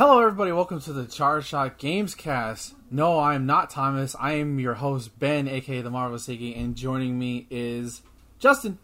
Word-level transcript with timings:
Hello, 0.00 0.18
everybody. 0.18 0.50
Welcome 0.50 0.80
to 0.80 0.94
the 0.94 1.04
Charge 1.04 1.44
Shot 1.44 1.76
Games 1.76 2.14
Cast. 2.14 2.74
No, 2.90 3.18
I 3.18 3.34
am 3.34 3.44
not 3.44 3.68
Thomas. 3.68 4.16
I 4.18 4.32
am 4.32 4.58
your 4.58 4.72
host, 4.72 5.18
Ben, 5.18 5.46
aka 5.46 5.82
the 5.82 5.90
Marvelous 5.90 6.26
Iggy, 6.26 6.58
and 6.58 6.74
joining 6.74 7.18
me 7.18 7.46
is 7.50 8.00
Justin. 8.38 8.78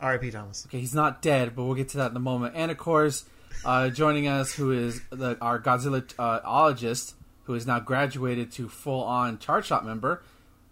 R.I.P. 0.00 0.30
Thomas. 0.30 0.64
Okay, 0.66 0.80
he's 0.80 0.94
not 0.94 1.20
dead, 1.20 1.54
but 1.54 1.64
we'll 1.64 1.74
get 1.74 1.90
to 1.90 1.98
that 1.98 2.10
in 2.12 2.16
a 2.16 2.20
moment. 2.20 2.54
And 2.56 2.70
of 2.70 2.78
course, 2.78 3.26
uh, 3.66 3.90
joining 3.90 4.26
us, 4.26 4.54
who 4.54 4.72
is 4.72 5.02
the, 5.10 5.36
our 5.42 5.60
Godzilla 5.60 6.10
uh, 6.18 6.40
ologist, 6.40 7.12
who 7.44 7.52
is 7.52 7.66
now 7.66 7.80
graduated 7.80 8.50
to 8.52 8.70
full 8.70 9.02
on 9.02 9.38
Charge 9.38 9.66
Shot 9.66 9.84
member, 9.84 10.22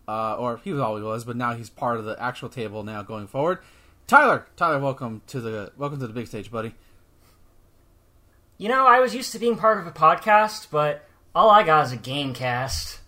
uh, 0.09 0.37
or 0.37 0.63
he 0.65 0.73
always 0.73 1.05
was, 1.05 1.27
but 1.27 1.37
now 1.37 1.53
he's 1.53 1.69
part 1.69 1.99
of 1.99 2.07
the 2.07 2.17
actual 2.19 2.49
table 2.49 2.85
now 2.85 3.03
going 3.03 3.27
forward. 3.27 3.59
Tyler, 4.07 4.47
Tyler, 4.57 4.79
welcome 4.79 5.21
to 5.27 5.43
the 5.43 5.73
welcome 5.77 6.01
to 6.01 6.07
the 6.07 6.15
big 6.15 6.27
stage, 6.27 6.51
buddy. 6.51 6.75
You 8.59 8.69
know, 8.69 8.87
I 8.87 9.01
was 9.01 9.15
used 9.15 9.33
to 9.33 9.39
being 9.39 9.57
part 9.57 9.79
of 9.79 9.87
a 9.87 9.91
podcast, 9.93 10.69
but 10.71 11.05
all 11.35 11.51
I 11.51 11.63
got 11.63 11.87
is 11.87 11.93
a 11.93 11.97
game 11.97 12.33
cast. 12.35 13.01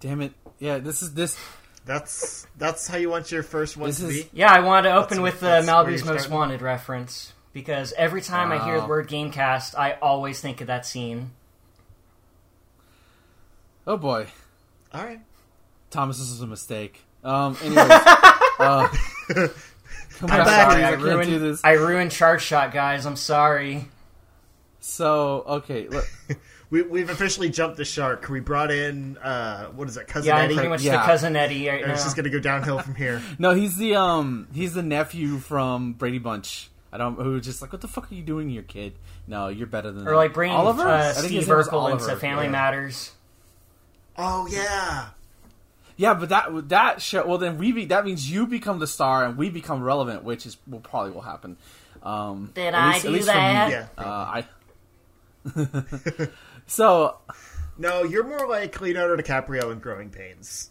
Damn 0.00 0.20
it! 0.20 0.32
Yeah, 0.58 0.78
this 0.78 1.02
is 1.02 1.14
this. 1.14 1.36
That's 1.84 2.46
that's 2.56 2.86
how 2.86 2.96
you 2.96 3.10
want 3.10 3.32
your 3.32 3.42
first 3.42 3.76
one 3.76 3.88
This 3.88 3.98
to 4.00 4.06
is- 4.08 4.24
be. 4.24 4.30
Yeah, 4.32 4.52
I 4.52 4.60
wanted 4.60 4.90
to 4.90 4.94
open 4.96 5.18
That's- 5.22 5.32
with 5.32 5.40
the 5.40 5.70
Malibu's 5.70 6.04
Most 6.04 6.20
starting? 6.22 6.32
Wanted 6.32 6.62
reference 6.62 7.32
because 7.52 7.92
every 7.96 8.22
time 8.22 8.52
I 8.52 8.64
hear 8.64 8.80
the 8.80 8.86
word 8.86 9.08
game 9.08 9.30
cast, 9.32 9.76
I 9.76 9.92
always 10.00 10.40
think 10.40 10.60
of 10.60 10.68
that 10.68 10.86
scene. 10.86 11.32
Oh 13.86 13.96
boy, 13.96 14.26
All 14.94 15.04
right. 15.04 15.20
Thomas, 15.90 16.18
this 16.18 16.30
was 16.30 16.40
a 16.40 16.46
mistake. 16.46 17.00
Um, 17.24 17.56
anyways, 17.62 17.78
uh, 17.90 18.88
come 19.28 19.50
I'm 20.20 20.28
back, 20.28 20.46
back. 20.46 20.70
Sorry, 20.70 20.84
I 20.84 20.88
I 20.88 20.90
can't 20.90 21.00
do 21.02 21.06
ruined, 21.08 21.42
this. 21.42 21.60
I 21.64 21.72
ruined 21.72 22.10
Charge 22.12 22.42
Shot, 22.42 22.72
guys. 22.72 23.06
I'm 23.06 23.16
sorry. 23.16 23.88
So 24.80 25.44
okay, 25.46 25.88
look, 25.88 26.08
We, 26.72 26.80
we've 26.80 27.10
officially 27.10 27.50
jumped 27.50 27.76
the 27.76 27.84
shark. 27.84 28.30
We 28.30 28.40
brought 28.40 28.70
in 28.70 29.18
uh, 29.18 29.66
what 29.66 29.88
is 29.88 29.98
it, 29.98 30.06
cousin 30.08 30.28
Yeah, 30.28 30.36
I'm 30.38 30.46
Eddie? 30.46 30.54
pretty 30.54 30.68
much 30.70 30.82
yeah. 30.82 30.92
the 30.96 31.02
cousin 31.02 31.36
Eddie 31.36 31.68
right 31.68 31.80
And 31.80 31.88
now. 31.88 31.92
it's 31.92 32.02
just 32.02 32.16
gonna 32.16 32.30
go 32.30 32.40
downhill 32.40 32.78
from 32.78 32.94
here. 32.94 33.20
no, 33.38 33.50
he's 33.52 33.76
the 33.76 33.94
um, 33.96 34.48
he's 34.54 34.72
the 34.72 34.82
nephew 34.82 35.36
from 35.36 35.92
Brady 35.92 36.18
Bunch. 36.18 36.70
I 36.90 36.96
don't 36.96 37.16
who 37.16 37.32
was 37.32 37.44
just 37.44 37.60
like, 37.60 37.74
what 37.74 37.82
the 37.82 37.88
fuck 37.88 38.10
are 38.10 38.14
you 38.14 38.22
doing, 38.22 38.48
your 38.48 38.62
kid? 38.62 38.94
No, 39.26 39.48
you're 39.48 39.66
better 39.66 39.92
than 39.92 40.08
Or 40.08 40.12
that. 40.12 40.16
like 40.16 40.32
bringing 40.32 40.56
Oliver. 40.56 40.88
I 40.88 41.10
uh, 41.10 41.12
think 41.12 41.26
Steve 41.26 41.40
his 41.40 41.48
name 41.48 41.56
was 41.58 41.68
Urkel 41.68 41.92
into 41.92 42.16
Family 42.16 42.46
yeah. 42.46 42.50
Matters. 42.52 43.12
Oh 44.16 44.48
yeah. 44.50 45.08
Yeah, 46.02 46.14
but 46.14 46.30
that 46.30 46.68
that 46.70 47.00
show. 47.00 47.24
Well, 47.24 47.38
then 47.38 47.58
we 47.58 47.70
be 47.70 47.84
that 47.86 48.04
means 48.04 48.28
you 48.28 48.48
become 48.48 48.80
the 48.80 48.88
star 48.88 49.24
and 49.24 49.36
we 49.36 49.50
become 49.50 49.82
relevant, 49.84 50.24
which 50.24 50.46
is 50.46 50.56
will 50.66 50.80
probably 50.80 51.12
will 51.12 51.20
happen. 51.20 51.56
Um, 52.02 52.50
Did 52.54 52.74
at 52.74 52.74
I 52.74 52.92
least- 52.94 53.04
at 53.04 53.08
do 53.08 53.14
least 53.14 53.28
for 53.28 53.34
me. 53.34 53.40
that? 53.40 53.70
Yeah. 53.70 53.86
Uh, 53.96 54.42
I. 55.54 56.28
so 56.66 57.18
No, 57.78 58.02
you're 58.02 58.24
more 58.24 58.48
like 58.48 58.80
Leonardo 58.80 59.16
DiCaprio 59.22 59.70
in 59.70 59.78
Growing 59.78 60.10
Pains. 60.10 60.70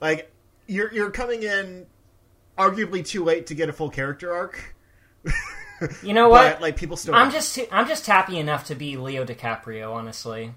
Like 0.00 0.32
you're 0.66 0.92
you're 0.92 1.10
coming 1.12 1.44
in 1.44 1.86
arguably 2.58 3.06
too 3.06 3.22
late 3.22 3.46
to 3.46 3.54
get 3.54 3.68
a 3.68 3.72
full 3.72 3.90
character 3.90 4.32
arc. 4.34 4.74
You 6.02 6.12
know 6.12 6.28
what? 6.28 6.54
But 6.54 6.60
like 6.60 6.76
people 6.76 6.98
still 6.98 7.14
I'm 7.14 7.22
want 7.28 7.32
just 7.32 7.54
too, 7.54 7.66
I'm 7.72 7.88
just 7.88 8.06
happy 8.06 8.38
enough 8.38 8.64
to 8.66 8.74
be 8.74 8.98
Leo 8.98 9.24
DiCaprio, 9.24 9.94
honestly. 9.94 10.52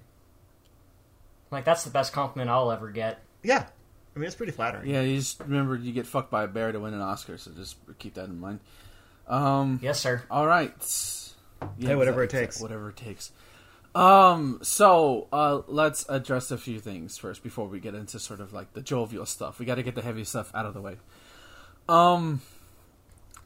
Like 1.50 1.64
that's 1.64 1.86
the 1.86 1.92
best 1.92 2.12
compliment 2.12 2.50
I'll 2.50 2.70
ever 2.74 2.92
get. 2.92 3.22
Yeah. 3.42 3.68
I 4.16 4.20
mean 4.20 4.28
it's 4.28 4.36
pretty 4.36 4.52
flattering. 4.52 4.90
yeah, 4.90 5.02
you 5.02 5.18
just 5.18 5.40
remember 5.40 5.76
you 5.76 5.92
get 5.92 6.06
fucked 6.06 6.30
by 6.32 6.44
a 6.44 6.48
bear 6.48 6.72
to 6.72 6.80
win 6.80 6.94
an 6.94 7.02
Oscar, 7.02 7.38
so 7.38 7.52
just 7.52 7.78
keep 8.00 8.14
that 8.16 8.26
in 8.26 8.40
mind. 8.40 8.60
Um, 9.28 9.80
Yes, 9.82 10.00
sir. 10.00 10.22
all 10.30 10.46
right. 10.46 10.74
Yeah, 11.78 11.90
Hey, 11.90 11.96
whatever 11.96 12.24
exact- 12.24 12.34
it 12.34 12.46
takes. 12.46 12.56
exact- 12.58 12.62
Whatever 12.72 12.90
it 12.90 12.96
takes. 12.98 13.32
Um, 13.96 14.60
so 14.64 15.28
uh, 15.32 15.62
let's 15.68 16.06
address 16.10 16.52
a 16.52 16.58
few 16.58 16.80
things 16.80 17.18
first 17.18 17.44
before 17.44 17.68
we 17.68 17.80
get 17.80 17.94
into 17.96 18.20
sort 18.20 18.40
of 18.40 18.52
like 18.52 18.74
the 18.74 18.82
jovial 18.82 19.26
stuff. 19.26 19.60
We 19.60 19.66
got 19.66 19.76
to 19.76 19.84
get 19.84 19.96
the 19.96 20.02
heavy 20.02 20.24
stuff 20.24 20.52
out 20.56 20.66
of 20.66 20.74
the 20.74 20.82
way. 20.82 20.98
Um, 21.88 22.42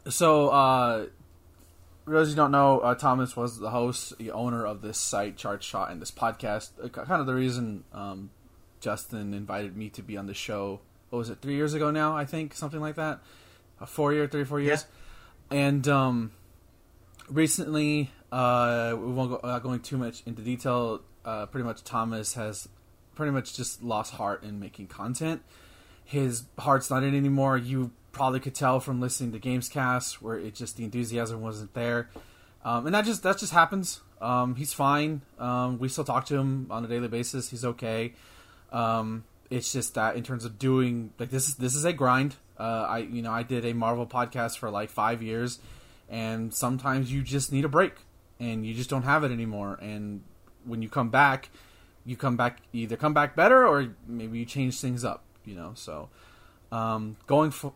so 0.08 0.48
uh, 0.50 1.06
for 2.06 2.12
those 2.14 2.30
who 2.30 2.36
don't 2.36 2.52
know, 2.52 2.80
uh, 2.80 2.96
Thomas 2.96 3.36
was 3.36 3.60
the 3.60 3.70
host, 3.72 4.18
the 4.18 4.32
owner 4.32 4.66
of 4.66 4.82
this 4.82 4.98
site, 4.98 5.36
Charge 5.38 5.64
Shot, 5.64 5.92
and 5.92 6.02
this 6.02 6.12
podcast. 6.12 6.70
Uh, 6.82 6.88
kind 6.90 7.20
of 7.20 7.28
the 7.28 7.36
reason 7.36 7.84
um, 7.94 8.30
Justin 8.80 9.34
invited 9.34 9.76
me 9.76 9.90
to 9.90 10.02
be 10.02 10.18
on 10.18 10.28
the 10.28 10.34
show. 10.34 10.82
What 11.10 11.20
was 11.20 11.30
it? 11.30 11.42
Three 11.42 11.56
years 11.56 11.74
ago 11.74 11.92
now, 11.92 12.16
I 12.16 12.26
think, 12.26 12.54
something 12.54 12.80
like 12.80 12.96
that. 12.96 13.20
A 13.80 13.86
four 13.86 14.14
year, 14.14 14.28
three, 14.28 14.44
four 14.44 14.60
years, 14.60 14.86
and 15.52 15.88
um, 15.88 16.32
recently, 17.30 18.12
uh, 18.32 18.96
we 18.98 19.12
won't 19.12 19.30
go 19.30 19.36
uh, 19.38 19.60
going 19.60 19.82
too 19.82 19.98
much 19.98 20.24
into 20.26 20.42
detail. 20.42 21.02
Uh, 21.24 21.46
pretty 21.46 21.66
much, 21.66 21.84
Thomas 21.84 22.34
has 22.34 22.68
pretty 23.16 23.32
much 23.32 23.56
just 23.56 23.84
lost 23.84 24.14
heart 24.14 24.44
in 24.44 24.60
making 24.60 24.88
content. 24.88 25.42
His 26.04 26.46
heart's 26.58 26.90
not 26.90 27.04
in 27.04 27.16
anymore. 27.16 27.58
You 27.58 27.92
probably 28.12 28.40
could 28.40 28.56
tell 28.56 28.80
from 28.80 29.00
listening 29.00 29.32
to 29.34 29.40
Gamescast 29.40 30.16
where 30.16 30.38
it 30.38 30.56
just 30.56 30.78
the 30.78 30.84
enthusiasm 30.84 31.42
wasn't 31.42 31.74
there, 31.74 32.10
um, 32.66 32.88
and 32.88 32.96
that 32.96 33.06
just 33.06 33.24
that 33.24 33.38
just 33.38 33.54
happens. 33.54 34.02
Um, 34.20 34.56
he's 34.56 34.74
fine. 34.74 35.22
Um, 35.38 35.78
we 35.78 35.90
still 35.90 36.04
talk 36.04 36.26
to 36.28 36.36
him 36.36 36.68
on 36.72 36.84
a 36.84 36.88
daily 36.88 37.08
basis. 37.08 37.50
He's 37.50 37.64
okay. 37.64 38.14
Um, 38.72 39.24
it's 39.50 39.72
just 39.72 39.96
that 39.96 40.16
in 40.16 40.24
terms 40.24 40.46
of 40.46 40.60
doing 40.60 41.12
like 41.20 41.30
this 41.30 41.48
is 41.48 41.56
this 41.56 41.76
is 41.76 41.86
a 41.86 41.94
grind. 41.94 42.36
Uh, 42.60 42.86
I 42.90 42.98
you 43.00 43.22
know 43.22 43.32
I 43.32 43.44
did 43.44 43.66
a 43.66 43.74
Marvel 43.74 44.06
podcast 44.06 44.58
for 44.58 44.70
like 44.70 44.90
five 44.90 45.22
years, 45.22 45.60
and 46.10 46.54
sometimes 46.54 47.12
you 47.12 47.22
just 47.22 47.52
need 47.52 47.66
a 47.66 47.70
break, 47.70 47.94
and 48.40 48.66
you 48.66 48.74
just 48.74 48.90
don't 48.90 49.04
have 49.04 49.24
it 49.24 49.32
anymore. 49.32 49.78
And 49.82 50.24
when 50.66 50.82
you 50.82 50.90
come 50.90 51.10
back, 51.10 51.50
you 52.06 52.18
come 52.18 52.36
back 52.36 52.62
either 52.74 52.98
come 52.98 53.14
back 53.14 53.36
better 53.36 53.66
or 53.66 53.96
maybe 54.08 54.40
you 54.40 54.46
change 54.46 54.80
things 54.80 55.06
up. 55.06 55.24
You 55.46 55.56
know, 55.56 55.72
so 55.76 56.10
um, 56.72 57.16
going 57.26 57.52
for 57.52 57.74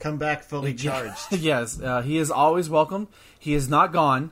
Come 0.00 0.16
back 0.16 0.44
fully 0.44 0.74
charged. 0.74 1.26
yes, 1.32 1.80
uh, 1.80 2.02
he 2.02 2.18
is 2.18 2.30
always 2.30 2.70
welcome. 2.70 3.08
He 3.38 3.54
is 3.54 3.68
not 3.68 3.92
gone. 3.92 4.30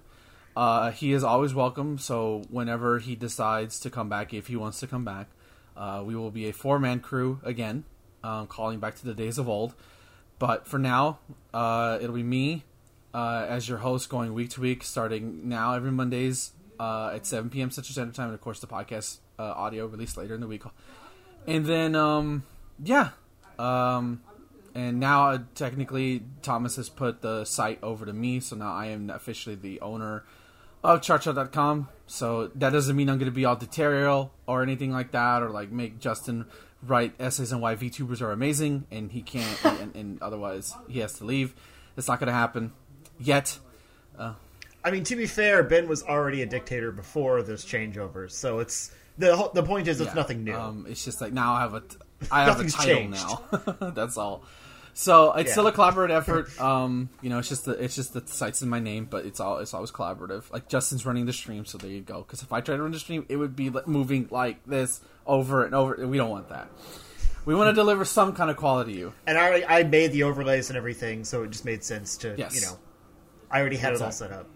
Uh, 0.56 0.92
he 0.92 1.12
is 1.12 1.24
always 1.24 1.54
welcome. 1.54 1.98
So 1.98 2.44
whenever 2.50 3.00
he 3.00 3.16
decides 3.16 3.80
to 3.80 3.90
come 3.90 4.08
back, 4.08 4.32
if 4.32 4.46
he 4.46 4.54
wants 4.54 4.78
to 4.80 4.86
come 4.86 5.04
back, 5.04 5.28
uh, 5.76 6.03
we 6.04 6.14
will 6.14 6.31
be 6.31 6.48
a 6.48 6.53
four 6.53 6.78
man 6.78 7.00
crew 7.00 7.41
again, 7.44 7.84
um, 8.25 8.47
calling 8.47 8.78
back 8.78 8.97
to 8.97 9.04
the 9.04 9.14
days 9.14 9.38
of 9.38 9.48
old. 9.48 9.75
But 10.38 10.66
for 10.66 10.78
now, 10.78 11.19
uh, 11.54 11.98
it'll 12.00 12.14
be 12.14 12.22
me 12.22 12.64
uh, 13.14 13.47
as 13.48 13.69
your 13.69 13.78
host, 13.78 14.09
going 14.09 14.34
week 14.34 14.50
to 14.50 14.60
week, 14.60 14.82
starting 14.82 15.48
now 15.48 15.75
every 15.75 15.91
Mondays 15.91 16.53
uh, 16.78 17.12
at 17.15 17.26
7 17.26 17.48
p.m. 17.50 17.70
Central 17.70 17.92
Standard 17.92 18.15
Time, 18.15 18.26
and 18.26 18.34
of 18.34 18.41
course 18.41 18.60
the 18.60 18.66
podcast 18.66 19.19
uh, 19.38 19.42
audio 19.42 19.86
released 19.86 20.16
later 20.16 20.34
in 20.34 20.41
the 20.41 20.47
week. 20.47 20.62
And 21.47 21.65
then, 21.65 21.94
um, 21.94 22.42
yeah. 22.82 23.10
Um, 23.59 24.20
and 24.75 25.00
now 25.00 25.31
uh, 25.31 25.38
technically 25.54 26.25
Thomas 26.42 26.76
has 26.76 26.91
put 26.91 27.22
the 27.22 27.44
site 27.47 27.78
over 27.82 28.04
to 28.04 28.12
me, 28.12 28.41
so 28.41 28.56
now 28.56 28.75
I 28.75 28.86
am 28.86 29.09
officially 29.09 29.54
the 29.54 29.81
owner 29.81 30.25
of 30.94 31.00
chargeshot.com. 31.02 31.88
So 32.06 32.48
that 32.54 32.70
doesn't 32.70 32.94
mean 32.94 33.10
I'm 33.10 33.19
going 33.19 33.30
to 33.30 33.34
be 33.34 33.44
all 33.44 33.56
detail 33.56 34.30
or 34.47 34.62
anything 34.62 34.92
like 34.92 35.10
that, 35.10 35.42
or 35.42 35.50
like 35.50 35.72
make 35.72 35.98
Justin 35.98 36.47
write 36.82 37.14
essays 37.19 37.52
on 37.52 37.60
why 37.60 37.74
VTubers 37.74 38.20
are 38.22 38.30
amazing 38.30 38.86
and 38.92 39.10
he 39.10 39.22
can't, 39.22 39.64
and, 39.80 39.97
and 39.97 40.22
otherwise 40.22 40.72
he 40.88 41.00
has 41.00 41.14
to 41.14 41.24
leave. 41.24 41.54
It's 41.97 42.06
not 42.06 42.20
going 42.20 42.28
to 42.28 42.32
happen 42.32 42.72
yet. 43.19 43.58
I 44.19 44.91
mean, 44.92 45.02
to 45.04 45.16
be 45.16 45.26
fair, 45.26 45.62
Ben 45.64 45.88
was 45.88 46.02
already 46.04 46.42
a 46.42 46.47
dictator 46.47 46.92
before 46.92 47.42
those 47.42 47.64
changeovers, 47.64 48.30
so 48.30 48.60
it's 48.60 48.92
the 49.18 49.50
the 49.53 49.62
point 49.62 49.88
is 49.88 50.00
it's 50.00 50.10
Yeah. 50.10 50.14
nothing 50.14 50.44
new. 50.44 50.54
Um, 50.54 50.86
it's 50.88 51.04
just 51.04 51.20
like 51.20 51.32
now 51.32 51.54
I 51.54 51.60
have 51.60 51.74
a 51.74 51.82
I 52.30 52.44
have 52.44 52.60
a 52.60 52.68
title 52.70 52.94
changed. 52.94 53.26
now. 53.26 53.91
That's 53.94 54.16
all. 54.16 54.44
So 54.98 55.34
it's 55.34 55.48
Yeah. 55.48 55.52
still 55.52 55.66
a 55.66 55.72
collaborative 55.72 56.08
effort. 56.16 56.58
Um, 56.58 57.10
you 57.20 57.28
know, 57.28 57.38
it's 57.38 57.50
just 57.50 57.66
the 57.66 57.72
it's 57.72 57.94
just 57.94 58.14
the 58.14 58.22
site's 58.24 58.62
in 58.62 58.70
my 58.70 58.80
name, 58.80 59.04
but 59.10 59.26
it's 59.26 59.40
all 59.40 59.58
it's 59.58 59.74
always 59.74 59.90
collaborative. 59.92 60.50
Like 60.50 60.71
Justin's 60.71 61.04
running 61.04 61.26
the 61.26 61.34
stream, 61.34 61.66
so 61.66 61.76
there 61.76 61.91
you 61.91 62.00
go. 62.00 62.22
Because 62.22 62.41
if 62.41 62.50
I 62.50 62.62
tried 62.62 62.76
to 62.76 62.82
run 62.82 62.92
the 62.92 62.98
stream, 62.98 63.26
it 63.28 63.36
would 63.36 63.54
be 63.54 63.68
like, 63.68 63.86
moving 63.86 64.26
like 64.30 64.65
this 64.65 65.00
over 65.26 65.66
and 65.66 65.74
over. 65.74 66.06
We 66.06 66.16
don't 66.16 66.30
want 66.30 66.48
that. 66.48 66.68
We 67.44 67.54
want 67.54 67.68
to 67.68 67.74
deliver 67.74 68.06
some 68.06 68.32
kind 68.32 68.50
of 68.50 68.56
quality 68.56 68.94
to 68.94 68.98
you. 68.98 69.12
and 69.26 69.36
I 69.36 69.47
already, 69.47 69.66
I 69.66 69.82
made 69.82 70.12
the 70.12 70.22
overlays 70.22 70.71
and 70.71 70.78
everything, 70.78 71.24
so 71.24 71.42
it 71.42 71.50
just 71.50 71.66
made 71.66 71.84
sense 71.84 72.16
to 72.18 72.34
Yes. 72.38 72.54
you 72.54 72.62
know. 72.62 72.78
I 73.50 73.60
already 73.60 73.76
had 73.76 73.92
it 73.92 74.00
all 74.00 74.10
set 74.10 74.32
up. 74.32 74.47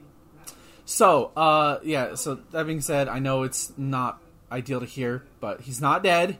So, 0.87 1.33
uh, 1.37 1.79
yeah. 1.85 2.15
So 2.15 2.37
that 2.51 2.67
being 2.67 2.81
said, 2.81 3.09
I 3.09 3.19
know 3.19 3.43
it's 3.43 3.73
not 3.77 4.21
ideal 4.51 4.81
to 4.81 4.87
hear, 4.87 5.23
but 5.39 5.61
he's 5.61 5.81
not 5.83 6.03
dead. 6.03 6.39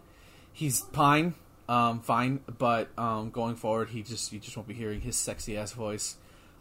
He's 0.53 0.81
fine, 0.93 1.35
um, 1.71 2.01
fine. 2.01 2.41
But 2.59 2.89
um, 2.99 3.31
going 3.31 3.55
forward, 3.55 3.89
he 3.91 4.03
just 4.03 4.33
you 4.33 4.41
just 4.41 4.57
won't 4.57 4.69
be 4.69 4.75
hearing 4.75 5.01
his 5.01 5.17
sexy 5.17 5.57
ass 5.57 5.73
voice 5.73 6.17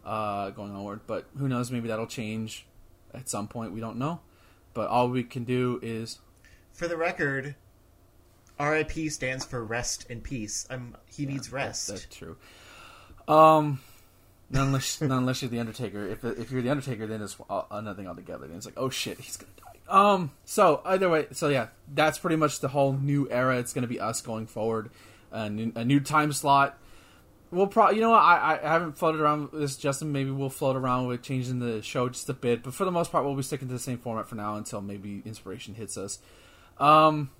uh, 0.06 0.52
going 0.52 0.72
onward. 0.72 1.02
But 1.08 1.26
who 1.38 1.48
knows? 1.48 1.72
Maybe 1.72 1.88
that'll 1.88 2.08
change 2.08 2.66
at 3.14 3.28
some 3.28 3.48
point. 3.48 3.74
We 3.74 3.80
don't 3.80 3.98
know. 3.98 4.22
But 4.74 4.88
all 4.90 5.10
we 5.10 5.24
can 5.24 5.44
do 5.44 5.80
is 5.82 6.20
For 6.74 6.88
the 6.88 6.96
record, 6.96 7.56
RIP 8.60 9.12
stands 9.12 9.44
for 9.44 9.64
rest 9.64 10.06
in 10.10 10.22
peace. 10.22 10.68
Um, 10.70 10.96
he 11.08 11.26
needs 11.26 11.52
rest. 11.52 11.88
that's 11.88 12.06
true. 12.06 12.38
Um, 13.28 13.82
Not 14.52 14.68
unless, 14.68 15.02
not 15.02 15.18
unless 15.18 15.42
you're 15.42 15.50
the 15.50 15.60
Undertaker. 15.60 16.08
If 16.08 16.24
if 16.24 16.52
you're 16.52 16.62
the 16.62 16.70
Undertaker, 16.70 17.08
then 17.08 17.22
it's 17.22 17.36
uh, 17.50 17.64
another 17.72 17.98
thing 17.98 18.08
altogether. 18.08 18.48
Then 18.48 18.58
it's 18.58 18.66
like, 18.66 18.78
oh 18.78 18.90
shit, 18.90 19.20
he's 19.20 19.38
gonna 19.38 19.52
die. 19.58 19.69
Um. 19.90 20.32
So 20.46 20.82
either 20.86 21.10
way, 21.10 21.28
so 21.32 21.50
yeah, 21.50 21.68
that's 21.94 22.18
pretty 22.18 22.36
much 22.36 22.60
the 22.60 22.70
whole 22.70 22.94
new 22.94 23.28
era. 23.30 23.58
It's 23.58 23.74
gonna 23.74 23.88
be 23.88 24.00
us 24.00 24.22
going 24.22 24.48
forward. 24.48 24.92
A 25.32 25.50
new, 25.50 25.72
a 25.76 25.84
new 25.84 26.00
time 26.00 26.32
slot. 26.32 26.78
We'll 27.52 27.68
probably, 27.68 27.96
you 27.96 28.02
know, 28.02 28.12
what, 28.12 28.22
I 28.22 28.60
I 28.64 28.68
haven't 28.68 28.98
floated 28.98 29.20
around 29.22 29.52
with 29.52 29.62
this, 29.62 29.76
Justin. 29.76 30.12
Maybe 30.12 30.32
we'll 30.32 30.50
float 30.50 30.76
around 30.76 31.08
with 31.08 31.24
changing 31.24 31.60
the 31.60 31.82
show 31.82 32.08
just 32.08 32.30
a 32.30 32.34
bit, 32.34 32.64
but 32.64 32.74
for 32.74 32.86
the 32.86 32.92
most 32.92 33.12
part, 33.12 33.26
we'll 33.26 33.36
be 33.36 33.44
sticking 33.44 33.68
to 33.68 33.74
the 33.74 33.80
same 33.80 33.98
format 33.98 34.30
for 34.30 34.36
now 34.36 34.56
until 34.56 34.82
maybe 34.82 35.22
inspiration 35.26 35.74
hits 35.74 35.98
us. 35.98 36.20
Um. 36.78 37.32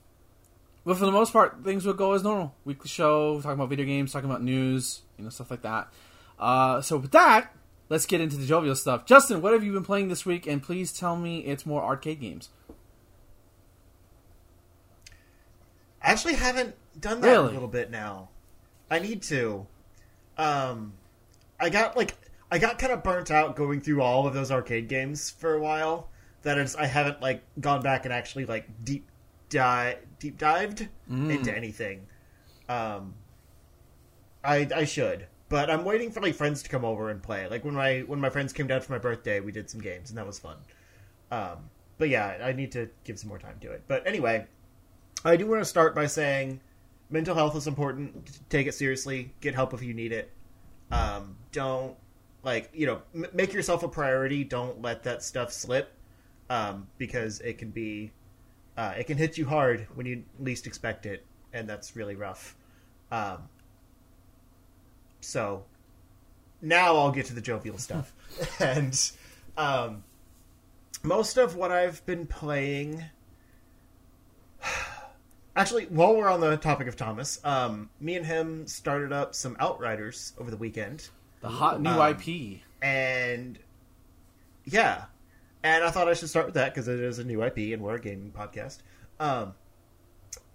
But 0.86 0.98
for 0.98 1.06
the 1.06 1.12
most 1.12 1.34
part, 1.34 1.64
things 1.64 1.86
will 1.86 1.94
go 1.94 2.14
as 2.14 2.24
normal. 2.24 2.56
Weekly 2.66 2.88
show, 2.88 3.36
talking 3.42 3.52
about 3.52 3.70
video 3.70 3.86
games, 3.86 4.14
talking 4.14 4.30
about 4.30 4.42
news, 4.42 5.02
you 5.18 5.24
know, 5.24 5.30
stuff 5.30 5.52
like 5.52 5.62
that. 5.62 5.92
Uh, 6.40 6.82
so 6.82 6.98
with 6.98 7.12
that, 7.12 7.54
let's 7.90 8.06
get 8.06 8.22
into 8.22 8.38
the 8.38 8.46
jovial 8.46 8.76
stuff. 8.76 9.06
Justin, 9.06 9.42
what 9.42 9.54
have 9.54 9.64
you 9.64 9.74
been 9.74 9.84
playing 9.84 10.08
this 10.08 10.26
week? 10.26 10.48
And 10.48 10.62
please 10.64 10.92
tell 10.94 11.16
me 11.16 11.40
it's 11.40 11.66
more 11.66 11.84
arcade 11.84 12.22
games. 12.22 12.50
I 16.02 16.12
actually 16.12 16.36
haven't 16.36 16.76
done 17.00 17.22
that 17.22 17.28
Really? 17.28 17.50
a 17.50 17.54
little 17.54 17.68
bit 17.68 17.92
now. 17.92 18.30
I 18.90 19.00
need 19.00 19.22
to. 19.24 19.68
Um, 20.38 20.94
I 21.60 21.70
got 21.70 21.98
like 21.98 22.16
I 22.52 22.58
got 22.58 22.80
kind 22.80 22.94
of 22.94 23.04
burnt 23.04 23.30
out 23.32 23.56
going 23.56 23.82
through 23.82 24.02
all 24.02 24.26
of 24.26 24.34
those 24.34 24.50
arcade 24.52 24.88
games 24.88 25.30
for 25.30 25.54
a 25.54 25.60
while. 25.60 26.10
That 26.44 26.58
is, 26.58 26.76
I 26.76 26.86
haven't 26.86 27.22
like 27.22 27.44
gone 27.60 27.82
back 27.82 28.06
and 28.06 28.14
actually 28.14 28.46
like 28.46 28.66
deep 28.84 29.08
dive 29.50 29.98
deep 30.20 30.38
dived 30.38 30.88
into 31.10 31.56
anything. 31.56 32.08
Um, 32.70 33.16
I 34.44 34.68
I 34.74 34.86
should, 34.86 35.28
but 35.50 35.70
I'm 35.70 35.84
waiting 35.84 36.12
for 36.12 36.22
like 36.22 36.36
friends 36.36 36.64
to 36.64 36.70
come 36.70 36.86
over 36.86 37.10
and 37.10 37.22
play. 37.22 37.48
Like 37.48 37.66
when 37.66 37.74
my 37.74 38.00
when 38.02 38.20
my 38.20 38.30
friends 38.30 38.54
came 38.54 38.68
down 38.68 38.82
for 38.82 38.92
my 38.94 39.00
birthday, 39.00 39.40
we 39.40 39.52
did 39.52 39.70
some 39.70 39.82
games 39.82 40.10
and 40.10 40.18
that 40.18 40.26
was 40.26 40.40
fun. 40.40 40.58
Um, 41.32 41.70
but 41.98 42.10
yeah, 42.10 42.38
I 42.42 42.54
need 42.54 42.72
to 42.74 42.90
give 43.04 43.20
some 43.20 43.30
more 43.30 43.40
time 43.40 43.58
to 43.62 43.72
it. 43.72 43.84
But 43.88 44.08
anyway, 44.08 44.46
I 45.26 45.36
do 45.36 45.48
want 45.48 45.62
to 45.62 45.66
start 45.66 45.96
by 45.96 46.06
saying 46.06 46.62
mental 47.10 47.36
health 47.36 47.56
is 47.56 47.68
important. 47.68 48.50
Take 48.50 48.68
it 48.68 48.74
seriously. 48.74 49.34
Get 49.42 49.56
help 49.56 49.74
if 49.74 49.82
you 49.84 49.94
need 49.94 50.12
it. 50.12 50.32
Um, 50.92 51.36
don't 51.52 51.96
like 52.44 52.70
you 52.74 52.86
know 52.86 53.02
m- 53.14 53.28
make 53.34 53.52
yourself 53.52 53.84
a 53.84 53.88
priority. 53.88 54.44
Don't 54.44 54.82
let 54.82 55.04
that 55.04 55.24
stuff 55.24 55.52
slip 55.52 55.92
um, 56.50 56.88
because 56.98 57.40
it 57.42 57.58
can 57.58 57.72
be 57.72 58.12
uh, 58.78 58.94
it 58.98 59.08
can 59.08 59.18
hit 59.18 59.38
you 59.38 59.46
hard 59.46 59.88
when 59.96 60.06
you 60.06 60.24
least 60.40 60.68
expect 60.68 61.06
it, 61.06 61.26
and 61.54 61.68
that's 61.68 61.96
really 61.96 62.16
rough. 62.16 62.56
Um, 63.12 63.50
so 65.22 65.64
now 66.62 66.96
I'll 66.96 67.12
get 67.12 67.26
to 67.28 67.34
the 67.34 67.42
jovial 67.42 67.78
stuff, 67.78 68.14
and 68.60 69.12
um, 69.58 70.04
most 71.04 71.38
of 71.38 71.56
what 71.56 71.72
I've 71.72 72.06
been 72.06 72.26
playing. 72.26 73.04
Actually, 75.56 75.86
while 75.88 76.16
we're 76.16 76.30
on 76.30 76.40
the 76.40 76.56
topic 76.58 76.88
of 76.88 76.96
Thomas, 76.96 77.44
um, 77.44 77.90
me 78.00 78.16
and 78.16 78.26
him 78.26 78.66
started 78.68 79.12
up 79.12 79.36
some 79.36 79.58
Outriders 79.60 80.34
over 80.40 80.50
the 80.52 80.56
weekend, 80.58 81.10
The 81.42 81.50
hot 81.50 81.82
new 81.82 81.90
Um, 81.90 82.16
IP. 82.18 82.62
and 82.82 83.60
yeah, 84.64 85.06
and 85.64 85.84
I 85.84 85.90
thought 85.92 86.08
I 86.08 86.14
should 86.14 86.30
start 86.30 86.46
with 86.46 86.56
that 86.56 86.74
because 86.74 86.88
it 86.88 87.00
is 87.00 87.20
a 87.20 87.24
new 87.26 87.44
IP 87.44 87.58
and 87.74 87.82
we're 87.82 87.96
a 87.96 88.00
gaming 88.00 88.32
podcast. 88.32 88.78
Um, 89.20 89.54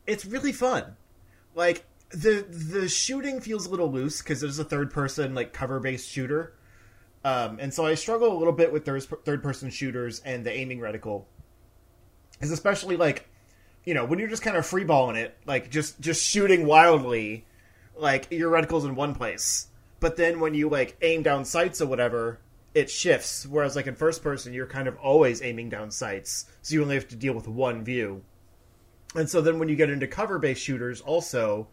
it's 0.07 0.25
really 0.25 0.53
fun. 0.53 0.97
Like 1.55 1.85
the 2.11 2.45
the 2.49 2.89
shooting 2.89 3.41
feels 3.41 3.67
a 3.67 3.71
little 3.71 3.91
loose 3.91 4.23
because 4.23 4.43
it 4.43 4.49
is 4.49 4.59
a 4.59 4.65
third 4.65 4.91
person 4.91 5.35
like 5.35 5.53
cover 5.53 5.81
based 5.81 6.09
shooter, 6.09 6.55
um, 7.25 7.59
and 7.61 7.73
so 7.73 7.85
I 7.85 7.95
struggle 7.95 8.33
a 8.33 8.39
little 8.39 8.53
bit 8.53 8.73
with 8.73 8.85
third 8.85 9.43
person 9.43 9.71
shooters 9.71 10.21
and 10.25 10.45
the 10.45 10.53
aiming 10.53 10.79
reticle, 10.79 11.25
is 12.41 12.51
especially 12.51 12.97
like 12.97 13.29
you 13.85 13.95
know 13.95 14.05
when 14.05 14.19
you're 14.19 14.29
just 14.29 14.43
kind 14.43 14.57
of 14.57 14.65
freeballing 14.65 15.17
it, 15.17 15.37
like 15.47 15.71
just 15.71 16.01
just 16.01 16.25
shooting 16.25 16.67
wildly, 16.67 17.47
like 17.97 18.31
your 18.31 18.51
reticle's 18.51 18.85
in 18.85 18.95
one 18.95 19.15
place, 19.15 19.69
but 20.01 20.17
then 20.17 20.41
when 20.41 20.55
you 20.55 20.69
like 20.69 20.97
aim 21.03 21.23
down 21.23 21.45
sights 21.45 21.81
or 21.81 21.87
whatever, 21.87 22.39
it 22.75 22.91
shifts. 22.91 23.47
Whereas 23.47 23.77
like 23.77 23.87
in 23.87 23.95
first 23.95 24.23
person, 24.23 24.53
you're 24.53 24.67
kind 24.67 24.87
of 24.87 24.97
always 24.99 25.43
aiming 25.43 25.71
down 25.71 25.91
sights, 25.91 26.47
so 26.63 26.75
you 26.75 26.83
only 26.83 26.95
have 26.95 27.09
to 27.09 27.17
deal 27.17 27.33
with 27.33 27.49
one 27.49 27.85
view. 27.85 28.23
And 29.15 29.31
so 29.31 29.41
then 29.41 29.59
when 29.59 29.69
you 29.69 29.77
get 29.77 29.91
into 29.91 30.07
cover 30.07 30.39
based 30.39 30.63
shooters, 30.63 31.01
also, 31.01 31.69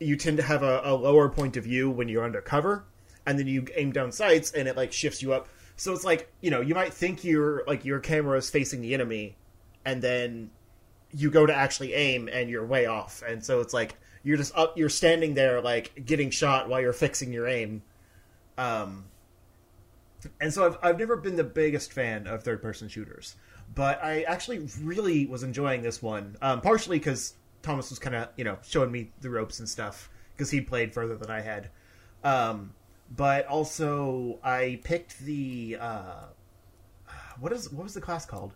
you 0.00 0.16
tend 0.16 0.36
to 0.38 0.42
have 0.42 0.62
a, 0.62 0.80
a 0.84 0.94
lower 0.94 1.28
point 1.28 1.56
of 1.56 1.64
view 1.64 1.90
when 1.90 2.08
you're 2.08 2.24
undercover, 2.24 2.84
and 3.26 3.38
then 3.38 3.46
you 3.46 3.66
aim 3.76 3.92
down 3.92 4.12
sights, 4.12 4.52
and 4.52 4.68
it 4.68 4.76
like 4.76 4.92
shifts 4.92 5.22
you 5.22 5.32
up. 5.32 5.48
So 5.76 5.92
it's 5.92 6.04
like 6.04 6.32
you 6.40 6.50
know 6.50 6.60
you 6.60 6.74
might 6.74 6.92
think 6.92 7.24
your 7.24 7.64
like 7.66 7.84
your 7.84 8.00
camera 8.00 8.38
is 8.38 8.50
facing 8.50 8.80
the 8.80 8.94
enemy, 8.94 9.36
and 9.84 10.02
then 10.02 10.50
you 11.12 11.30
go 11.30 11.46
to 11.46 11.54
actually 11.54 11.94
aim, 11.94 12.28
and 12.32 12.50
you're 12.50 12.66
way 12.66 12.86
off. 12.86 13.22
And 13.26 13.44
so 13.44 13.60
it's 13.60 13.74
like 13.74 13.96
you're 14.22 14.36
just 14.36 14.56
up, 14.56 14.76
you're 14.76 14.88
standing 14.88 15.34
there 15.34 15.60
like 15.60 16.04
getting 16.04 16.30
shot 16.30 16.68
while 16.68 16.80
you're 16.80 16.92
fixing 16.92 17.32
your 17.32 17.46
aim. 17.46 17.82
Um, 18.56 19.06
and 20.40 20.52
so 20.52 20.66
I've, 20.66 20.78
I've 20.82 20.98
never 20.98 21.16
been 21.16 21.36
the 21.36 21.44
biggest 21.44 21.92
fan 21.92 22.26
of 22.26 22.42
third 22.42 22.62
person 22.62 22.88
shooters 22.88 23.36
but 23.74 24.02
i 24.02 24.22
actually 24.22 24.66
really 24.82 25.26
was 25.26 25.42
enjoying 25.42 25.82
this 25.82 26.02
one 26.02 26.36
um, 26.42 26.60
partially 26.60 26.98
because 26.98 27.34
thomas 27.64 27.90
was 27.90 27.98
kind 27.98 28.14
of 28.14 28.28
you 28.36 28.44
know 28.44 28.58
showing 28.62 28.92
me 28.92 29.10
the 29.20 29.30
ropes 29.30 29.58
and 29.58 29.68
stuff 29.68 30.08
because 30.32 30.50
he 30.50 30.60
played 30.60 30.92
further 30.94 31.16
than 31.16 31.30
i 31.30 31.40
had. 31.40 31.70
Um, 32.22 32.72
but 33.14 33.46
also 33.46 34.38
i 34.44 34.80
picked 34.84 35.18
the 35.20 35.76
uh, 35.80 36.24
what 37.40 37.52
is 37.52 37.72
what 37.72 37.84
was 37.84 37.94
the 37.94 38.00
class 38.00 38.24
called? 38.26 38.54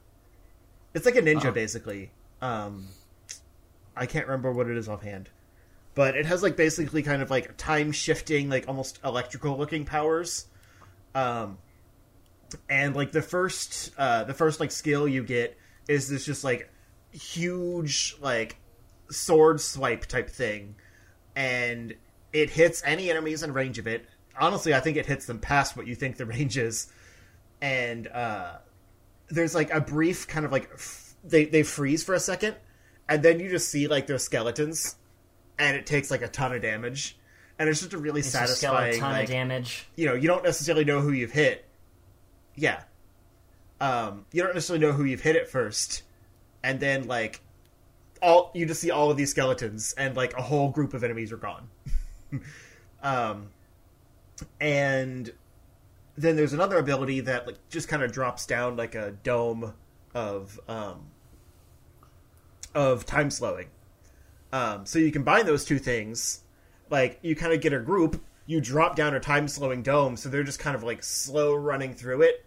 It's 0.95 1.05
like 1.07 1.17
a 1.17 1.23
ninja 1.23 1.37
Uh-huh. 1.39 1.51
basically. 1.53 2.11
Um, 2.41 2.87
i 3.97 4.07
can't 4.07 4.27
remember 4.27 4.53
what 4.53 4.69
it 4.69 4.77
is 4.77 4.89
offhand. 4.89 5.29
But 5.95 6.17
it 6.17 6.27
has 6.27 6.43
like 6.45 6.57
basically 6.57 7.03
kind 7.03 7.23
of 7.23 7.31
like 7.31 7.57
time 7.57 7.91
shifting 7.93 8.49
like 8.49 8.69
almost 8.69 9.01
electrical 9.05 9.59
looking 9.59 9.85
powers. 9.85 10.47
Um, 11.15 11.59
and 12.71 12.95
like 12.97 13.13
the 13.13 13.21
first 13.23 13.93
uh 13.99 14.25
the 14.25 14.33
first 14.35 14.61
like 14.61 14.71
skill 14.71 15.07
you 15.09 15.23
get 15.25 15.59
is 15.89 16.09
this 16.09 16.25
just 16.25 16.45
like 16.45 16.71
huge 17.11 18.17
like 18.21 18.57
sword 19.11 19.61
swipe 19.61 20.07
type 20.07 20.29
thing 20.29 20.75
and 21.35 21.95
it 22.33 22.51
hits 22.51 22.83
any 22.85 23.11
enemies 23.11 23.43
in 23.43 23.53
range 23.53 23.79
of 23.79 23.87
it 23.87 24.07
honestly 24.39 24.75
i 24.75 24.81
think 24.81 24.97
it 24.97 25.07
hits 25.07 25.27
them 25.27 25.39
past 25.39 25.77
what 25.77 25.87
you 25.87 25.95
think 25.95 26.17
the 26.17 26.27
range 26.37 26.57
is 26.59 26.93
and 27.61 28.07
uh 28.09 28.53
there's 29.31 29.55
like 29.55 29.71
a 29.73 29.81
brief 29.81 30.27
kind 30.29 30.45
of 30.45 30.53
like 30.53 30.71
f- 30.75 31.15
they 31.25 31.45
they 31.47 31.63
freeze 31.63 32.03
for 32.05 32.15
a 32.15 32.21
second 32.21 32.55
and 33.09 33.23
then 33.23 33.41
you 33.41 33.49
just 33.51 33.69
see 33.69 33.87
like 33.89 34.07
their 34.07 34.19
skeletons 34.19 34.97
and 35.59 35.77
it 35.77 35.87
takes 35.87 36.11
like 36.11 36.23
a 36.23 36.29
ton 36.29 36.53
of 36.55 36.63
damage 36.63 37.19
and 37.59 37.69
it's 37.69 37.81
just 37.81 37.93
a 37.93 37.99
really 37.99 38.21
It's 38.21 38.29
a 38.29 38.33
satisfying 38.33 38.93
skeleton 38.93 39.01
like, 39.03 39.25
of 39.25 39.31
damage. 39.31 39.89
you 39.97 40.07
know, 40.07 40.15
you 40.15 40.29
don't 40.29 40.45
necessarily 40.45 40.85
know 40.85 41.01
who 41.01 41.11
you've 41.11 41.33
hit. 41.33 41.65
Yeah. 42.55 42.83
Um, 43.81 44.27
you 44.33 44.45
don't 44.45 44.55
necessarily 44.55 44.87
know 44.87 44.93
who 44.93 45.03
you've 45.03 45.23
hit 45.23 45.35
at 45.35 45.49
first. 45.49 46.03
And 46.63 46.79
then, 46.79 47.09
like, 47.09 47.41
all 48.23 48.51
you 48.55 48.67
just 48.67 48.81
see 48.81 48.91
all 48.91 49.11
of 49.11 49.17
these 49.17 49.31
skeletons, 49.31 49.95
and, 49.97 50.17
like, 50.17 50.35
a 50.37 50.43
whole 50.43 50.71
group 50.71 50.95
of 50.95 51.05
enemies 51.05 51.33
are 51.33 51.37
gone. 51.37 51.69
um, 53.03 53.49
and 54.61 55.33
then 56.17 56.37
there's 56.37 56.53
another 56.53 56.79
ability 56.79 57.21
that, 57.21 57.47
like, 57.47 57.57
just 57.69 57.89
kind 57.89 58.03
of 58.03 58.13
drops 58.13 58.47
down 58.47 58.77
like 58.77 58.95
a 58.95 59.13
dome 59.23 59.75
of, 60.15 60.59
um, 60.69 61.07
of 62.75 63.07
time 63.07 63.31
slowing. 63.31 63.69
Um, 64.53 64.87
so 64.87 64.99
you 64.99 65.13
combine 65.13 65.47
those 65.47 65.65
two 65.65 65.79
things, 65.79 66.41
like 66.91 67.19
you 67.23 67.37
kind 67.37 67.53
of 67.53 67.61
get 67.61 67.73
a 67.73 67.79
group, 67.79 68.23
you 68.47 68.61
drop 68.61 68.97
down 68.97 69.15
a 69.15 69.21
time 69.21 69.47
slowing 69.47 69.83
dome, 69.83 70.17
so 70.17 70.29
they're 70.29 70.43
just 70.43 70.59
kind 70.59 70.75
of 70.75 70.83
like 70.83 71.03
slow 71.03 71.55
running 71.55 71.93
through 71.93 72.23
it, 72.23 72.47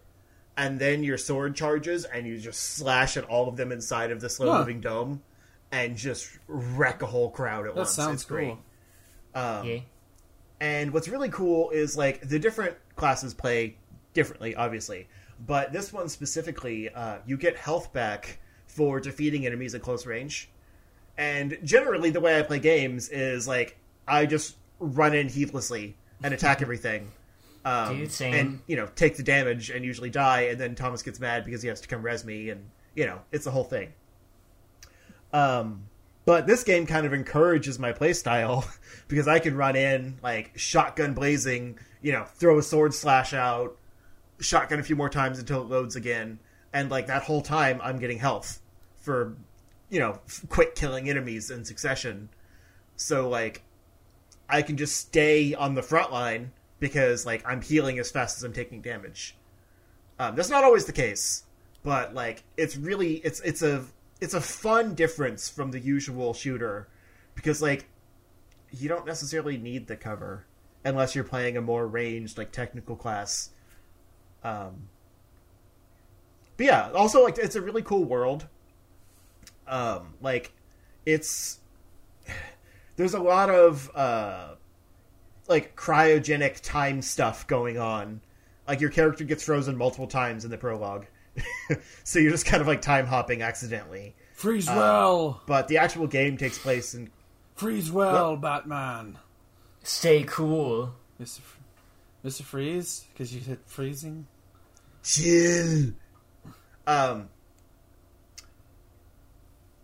and 0.57 0.79
then 0.79 1.03
your 1.03 1.17
sword 1.17 1.55
charges 1.55 2.05
and 2.05 2.25
you 2.25 2.39
just 2.39 2.59
slash 2.59 3.17
at 3.17 3.23
all 3.25 3.47
of 3.47 3.55
them 3.55 3.71
inside 3.71 4.11
of 4.11 4.19
the 4.19 4.29
slow 4.29 4.57
moving 4.57 4.81
dome, 4.81 5.21
and 5.71 5.95
just 5.95 6.29
wreck 6.47 7.01
a 7.01 7.05
whole 7.05 7.29
crowd 7.29 7.65
at 7.65 7.73
That 7.75 7.81
once. 7.81 7.91
sounds 7.91 8.21
it's 8.21 8.25
great. 8.25 8.55
Um, 9.33 9.65
yeah. 9.65 9.79
and 10.59 10.91
what's 10.91 11.07
really 11.07 11.29
cool 11.29 11.69
is 11.69 11.97
like 11.97 12.21
the 12.27 12.37
different 12.39 12.75
classes 12.95 13.33
play 13.33 13.77
differently, 14.13 14.55
obviously. 14.55 15.07
But 15.47 15.71
this 15.73 15.91
one 15.93 16.09
specifically, 16.09 16.89
uh, 16.89 17.19
you 17.25 17.37
get 17.37 17.55
health 17.55 17.93
back 17.93 18.39
for 18.67 18.99
defeating 18.99 19.45
enemies 19.45 19.73
at 19.73 19.81
close 19.81 20.05
range. 20.05 20.49
And 21.17 21.57
generally, 21.63 22.09
the 22.09 22.19
way 22.19 22.37
I 22.37 22.41
play 22.43 22.59
games 22.59 23.09
is 23.09 23.47
like 23.47 23.77
I 24.07 24.25
just 24.25 24.55
run 24.79 25.13
in 25.15 25.29
heedlessly 25.29 25.95
and 26.23 26.33
attack 26.33 26.61
everything. 26.61 27.09
Um, 27.63 27.97
Dude. 28.05 28.21
And 28.21 28.59
you 28.67 28.75
know, 28.75 28.87
take 28.95 29.17
the 29.17 29.23
damage 29.23 29.69
and 29.69 29.85
usually 29.85 30.09
die. 30.09 30.41
And 30.41 30.59
then 30.59 30.75
Thomas 30.75 31.01
gets 31.03 31.19
mad 31.19 31.45
because 31.45 31.61
he 31.61 31.67
has 31.69 31.79
to 31.81 31.87
come 31.87 32.01
res 32.03 32.25
me, 32.25 32.49
and 32.49 32.63
you 32.95 33.05
know, 33.05 33.19
it's 33.31 33.45
the 33.45 33.51
whole 33.51 33.63
thing. 33.63 33.93
Um, 35.33 35.83
but 36.25 36.47
this 36.47 36.63
game 36.63 36.85
kind 36.85 37.05
of 37.05 37.13
encourages 37.13 37.79
my 37.79 37.93
playstyle 37.93 38.65
because 39.07 39.27
I 39.27 39.39
can 39.39 39.55
run 39.55 39.75
in 39.75 40.17
like 40.21 40.51
shotgun 40.57 41.13
blazing, 41.13 41.79
you 42.01 42.11
know, 42.11 42.25
throw 42.25 42.57
a 42.57 42.63
sword 42.63 42.93
slash 42.93 43.33
out, 43.33 43.77
shotgun 44.39 44.79
a 44.79 44.83
few 44.83 44.95
more 44.95 45.09
times 45.09 45.39
until 45.39 45.61
it 45.61 45.69
loads 45.69 45.95
again, 45.95 46.39
and 46.73 46.89
like 46.89 47.07
that 47.07 47.23
whole 47.23 47.41
time 47.41 47.79
I'm 47.83 47.99
getting 47.99 48.19
health 48.19 48.61
for, 48.99 49.35
you 49.89 49.99
know, 49.99 50.19
quick 50.49 50.75
killing 50.75 51.09
enemies 51.09 51.49
in 51.49 51.65
succession. 51.65 52.29
So 52.95 53.27
like, 53.27 53.63
I 54.47 54.61
can 54.61 54.77
just 54.77 54.97
stay 54.97 55.53
on 55.53 55.75
the 55.75 55.81
front 55.81 56.11
line 56.11 56.51
because 56.79 57.25
like 57.25 57.43
I'm 57.47 57.61
healing 57.61 57.99
as 57.99 58.11
fast 58.11 58.37
as 58.37 58.43
I'm 58.43 58.53
taking 58.53 58.81
damage. 58.81 59.35
Um, 60.19 60.35
that's 60.35 60.49
not 60.49 60.63
always 60.63 60.85
the 60.85 60.91
case, 60.91 61.43
but 61.83 62.13
like 62.13 62.43
it's 62.57 62.75
really 62.77 63.15
it's 63.17 63.39
it's 63.41 63.63
a 63.63 63.85
it's 64.21 64.35
a 64.35 64.39
fun 64.39 64.93
difference 64.93 65.49
from 65.49 65.71
the 65.71 65.79
usual 65.79 66.33
shooter 66.33 66.87
because 67.33 67.61
like 67.61 67.87
you 68.69 68.87
don't 68.87 69.05
necessarily 69.05 69.57
need 69.57 69.87
the 69.87 69.97
cover 69.97 70.45
unless 70.85 71.15
you're 71.15 71.23
playing 71.23 71.57
a 71.57 71.61
more 71.61 71.87
ranged 71.87 72.37
like 72.37 72.51
technical 72.51 72.95
class. 72.95 73.49
Um, 74.43 74.89
but 76.55 76.67
yeah, 76.67 76.91
also 76.91 77.23
like 77.23 77.37
it's 77.39 77.55
a 77.55 77.61
really 77.61 77.81
cool 77.81 78.03
world. 78.03 78.47
Um, 79.67 80.13
like 80.21 80.53
it's 81.05 81.59
there's 82.95 83.15
a 83.15 83.19
lot 83.19 83.49
of 83.49 83.89
uh 83.95 84.55
like 85.47 85.75
cryogenic 85.75 86.61
time 86.61 87.01
stuff 87.01 87.47
going 87.47 87.79
on. 87.79 88.21
Like 88.67 88.79
your 88.79 88.91
character 88.91 89.23
gets 89.23 89.43
frozen 89.43 89.75
multiple 89.75 90.07
times 90.07 90.45
in 90.45 90.51
the 90.51 90.57
prologue. 90.57 91.07
so 92.03 92.19
you're 92.19 92.31
just 92.31 92.45
kind 92.45 92.61
of 92.61 92.67
like 92.67 92.81
time 92.81 93.05
hopping 93.05 93.41
accidentally. 93.41 94.15
Freeze 94.33 94.67
well, 94.67 95.41
But 95.45 95.67
the 95.67 95.77
actual 95.77 96.07
game 96.07 96.37
takes 96.37 96.57
place 96.57 96.93
in 96.93 97.11
freeze 97.55 97.91
well, 97.91 98.35
Batman. 98.35 99.17
Stay 99.83 100.23
cool. 100.23 100.93
Mister, 101.19 101.41
F- 101.41 101.59
Mister 102.23 102.43
Freeze, 102.43 103.05
because 103.13 103.33
you 103.33 103.39
hit 103.39 103.59
freezing. 103.65 104.27
chill. 105.03 105.91
Um 106.87 107.29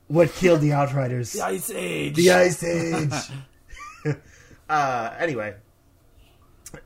what 0.07 0.33
killed 0.33 0.61
the 0.61 0.71
Outriders? 0.71 1.33
The 1.33 1.41
Ice 1.43 1.69
Age. 1.69 2.15
The 2.15 2.31
Ice 2.31 2.63
Age. 2.63 3.13
uh, 4.69 5.13
anyway, 5.19 5.55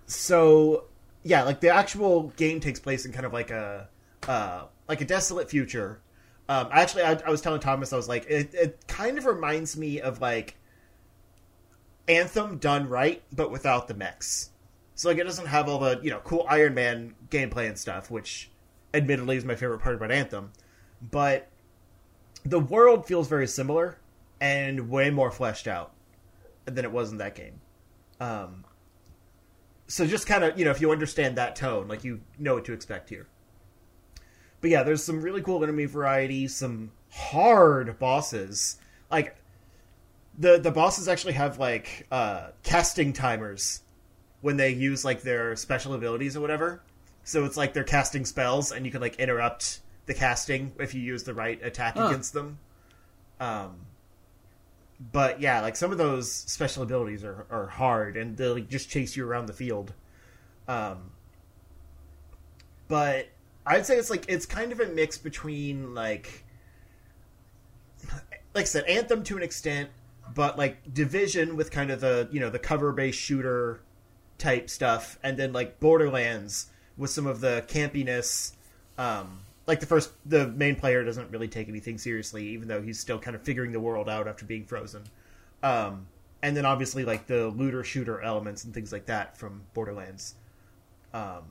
so 0.08 0.86
yeah, 1.24 1.44
like 1.44 1.62
the 1.62 1.70
actual 1.70 2.30
game 2.36 2.60
takes 2.60 2.80
place 2.80 3.06
in 3.06 3.12
kind 3.12 3.26
of 3.26 3.34
like 3.34 3.52
a 3.52 3.88
uh, 4.28 4.66
like 4.88 5.02
a 5.02 5.06
desolate 5.06 5.50
future. 5.50 6.02
Um, 6.50 6.68
actually, 6.72 7.04
I, 7.04 7.14
I 7.26 7.30
was 7.30 7.42
telling 7.42 7.62
Thomas, 7.62 7.94
I 7.94 7.98
was 7.98 8.10
like, 8.10 8.26
it, 8.28 8.54
it 8.54 8.88
kind 8.88 9.18
of 9.18 9.26
reminds 9.26 9.78
me 9.78 10.02
of 10.02 10.22
like 10.22 10.56
Anthem 12.08 12.58
done 12.58 12.90
right, 12.90 13.22
but 13.34 13.52
without 13.52 13.88
the 13.88 13.94
mechs. 13.94 14.50
So 14.96 15.10
like, 15.10 15.18
it 15.18 15.24
doesn't 15.24 15.48
have 15.48 15.70
all 15.70 15.80
the 15.80 16.00
you 16.04 16.10
know 16.10 16.20
cool 16.20 16.46
Iron 16.50 16.74
Man 16.74 17.16
gameplay 17.30 17.68
and 17.68 17.78
stuff, 17.78 18.12
which 18.12 18.52
admittedly 18.94 19.38
is 19.38 19.46
my 19.46 19.56
favorite 19.56 19.80
part 19.80 19.96
about 19.96 20.12
Anthem, 20.12 20.52
but 21.02 21.48
the 22.44 22.60
world 22.60 23.06
feels 23.06 23.28
very 23.28 23.48
similar 23.48 23.98
and 24.40 24.90
way 24.90 25.10
more 25.10 25.32
fleshed 25.32 25.68
out 25.68 25.94
than 26.66 26.84
it 26.84 26.92
was 26.92 27.12
in 27.12 27.18
that 27.20 27.36
game. 27.36 27.62
Um, 28.20 28.66
so 29.88 30.06
just 30.06 30.28
kind 30.28 30.44
of 30.44 30.58
you 30.58 30.66
know 30.66 30.72
if 30.72 30.82
you 30.82 30.92
understand 30.92 31.38
that 31.38 31.56
tone, 31.56 31.88
like 31.88 32.04
you 32.04 32.22
know 32.38 32.56
what 32.56 32.66
to 32.66 32.74
expect 32.74 33.10
here. 33.10 33.28
But 34.62 34.70
yeah, 34.70 34.84
there's 34.84 35.04
some 35.04 35.22
really 35.22 35.42
cool 35.42 35.64
enemy 35.64 35.86
variety, 35.86 36.48
some 36.48 36.92
hard 37.12 37.98
bosses. 38.00 38.78
Like 39.10 39.36
the 40.38 40.60
the 40.60 40.72
bosses 40.72 41.08
actually 41.08 41.34
have 41.34 41.60
like 41.60 42.08
uh, 42.12 42.50
casting 42.64 43.12
timers 43.14 43.82
when 44.42 44.58
they 44.58 44.70
use 44.70 45.04
like 45.04 45.22
their 45.22 45.56
special 45.56 45.94
abilities 45.94 46.38
or 46.38 46.42
whatever. 46.42 46.82
So 47.24 47.46
it's 47.46 47.58
like 47.58 47.74
they're 47.74 47.84
casting 47.84 48.26
spells, 48.26 48.72
and 48.72 48.86
you 48.86 48.92
can 48.92 49.02
like 49.02 49.16
interrupt 49.18 49.80
the 50.06 50.14
casting 50.14 50.72
if 50.80 50.94
you 50.94 51.02
use 51.02 51.24
the 51.24 51.34
right 51.34 51.64
attack 51.64 51.96
Huh. 51.96 52.08
against 52.08 52.34
them. 52.34 52.58
Um, 53.40 53.76
but 55.12 55.42
yeah, 55.42 55.62
like 55.62 55.76
some 55.76 55.92
of 55.92 55.98
those 55.98 56.32
special 56.32 56.84
abilities 56.84 57.24
are, 57.24 57.46
are 57.50 57.68
hard, 57.68 58.16
and 58.18 58.38
they'll 58.38 58.54
like, 58.54 58.70
just 58.70 58.90
chase 58.90 59.16
you 59.16 59.28
around 59.28 59.48
the 59.48 59.54
field. 59.54 59.94
Um, 60.68 61.12
but 62.88 63.28
I'd 63.66 63.86
say 63.86 63.98
it's 63.98 64.10
like 64.10 64.26
it's 64.28 64.46
kind 64.46 64.72
of 64.72 64.80
a 64.80 64.88
mix 64.88 65.18
between 65.18 65.94
like, 65.94 66.46
like 68.54 68.64
I 68.64 68.64
said, 68.64 68.86
Anthem 68.86 69.24
to 69.26 69.38
an 69.38 69.44
extent, 69.44 69.90
but 70.34 70.58
like 70.58 70.94
Division 70.94 71.56
with 71.56 71.72
kind 71.72 71.92
of 71.92 72.02
the 72.02 72.28
you 72.32 72.40
know 72.40 72.50
the 72.50 72.60
cover 72.60 72.92
based 72.92 73.20
shooter 73.20 73.82
type 74.38 74.70
stuff, 74.70 75.20
and 75.24 75.38
then 75.38 75.54
like 75.54 75.80
Borderlands 75.80 76.68
with 76.98 77.10
some 77.10 77.28
of 77.28 77.42
the 77.42 77.64
campiness. 77.68 78.54
Um, 78.98 79.42
like 79.68 79.80
the 79.80 79.86
first, 79.86 80.12
the 80.26 80.48
main 80.48 80.76
player 80.76 81.04
doesn't 81.04 81.32
really 81.32 81.48
take 81.48 81.70
anything 81.70 81.98
seriously, 81.98 82.48
even 82.48 82.68
though 82.68 82.82
he's 82.82 83.00
still 83.00 83.20
kind 83.20 83.36
of 83.36 83.44
figuring 83.44 83.72
the 83.72 83.80
world 83.80 84.10
out 84.10 84.28
after 84.28 84.44
being 84.44 84.66
frozen. 84.66 85.04
Um, 85.64 86.08
and 86.42 86.58
then 86.58 86.66
obviously 86.66 87.06
like 87.06 87.28
the 87.28 87.48
looter 87.48 87.84
shooter 87.84 88.20
elements 88.22 88.64
and 88.64 88.74
things 88.74 88.92
like 88.92 89.06
that 89.06 89.38
from 89.38 89.62
Borderlands. 89.74 90.36
Um, 91.14 91.44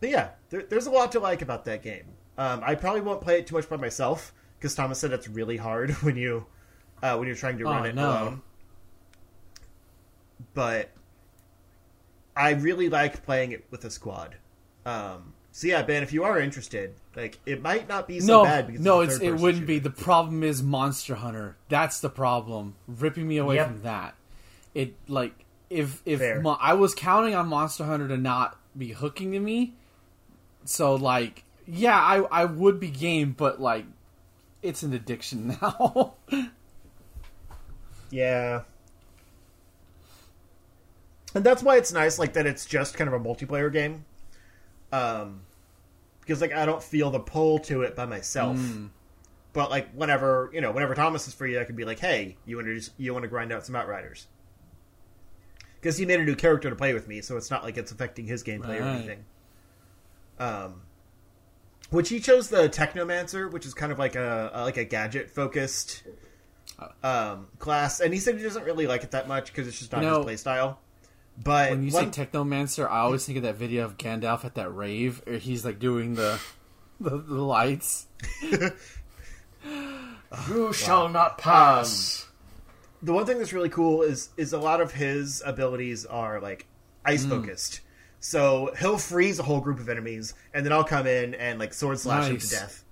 but 0.00 0.10
yeah, 0.10 0.30
there, 0.50 0.62
there's 0.62 0.86
a 0.86 0.90
lot 0.90 1.12
to 1.12 1.20
like 1.20 1.42
about 1.42 1.64
that 1.66 1.82
game. 1.82 2.04
Um, 2.36 2.60
I 2.64 2.74
probably 2.76 3.00
won't 3.00 3.20
play 3.20 3.38
it 3.38 3.46
too 3.46 3.56
much 3.56 3.68
by 3.68 3.76
myself 3.76 4.32
because 4.58 4.74
Thomas 4.74 4.98
said 4.98 5.12
it's 5.12 5.28
really 5.28 5.56
hard 5.56 5.90
when 6.02 6.16
you 6.16 6.46
uh, 7.02 7.16
when 7.16 7.26
you're 7.26 7.36
trying 7.36 7.58
to 7.58 7.64
run 7.64 7.82
Oh, 7.82 7.88
it 7.88 7.94
no. 7.94 8.08
alone. 8.10 8.42
But 10.54 10.90
I 12.36 12.50
really 12.50 12.88
like 12.88 13.24
playing 13.24 13.52
it 13.52 13.64
with 13.70 13.84
a 13.84 13.90
squad. 13.90 14.36
Um, 14.86 15.34
so 15.52 15.66
yeah, 15.66 15.82
Ben, 15.82 16.02
if 16.02 16.12
you 16.12 16.24
are 16.24 16.38
interested, 16.38 16.94
like 17.16 17.38
it 17.44 17.60
might 17.60 17.88
not 17.88 18.06
be 18.06 18.20
so 18.20 18.38
no, 18.38 18.44
bad 18.44 18.66
because 18.68 18.80
no, 18.84 19.00
it's, 19.00 19.20
it 19.20 19.32
wouldn't 19.36 19.66
be. 19.66 19.78
The 19.80 19.90
problem 19.90 20.42
is 20.42 20.62
Monster 20.62 21.16
Hunter. 21.16 21.56
That's 21.68 22.00
the 22.00 22.08
problem, 22.08 22.76
ripping 22.86 23.26
me 23.26 23.38
away 23.38 23.56
Yep. 23.56 23.66
from 23.66 23.82
that. 23.82 24.14
It 24.74 24.94
like 25.08 25.44
if 25.70 26.02
if 26.06 26.20
Mo- 26.42 26.58
I 26.60 26.74
was 26.74 26.94
counting 26.94 27.34
on 27.34 27.48
Monster 27.48 27.84
Hunter 27.84 28.06
to 28.08 28.16
not 28.16 28.56
be 28.76 28.92
hooking 28.92 29.32
to 29.32 29.40
me, 29.40 29.74
so 30.68 30.94
like 30.94 31.44
yeah, 31.66 31.98
I 31.98 32.20
I 32.30 32.44
would 32.44 32.78
be 32.78 32.90
game, 32.90 33.34
but 33.36 33.60
like 33.60 33.86
it's 34.62 34.82
an 34.82 34.92
addiction 34.92 35.56
now. 35.62 36.14
Yeah. 38.10 38.62
And 41.34 41.44
that's 41.44 41.62
why 41.62 41.76
it's 41.76 41.92
nice, 41.92 42.18
like 42.18 42.32
that 42.34 42.46
it's 42.46 42.66
just 42.66 42.96
kind 42.96 43.08
of 43.08 43.14
a 43.14 43.20
multiplayer 43.20 43.72
game. 43.72 44.04
Um, 44.92 45.42
because 46.20 46.40
like 46.40 46.52
I 46.52 46.66
don't 46.66 46.82
feel 46.82 47.10
the 47.10 47.20
pull 47.20 47.58
to 47.60 47.82
it 47.82 47.96
by 47.96 48.06
myself. 48.06 48.58
Mm. 48.58 48.90
But 49.52 49.70
like 49.70 49.90
whenever 49.92 50.50
you 50.52 50.60
know, 50.60 50.72
whenever 50.72 50.94
Thomas 50.94 51.26
is 51.28 51.34
free, 51.34 51.58
I 51.58 51.64
could 51.64 51.76
be 51.76 51.84
like, 51.84 51.98
"Hey, 51.98 52.36
you 52.44 52.56
want 52.56 52.68
to 52.68 52.74
just 52.74 52.92
you 52.98 53.12
want 53.12 53.22
to 53.22 53.28
grind 53.28 53.52
out 53.52 53.64
some 53.64 53.74
Outriders?" 53.74 54.26
Because 55.80 55.96
he 55.96 56.04
made 56.04 56.20
a 56.20 56.24
new 56.24 56.34
character 56.34 56.68
to 56.68 56.76
play 56.76 56.92
with 56.92 57.08
me, 57.08 57.22
so 57.22 57.36
it's 57.36 57.50
not 57.50 57.62
like 57.62 57.76
it's 57.76 57.92
affecting 57.92 58.26
his 58.26 58.42
gameplay 58.42 58.80
or 58.80 58.84
anything. 58.84 59.24
Um, 60.38 60.82
which 61.90 62.08
he 62.10 62.20
chose 62.20 62.48
the 62.48 62.68
Technomancer, 62.68 63.50
which 63.50 63.64
is 63.66 63.74
kind 63.74 63.90
of 63.92 63.98
like 63.98 64.14
a, 64.14 64.50
like 64.54 64.76
a 64.76 64.84
gadget 64.84 65.30
focused 65.30 66.02
um, 67.02 67.48
class, 67.58 68.00
and 68.00 68.12
he 68.12 68.20
said 68.20 68.36
he 68.36 68.42
doesn't 68.42 68.64
really 68.64 68.86
like 68.86 69.04
it 69.04 69.10
that 69.12 69.26
much 69.26 69.46
because 69.46 69.66
it's 69.66 69.78
just 69.78 69.92
not 69.92 70.02
You 70.02 70.08
know, 70.10 70.16
his 70.18 70.24
play 70.24 70.36
style. 70.36 70.78
But 71.42 71.70
when 71.70 71.82
you 71.84 71.92
one- 71.92 72.12
say 72.12 72.24
Technomancer, 72.26 72.88
I 72.90 72.98
always 72.98 73.24
think 73.24 73.38
of 73.38 73.44
that 73.44 73.56
video 73.56 73.84
of 73.84 73.96
Gandalf 73.96 74.44
at 74.44 74.54
that 74.56 74.74
rave, 74.74 75.22
or 75.26 75.34
he's 75.34 75.64
like 75.64 75.78
doing 75.78 76.14
the 76.14 76.40
the, 77.00 77.10
the 77.18 77.42
lights. 77.42 78.06
You 80.48 80.72
shall 80.72 81.08
not 81.08 81.38
pass. 81.38 82.26
the 83.02 83.12
one 83.12 83.24
thing 83.26 83.38
that's 83.38 83.52
really 83.52 83.68
cool 83.70 84.02
is 84.02 84.30
is 84.36 84.52
a 84.52 84.58
lot 84.58 84.80
of 84.80 84.92
his 84.92 85.42
abilities 85.44 86.04
are 86.04 86.40
like 86.40 86.66
ice 87.04 87.24
focused. 87.24 87.80
So 88.20 88.72
he'll 88.78 88.98
freeze 88.98 89.38
a 89.38 89.42
whole 89.44 89.60
group 89.60 89.78
of 89.78 89.88
enemies, 89.88 90.34
and 90.52 90.64
then 90.66 90.72
I'll 90.72 90.84
come 90.84 91.06
in 91.06 91.34
and 91.34 91.58
like 91.58 91.72
sword 91.72 91.98
slash 91.98 92.28
them 92.28 92.38
to 92.38 92.48
death. 92.48 92.84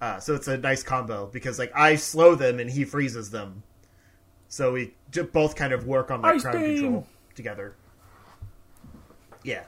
Uh, 0.00 0.18
so 0.20 0.34
it's 0.34 0.46
a 0.46 0.56
nice 0.58 0.82
combo 0.82 1.26
because 1.26 1.58
like 1.58 1.72
I 1.74 1.96
slow 1.96 2.34
them 2.34 2.60
and 2.60 2.70
he 2.70 2.84
freezes 2.84 3.30
them. 3.30 3.62
So 4.48 4.72
we 4.72 4.94
both 5.32 5.56
kind 5.56 5.72
of 5.72 5.86
work 5.86 6.10
on 6.10 6.22
like 6.22 6.36
Ice 6.36 6.42
crowd 6.42 6.52
beam! 6.54 6.76
control 6.76 7.06
together. 7.34 7.74
Yeah, 9.42 9.64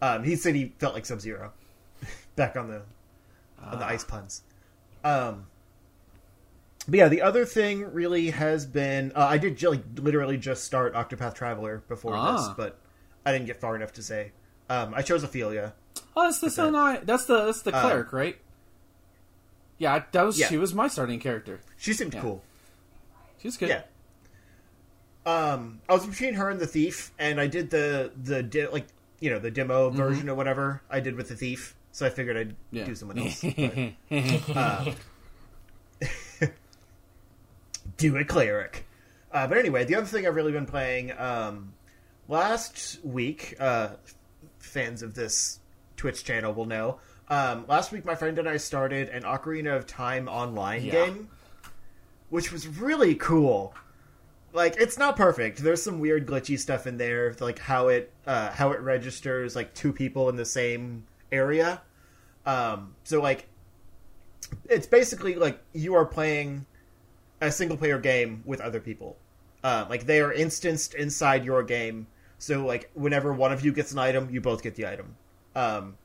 um, 0.00 0.22
he 0.24 0.36
said 0.36 0.54
he 0.54 0.72
felt 0.78 0.94
like 0.94 1.04
Sub 1.06 1.20
Zero 1.20 1.52
back 2.36 2.56
on 2.56 2.68
the 2.68 2.76
on 2.76 2.82
Ah. 3.62 3.76
the 3.76 3.84
ice 3.86 4.04
puns. 4.04 4.42
Um, 5.02 5.46
but 6.88 6.98
yeah, 6.98 7.08
the 7.08 7.22
other 7.22 7.44
thing 7.44 7.92
really 7.92 8.30
has 8.30 8.64
been 8.66 9.12
uh, 9.14 9.26
I 9.26 9.38
did 9.38 9.62
like 9.62 9.82
literally 9.96 10.36
just 10.38 10.64
start 10.64 10.94
Octopath 10.94 11.34
Traveler 11.34 11.82
before 11.88 12.12
this, 12.12 12.20
Ah. 12.42 12.54
but 12.56 12.78
I 13.26 13.32
didn't 13.32 13.46
get 13.46 13.60
far 13.60 13.74
enough 13.76 13.92
to 13.94 14.02
say. 14.02 14.32
Um, 14.68 14.94
I 14.94 15.02
chose 15.02 15.22
Ophelia. 15.22 15.74
Oh, 16.16 16.22
that's 16.24 16.38
the 16.40 16.50
so 16.50 16.70
that- 16.70 17.06
That's 17.06 17.24
the 17.26 17.46
that's 17.46 17.62
the 17.62 17.74
Uh, 17.74 17.80
cleric, 17.82 18.12
right? 18.12 18.38
Yeah, 19.78 20.04
that 20.12 20.22
was 20.22 20.38
Yeah. 20.38 20.48
she 20.48 20.56
was 20.56 20.74
my 20.74 20.88
starting 20.88 21.18
character. 21.20 21.60
She 21.76 21.92
seemed 21.92 22.14
Yeah. 22.14 22.20
cool. 22.22 22.42
She's 23.38 23.56
good. 23.56 23.68
Yeah. 23.68 23.82
Um, 25.26 25.80
I 25.88 25.94
was 25.94 26.06
between 26.06 26.34
her 26.34 26.50
and 26.50 26.60
the 26.60 26.66
thief, 26.66 27.12
and 27.18 27.40
I 27.40 27.46
did 27.46 27.70
the 27.70 28.12
the 28.22 28.42
di- 28.42 28.66
like 28.68 28.86
you 29.20 29.30
know 29.30 29.38
the 29.38 29.50
demo 29.50 29.90
version 29.90 30.28
or 30.28 30.34
whatever 30.34 30.82
I 30.90 31.00
did 31.00 31.16
with 31.16 31.28
the 31.28 31.36
thief. 31.36 31.74
So 31.92 32.04
I 32.06 32.10
figured 32.10 32.36
I'd 32.36 32.56
Yeah. 32.70 32.84
do 32.84 32.94
someone 32.94 33.18
else. 33.20 33.40
but, 33.42 33.94
uh, 34.56 34.92
do 37.96 38.16
a 38.16 38.24
cleric. 38.24 38.86
Uh, 39.32 39.46
but 39.46 39.58
anyway, 39.58 39.84
the 39.84 39.94
other 39.94 40.06
thing 40.06 40.26
I've 40.26 40.34
really 40.34 40.52
been 40.52 40.66
playing 40.66 41.12
um, 41.18 41.72
last 42.28 42.98
week, 43.04 43.54
uh, 43.60 43.90
fans 44.58 45.02
of 45.02 45.14
this 45.14 45.60
Twitch 45.96 46.24
channel 46.24 46.52
will 46.52 46.66
know. 46.66 46.98
Um, 47.28 47.64
last 47.68 47.92
week, 47.92 48.04
my 48.04 48.14
friend 48.14 48.38
and 48.38 48.48
I 48.48 48.56
started 48.58 49.08
an 49.08 49.22
Ocarina 49.22 49.76
of 49.76 49.86
Time 49.86 50.28
online 50.28 50.84
Yeah. 50.84 50.92
game, 50.92 51.28
which 52.28 52.52
was 52.52 52.66
really 52.66 53.14
cool. 53.14 53.74
Like, 54.52 54.76
it's 54.76 54.98
not 54.98 55.16
perfect. 55.16 55.58
There's 55.58 55.82
some 55.82 55.98
weird 56.00 56.26
glitchy 56.26 56.58
stuff 56.58 56.86
in 56.86 56.96
there, 56.98 57.34
like 57.40 57.58
how 57.58 57.88
it 57.88 58.12
uh, 58.26 58.50
how 58.52 58.72
it 58.72 58.80
registers 58.80 59.56
like 59.56 59.74
two 59.74 59.92
people 59.92 60.28
in 60.28 60.36
the 60.36 60.44
same 60.44 61.06
area. 61.32 61.80
Um, 62.46 62.94
so 63.04 63.20
like, 63.20 63.48
it's 64.68 64.86
basically 64.86 65.34
like 65.34 65.58
you 65.72 65.94
are 65.94 66.04
playing 66.04 66.66
a 67.40 67.50
single 67.50 67.76
player 67.76 67.98
game 67.98 68.42
with 68.44 68.60
other 68.60 68.80
people. 68.80 69.16
Uh, 69.64 69.86
like 69.88 70.06
they 70.06 70.20
are 70.20 70.32
instanced 70.32 70.94
inside 70.94 71.44
your 71.44 71.62
game. 71.62 72.06
So 72.44 72.66
like 72.66 72.90
whenever 72.92 73.32
one 73.32 73.52
of 73.52 73.64
you 73.64 73.72
gets 73.72 73.92
an 73.92 73.98
item, 73.98 74.28
you 74.30 74.40
both 74.40 74.62
get 74.62 74.74
the 74.74 74.86
item. 74.86 75.16
Um, 75.56 75.96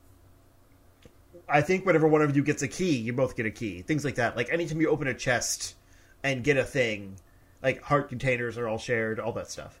I 1.46 1.60
think 1.60 1.84
whenever 1.84 2.08
one 2.08 2.22
of 2.22 2.34
you 2.34 2.42
gets 2.42 2.62
a 2.62 2.68
key, 2.68 2.96
you 2.96 3.12
both 3.12 3.36
get 3.36 3.44
a 3.44 3.50
key. 3.50 3.82
Things 3.82 4.04
like 4.06 4.14
that. 4.14 4.36
Like 4.36 4.50
anytime 4.50 4.80
you 4.80 4.88
open 4.88 5.06
a 5.06 5.12
chest 5.14 5.74
and 6.22 6.42
get 6.42 6.56
a 6.56 6.64
thing, 6.64 7.16
like 7.62 7.82
heart 7.82 8.08
containers 8.08 8.56
are 8.56 8.66
all 8.68 8.78
shared, 8.78 9.20
all 9.20 9.32
that 9.32 9.50
stuff. 9.50 9.78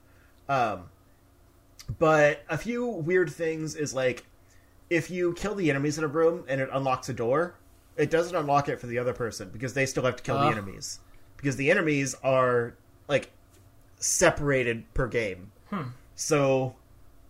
Um, 0.50 0.90
but 1.98 2.44
a 2.50 2.58
few 2.58 2.86
weird 2.86 3.30
things 3.30 3.74
is 3.74 3.94
like 3.94 4.26
if 4.90 5.10
you 5.10 5.32
kill 5.34 5.54
the 5.54 5.70
enemies 5.70 5.96
in 5.96 6.04
a 6.04 6.08
room 6.08 6.44
and 6.46 6.60
it 6.60 6.68
unlocks 6.72 7.08
a 7.08 7.14
door, 7.14 7.54
it 7.96 8.10
doesn't 8.10 8.36
unlock 8.36 8.68
it 8.68 8.80
for 8.80 8.86
the 8.86 8.98
other 8.98 9.14
person 9.14 9.48
because 9.50 9.72
they 9.72 9.86
still 9.86 10.02
have 10.04 10.16
to 10.16 10.22
kill 10.22 10.36
the 10.38 10.44
Ah. 10.46 10.50
enemies. 10.52 11.00
Because 11.38 11.56
the 11.56 11.70
enemies 11.70 12.14
are 12.22 12.74
like 13.08 13.30
separated 13.96 14.92
per 14.92 15.06
game. 15.06 15.52
So 16.20 16.74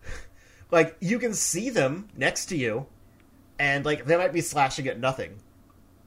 like 0.73 0.97
you 1.01 1.21
can 1.21 1.33
see 1.33 1.71
them 1.71 2.09
next 2.17 2.47
to 2.47 2.57
you 2.57 2.87
and 3.57 3.85
like 3.85 4.05
they 4.05 4.17
might 4.17 4.33
be 4.33 4.41
slashing 4.41 4.89
at 4.89 4.99
nothing 4.99 5.39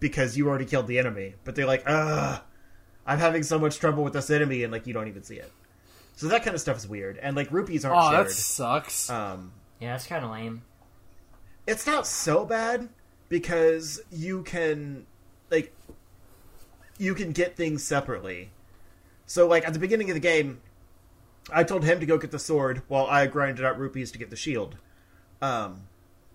because 0.01 0.35
you 0.35 0.49
already 0.49 0.65
killed 0.65 0.87
the 0.87 0.99
enemy, 0.99 1.35
but 1.45 1.55
they're 1.55 1.65
like, 1.65 1.83
"Ugh, 1.85 2.41
I'm 3.05 3.19
having 3.19 3.43
so 3.43 3.57
much 3.57 3.79
trouble 3.79 4.03
with 4.03 4.11
this 4.11 4.29
enemy," 4.29 4.63
and 4.63 4.71
like 4.71 4.85
you 4.85 4.93
don't 4.93 5.07
even 5.07 5.23
see 5.23 5.37
it. 5.37 5.49
So 6.17 6.27
that 6.27 6.43
kind 6.43 6.55
of 6.55 6.59
stuff 6.59 6.75
is 6.75 6.85
weird, 6.85 7.17
and 7.19 7.37
like 7.37 7.51
rupees 7.51 7.85
aren't 7.85 7.97
oh, 7.97 8.11
shared. 8.11 8.27
that 8.27 8.31
sucks. 8.31 9.09
Um, 9.09 9.53
Yeah, 9.79 9.95
it's 9.95 10.05
kind 10.05 10.25
of 10.25 10.31
lame. 10.31 10.63
it's 11.65 11.87
not 11.87 12.05
so 12.05 12.43
bad 12.43 12.89
because 13.29 14.01
you 14.11 14.43
can 14.43 15.05
like 15.49 15.73
you 16.97 17.15
can 17.15 17.31
get 17.31 17.55
things 17.55 17.81
separately. 17.81 18.51
So 19.25 19.47
like 19.47 19.65
at 19.65 19.71
the 19.71 19.79
beginning 19.79 20.09
of 20.09 20.15
the 20.15 20.19
game, 20.19 20.59
I 21.51 21.63
told 21.63 21.83
him 21.83 21.99
to 21.99 22.05
go 22.05 22.17
get 22.17 22.31
the 22.31 22.39
sword 22.39 22.83
while 22.87 23.05
I 23.07 23.27
grinded 23.27 23.65
out 23.65 23.79
rupees 23.79 24.11
to 24.11 24.17
get 24.17 24.29
the 24.29 24.35
shield. 24.35 24.77
Um, 25.41 25.81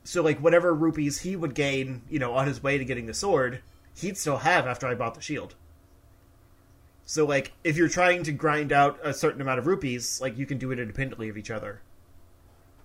so 0.04 0.22
like 0.22 0.38
whatever 0.38 0.74
rupees 0.74 1.20
he 1.20 1.36
would 1.36 1.54
gain, 1.54 2.02
you 2.08 2.18
know, 2.18 2.34
on 2.34 2.46
his 2.46 2.62
way 2.62 2.78
to 2.78 2.84
getting 2.84 3.06
the 3.06 3.14
sword, 3.14 3.62
he'd 3.96 4.18
still 4.18 4.38
have 4.38 4.66
after 4.66 4.86
I 4.86 4.94
bought 4.94 5.14
the 5.14 5.20
shield. 5.20 5.54
So 7.04 7.24
like 7.24 7.52
if 7.64 7.76
you're 7.76 7.88
trying 7.88 8.22
to 8.24 8.32
grind 8.32 8.72
out 8.72 8.98
a 9.02 9.14
certain 9.14 9.40
amount 9.40 9.58
of 9.58 9.66
rupees, 9.66 10.20
like 10.20 10.36
you 10.36 10.46
can 10.46 10.58
do 10.58 10.70
it 10.70 10.78
independently 10.78 11.28
of 11.28 11.38
each 11.38 11.50
other. 11.50 11.80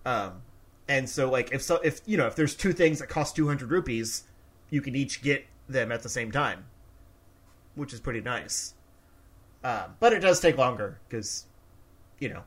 Um, 0.05 0.43
and 0.87 1.09
so 1.09 1.29
like 1.29 1.51
if 1.51 1.61
so 1.61 1.79
if 1.83 2.01
you 2.05 2.17
know 2.17 2.27
if 2.27 2.35
there's 2.35 2.55
two 2.55 2.73
things 2.73 2.99
that 2.99 3.09
cost 3.09 3.35
200 3.35 3.69
rupees, 3.69 4.23
you 4.69 4.81
can 4.81 4.95
each 4.95 5.21
get 5.21 5.45
them 5.67 5.91
at 5.91 6.03
the 6.03 6.09
same 6.09 6.31
time, 6.31 6.65
which 7.75 7.93
is 7.93 7.99
pretty 7.99 8.21
nice. 8.21 8.73
Um, 9.63 9.95
but 9.99 10.13
it 10.13 10.19
does 10.19 10.39
take 10.39 10.57
longer 10.57 10.99
because, 11.07 11.45
you 12.23 12.29
know, 12.29 12.43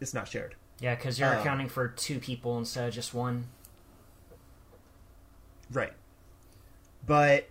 it's 0.00 0.14
not 0.14 0.26
shared. 0.26 0.54
Yeah, 0.80 0.94
because 0.94 1.18
you're 1.20 1.28
Um, 1.34 1.40
accounting 1.40 1.68
for 1.68 1.88
two 1.88 2.18
people 2.18 2.56
instead 2.58 2.88
of 2.88 2.94
just 2.94 3.12
one. 3.12 3.48
Right. 5.70 5.92
But 7.06 7.50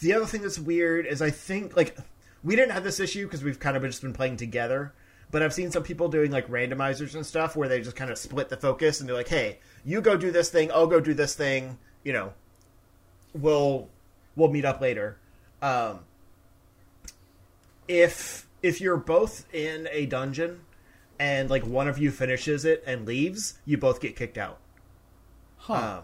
the 0.00 0.14
other 0.14 0.24
thing 0.24 0.40
that's 0.40 0.58
weird 0.58 1.04
is 1.04 1.20
I 1.20 1.28
think 1.30 1.76
like 1.76 1.94
we 2.42 2.56
didn't 2.56 2.72
have 2.72 2.84
this 2.84 2.98
issue 2.98 3.26
because 3.26 3.44
we've 3.44 3.60
kind 3.60 3.76
of 3.76 3.82
just 3.82 4.00
been 4.00 4.14
playing 4.14 4.38
together. 4.38 4.94
But 5.30 5.42
I've 5.42 5.52
seen 5.52 5.70
some 5.70 5.82
people 5.82 6.08
doing 6.08 6.30
like 6.30 6.48
randomizers 6.48 7.14
and 7.14 7.26
stuff 7.26 7.54
where 7.54 7.68
they 7.68 7.82
just 7.82 7.96
kind 7.96 8.10
of 8.10 8.16
split 8.16 8.48
the 8.48 8.56
focus 8.56 9.00
and 9.00 9.08
they're 9.08 9.16
like, 9.16 9.28
"Hey, 9.28 9.58
you 9.84 10.00
go 10.00 10.16
do 10.16 10.30
this 10.30 10.48
thing, 10.48 10.72
I'll 10.72 10.86
go 10.86 11.00
do 11.00 11.12
this 11.12 11.34
thing." 11.34 11.78
You 12.02 12.14
know, 12.14 12.32
we'll 13.34 13.90
we'll 14.36 14.50
meet 14.50 14.64
up 14.64 14.80
later. 14.80 15.18
Um, 15.60 16.00
if 17.88 18.45
if 18.66 18.80
you're 18.80 18.96
both 18.96 19.46
in 19.54 19.88
a 19.92 20.06
dungeon 20.06 20.60
and 21.20 21.48
like 21.48 21.64
one 21.64 21.86
of 21.86 21.98
you 21.98 22.10
finishes 22.10 22.64
it 22.64 22.82
and 22.84 23.06
leaves, 23.06 23.58
you 23.64 23.78
both 23.78 24.00
get 24.00 24.16
kicked 24.16 24.36
out. 24.36 24.58
huh. 25.56 26.00
Um, 26.00 26.02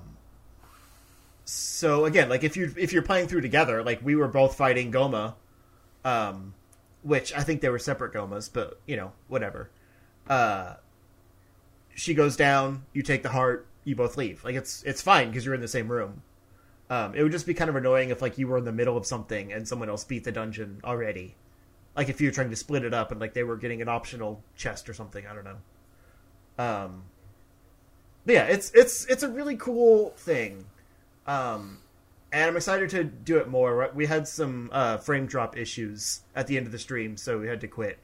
so 1.44 2.04
again, 2.04 2.28
like 2.28 2.44
if 2.44 2.56
you 2.56 2.72
if 2.76 2.92
you're 2.92 3.02
playing 3.02 3.26
through 3.26 3.40
together, 3.40 3.82
like 3.82 4.00
we 4.02 4.14
were 4.14 4.28
both 4.28 4.56
fighting 4.56 4.92
Gohma, 4.92 5.34
um, 6.04 6.54
which 7.02 7.34
I 7.34 7.42
think 7.42 7.60
they 7.60 7.68
were 7.68 7.80
separate 7.80 8.12
Gohmas, 8.12 8.48
but 8.50 8.80
you 8.86 8.96
know 8.96 9.12
whatever. 9.26 9.68
Uh, 10.28 10.74
she 11.96 12.14
goes 12.14 12.36
down, 12.36 12.84
you 12.92 13.02
take 13.02 13.24
the 13.24 13.30
heart, 13.30 13.66
you 13.82 13.96
both 13.96 14.16
leave. 14.16 14.44
Like 14.44 14.54
it's 14.54 14.84
it's 14.84 15.02
fine 15.02 15.28
because 15.28 15.44
you're 15.44 15.54
in 15.54 15.60
the 15.60 15.68
same 15.68 15.90
room. 15.90 16.22
Um, 16.88 17.14
it 17.16 17.24
would 17.24 17.32
just 17.32 17.46
be 17.46 17.54
kind 17.54 17.68
of 17.68 17.74
annoying 17.74 18.10
if 18.10 18.22
like 18.22 18.38
you 18.38 18.46
were 18.46 18.58
in 18.58 18.64
the 18.64 18.72
middle 18.72 18.96
of 18.96 19.04
something 19.04 19.52
and 19.52 19.66
someone 19.66 19.88
else 19.88 20.04
beat 20.04 20.22
the 20.22 20.32
dungeon 20.32 20.80
already. 20.84 21.34
Like 21.96 22.08
if 22.08 22.20
you're 22.20 22.32
trying 22.32 22.50
to 22.50 22.56
split 22.56 22.84
it 22.84 22.94
up 22.94 23.10
and 23.10 23.20
like 23.20 23.34
they 23.34 23.42
were 23.42 23.56
getting 23.56 23.82
an 23.82 23.88
optional 23.88 24.42
chest 24.56 24.88
or 24.88 24.94
something. 24.94 25.26
I 25.26 25.34
don't 25.34 25.44
know. 25.44 25.56
Um, 26.58 27.02
yeah, 28.26 28.44
it's 28.44 28.70
it's 28.72 29.04
it's 29.06 29.22
a 29.22 29.28
really 29.28 29.56
cool 29.56 30.10
thing, 30.10 30.64
um, 31.26 31.78
and 32.32 32.44
I'm 32.44 32.56
excited 32.56 32.90
to 32.90 33.04
do 33.04 33.38
it 33.38 33.48
more. 33.48 33.90
We 33.94 34.06
had 34.06 34.28
some 34.28 34.70
uh, 34.72 34.98
frame 34.98 35.26
drop 35.26 35.56
issues 35.56 36.20
at 36.36 36.46
the 36.46 36.56
end 36.56 36.66
of 36.66 36.72
the 36.72 36.78
stream, 36.78 37.16
so 37.16 37.38
we 37.38 37.48
had 37.48 37.60
to 37.62 37.68
quit. 37.68 37.98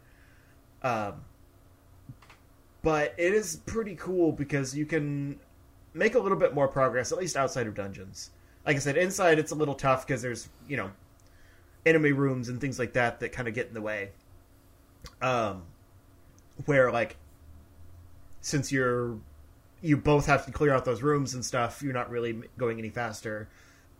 Um, 0.82 1.24
but 2.82 3.14
it 3.16 3.32
is 3.32 3.56
pretty 3.66 3.94
cool 3.96 4.32
because 4.32 4.76
you 4.76 4.86
can 4.86 5.38
make 5.94 6.14
a 6.14 6.18
little 6.18 6.38
bit 6.38 6.54
more 6.54 6.68
progress, 6.68 7.12
at 7.12 7.18
least 7.18 7.36
outside 7.36 7.66
of 7.66 7.74
dungeons. 7.74 8.30
Like 8.66 8.76
I 8.76 8.80
said, 8.80 8.96
inside 8.96 9.38
it's 9.38 9.52
a 9.52 9.56
little 9.56 9.74
tough 9.74 10.06
because 10.06 10.20
there's 10.20 10.48
you 10.68 10.76
know 10.76 10.90
enemy 11.86 12.12
rooms 12.12 12.48
and 12.48 12.60
things 12.60 12.78
like 12.78 12.92
that 12.94 13.20
that 13.20 13.32
kind 13.32 13.48
of 13.48 13.54
get 13.54 13.68
in 13.68 13.74
the 13.74 13.80
way. 13.80 14.10
Um, 15.22 15.62
where 16.66 16.90
like 16.90 17.16
since 18.40 18.70
you're 18.72 19.18
you 19.80 19.96
both 19.96 20.26
have 20.26 20.44
to 20.46 20.52
clear 20.52 20.72
out 20.74 20.84
those 20.84 21.02
rooms 21.02 21.34
and 21.34 21.44
stuff, 21.44 21.82
you're 21.82 21.92
not 21.92 22.10
really 22.10 22.40
going 22.56 22.78
any 22.78 22.90
faster. 22.90 23.48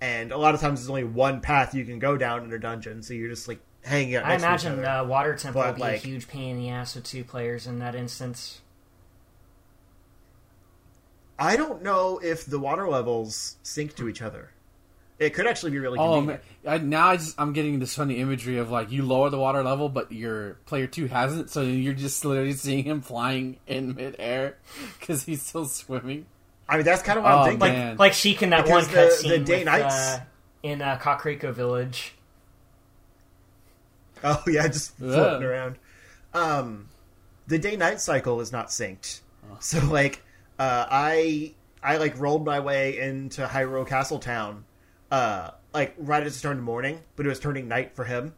And 0.01 0.33
a 0.33 0.37
lot 0.37 0.55
of 0.55 0.61
times 0.61 0.81
there's 0.81 0.89
only 0.91 1.05
one 1.05 1.41
path 1.41 1.75
you 1.75 1.85
can 1.85 1.99
go 1.99 2.17
down 2.17 2.45
in 2.45 2.53
a 2.53 2.59
dungeon, 2.59 3.03
so 3.03 3.15
you're 3.15 3.29
just 3.29 3.47
like 3.49 3.61
hanging 3.85 4.17
out. 4.17 4.25
I 4.25 4.35
imagine 4.35 4.73
to 4.77 4.81
each 4.83 4.87
other. 4.87 5.01
uh, 5.01 5.05
Water 5.05 5.35
Temple 5.35 5.61
But, 5.63 5.67
would 5.69 5.77
be 5.77 5.81
like- 5.83 5.95
a 6.05 6.07
huge 6.07 6.29
pain 6.29 6.57
in 6.57 6.63
the 6.63 6.69
ass 6.71 6.95
with 6.95 7.05
two 7.05 7.25
players 7.25 7.67
in 7.67 7.79
that 7.81 7.95
instance. 7.95 8.61
I 11.39 11.57
don't 11.57 11.83
know 11.83 12.19
if 12.23 12.45
the 12.45 12.59
water 12.59 12.89
levels 12.89 13.57
sync 13.63 13.95
to 13.97 14.09
each 14.09 14.21
other. 14.23 14.51
It 15.19 15.35
could 15.35 15.47
actually 15.49 15.73
be 15.73 15.79
really 15.81 15.99
Oh 15.99 16.15
convenient. 16.21 16.43
man! 16.65 16.75
I, 16.75 16.79
now 16.85 17.09
I 17.09 17.17
just, 17.17 17.35
I'm 17.41 17.53
getting 17.53 17.81
this 17.81 17.95
funny 17.97 18.19
imagery 18.19 18.59
of 18.59 18.71
like 18.71 18.93
you 18.93 19.03
lower 19.05 19.31
the 19.31 19.39
water 19.39 19.65
level, 19.65 19.89
but 19.89 20.13
your 20.13 20.55
player 20.67 20.87
two 20.87 21.07
hasn't, 21.09 21.51
so 21.51 21.63
you're 21.63 21.93
just 21.95 22.25
literally 22.25 22.53
seeing 22.53 22.85
him 22.85 23.01
flying 23.01 23.59
in 23.67 23.95
midair 23.97 24.59
because 25.01 25.25
he's 25.25 25.43
still 25.43 25.65
swimming. 25.65 26.27
I 26.69 26.77
mean, 26.77 26.85
that's 26.85 27.03
kind 27.03 27.19
of 27.19 27.25
what 27.25 27.33
Oh, 27.33 27.39
I'm 27.39 27.59
thinking. 27.59 27.79
man. 27.79 27.97
Like 27.97 28.13
Sheik 28.13 28.43
in 28.43 28.51
that 28.51 28.65
Because 28.65 28.87
one 28.87 28.95
the- 28.95 29.01
cutscene 29.01 29.29
the 29.31 29.39
day 29.41 29.57
with, 29.59 29.65
nights- 29.67 29.95
uh, 29.95 30.21
in 30.63 30.83
uh, 30.83 30.99
Kakariko 30.99 31.53
Village. 31.53 32.15
Oh 34.25 34.43
yeah, 34.49 34.67
just 34.69 34.97
floating 34.97 35.43
Yeah. 35.43 35.49
around. 35.49 35.77
Um, 36.35 36.89
the 37.47 37.59
day 37.59 37.77
night 37.77 38.01
cycle 38.01 38.41
is 38.41 38.51
not 38.53 38.69
synced, 38.69 39.21
so 39.61 39.79
like 39.87 40.23
uh, 40.59 40.87
I 40.91 41.55
I 41.83 41.99
like 41.99 42.19
rolled 42.19 42.45
my 42.45 42.59
way 42.61 42.99
into 42.99 43.47
Hyrule 43.47 43.87
Castle 43.87 44.19
Town, 44.19 44.65
uh, 45.11 45.51
like 45.73 45.95
right 45.99 46.23
as 46.23 46.37
it 46.37 46.41
turned 46.41 46.63
morning, 46.63 47.01
but 47.17 47.27
it 47.27 47.29
was 47.29 47.41
turning 47.41 47.69
night 47.69 47.95
for 47.95 48.05
him. 48.05 48.35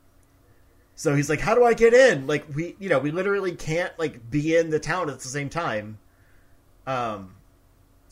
So 0.94 1.14
he's 1.14 1.30
like, 1.30 1.40
"How 1.40 1.54
do 1.54 1.64
I 1.64 1.74
get 1.74 1.94
in?" 1.94 2.26
Like 2.26 2.44
we, 2.54 2.76
you 2.78 2.88
know, 2.88 2.98
we 2.98 3.10
literally 3.10 3.54
can't 3.54 3.96
like 3.98 4.30
be 4.30 4.56
in 4.56 4.70
the 4.70 4.80
town 4.80 5.08
at 5.10 5.20
the 5.20 5.28
same 5.28 5.48
time. 5.48 5.98
Um, 6.86 7.34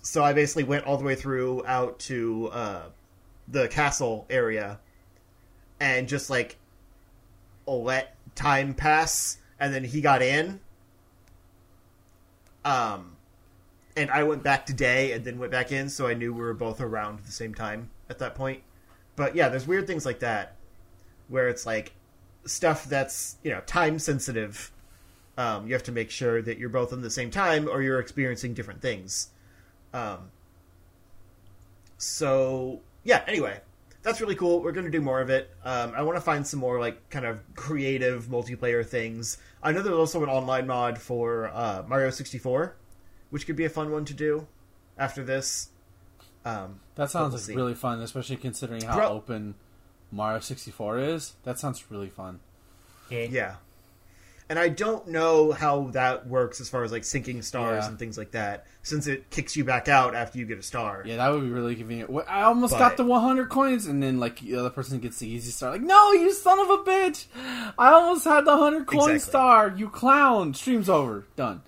so 0.03 0.23
I 0.25 0.33
basically 0.33 0.65
went 0.65 0.85
all 0.87 0.97
the 0.97 1.05
way 1.05 1.15
through 1.15 1.65
out 1.67 1.99
to 2.01 2.49
uh, 2.49 2.83
the 3.47 3.69
castle 3.69 4.27
area, 4.31 4.81
and 5.81 6.09
just 6.09 6.31
like 6.31 6.57
let 7.67 8.17
time 8.35 8.75
pass 8.75 9.39
and 9.61 9.75
then 9.75 9.85
he 9.85 10.01
got 10.01 10.23
in 10.23 10.61
um 12.65 13.17
and 13.97 14.11
I 14.11 14.23
went 14.23 14.45
back 14.45 14.65
today 14.65 15.11
and 15.13 15.25
then 15.25 15.41
went 15.41 15.51
back 15.51 15.73
in, 15.73 15.89
so 15.89 16.07
I 16.07 16.15
knew 16.15 16.33
we 16.33 16.41
were 16.41 16.55
both 16.55 16.81
around 16.81 17.19
at 17.19 17.27
the 17.27 17.33
same 17.33 17.53
time 17.53 17.91
at 18.11 18.19
that 18.19 18.35
point. 18.35 18.63
But 19.17 19.35
yeah, 19.35 19.49
there's 19.49 19.67
weird 19.67 19.87
things 19.87 20.07
like 20.07 20.21
that 20.21 20.57
where 21.29 21.49
it's 21.49 21.67
like 21.67 21.93
stuff 22.45 22.85
that's 22.87 23.37
you 23.43 23.51
know 23.51 23.61
time 23.67 23.99
sensitive. 23.99 24.73
Um, 25.37 25.67
you 25.67 25.75
have 25.75 25.85
to 25.85 25.93
make 25.93 26.11
sure 26.11 26.43
that 26.43 26.59
you're 26.59 26.69
both 26.69 26.93
in 26.93 27.01
the 27.01 27.11
same 27.11 27.31
time, 27.31 27.69
or 27.69 27.83
you're 27.83 28.01
experiencing 28.01 28.55
different 28.55 28.81
things. 28.83 29.29
Um, 29.93 30.31
so 31.97 32.81
yeah. 33.05 33.23
Anyway, 33.27 33.61
that's 34.03 34.21
really 34.21 34.35
cool. 34.35 34.63
We're 34.63 34.73
going 34.73 34.87
to 34.87 34.91
do 34.91 35.01
more 35.01 35.21
of 35.21 35.31
it. 35.31 35.51
Um, 35.65 35.93
I 35.97 36.03
want 36.03 36.17
to 36.17 36.21
find 36.21 36.47
some 36.47 36.61
more 36.61 36.81
like 36.81 37.09
kind 37.11 37.27
of 37.27 37.41
creative 37.55 38.27
multiplayer 38.27 38.85
things. 38.85 39.39
I 39.63 39.73
know 39.73 39.83
there's 39.83 39.97
also 39.97 40.23
an 40.23 40.29
online 40.29 40.67
mod 40.67 40.99
for 40.99 41.49
uh, 41.49 41.83
Mario 41.87 42.11
64, 42.11 42.77
which 43.31 43.47
could 43.47 43.57
be 43.57 43.65
a 43.65 43.69
fun 43.71 43.91
one 43.91 44.05
to 44.07 44.15
do 44.15 44.47
after 44.97 45.23
this. 45.23 45.71
Um, 46.45 46.81
That 46.99 47.11
sounds 47.11 47.33
we'll 47.33 47.39
like 47.41 47.47
see. 47.47 47.55
really 47.57 47.75
fun, 47.75 48.01
especially 48.03 48.37
considering 48.37 48.83
how 48.83 48.97
Bro- 48.97 49.09
open 49.09 49.55
Mario 50.13 50.41
64 50.41 50.99
is. 50.99 51.35
That 51.45 51.59
sounds 51.59 51.83
really 51.91 52.11
fun. 52.11 52.41
Yeah. 53.09 53.21
Yeah. 53.31 53.55
And 54.51 54.59
I 54.59 54.69
don't 54.71 55.07
know 55.09 55.53
how 55.53 55.89
that 55.93 56.27
works 56.27 56.59
as 56.61 56.71
far 56.71 56.83
as 56.83 56.91
like 56.91 57.03
syncing 57.03 57.45
stars 57.45 57.85
Yeah. 57.85 57.89
and 57.91 57.99
things 57.99 58.17
like 58.19 58.31
that, 58.33 58.67
since 58.83 59.07
it 59.07 59.29
kicks 59.31 59.55
you 59.57 59.65
back 59.65 59.89
out 59.89 60.15
after 60.15 60.39
you 60.39 60.47
get 60.47 60.59
a 60.59 60.63
star. 60.63 61.03
Yeah, 61.05 61.17
that 61.19 61.29
would 61.29 61.43
be 61.43 61.51
really 61.51 61.77
convenient. 61.77 62.11
I 62.27 62.43
almost 62.43 62.73
But- 62.73 62.79
got 62.79 62.97
the 62.97 63.05
100 63.05 63.51
coins, 63.51 63.87
and 63.87 64.03
then 64.03 64.19
like 64.19 64.41
the 64.41 64.57
other 64.57 64.71
person 64.71 64.99
gets 65.01 65.19
the 65.19 65.29
easy 65.29 65.51
star. 65.53 65.71
Like, 65.73 65.83
no, 65.83 66.13
you 66.13 66.33
son 66.33 66.59
of 66.61 66.69
a 66.71 66.79
bitch! 66.79 67.27
I 67.79 67.91
almost 67.93 68.25
had 68.25 68.45
the 68.47 68.57
100 68.57 68.87
coin 68.87 69.11
Exactly. 69.13 69.19
star. 69.21 69.69
You 69.77 69.89
clown! 69.91 70.55
Stream's 70.55 70.89
over. 70.89 71.27
Done. 71.37 71.61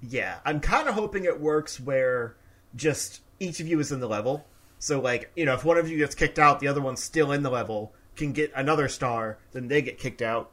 Yeah, 0.00 0.38
I'm 0.44 0.60
kind 0.60 0.88
of 0.88 0.94
hoping 0.94 1.24
it 1.24 1.40
works 1.40 1.80
where 1.80 2.36
just 2.76 3.20
each 3.40 3.60
of 3.60 3.68
you 3.68 3.78
is 3.80 3.92
in 3.92 4.00
the 4.00 4.08
level. 4.08 4.46
So 4.78 5.00
like, 5.00 5.30
you 5.34 5.44
know, 5.44 5.54
if 5.54 5.64
one 5.64 5.78
of 5.78 5.88
you 5.88 5.98
gets 5.98 6.14
kicked 6.14 6.38
out, 6.38 6.60
the 6.60 6.68
other 6.68 6.80
one's 6.80 7.02
still 7.02 7.32
in 7.32 7.42
the 7.42 7.50
level, 7.50 7.92
can 8.16 8.32
get 8.32 8.52
another 8.54 8.88
star, 8.88 9.38
then 9.52 9.68
they 9.68 9.82
get 9.82 9.98
kicked 9.98 10.22
out. 10.22 10.50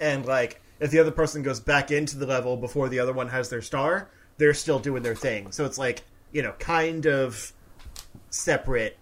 And 0.00 0.24
like, 0.24 0.60
if 0.80 0.90
the 0.90 0.98
other 0.98 1.10
person 1.10 1.42
goes 1.42 1.60
back 1.60 1.90
into 1.90 2.18
the 2.18 2.26
level 2.26 2.56
before 2.56 2.88
the 2.88 2.98
other 2.98 3.12
one 3.12 3.28
has 3.28 3.48
their 3.48 3.62
star, 3.62 4.10
they're 4.36 4.54
still 4.54 4.78
doing 4.78 5.02
their 5.02 5.14
thing. 5.14 5.52
So 5.52 5.64
it's 5.64 5.78
like, 5.78 6.04
you 6.32 6.42
know, 6.42 6.52
kind 6.58 7.06
of 7.06 7.52
separate. 8.30 8.98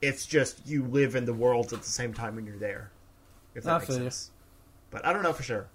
It's 0.00 0.24
just 0.24 0.66
you 0.66 0.84
live 0.84 1.16
in 1.16 1.24
the 1.24 1.34
worlds 1.34 1.72
at 1.72 1.82
the 1.82 1.88
same 1.88 2.14
time 2.14 2.36
when 2.36 2.46
you're 2.46 2.58
there. 2.58 2.90
If 3.54 3.64
that 3.64 3.74
I 3.74 3.78
makes 3.78 3.88
you. 3.88 3.94
sense. 3.96 4.30
But 4.90 5.04
I 5.04 5.12
don't 5.12 5.22
know 5.22 5.32
for 5.32 5.42
sure. 5.42 5.66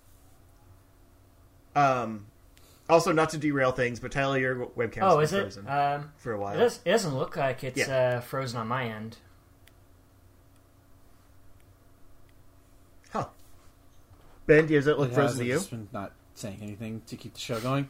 Um, 1.75 2.25
also, 2.93 3.11
not 3.11 3.29
to 3.31 3.37
derail 3.37 3.71
things, 3.71 3.99
but 3.99 4.11
Tyler, 4.11 4.37
your 4.37 4.55
webcam 4.67 4.99
oh, 5.01 5.19
is 5.19 5.33
it? 5.33 5.41
frozen 5.41 5.67
Um, 5.67 6.11
for 6.17 6.31
a 6.33 6.39
while. 6.39 6.55
it, 6.55 6.59
does, 6.59 6.79
it 6.85 6.91
doesn't 6.91 7.15
look 7.17 7.35
like 7.35 7.63
it's 7.63 7.77
Yeah. 7.77 8.17
uh, 8.17 8.21
frozen 8.21 8.59
on 8.59 8.67
my 8.67 8.85
end. 8.85 9.17
Huh. 13.11 13.25
Ben, 14.47 14.67
does 14.67 14.87
it 14.87 14.97
look 14.97 15.11
It 15.11 15.15
frozen 15.15 15.29
has, 15.29 15.35
to 15.37 15.41
I've 15.43 15.47
you? 15.47 15.53
just 15.55 15.69
been 15.71 15.87
not 15.91 16.13
saying 16.35 16.59
anything 16.61 17.01
to 17.07 17.15
keep 17.17 17.33
the 17.33 17.39
show 17.39 17.59
going. 17.59 17.89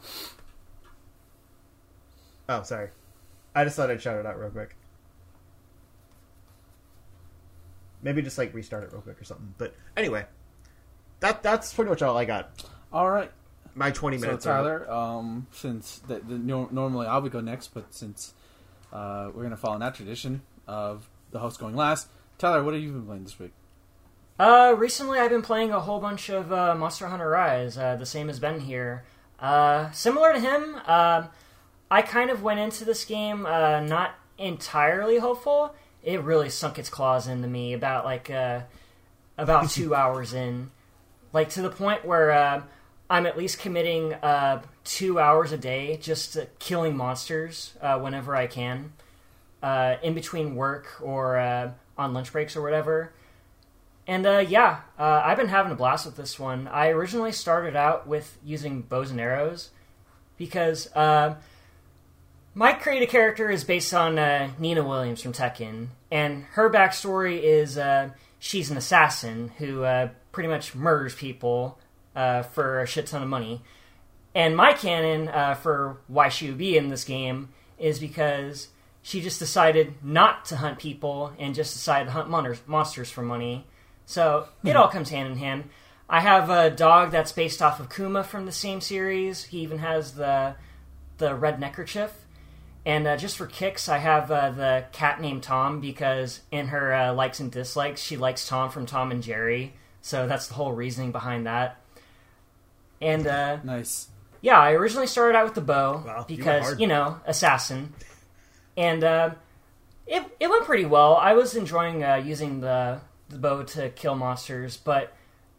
Oh, 2.49 2.63
sorry. 2.63 2.89
I 3.55 3.63
just 3.63 3.75
thought 3.75 3.89
I'd 3.91 4.01
shout 4.01 4.17
it 4.19 4.25
out 4.25 4.39
real 4.39 4.49
quick. 4.49 4.75
Maybe 8.01 8.21
just 8.21 8.37
like 8.37 8.53
restart 8.53 8.83
it 8.83 8.91
real 8.91 9.01
quick 9.01 9.21
or 9.21 9.23
something. 9.23 9.53
But 9.57 9.75
anyway, 9.95 10.25
that 11.21 11.41
that's 11.41 11.73
pretty 11.73 11.89
much 11.89 12.01
all 12.01 12.17
I 12.17 12.25
got. 12.25 12.65
All 12.91 13.09
right. 13.09 13.31
My 13.75 13.91
twenty 13.91 14.17
So 14.17 14.27
minutes. 14.27 14.45
are- 14.45 14.57
Tyler, 14.57 14.91
um, 14.91 15.47
since 15.51 15.99
the, 15.99 16.19
the, 16.19 16.37
normally 16.37 17.07
I 17.07 17.17
would 17.17 17.31
go 17.31 17.41
next, 17.41 17.73
but 17.73 17.93
since 17.93 18.33
uh, 18.91 19.31
we're 19.33 19.43
gonna 19.43 19.57
follow 19.57 19.79
that 19.79 19.95
tradition 19.95 20.41
of 20.67 21.09
the 21.31 21.39
host 21.39 21.59
going 21.59 21.75
last, 21.75 22.07
Tyler, 22.37 22.63
what 22.63 22.73
have 22.73 22.83
you 22.83 22.91
been 22.91 23.05
playing 23.05 23.23
this 23.23 23.39
week? 23.39 23.51
Uh, 24.39 24.75
recently 24.77 25.19
I've 25.19 25.29
been 25.31 25.41
playing 25.41 25.71
a 25.71 25.79
whole 25.79 25.99
bunch 25.99 26.29
of 26.29 26.51
uh, 26.51 26.75
Monster 26.75 27.07
Hunter 27.07 27.29
Rise, 27.29 27.77
uh, 27.77 27.95
the 27.95 28.05
same 28.05 28.29
as 28.29 28.39
Ben 28.39 28.59
here. 28.59 29.03
Uh, 29.39 29.91
similar 29.91 30.33
to 30.33 30.39
him, 30.39 30.75
um, 30.87 31.29
I 31.91 32.01
kind 32.01 32.29
of 32.29 32.41
went 32.43 32.59
into 32.59 32.85
this 32.85 33.05
game 33.05 33.45
uh, 33.45 33.79
not 33.81 34.15
entirely 34.37 35.17
hopeful. 35.19 35.75
It 36.03 36.21
really 36.21 36.49
sunk 36.49 36.77
its 36.79 36.89
claws 36.89 37.27
into 37.27 37.47
me 37.47 37.73
about 37.73 38.05
like 38.05 38.29
uh, 38.29 38.61
about 39.37 39.69
two 39.71 39.93
hours 39.95 40.33
in, 40.33 40.71
like 41.31 41.49
to 41.51 41.61
the 41.61 41.69
point 41.69 42.03
where 42.05 42.31
uh, 42.31 42.61
I'm 43.13 43.27
at 43.27 43.37
least 43.37 43.59
committing 43.59 44.15
uh, 44.15 44.63
two 44.83 45.19
hours 45.19 45.51
a 45.51 45.57
day 45.57 45.97
just 45.97 46.35
killing 46.57 46.97
monsters 46.97 47.75
uh, 47.79 47.99
whenever 47.99 48.35
I 48.35 48.47
can, 48.47 48.91
uh, 49.61 49.97
in 50.01 50.15
between 50.15 50.55
work 50.55 50.99
or 50.99 51.37
uh, 51.37 51.73
on 51.95 52.15
lunch 52.15 52.31
breaks 52.31 52.55
or 52.55 52.63
whatever. 52.63 53.13
And 54.07 54.25
uh, 54.25 54.39
yeah, 54.39 54.79
uh, 54.97 55.21
I've 55.23 55.37
been 55.37 55.49
having 55.49 55.71
a 55.71 55.75
blast 55.75 56.07
with 56.07 56.17
this 56.17 56.39
one. 56.39 56.67
I 56.67 56.87
originally 56.87 57.31
started 57.31 57.75
out 57.75 58.07
with 58.07 58.35
using 58.43 58.81
bows 58.81 59.11
and 59.11 59.19
arrows 59.19 59.69
because 60.35 60.89
my 60.95 62.73
creative 62.81 63.09
character 63.09 63.51
is 63.51 63.63
based 63.63 63.93
on 63.93 64.15
Nina 64.57 64.83
Williams 64.83 65.21
from 65.21 65.33
Tekken, 65.33 65.89
and 66.09 66.45
her 66.53 66.67
backstory 66.67 67.39
is 67.43 67.77
she's 68.39 68.71
an 68.71 68.77
assassin 68.77 69.51
who 69.59 69.85
pretty 70.31 70.49
much 70.49 70.73
murders 70.73 71.13
people 71.13 71.77
uh, 72.15 72.43
for 72.43 72.81
a 72.81 72.87
shit 72.87 73.07
ton 73.07 73.23
of 73.23 73.29
money. 73.29 73.61
And 74.35 74.55
my 74.55 74.73
canon 74.73 75.27
uh, 75.27 75.55
for 75.55 75.97
why 76.07 76.29
she 76.29 76.47
would 76.47 76.57
be 76.57 76.77
in 76.77 76.89
this 76.89 77.03
game 77.03 77.49
is 77.77 77.99
because 77.99 78.69
she 79.01 79.21
just 79.21 79.39
decided 79.39 79.93
not 80.03 80.45
to 80.45 80.55
hunt 80.57 80.79
people 80.79 81.33
and 81.37 81.53
just 81.53 81.73
decided 81.73 82.05
to 82.05 82.11
hunt 82.11 82.29
monsters, 82.29 82.61
monsters 82.65 83.11
for 83.11 83.21
money. 83.21 83.67
So 84.05 84.47
it 84.63 84.75
all 84.75 84.87
comes 84.87 85.09
hand 85.09 85.31
in 85.31 85.37
hand. 85.37 85.69
I 86.09 86.19
have 86.19 86.49
a 86.49 86.69
dog 86.69 87.11
that's 87.11 87.31
based 87.31 87.61
off 87.61 87.79
of 87.79 87.89
Kuma 87.89 88.23
from 88.23 88.45
the 88.45 88.51
same 88.51 88.81
series. 88.81 89.45
He 89.45 89.59
even 89.59 89.79
has 89.79 90.13
the 90.13 90.55
the 91.17 91.35
red 91.35 91.59
neckerchief. 91.59 92.11
And 92.85 93.07
uh, 93.07 93.15
just 93.15 93.37
for 93.37 93.45
kicks, 93.45 93.87
I 93.87 93.99
have 93.99 94.29
uh, 94.29 94.51
the 94.51 94.85
cat 94.91 95.21
named 95.21 95.43
Tom 95.43 95.79
because 95.79 96.41
in 96.51 96.67
her 96.67 96.93
uh, 96.93 97.13
likes 97.13 97.39
and 97.39 97.51
dislikes, 97.51 98.01
she 98.01 98.17
likes 98.17 98.47
Tom 98.47 98.69
from 98.69 98.85
Tom 98.85 99.11
and 99.11 99.23
Jerry. 99.23 99.73
So 100.01 100.27
that's 100.27 100.47
the 100.47 100.55
whole 100.55 100.73
reasoning 100.73 101.13
behind 101.13 101.47
that. 101.47 101.79
And 103.03 103.27
uh, 103.27 103.57
Nice. 103.63 104.07
yeah, 104.41 104.59
I 104.59 104.71
originally 104.73 105.07
started 105.07 105.37
out 105.37 105.45
with 105.45 105.55
the 105.55 105.61
bow 105.61 106.03
Wow, 106.05 106.25
because 106.27 106.63
hard. 106.63 106.79
you, 106.79 106.87
know 106.87 107.19
assassin, 107.25 107.93
and 108.77 109.03
uh, 109.03 109.31
it 110.07 110.23
it 110.39 110.49
went 110.49 110.65
pretty 110.65 110.85
well. 110.85 111.15
I 111.17 111.33
was 111.33 111.55
enjoying 111.55 112.03
uh, 112.03 112.15
using 112.15 112.61
the 112.61 113.01
the 113.29 113.37
bow 113.37 113.63
to 113.63 113.89
kill 113.89 114.15
monsters, 114.15 114.77
but 114.77 115.13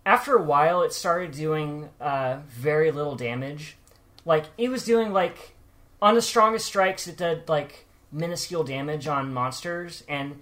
after 0.06 0.36
a 0.36 0.42
while, 0.42 0.82
it 0.82 0.92
started 0.92 1.32
doing 1.32 1.88
uh, 2.00 2.38
very 2.48 2.90
little 2.90 3.16
damage. 3.16 3.76
Like 4.24 4.46
it 4.56 4.68
was 4.70 4.84
doing 4.84 5.12
like 5.12 5.54
on 6.00 6.14
the 6.14 6.22
strongest 6.22 6.66
strikes, 6.66 7.06
it 7.06 7.16
did 7.16 7.48
like 7.48 7.86
minuscule 8.12 8.64
damage 8.64 9.06
on 9.06 9.32
monsters. 9.34 10.02
And 10.08 10.40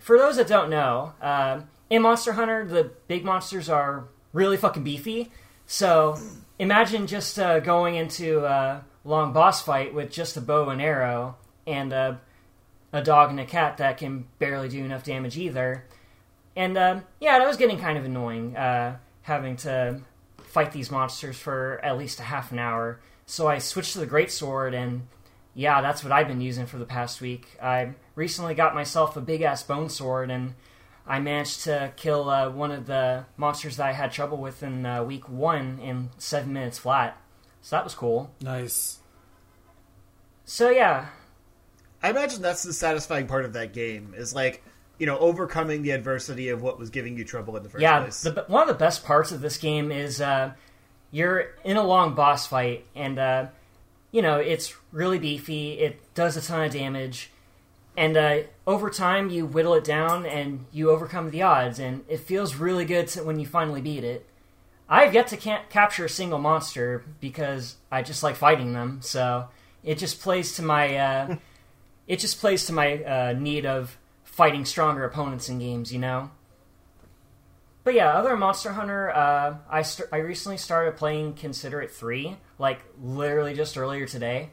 for 0.00 0.18
those 0.18 0.36
that 0.36 0.46
don't 0.48 0.68
know, 0.70 1.14
um 1.22 1.68
in 1.90 2.02
Monster 2.02 2.32
Hunter, 2.32 2.64
the 2.66 2.90
big 3.08 3.24
monsters 3.24 3.68
are 3.68 4.04
really 4.32 4.56
fucking 4.56 4.82
beefy. 4.84 5.30
So 5.66 6.18
imagine 6.58 7.06
just 7.06 7.38
uh, 7.38 7.60
going 7.60 7.94
into 7.94 8.44
a 8.44 8.84
long 9.04 9.32
boss 9.32 9.62
fight 9.62 9.94
with 9.94 10.10
just 10.10 10.36
a 10.36 10.40
bow 10.40 10.70
and 10.70 10.80
arrow 10.80 11.36
and 11.66 11.92
uh, 11.92 12.14
a 12.92 13.02
dog 13.02 13.30
and 13.30 13.40
a 13.40 13.44
cat 13.44 13.78
that 13.78 13.98
can 13.98 14.26
barely 14.38 14.68
do 14.68 14.84
enough 14.84 15.04
damage 15.04 15.36
either. 15.36 15.84
And 16.56 16.78
um, 16.78 17.02
yeah, 17.20 17.38
that 17.38 17.46
was 17.46 17.56
getting 17.56 17.78
kind 17.78 17.98
of 17.98 18.04
annoying 18.04 18.56
uh, 18.56 18.98
having 19.22 19.56
to 19.58 20.00
fight 20.38 20.70
these 20.72 20.90
monsters 20.90 21.36
for 21.36 21.80
at 21.82 21.98
least 21.98 22.20
a 22.20 22.22
half 22.22 22.52
an 22.52 22.58
hour. 22.58 23.00
So 23.26 23.48
I 23.48 23.58
switched 23.58 23.94
to 23.94 23.98
the 23.98 24.06
great 24.06 24.30
sword, 24.30 24.74
and 24.74 25.08
yeah, 25.54 25.80
that's 25.80 26.04
what 26.04 26.12
I've 26.12 26.28
been 26.28 26.40
using 26.40 26.66
for 26.66 26.78
the 26.78 26.84
past 26.84 27.20
week. 27.20 27.56
I 27.60 27.94
recently 28.14 28.54
got 28.54 28.74
myself 28.74 29.16
a 29.16 29.20
big 29.20 29.42
ass 29.42 29.62
bone 29.62 29.88
sword, 29.88 30.30
and 30.30 30.54
I 31.06 31.20
managed 31.20 31.64
to 31.64 31.92
kill 31.96 32.30
uh, 32.30 32.48
one 32.50 32.70
of 32.70 32.86
the 32.86 33.26
monsters 33.36 33.76
that 33.76 33.86
I 33.86 33.92
had 33.92 34.12
trouble 34.12 34.38
with 34.38 34.62
in 34.62 34.86
uh, 34.86 35.04
week 35.04 35.28
one 35.28 35.78
in 35.78 36.10
seven 36.18 36.52
minutes 36.52 36.78
flat. 36.78 37.20
So 37.60 37.76
that 37.76 37.84
was 37.84 37.94
cool. 37.94 38.30
Nice. 38.40 38.98
So 40.44 40.70
yeah, 40.70 41.06
I 42.02 42.10
imagine 42.10 42.42
that's 42.42 42.62
the 42.62 42.72
satisfying 42.72 43.26
part 43.26 43.44
of 43.44 43.54
that 43.54 43.72
game 43.72 44.14
is 44.16 44.34
like 44.34 44.62
you 44.98 45.06
know 45.06 45.18
overcoming 45.18 45.82
the 45.82 45.90
adversity 45.90 46.50
of 46.50 46.62
what 46.62 46.78
was 46.78 46.90
giving 46.90 47.16
you 47.16 47.24
trouble 47.24 47.56
in 47.56 47.62
the 47.62 47.68
first 47.68 47.82
yeah. 47.82 48.00
place. 48.00 48.22
The, 48.22 48.44
one 48.48 48.62
of 48.62 48.68
the 48.68 48.74
best 48.74 49.04
parts 49.04 49.32
of 49.32 49.40
this 49.40 49.56
game 49.56 49.90
is 49.90 50.20
uh, 50.20 50.52
you're 51.10 51.54
in 51.64 51.76
a 51.76 51.82
long 51.82 52.14
boss 52.14 52.46
fight, 52.46 52.86
and 52.94 53.18
uh, 53.18 53.46
you 54.10 54.20
know 54.20 54.38
it's 54.38 54.74
really 54.92 55.18
beefy. 55.18 55.72
It 55.72 56.14
does 56.14 56.36
a 56.36 56.42
ton 56.42 56.64
of 56.64 56.72
damage, 56.72 57.30
and 57.96 58.16
uh, 58.16 58.38
over 58.66 58.90
time 58.90 59.30
you 59.30 59.46
whittle 59.46 59.74
it 59.74 59.84
down 59.84 60.26
and 60.26 60.66
you 60.72 60.90
overcome 60.90 61.30
the 61.30 61.42
odds, 61.42 61.78
and 61.78 62.04
it 62.08 62.20
feels 62.20 62.56
really 62.56 62.84
good 62.84 63.08
to, 63.08 63.22
when 63.22 63.38
you 63.38 63.46
finally 63.46 63.80
beat 63.80 64.04
it. 64.04 64.26
I 64.88 65.04
have 65.04 65.14
yet 65.14 65.28
to 65.28 65.36
ca- 65.36 65.64
capture 65.70 66.04
a 66.04 66.08
single 66.08 66.38
monster 66.38 67.04
because 67.20 67.76
I 67.90 68.02
just 68.02 68.22
like 68.22 68.36
fighting 68.36 68.72
them. 68.72 69.00
So 69.02 69.48
it 69.82 69.98
just 69.98 70.20
plays 70.20 70.56
to 70.56 70.62
my 70.62 70.96
uh, 70.96 71.36
it 72.06 72.18
just 72.18 72.40
plays 72.40 72.66
to 72.66 72.72
my 72.72 73.02
uh, 73.04 73.32
need 73.32 73.64
of 73.66 73.96
fighting 74.24 74.64
stronger 74.64 75.04
opponents 75.04 75.48
in 75.48 75.58
games. 75.58 75.92
You 75.92 76.00
know. 76.00 76.30
But 77.84 77.92
yeah, 77.92 78.14
other 78.14 78.34
Monster 78.34 78.72
Hunter, 78.72 79.10
uh, 79.10 79.56
I 79.68 79.82
st- 79.82 80.08
I 80.10 80.16
recently 80.16 80.56
started 80.56 80.96
playing 80.96 81.34
Considerate 81.34 81.90
Three, 81.90 82.36
like 82.58 82.80
literally 83.00 83.54
just 83.54 83.76
earlier 83.76 84.06
today. 84.06 84.50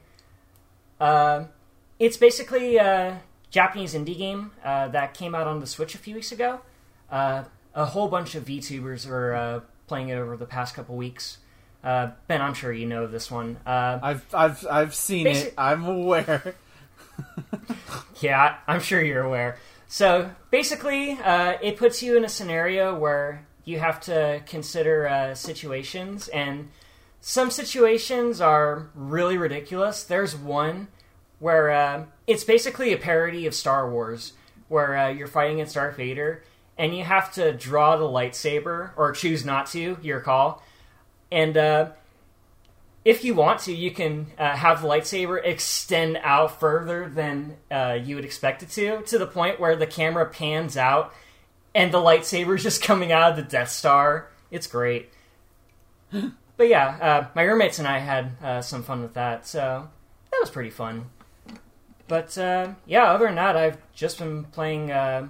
Uh, 0.99 1.45
it's 1.97 2.17
basically 2.17 2.77
a 2.77 3.21
Japanese 3.51 3.93
indie 3.93 4.17
game 4.17 4.51
uh, 4.63 4.87
that 4.87 5.13
came 5.13 5.35
out 5.35 5.45
on 5.45 5.59
the 5.59 5.67
Switch 5.67 5.93
a 5.93 5.97
few 5.99 6.15
weeks 6.15 6.31
ago. 6.31 6.61
Uh, 7.11 7.43
a 7.75 7.85
whole 7.85 8.07
bunch 8.07 8.33
of 8.35 8.45
VTubers 8.45 9.07
are 9.07 9.33
uh, 9.35 9.59
playing 9.87 10.09
it 10.09 10.15
over 10.15 10.35
the 10.35 10.45
past 10.45 10.73
couple 10.73 10.95
weeks. 10.95 11.37
Uh, 11.83 12.11
ben, 12.27 12.41
I'm 12.41 12.53
sure 12.53 12.71
you 12.71 12.85
know 12.85 13.07
this 13.07 13.29
one. 13.29 13.57
Uh, 13.65 13.99
I've 14.01 14.25
I've 14.33 14.65
I've 14.69 14.95
seen 14.95 15.27
Basi- 15.27 15.45
it. 15.47 15.53
I'm 15.57 15.85
aware. 15.85 16.55
Yeah, 18.19 18.57
I'm 18.67 18.79
sure 18.79 19.01
you're 19.01 19.23
aware. 19.23 19.57
So 19.87 20.31
basically, 20.51 21.11
uh, 21.13 21.57
it 21.61 21.77
puts 21.77 22.01
you 22.03 22.15
in 22.17 22.23
a 22.23 22.29
scenario 22.29 22.97
where 22.97 23.45
you 23.65 23.79
have 23.79 23.99
to 24.01 24.41
consider 24.45 25.07
uh, 25.07 25.35
situations, 25.35 26.27
and 26.29 26.69
some 27.19 27.51
situations 27.51 28.39
are 28.41 28.89
really 28.95 29.37
ridiculous. 29.37 30.03
There's 30.03 30.35
one 30.35 30.87
where 31.39 31.71
uh, 31.71 32.05
it's 32.32 32.44
basically 32.44 32.94
a 32.94 32.98
parody 32.98 33.46
of 33.46 33.54
Star 33.54 33.89
Wars, 33.89 34.34
where 34.70 34.98
uh, 34.98 35.10
you're 35.10 35.28
fighting 35.28 35.58
against 35.58 35.76
Darth 35.76 35.98
Vader, 35.98 36.44
and 36.78 36.96
you 36.96 37.04
have 37.04 37.34
to 37.34 37.54
draw 37.54 37.98
the 37.98 38.06
lightsaber 38.06 38.91
or 38.96 39.12
choose 39.12 39.44
not 39.46 39.67
to. 39.67 39.98
Your 40.02 40.22
call, 40.22 40.63
and 41.32 41.58
uh, 41.58 41.91
if 43.04 43.24
you 43.24 43.34
want 43.34 43.62
to, 43.62 43.74
you 43.74 43.91
can 43.91 44.28
uh, 44.38 44.56
have 44.56 44.82
the 44.82 44.88
lightsaber 44.88 45.44
extend 45.44 46.17
out 46.24 46.60
further 46.60 47.10
than 47.10 47.58
uh, 47.70 47.98
you 48.02 48.15
would 48.15 48.26
expect 48.26 48.63
it 48.63 48.70
to, 48.70 49.02
to 49.04 49.17
the 49.17 49.28
point 49.28 49.60
where 49.60 49.76
the 49.76 49.88
camera 49.88 50.26
pans 50.26 50.78
out 50.78 51.13
and 51.74 51.91
the 51.91 51.98
lightsaber 51.98 52.56
is 52.56 52.63
just 52.63 52.84
coming 52.84 53.12
out 53.12 53.32
of 53.32 53.36
the 53.36 53.44
Death 53.44 53.72
Star. 53.72 54.30
It's 54.52 54.67
great. 54.67 55.10
but 56.12 56.67
yeah, 56.67 56.98
uh, 57.02 57.28
my 57.36 57.44
roommates 57.44 57.80
and 57.80 57.88
I 57.88 58.00
had 58.00 58.32
uh, 58.44 58.62
some 58.62 58.84
fun 58.84 59.02
with 59.02 59.15
that, 59.15 59.48
so 59.48 59.89
that 60.32 60.39
was 60.39 60.50
pretty 60.50 60.70
fun. 60.70 61.10
But 62.12 62.38
uh, 62.38 62.74
yeah, 62.86 63.06
other 63.06 63.28
than 63.28 63.36
that, 63.36 63.56
I've 63.56 63.78
just 63.93 64.19
been 64.19 64.43
playing 64.43 64.91
uh, 64.91 65.30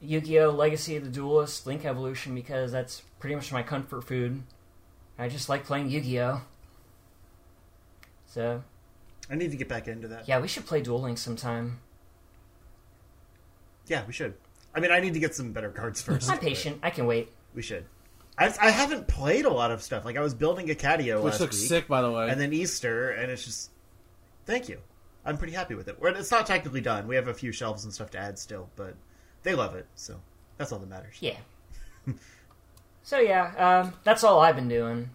Yu-Gi-Oh! 0.00 0.50
Legacy 0.52 0.94
of 0.94 1.02
the 1.02 1.10
Duelist 1.10 1.66
Link 1.66 1.84
Evolution 1.84 2.36
because 2.36 2.70
that's 2.70 3.02
pretty 3.18 3.34
much 3.34 3.50
my 3.50 3.64
comfort 3.64 4.04
food. 4.04 4.44
I 5.18 5.28
just 5.28 5.48
like 5.48 5.64
playing 5.64 5.90
Yu-Gi-Oh! 5.90 6.42
So 8.28 8.62
I 9.28 9.34
need 9.34 9.50
to 9.50 9.56
get 9.56 9.68
back 9.68 9.88
into 9.88 10.06
that. 10.06 10.28
yeah, 10.28 10.38
we 10.38 10.46
should 10.46 10.66
play 10.66 10.80
Duel 10.80 11.00
Links 11.00 11.20
sometime. 11.20 11.80
Yeah, 13.88 14.04
we 14.06 14.12
should. 14.12 14.34
I 14.72 14.78
mean, 14.78 14.92
I 14.92 15.00
need 15.00 15.14
to 15.14 15.20
get 15.20 15.34
some 15.34 15.50
better 15.50 15.70
cards 15.70 16.00
first. 16.04 16.30
I'm 16.30 16.38
patient. 16.38 16.78
I 16.80 16.90
can 16.90 17.06
wait. 17.06 17.32
We 17.56 17.62
should. 17.62 17.86
I, 18.38 18.54
I 18.60 18.70
haven't 18.70 19.08
played 19.08 19.46
a 19.46 19.52
lot 19.52 19.72
of 19.72 19.82
stuff. 19.82 20.04
Like 20.04 20.16
I 20.16 20.20
was 20.20 20.32
building 20.32 20.70
a 20.70 20.74
Catio 20.76 21.16
Which 21.16 21.32
last 21.32 21.40
looks 21.40 21.58
week, 21.58 21.68
sick, 21.68 21.88
by 21.88 22.02
the 22.02 22.12
way. 22.12 22.28
and 22.30 22.40
then 22.40 22.52
Easter, 22.52 23.10
and 23.10 23.32
it's 23.32 23.44
just. 23.44 23.70
Thank 24.46 24.68
you. 24.68 24.78
I'm 25.24 25.38
pretty 25.38 25.54
happy 25.54 25.74
with 25.74 25.88
it. 25.88 25.96
It's 26.02 26.30
not 26.30 26.46
technically 26.46 26.80
done. 26.80 27.06
We 27.06 27.16
have 27.16 27.28
a 27.28 27.34
few 27.34 27.52
shelves 27.52 27.84
and 27.84 27.92
stuff 27.92 28.10
to 28.10 28.18
add 28.18 28.38
still, 28.38 28.68
but 28.76 28.94
they 29.42 29.54
love 29.54 29.74
it, 29.74 29.86
so 29.94 30.20
that's 30.58 30.72
all 30.72 30.78
that 30.78 30.88
matters. 30.88 31.16
Yeah. 31.20 31.36
so 33.02 33.18
yeah, 33.18 33.82
um, 33.84 33.94
that's 34.04 34.24
all 34.24 34.40
I've 34.40 34.56
been 34.56 34.68
doing. 34.68 35.10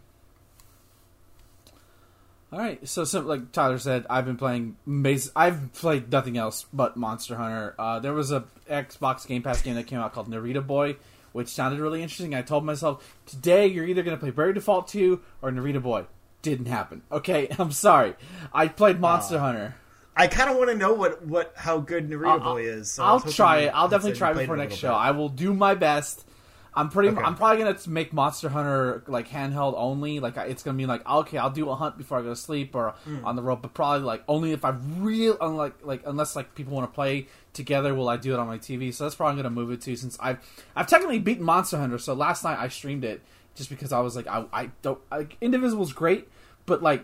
All 2.51 2.57
right, 2.57 2.87
so, 2.87 3.03
so 3.03 3.19
like 3.19 3.51
Tyler 3.51 3.77
said, 3.77 4.07
I've 4.09 4.25
been 4.25 4.37
playing. 4.37 4.77
Bas- 4.87 5.31
I've 5.35 5.71
played 5.73 6.11
nothing 6.11 6.35
else 6.35 6.65
but 6.73 6.97
Monster 6.97 7.35
Hunter. 7.35 7.75
Uh, 7.77 7.99
there 7.99 8.13
was 8.13 8.31
a 8.31 8.45
Xbox 8.67 9.27
Game 9.27 9.43
Pass 9.43 9.61
game 9.61 9.75
that 9.75 9.85
came 9.85 9.99
out 9.99 10.13
called 10.13 10.29
Narita 10.31 10.65
Boy, 10.65 10.95
which 11.31 11.49
sounded 11.49 11.79
really 11.79 12.01
interesting. 12.01 12.33
I 12.33 12.41
told 12.41 12.65
myself 12.65 13.17
today 13.27 13.67
you're 13.67 13.85
either 13.85 14.01
going 14.01 14.17
to 14.17 14.19
play 14.19 14.31
Bravely 14.31 14.55
Default 14.55 14.87
2 14.87 15.21
or 15.43 15.51
Narita 15.51 15.81
Boy. 15.81 16.05
Didn't 16.41 16.65
happen. 16.65 17.03
Okay, 17.11 17.49
I'm 17.59 17.71
sorry. 17.71 18.15
I 18.51 18.67
played 18.67 18.99
Monster 18.99 19.37
Hunter. 19.37 19.75
I 20.15 20.27
kind 20.27 20.49
of 20.49 20.57
want 20.57 20.69
to 20.69 20.75
know 20.75 20.93
what, 20.93 21.25
what 21.25 21.53
how 21.55 21.79
good 21.79 22.09
Narita 22.09 22.27
I'll- 22.29 22.39
Boy 22.39 22.63
is. 22.63 22.91
So 22.91 23.03
I'll 23.03 23.19
try 23.21 23.59
it. 23.59 23.67
I'll 23.73 23.87
definitely 23.87 24.17
try 24.17 24.31
it 24.31 24.37
before 24.37 24.57
next 24.57 24.75
show. 24.75 24.89
bit. 24.89 24.95
I 24.95 25.11
will 25.11 25.29
do 25.29 25.53
my 25.53 25.75
best. 25.75 26.25
I'm 26.71 26.89
pretty. 26.89 27.09
Okay. 27.09 27.21
I'm 27.21 27.35
probably 27.35 27.63
gonna 27.63 27.77
make 27.87 28.13
Monster 28.13 28.47
Hunter 28.49 29.03
like 29.07 29.27
handheld 29.27 29.73
only. 29.75 30.19
Like 30.19 30.37
it's 30.37 30.61
gonna 30.61 30.77
be 30.77 30.85
like 30.85 31.07
okay, 31.09 31.37
I'll 31.37 31.49
do 31.49 31.69
a 31.69 31.75
hunt 31.75 31.97
before 31.97 32.19
I 32.19 32.21
go 32.21 32.29
to 32.29 32.35
sleep 32.35 32.75
or 32.75 32.91
Hmm. 33.05 33.25
on 33.25 33.35
the 33.35 33.41
road, 33.41 33.61
but 33.63 33.73
probably 33.73 34.05
like 34.05 34.23
only 34.27 34.51
if 34.51 34.63
I 34.63 34.69
real 34.69 35.35
unlike 35.41 35.73
like 35.83 36.03
unless 36.05 36.35
like 36.35 36.53
people 36.53 36.73
want 36.75 36.89
to 36.89 36.93
play 36.93 37.27
together, 37.53 37.95
will 37.95 38.07
I 38.07 38.17
do 38.17 38.33
it 38.33 38.39
on 38.39 38.45
my 38.47 38.59
TV? 38.59 38.93
So 38.93 39.03
that's 39.05 39.15
probably 39.15 39.37
gonna 39.41 39.49
move 39.53 39.71
it 39.71 39.81
to 39.81 39.95
since 39.95 40.15
I've 40.21 40.37
I've 40.75 40.87
technically 40.87 41.19
beaten 41.19 41.43
Monster 41.43 41.77
Hunter. 41.77 41.97
So 41.97 42.13
last 42.13 42.43
night 42.43 42.59
I 42.59 42.67
streamed 42.67 43.03
it 43.03 43.21
just 43.55 43.69
because 43.69 43.91
I 43.91 43.99
was 44.01 44.15
like 44.15 44.27
I 44.27 44.45
I 44.53 44.69
don't 44.83 44.99
like 45.11 45.37
Indivisible's 45.41 45.91
great, 45.91 46.27
but 46.67 46.83
like 46.83 47.03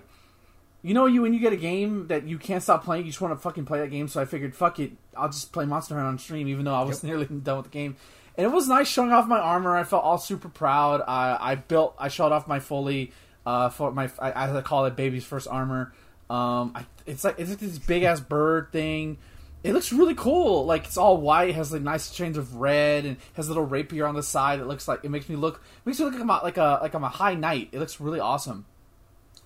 you 0.86 0.94
know 0.94 1.08
you 1.08 1.24
when 1.24 1.34
you 1.34 1.40
get 1.40 1.52
a 1.52 1.58
game 1.58 2.08
that 2.08 2.28
you 2.28 2.38
can't 2.38 2.62
stop 2.62 2.84
playing, 2.84 3.06
you 3.06 3.12
just 3.12 3.20
want 3.20 3.34
to 3.34 3.40
fucking 3.40 3.66
play 3.66 3.80
that 3.80 3.90
game. 3.90 4.08
So 4.08 4.22
I 4.22 4.26
figured, 4.26 4.56
fuck 4.56 4.80
it, 4.80 4.92
I'll 5.18 5.30
just 5.30 5.52
play 5.52 5.66
Monster 5.66 5.96
Hunter 5.96 6.08
on 6.08 6.20
stream, 6.20 6.48
even 6.48 6.66
though 6.66 6.76
I 6.76 6.84
was 6.84 7.04
nearly 7.04 7.26
done 7.44 7.58
with 7.58 7.66
the 7.66 7.72
game. 7.72 7.96
And 8.38 8.46
it 8.46 8.52
was 8.52 8.68
nice 8.68 8.88
showing 8.88 9.12
off 9.12 9.28
my 9.28 9.40
armor. 9.40 9.76
I 9.76 9.84
felt 9.84 10.04
all 10.04 10.20
super 10.20 10.48
proud. 10.48 11.02
I, 11.08 11.38
I 11.40 11.56
built, 11.56 11.96
I 11.98 12.10
showed 12.10 12.32
off 12.32 12.48
my 12.48 12.60
fully, 12.60 13.14
uh, 13.48 13.70
for 13.70 13.92
my, 13.92 14.12
I, 14.20 14.46
as 14.46 14.56
I 14.56 14.62
call 14.62 14.86
it, 14.86 14.96
baby's 14.96 15.26
first 15.26 15.48
armor. 15.48 15.92
Um, 16.30 16.74
I, 16.76 16.86
it's 17.08 17.24
like 17.24 17.40
it's 17.40 17.50
like 17.50 17.60
this 17.60 17.80
big 17.80 18.04
ass 18.04 18.20
bird 18.20 18.72
thing. 18.72 19.18
It 19.64 19.74
looks 19.74 19.92
really 19.92 20.14
cool. 20.14 20.66
Like 20.66 20.86
it's 20.86 20.98
all 20.98 21.18
white, 21.18 21.56
has 21.56 21.72
like 21.72 21.82
nice 21.82 22.14
shades 22.14 22.38
of 22.38 22.58
red, 22.58 23.06
and 23.06 23.18
has 23.34 23.48
a 23.48 23.50
little 23.50 23.66
rapier 23.66 24.06
on 24.06 24.14
the 24.14 24.24
side. 24.24 24.60
It 24.60 24.66
looks 24.66 24.88
like 24.88 25.04
it 25.04 25.10
makes 25.10 25.30
me 25.30 25.36
look 25.36 25.62
makes 25.84 25.98
me 25.98 26.06
look 26.06 26.14
like 26.14 26.22
I'm 26.22 26.30
a, 26.30 26.40
like 26.44 26.58
a 26.58 26.80
like 26.82 26.94
I'm 26.94 27.04
a 27.04 27.10
high 27.10 27.36
knight. 27.36 27.70
It 27.72 27.80
looks 27.80 28.00
really 28.00 28.20
awesome. 28.20 28.66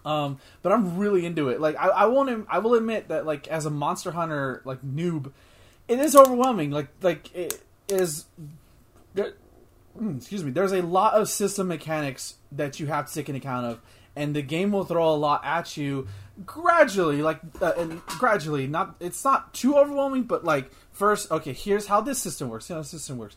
Um, 0.06 0.40
but 0.62 0.72
I'm 0.72 0.98
really 0.98 1.26
into 1.26 1.50
it. 1.50 1.60
Like 1.60 1.76
I, 1.78 1.88
I 1.88 2.06
won't. 2.06 2.48
I 2.50 2.60
will 2.60 2.74
admit 2.76 3.10
that 3.10 3.26
like 3.26 3.48
as 3.48 3.66
a 3.66 3.70
Monster 3.70 4.12
Hunter 4.12 4.62
like 4.66 4.82
noob, 4.82 5.32
it 5.88 6.00
is 6.00 6.16
overwhelming. 6.16 6.72
Like 6.72 6.88
like 7.02 7.34
it 7.36 7.62
is. 7.88 8.26
There, 9.14 9.34
mm, 10.00 10.18
excuse 10.18 10.44
me. 10.44 10.52
There's 10.52 10.72
a 10.72 10.82
lot 10.82 11.14
of 11.14 11.30
system 11.30 11.68
mechanics 11.68 12.36
that 12.52 12.80
you 12.80 12.88
have 12.88 13.08
to 13.08 13.14
take 13.14 13.30
into 13.30 13.40
account 13.40 13.66
of, 13.66 13.82
and 14.16 14.36
the 14.36 14.42
game 14.42 14.72
will 14.72 14.86
throw 14.86 15.14
a 15.14 15.16
lot 15.16 15.44
at 15.44 15.76
you 15.76 16.08
gradually. 16.46 17.22
Like 17.22 17.40
uh, 17.62 17.74
and 17.78 18.02
gradually, 18.06 18.68
not 18.68 18.96
it's 19.00 19.24
not 19.26 19.54
too 19.54 19.76
overwhelming, 19.76 20.24
but 20.24 20.46
like 20.46 20.72
first, 20.92 21.30
okay, 21.32 21.54
here's 21.54 21.88
how 21.88 22.02
this 22.02 22.20
system 22.20 22.50
works. 22.50 22.70
How 22.70 22.78
the 22.78 22.84
system 22.84 23.18
works. 23.18 23.36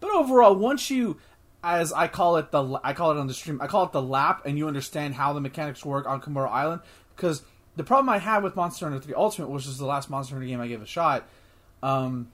But 0.00 0.10
overall, 0.10 0.54
once 0.54 0.90
you 0.90 1.16
as 1.64 1.92
I 1.92 2.08
call 2.08 2.36
it 2.36 2.50
the 2.50 2.78
I 2.84 2.92
call 2.92 3.10
it 3.10 3.16
on 3.16 3.26
the 3.26 3.34
stream 3.34 3.60
I 3.60 3.66
call 3.66 3.84
it 3.84 3.92
the 3.92 4.02
lap, 4.02 4.42
and 4.44 4.58
you 4.58 4.68
understand 4.68 5.14
how 5.14 5.32
the 5.32 5.40
mechanics 5.40 5.84
work 5.84 6.06
on 6.06 6.20
Komoro 6.20 6.50
Island. 6.50 6.82
Because 7.16 7.42
the 7.76 7.84
problem 7.84 8.08
I 8.08 8.18
had 8.18 8.42
with 8.42 8.54
Monster 8.54 8.88
Hunter 8.88 9.02
3 9.02 9.14
Ultimate, 9.14 9.48
which 9.48 9.66
is 9.66 9.78
the 9.78 9.86
last 9.86 10.10
Monster 10.10 10.34
Hunter 10.34 10.46
game 10.46 10.60
I 10.60 10.68
gave 10.68 10.82
a 10.82 10.86
shot, 10.86 11.26
um, 11.82 12.30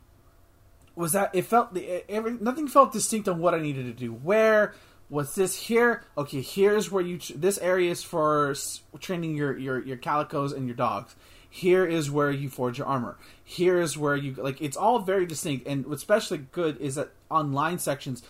was 0.97 1.12
that 1.12 1.35
it 1.35 1.43
felt 1.43 1.73
the 1.73 2.12
it, 2.12 2.43
nothing 2.43 2.66
felt 2.66 2.93
distinct 2.93 3.29
on 3.29 3.38
what 3.38 3.55
I 3.55 3.61
needed 3.61 3.87
to 3.87 3.93
do. 3.93 4.12
Where 4.12 4.75
was 5.09 5.35
this 5.35 5.57
here? 5.57 6.05
Okay, 6.19 6.40
here's 6.40 6.90
where 6.90 7.03
you 7.03 7.19
this 7.35 7.59
area 7.59 7.90
is 7.90 8.03
for 8.03 8.55
training 8.99 9.37
your 9.37 9.57
your 9.57 9.83
your 9.83 9.97
Palicos 9.97 10.55
and 10.55 10.66
your 10.66 10.77
dogs. 10.77 11.14
Here 11.53 11.85
is 11.85 12.11
where 12.11 12.31
you 12.31 12.49
forge 12.49 12.79
your 12.79 12.87
armor. 12.87 13.16
Here 13.43 13.81
is 13.81 13.99
where 13.99 14.14
you 14.14 14.35
like. 14.35 14.61
It's 14.61 14.77
all 14.77 15.01
very 15.01 15.27
distinct, 15.27 15.66
and 15.66 15.87
what's 15.87 16.03
especially 16.03 16.38
good 16.38 16.81
is 16.81 16.95
that 16.95 17.11
online 17.29 17.79
sections 17.79 18.23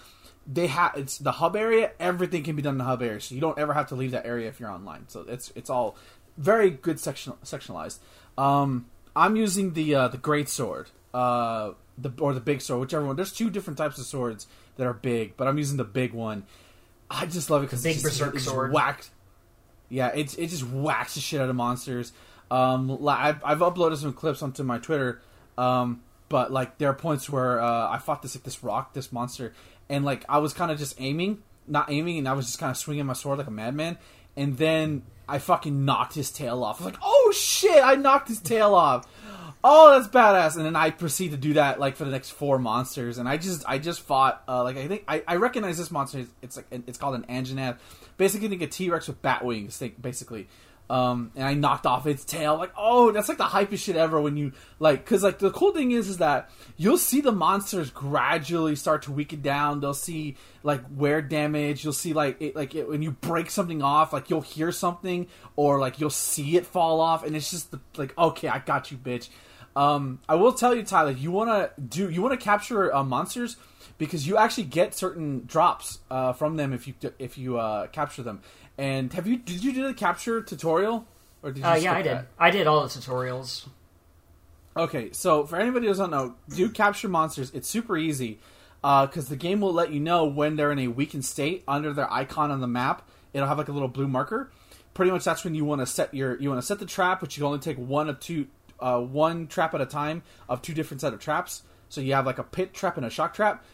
they 0.47 0.67
have 0.67 0.93
it's 0.97 1.19
the 1.19 1.33
hub 1.33 1.57
area. 1.57 1.93
Everything 2.01 2.43
can 2.43 2.57
be 2.57 2.63
done 2.63 2.75
in 2.75 2.79
the 2.79 2.85
hub 2.85 3.03
area, 3.03 3.21
so 3.21 3.35
you 3.35 3.41
don't 3.41 3.59
ever 3.59 3.75
have 3.75 3.89
to 3.89 3.95
leave 3.95 4.11
that 4.13 4.27
area 4.27 4.49
if 4.49 4.61
you're 4.61 4.71
online. 4.71 5.05
So 5.09 5.25
it's 5.29 5.53
it's 5.55 5.71
all 5.71 5.97
very 6.37 6.71
good 6.71 6.99
section 6.99 7.35
sectionalized. 7.45 7.99
Um, 8.39 8.87
I'm 9.15 9.37
using 9.37 9.75
the 9.75 9.95
uh, 9.95 10.09
the 10.09 10.19
great 10.19 10.49
sword, 10.49 10.89
uh, 11.13 11.73
the 11.99 12.13
or 12.19 12.35
the 12.35 12.41
big 12.41 12.61
sword, 12.61 12.81
whichever 12.81 13.05
one. 13.05 13.17
There's 13.17 13.33
two 13.33 13.51
different 13.51 13.79
types 13.79 13.99
of 13.99 14.05
swords 14.05 14.47
that 14.77 14.87
are 14.87 14.95
big, 14.95 15.37
but 15.37 15.47
I'm 15.47 15.59
using 15.59 15.77
the 15.77 15.85
big 15.85 16.13
one. 16.13 16.45
I 17.11 17.27
just 17.27 17.51
love 17.51 17.63
it 17.63 17.67
because 17.67 17.85
it's 17.85 18.03
just, 18.03 18.21
it's 18.21 18.45
sword. 18.45 18.73
whacked. 18.73 19.11
Yeah, 19.89 20.09
it's 20.15 20.35
it 20.37 20.47
just 20.49 20.65
whacks 20.65 21.15
the 21.15 21.21
shit 21.21 21.41
out 21.41 21.51
of 21.51 21.57
monsters. 21.57 22.13
Um, 22.51 23.07
I've, 23.07 23.45
I've 23.45 23.59
uploaded 23.59 23.99
some 23.99 24.13
clips 24.13 24.43
onto 24.43 24.63
my 24.65 24.79
Twitter, 24.79 25.21
um, 25.57 26.03
but 26.29 26.53
like 26.53 26.79
there 26.79 26.89
are 26.91 26.95
points 26.95 27.31
where 27.31 27.61
uh, 27.61 27.89
I 27.91 27.99
fought 27.99 28.23
this 28.23 28.35
like 28.35 28.45
this 28.45 28.63
rock, 28.65 28.93
this 28.95 29.13
monster, 29.13 29.53
and 29.91 30.05
like 30.05 30.25
I 30.29 30.39
was 30.39 30.55
kind 30.55 30.71
of 30.71 30.79
just 30.79 30.99
aiming, 30.99 31.43
not 31.67 31.91
aiming, 31.91 32.17
and 32.17 32.27
I 32.27 32.33
was 32.33 32.47
just 32.47 32.59
kind 32.59 32.71
of 32.71 32.79
swinging 32.79 33.05
my 33.05 33.13
sword 33.13 33.39
like 33.39 33.49
a 33.49 33.51
madman, 33.51 33.99
and 34.37 34.57
then 34.57 35.03
I 35.29 35.39
fucking 35.39 35.85
knocked 35.85 36.15
his 36.15 36.31
tail 36.31 36.65
off. 36.65 36.81
I 36.81 36.85
was 36.85 36.93
like, 36.95 37.03
oh 37.05 37.33
shit, 37.37 37.85
I 37.85 37.97
knocked 37.97 38.29
his 38.29 38.41
tail 38.41 38.75
off. 38.75 39.07
oh, 39.63 39.91
that's 39.91 40.09
badass, 40.09 40.57
and 40.57 40.65
then 40.65 40.77
I 40.77 40.91
proceed 40.91 41.33
to 41.33 41.37
do 41.37 41.55
that 41.55 41.79
like 41.79 41.97
for 41.97 42.05
the 42.05 42.11
next 42.11 42.31
four 42.31 42.59
monsters, 42.59 43.19
and 43.19 43.29
I 43.29 43.37
just 43.37 43.65
I 43.69 43.79
just 43.79 44.01
fought 44.01 44.43
uh, 44.49 44.63
like 44.63 44.77
I 44.77 44.87
think 44.87 45.05
I, 45.07 45.23
I 45.27 45.37
recognize 45.37 45.77
this 45.77 45.91
monster. 45.91 46.25
It's 46.41 46.57
like 46.57 46.67
it's 46.71 46.97
called 46.97 47.17
an 47.17 47.27
Anjanath. 47.29 47.79
Basically, 48.17 48.49
think 48.49 48.63
a 48.63 48.67
T 48.69 48.89
Rex 48.89 49.09
with 49.09 49.21
bat 49.21 49.45
wings. 49.45 49.77
Think 49.77 50.01
basically. 50.01 50.49
Um, 50.91 51.31
and 51.37 51.45
I 51.45 51.55
knocked 51.55 51.87
off 51.87 52.05
its 52.09 52.25
tail. 52.25 52.57
Like, 52.57 52.73
oh, 52.77 53.13
that's 53.13 53.29
like 53.29 53.39
the 53.39 53.45
hypest 53.45 53.79
shit 53.79 53.95
ever 53.95 54.21
when 54.21 54.37
you 54.37 54.51
like, 54.81 55.05
because 55.05 55.23
like 55.23 55.39
the 55.39 55.53
cool 55.53 55.73
thing 55.73 55.93
is, 55.93 56.09
is 56.09 56.19
that 56.19 56.51
you'll 56.77 56.99
see 56.99 57.21
the 57.21 57.31
monsters 57.31 57.91
gradually 57.91 58.75
start 58.75 59.03
to 59.03 59.13
weaken 59.13 59.41
down. 59.41 59.79
They'll 59.81 59.95
see 59.95 60.37
like 60.65 60.83
wear 60.93 61.23
damage. 61.23 61.85
You'll 61.85 61.93
see 61.93 62.13
like 62.13 62.43
it, 62.43 62.57
like 62.57 62.75
it, 62.75 62.89
when 62.89 63.03
you 63.03 63.13
break 63.13 63.51
something 63.51 63.83
off, 63.83 64.13
like 64.13 64.31
you'll 64.31 64.41
hear 64.41 64.73
something 64.73 65.29
or 65.55 65.79
like 65.79 66.01
you'll 66.01 66.11
see 66.11 66.57
it 66.57 66.67
fall 66.67 67.01
off, 67.01 67.25
and 67.25 67.37
it's 67.37 67.53
just 67.53 67.71
the, 67.71 67.79
like, 67.97 68.19
okay, 68.19 68.49
I 68.49 68.59
got 68.59 68.91
you, 68.91 68.99
bitch. 68.99 69.29
Um, 69.77 70.19
I 70.29 70.35
will 70.35 70.53
tell 70.53 70.75
you, 70.75 70.83
Tyler, 70.83 71.13
you 71.13 71.31
want 71.31 71.51
to 71.51 71.81
do 71.81 72.11
you 72.11 72.21
want 72.21 72.39
to 72.39 72.45
capture 72.45 72.93
uh, 72.93 73.05
monsters 73.05 73.57
because 73.97 74.27
you 74.27 74.39
actually 74.39 74.65
get 74.65 74.95
certain 74.95 75.45
drops 75.47 76.01
uh, 76.11 76.33
from 76.33 76.57
them 76.57 76.73
if 76.73 76.89
you 76.89 76.95
if 77.21 77.39
you 77.39 77.59
uh, 77.59 77.87
capture 77.87 78.25
them. 78.25 78.41
And 78.79 79.13
have 79.13 79.27
you 79.27 79.37
did 79.37 79.63
you 79.63 79.73
do 79.73 79.87
the 79.87 79.95
capture 79.95 80.43
tutorial 80.43 81.07
or 81.43 81.53
did 81.53 81.61
you? 81.61 81.67
Uh, 81.67 81.75
yeah, 81.75 81.93
I 81.93 82.03
did. 82.03 82.13
That? 82.13 82.27
I 82.39 82.51
did 82.51 82.67
all 82.67 82.83
the 82.83 82.89
tutorials. 82.89 83.67
Okay, 84.77 85.11
so 85.13 85.45
for 85.45 85.57
anybody 85.57 85.87
who 85.87 85.91
doesn't 85.93 86.11
know, 86.11 86.37
do 86.55 86.71
capture 86.71 87.09
monsters. 87.09 87.51
It's 87.53 87.69
super 87.69 87.99
easy 87.99 88.39
because 88.81 89.27
uh, 89.27 89.31
the 89.31 89.37
game 89.37 89.61
will 89.61 89.73
let 89.73 89.93
you 89.93 90.01
know 90.01 90.25
when 90.25 90.57
they're 90.57 90.73
in 90.73 90.79
a 90.79 90.89
weakened 90.89 91.25
state 91.25 91.65
under 91.67 91.93
their 91.93 92.11
icon 92.13 92.51
on 92.51 92.61
the 92.61 92.69
map. 92.69 93.07
It'll 93.33 93.49
have 93.49 93.59
like 93.59 93.69
a 93.69 93.73
little 93.73 93.89
blue 93.89 94.09
marker. 94.09 94.51
Pretty 94.95 95.11
much, 95.11 95.25
that's 95.25 95.45
when 95.45 95.55
you 95.55 95.65
want 95.65 95.81
to 95.81 95.87
set 95.87 96.15
your 96.15 96.41
you 96.41 96.49
want 96.49 96.61
to 96.61 96.67
set 96.67 96.79
the 96.79 96.87
trap, 96.87 97.21
which 97.21 97.37
you 97.37 97.43
can 97.43 97.47
only 97.47 97.59
take 97.59 97.79
one 97.79 98.09
of 98.09 98.21
two, 98.21 98.47
uh, 98.79 99.01
one 99.01 99.47
trap 99.47 99.75
at 99.75 99.81
a 99.81 99.87
time 99.87 100.23
of 100.49 100.63
two 100.63 100.75
different 100.75 101.01
set 101.01 101.13
of 101.13 101.21
traps. 101.21 101.63
So 101.89 102.01
you 102.01 102.15
have 102.15 102.27
like 102.27 102.39
a 102.39 102.45
pit 102.45 102.73
trap 102.73 102.97
and 102.97 103.05
a 103.05 103.11
shock 103.11 103.35
trap 103.35 103.65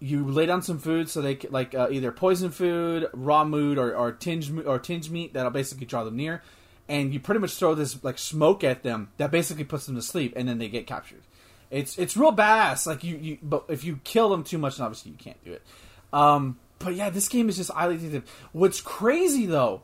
you 0.00 0.24
lay 0.26 0.46
down 0.46 0.62
some 0.62 0.78
food 0.78 1.08
so 1.08 1.20
they 1.20 1.36
like 1.50 1.74
uh, 1.74 1.88
either 1.90 2.12
poison 2.12 2.50
food, 2.50 3.08
raw 3.12 3.44
mood, 3.44 3.78
or, 3.78 3.94
or 3.94 4.12
tinge 4.12 4.50
or 4.64 4.78
tinge 4.78 5.10
meat 5.10 5.34
that'll 5.34 5.50
basically 5.50 5.86
draw 5.86 6.04
them 6.04 6.16
near, 6.16 6.42
and 6.88 7.12
you 7.12 7.20
pretty 7.20 7.40
much 7.40 7.54
throw 7.54 7.74
this 7.74 8.02
like 8.04 8.18
smoke 8.18 8.62
at 8.62 8.82
them 8.82 9.10
that 9.16 9.30
basically 9.30 9.64
puts 9.64 9.86
them 9.86 9.96
to 9.96 10.02
sleep, 10.02 10.32
and 10.36 10.48
then 10.48 10.58
they 10.58 10.68
get 10.68 10.86
captured. 10.86 11.22
It's 11.70 11.98
it's 11.98 12.16
real 12.16 12.32
badass. 12.32 12.86
Like 12.86 13.04
you, 13.04 13.16
you 13.16 13.38
but 13.42 13.64
if 13.68 13.84
you 13.84 14.00
kill 14.04 14.28
them 14.30 14.44
too 14.44 14.58
much, 14.58 14.76
then 14.76 14.86
obviously 14.86 15.12
you 15.12 15.18
can't 15.18 15.42
do 15.44 15.52
it. 15.52 15.62
Um, 16.12 16.58
but 16.78 16.94
yeah, 16.94 17.10
this 17.10 17.28
game 17.28 17.48
is 17.48 17.56
just 17.56 17.70
highly 17.70 17.98
addictive. 17.98 18.24
What's 18.52 18.80
crazy 18.80 19.46
though 19.46 19.82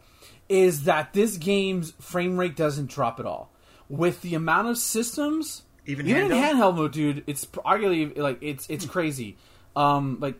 is 0.49 0.85
that 0.85 1.13
this 1.13 1.37
game's 1.37 1.93
frame 2.01 2.39
rate 2.39 2.57
doesn't 2.57 2.91
drop 2.91 3.19
at 3.19 3.27
all. 3.27 3.51
With 3.89 4.23
the 4.23 4.35
amount 4.35 4.69
of 4.69 4.79
systems, 4.79 5.63
even, 5.87 6.07
even 6.07 6.29
handheld? 6.29 6.31
in 6.31 6.57
handheld 6.57 6.77
mode, 6.77 6.93
dude, 6.93 7.25
it's 7.27 7.45
arguably 7.47 8.17
like 8.17 8.39
it's 8.41 8.67
it's 8.71 8.87
crazy. 8.87 9.37
Um, 9.77 10.19
like 10.21 10.37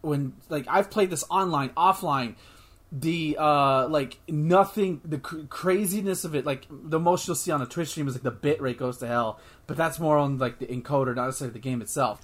when 0.00 0.34
like 0.48 0.66
I've 0.68 0.90
played 0.90 1.10
this 1.10 1.24
online, 1.30 1.70
offline. 1.70 2.34
The 2.92 3.36
uh 3.38 3.86
like 3.86 4.18
nothing, 4.26 5.00
the 5.04 5.18
cr- 5.18 5.42
craziness 5.48 6.24
of 6.24 6.34
it. 6.34 6.44
Like 6.44 6.66
the 6.68 6.98
most 6.98 7.26
you'll 7.28 7.36
see 7.36 7.52
on 7.52 7.62
a 7.62 7.66
Twitch 7.66 7.90
stream 7.90 8.08
is 8.08 8.14
like 8.14 8.24
the 8.24 8.32
bit 8.32 8.60
rate 8.60 8.78
goes 8.78 8.98
to 8.98 9.06
hell, 9.06 9.38
but 9.68 9.76
that's 9.76 10.00
more 10.00 10.18
on 10.18 10.38
like 10.38 10.58
the 10.58 10.66
encoder, 10.66 11.14
not 11.14 11.26
necessarily 11.26 11.52
the 11.52 11.60
game 11.60 11.82
itself. 11.82 12.20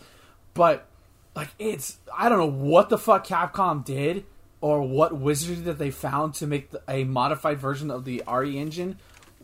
But 0.54 0.88
like 1.36 1.50
it's 1.60 1.98
I 2.16 2.28
don't 2.28 2.38
know 2.38 2.64
what 2.64 2.88
the 2.88 2.98
fuck 2.98 3.24
Capcom 3.24 3.84
did 3.84 4.24
or 4.60 4.82
what 4.82 5.16
wizardry 5.16 5.62
that 5.62 5.78
they 5.78 5.92
found 5.92 6.34
to 6.34 6.46
make 6.48 6.70
the, 6.70 6.82
a 6.88 7.04
modified 7.04 7.58
version 7.58 7.88
of 7.88 8.04
the 8.04 8.24
RE 8.28 8.58
engine 8.58 8.98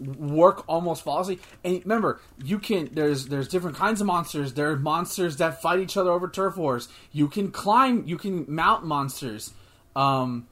work 0.07 0.65
almost 0.69 1.03
flawlessly. 1.03 1.39
And 1.65 1.81
remember, 1.85 2.21
you 2.43 2.59
can 2.59 2.91
there's 2.93 3.27
there's 3.27 3.49
different 3.49 3.77
kinds 3.77 4.01
of 4.01 4.07
monsters. 4.07 4.55
There 4.55 4.71
are 4.71 4.77
monsters 4.77 5.37
that 5.39 5.63
fight 5.63 5.81
each 5.81 5.97
other 5.97 6.11
over 6.11 6.29
turf 6.29 6.57
wars. 6.57 6.89
You 7.13 7.29
can 7.29 7.51
climb, 7.51 8.05
you 8.07 8.17
can 8.17 8.45
mount 8.49 8.85
monsters. 8.85 9.53
Um, 9.95 10.49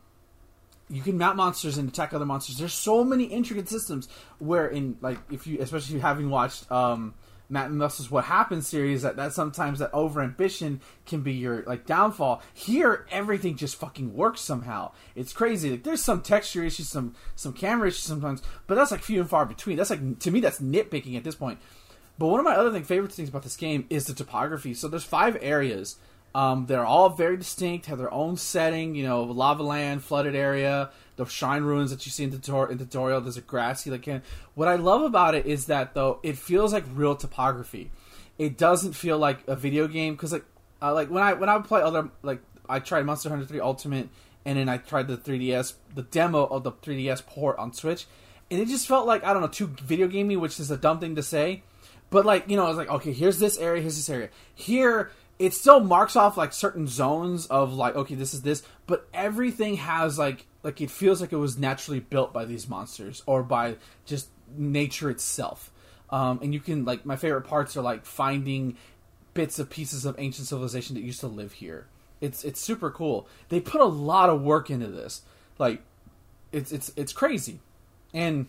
you 0.88 1.02
can 1.02 1.16
mount 1.16 1.36
monsters 1.36 1.78
and 1.78 1.88
attack 1.88 2.12
other 2.12 2.26
monsters. 2.26 2.58
There's 2.58 2.74
so 2.74 3.04
many 3.04 3.24
intricate 3.24 3.68
systems 3.68 4.08
where 4.38 4.66
in 4.66 4.96
like 5.00 5.18
if 5.30 5.46
you 5.46 5.58
especially 5.60 6.00
having 6.00 6.30
watched 6.30 6.70
um 6.70 7.14
Matt 7.50 7.70
McMuscles' 7.70 8.10
What 8.10 8.24
Happens 8.24 8.66
series 8.66 9.02
that, 9.02 9.16
that 9.16 9.32
sometimes 9.32 9.80
that 9.80 9.90
over 9.92 10.22
ambition 10.22 10.80
can 11.04 11.22
be 11.22 11.32
your 11.32 11.62
like 11.66 11.84
downfall. 11.84 12.42
Here 12.54 13.06
everything 13.10 13.56
just 13.56 13.76
fucking 13.76 14.14
works 14.14 14.40
somehow. 14.40 14.92
It's 15.14 15.32
crazy. 15.32 15.72
Like 15.72 15.82
there's 15.82 16.02
some 16.02 16.22
texture 16.22 16.64
issues, 16.64 16.88
some 16.88 17.14
some 17.34 17.52
camera 17.52 17.88
issues 17.88 18.04
sometimes, 18.04 18.42
but 18.66 18.76
that's 18.76 18.90
like 18.90 19.02
few 19.02 19.20
and 19.20 19.28
far 19.28 19.44
between. 19.44 19.76
That's 19.76 19.90
like 19.90 20.20
to 20.20 20.30
me 20.30 20.40
that's 20.40 20.60
nitpicking 20.60 21.16
at 21.16 21.24
this 21.24 21.34
point. 21.34 21.58
But 22.18 22.28
one 22.28 22.38
of 22.38 22.44
my 22.44 22.54
other 22.54 22.70
thing, 22.70 22.84
favorite 22.84 23.12
things 23.12 23.30
about 23.30 23.42
this 23.42 23.56
game 23.56 23.86
is 23.88 24.04
the 24.04 24.12
topography. 24.12 24.74
So 24.74 24.88
there's 24.88 25.04
five 25.04 25.38
areas. 25.40 25.96
Um, 26.34 26.66
they're 26.66 26.84
all 26.84 27.08
very 27.08 27.36
distinct, 27.36 27.86
have 27.86 27.98
their 27.98 28.12
own 28.12 28.36
setting. 28.36 28.94
You 28.94 29.04
know, 29.04 29.24
lava 29.24 29.62
land, 29.62 30.04
flooded 30.04 30.36
area, 30.36 30.90
the 31.16 31.24
shrine 31.26 31.62
ruins 31.62 31.90
that 31.90 32.06
you 32.06 32.12
see 32.12 32.24
in 32.24 32.30
the, 32.30 32.38
tutor- 32.38 32.70
in 32.70 32.78
tutorial. 32.78 33.20
There's 33.20 33.36
a 33.36 33.42
grassy 33.42 33.90
like. 33.90 34.08
What 34.54 34.68
I 34.68 34.76
love 34.76 35.02
about 35.02 35.34
it 35.34 35.46
is 35.46 35.66
that 35.66 35.94
though 35.94 36.20
it 36.22 36.38
feels 36.38 36.72
like 36.72 36.84
real 36.94 37.16
topography. 37.16 37.90
It 38.38 38.56
doesn't 38.56 38.94
feel 38.94 39.18
like 39.18 39.46
a 39.46 39.56
video 39.56 39.86
game 39.86 40.14
because 40.14 40.32
like 40.32 40.44
uh, 40.80 40.94
like 40.94 41.10
when 41.10 41.22
I 41.22 41.34
when 41.34 41.48
I 41.48 41.58
play 41.58 41.82
other 41.82 42.10
like 42.22 42.40
I 42.68 42.78
tried 42.78 43.04
Monster 43.04 43.28
Hunter 43.28 43.44
3 43.44 43.60
Ultimate 43.60 44.08
and 44.46 44.58
then 44.58 44.68
I 44.68 44.78
tried 44.78 45.08
the 45.08 45.18
3DS 45.18 45.74
the 45.94 46.02
demo 46.02 46.46
of 46.46 46.62
the 46.62 46.72
3DS 46.72 47.26
port 47.26 47.58
on 47.58 47.74
Switch 47.74 48.06
and 48.50 48.60
it 48.60 48.68
just 48.68 48.88
felt 48.88 49.06
like 49.06 49.24
I 49.24 49.32
don't 49.32 49.42
know 49.42 49.48
too 49.48 49.66
video 49.82 50.08
gamey, 50.08 50.36
which 50.36 50.58
is 50.58 50.70
a 50.70 50.76
dumb 50.76 51.00
thing 51.00 51.16
to 51.16 51.22
say. 51.22 51.62
But 52.10 52.26
like 52.26 52.48
you 52.48 52.56
know, 52.56 52.64
I 52.64 52.68
was 52.68 52.76
like 52.76 52.88
okay, 52.88 53.12
here's 53.12 53.38
this 53.38 53.58
area, 53.58 53.82
here's 53.82 53.96
this 53.96 54.08
area. 54.08 54.30
Here 54.54 55.10
it 55.40 55.54
still 55.54 55.80
marks 55.80 56.14
off 56.14 56.36
like 56.36 56.52
certain 56.52 56.86
zones 56.86 57.46
of 57.46 57.72
like 57.72 57.96
okay 57.96 58.14
this 58.14 58.34
is 58.34 58.42
this 58.42 58.62
but 58.86 59.08
everything 59.12 59.76
has 59.76 60.18
like 60.18 60.46
like 60.62 60.80
it 60.80 60.90
feels 60.90 61.20
like 61.20 61.32
it 61.32 61.36
was 61.36 61.58
naturally 61.58 62.00
built 62.00 62.32
by 62.32 62.44
these 62.44 62.68
monsters 62.68 63.22
or 63.26 63.42
by 63.42 63.76
just 64.04 64.28
nature 64.56 65.10
itself. 65.10 65.70
Um, 66.10 66.40
and 66.42 66.52
you 66.52 66.60
can 66.60 66.84
like 66.84 67.06
my 67.06 67.16
favorite 67.16 67.42
parts 67.42 67.76
are 67.76 67.82
like 67.82 68.04
finding 68.04 68.76
bits 69.32 69.58
of 69.58 69.70
pieces 69.70 70.04
of 70.04 70.16
ancient 70.18 70.48
civilization 70.48 70.94
that 70.96 71.02
used 71.02 71.20
to 71.20 71.28
live 71.28 71.52
here. 71.52 71.86
It's 72.20 72.44
it's 72.44 72.60
super 72.60 72.90
cool. 72.90 73.28
They 73.48 73.60
put 73.60 73.80
a 73.80 73.86
lot 73.86 74.28
of 74.28 74.42
work 74.42 74.70
into 74.70 74.88
this. 74.88 75.22
Like 75.58 75.82
it's 76.52 76.72
it's 76.72 76.92
it's 76.96 77.12
crazy. 77.12 77.60
And 78.12 78.48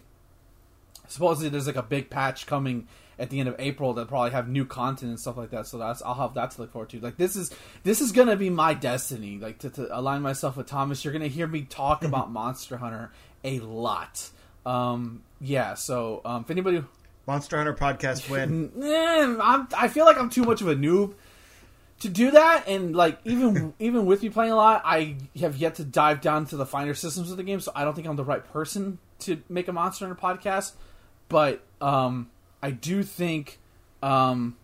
supposedly 1.07 1.49
there's 1.49 1.67
like 1.67 1.75
a 1.75 1.83
big 1.83 2.09
patch 2.09 2.47
coming 2.47 2.87
at 3.21 3.29
the 3.29 3.39
end 3.39 3.47
of 3.47 3.55
April 3.59 3.93
that 3.93 4.07
probably 4.07 4.31
have 4.31 4.49
new 4.49 4.65
content 4.65 5.11
and 5.11 5.19
stuff 5.19 5.37
like 5.37 5.51
that. 5.51 5.67
So 5.67 5.77
that's 5.77 6.01
I'll 6.01 6.15
have 6.15 6.33
that 6.33 6.51
to 6.51 6.61
look 6.61 6.71
forward 6.71 6.89
to. 6.89 6.99
Like 6.99 7.17
this 7.17 7.35
is 7.35 7.51
this 7.83 8.01
is 8.01 8.11
gonna 8.11 8.35
be 8.35 8.49
my 8.49 8.73
destiny. 8.73 9.37
Like 9.37 9.59
to, 9.59 9.69
to 9.69 9.97
align 9.97 10.23
myself 10.23 10.57
with 10.57 10.65
Thomas, 10.65 11.05
you're 11.05 11.13
gonna 11.13 11.27
hear 11.27 11.45
me 11.45 11.61
talk 11.61 12.03
about 12.03 12.31
Monster 12.31 12.77
Hunter 12.77 13.11
a 13.43 13.59
lot. 13.59 14.29
Um, 14.65 15.21
yeah. 15.39 15.75
So 15.75 16.21
um, 16.25 16.41
if 16.41 16.51
anybody 16.51 16.83
Monster 17.27 17.57
Hunter 17.57 17.75
podcast 17.75 18.27
win, 18.27 18.71
I'm, 19.41 19.67
I 19.77 19.87
feel 19.87 20.05
like 20.05 20.17
I'm 20.17 20.31
too 20.31 20.43
much 20.43 20.61
of 20.61 20.67
a 20.67 20.75
noob 20.75 21.13
to 21.99 22.09
do 22.09 22.31
that 22.31 22.67
and 22.67 22.95
like 22.95 23.19
even 23.25 23.75
even 23.79 24.07
with 24.07 24.23
me 24.23 24.29
playing 24.29 24.51
a 24.51 24.55
lot 24.55 24.81
i 24.83 25.15
have 25.39 25.55
yet 25.57 25.75
to 25.75 25.83
dive 25.83 26.19
down 26.19 26.47
to 26.47 26.57
the 26.57 26.65
finer 26.65 26.95
systems 26.95 27.29
of 27.29 27.37
the 27.37 27.43
game 27.43 27.59
so 27.59 27.71
i 27.75 27.83
don't 27.83 27.93
think 27.93 28.07
i'm 28.07 28.15
the 28.15 28.23
right 28.23 28.51
person 28.51 28.97
to 29.19 29.39
make 29.47 29.67
a 29.67 29.71
monster 29.71 30.07
hunter 30.07 30.19
podcast 30.19 30.71
but 31.29 31.61
um 31.79 32.27
I 32.61 32.71
do 32.71 33.03
think, 33.03 33.59
um, 34.03 34.57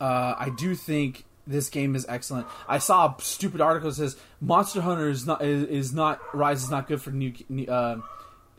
uh, 0.00 0.34
I 0.38 0.50
do 0.56 0.74
think 0.74 1.24
this 1.46 1.68
game 1.68 1.94
is 1.94 2.06
excellent. 2.08 2.46
I 2.68 2.78
saw 2.78 3.06
a 3.06 3.22
stupid 3.22 3.60
article 3.60 3.90
that 3.90 3.96
says 3.96 4.16
Monster 4.40 4.80
Hunter 4.80 5.08
is 5.08 5.26
not 5.26 5.42
is, 5.42 5.64
is 5.64 5.92
not 5.92 6.20
Rise 6.34 6.62
is 6.62 6.70
not 6.70 6.86
good 6.86 7.00
for 7.00 7.10
new 7.10 7.32
uh, 7.68 7.96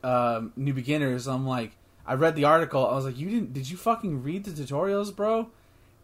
uh, 0.04 0.42
new 0.56 0.74
beginners. 0.74 1.28
I'm 1.28 1.48
like, 1.48 1.72
I 2.06 2.16
read 2.16 2.36
the 2.36 2.46
article. 2.46 2.86
I 2.86 2.94
was 2.96 3.06
like, 3.06 3.18
you 3.18 3.30
didn't? 3.30 3.54
Did 3.54 3.70
you 3.70 3.78
fucking 3.78 4.24
read 4.24 4.44
the 4.44 4.52
tutorials, 4.52 5.16
bro? 5.16 5.50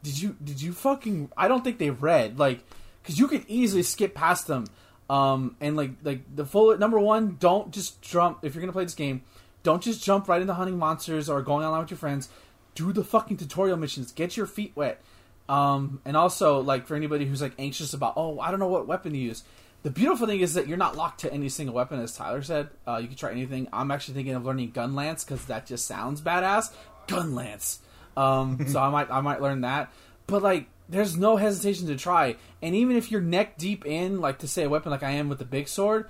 Did 0.04 0.22
you? 0.22 0.36
Did 0.44 0.62
you 0.62 0.72
fucking? 0.72 1.32
I 1.36 1.48
don't 1.48 1.64
think 1.64 1.78
they 1.78 1.90
read 1.90 2.40
like 2.40 2.64
because 3.02 3.20
you 3.20 3.28
could 3.28 3.44
easily 3.48 3.84
skip 3.84 4.16
past 4.16 4.48
them. 4.48 4.66
Um, 5.10 5.56
and 5.60 5.76
like 5.76 5.92
like 6.04 6.22
the 6.34 6.46
full 6.46 6.78
number 6.78 7.00
one, 7.00 7.38
don't 7.40 7.72
just 7.72 8.02
jump 8.02 8.40
if 8.44 8.54
you're 8.54 8.62
gonna 8.62 8.72
play 8.72 8.86
this 8.86 8.94
game. 8.94 9.24
Don't 9.64 9.84
just 9.84 10.04
jump 10.04 10.28
right 10.28 10.42
into 10.42 10.54
hunting 10.54 10.78
monsters 10.78 11.30
or 11.30 11.42
going 11.42 11.66
online 11.66 11.82
with 11.82 11.92
your 11.92 11.98
friends. 11.98 12.30
Do 12.76 12.94
the 12.94 13.04
fucking 13.04 13.38
tutorial 13.38 13.78
missions. 13.78 14.12
Get 14.12 14.38
your 14.38 14.46
feet 14.46 14.72
wet. 14.76 15.02
Um, 15.50 16.00
and 16.06 16.16
also, 16.16 16.60
like 16.62 16.86
for 16.86 16.96
anybody 16.96 17.26
who's 17.26 17.42
like 17.42 17.54
anxious 17.58 17.94
about, 17.94 18.14
oh, 18.16 18.40
I 18.40 18.52
don't 18.52 18.60
know 18.60 18.68
what 18.68 18.88
weapon 18.88 19.12
to 19.14 19.18
use. 19.18 19.44
The 19.82 19.90
beautiful 19.90 20.28
thing 20.28 20.42
is 20.42 20.54
that 20.56 20.68
you're 20.68 20.78
not 20.78 20.96
locked 20.98 21.22
to 21.22 21.34
any 21.34 21.50
single 21.50 21.74
weapon, 21.74 22.00
as 22.02 22.16
Tyler 22.16 22.42
said. 22.42 22.70
Uh, 22.88 22.98
you 22.98 23.08
can 23.08 23.16
try 23.16 23.32
anything. 23.32 23.68
I'm 23.72 23.92
actually 23.92 24.16
thinking 24.16 24.36
of 24.36 24.46
learning 24.46 24.72
gun 24.72 24.94
lance 24.94 25.24
because 25.24 25.46
that 25.46 25.66
just 25.66 25.88
sounds 25.88 26.22
badass. 26.22 26.72
Gun 27.08 27.34
lance. 27.34 27.80
Um, 28.16 28.60
so 28.68 28.80
I 28.80 28.90
might 28.90 29.10
I 29.10 29.22
might 29.22 29.42
learn 29.42 29.62
that. 29.62 29.92
But 30.28 30.44
like, 30.44 30.68
there's 30.90 31.18
no 31.18 31.38
hesitation 31.38 31.88
to 31.88 31.96
try. 31.96 32.36
And 32.62 32.76
even 32.76 32.98
if 32.98 33.10
you're 33.12 33.22
neck 33.22 33.58
deep 33.58 33.86
in, 33.86 34.20
like 34.20 34.40
to 34.40 34.48
say 34.48 34.64
a 34.64 34.70
weapon 34.70 34.92
like 34.92 35.04
I 35.04 35.12
am 35.12 35.30
with 35.30 35.40
the 35.40 35.46
big 35.46 35.68
sword, 35.68 36.10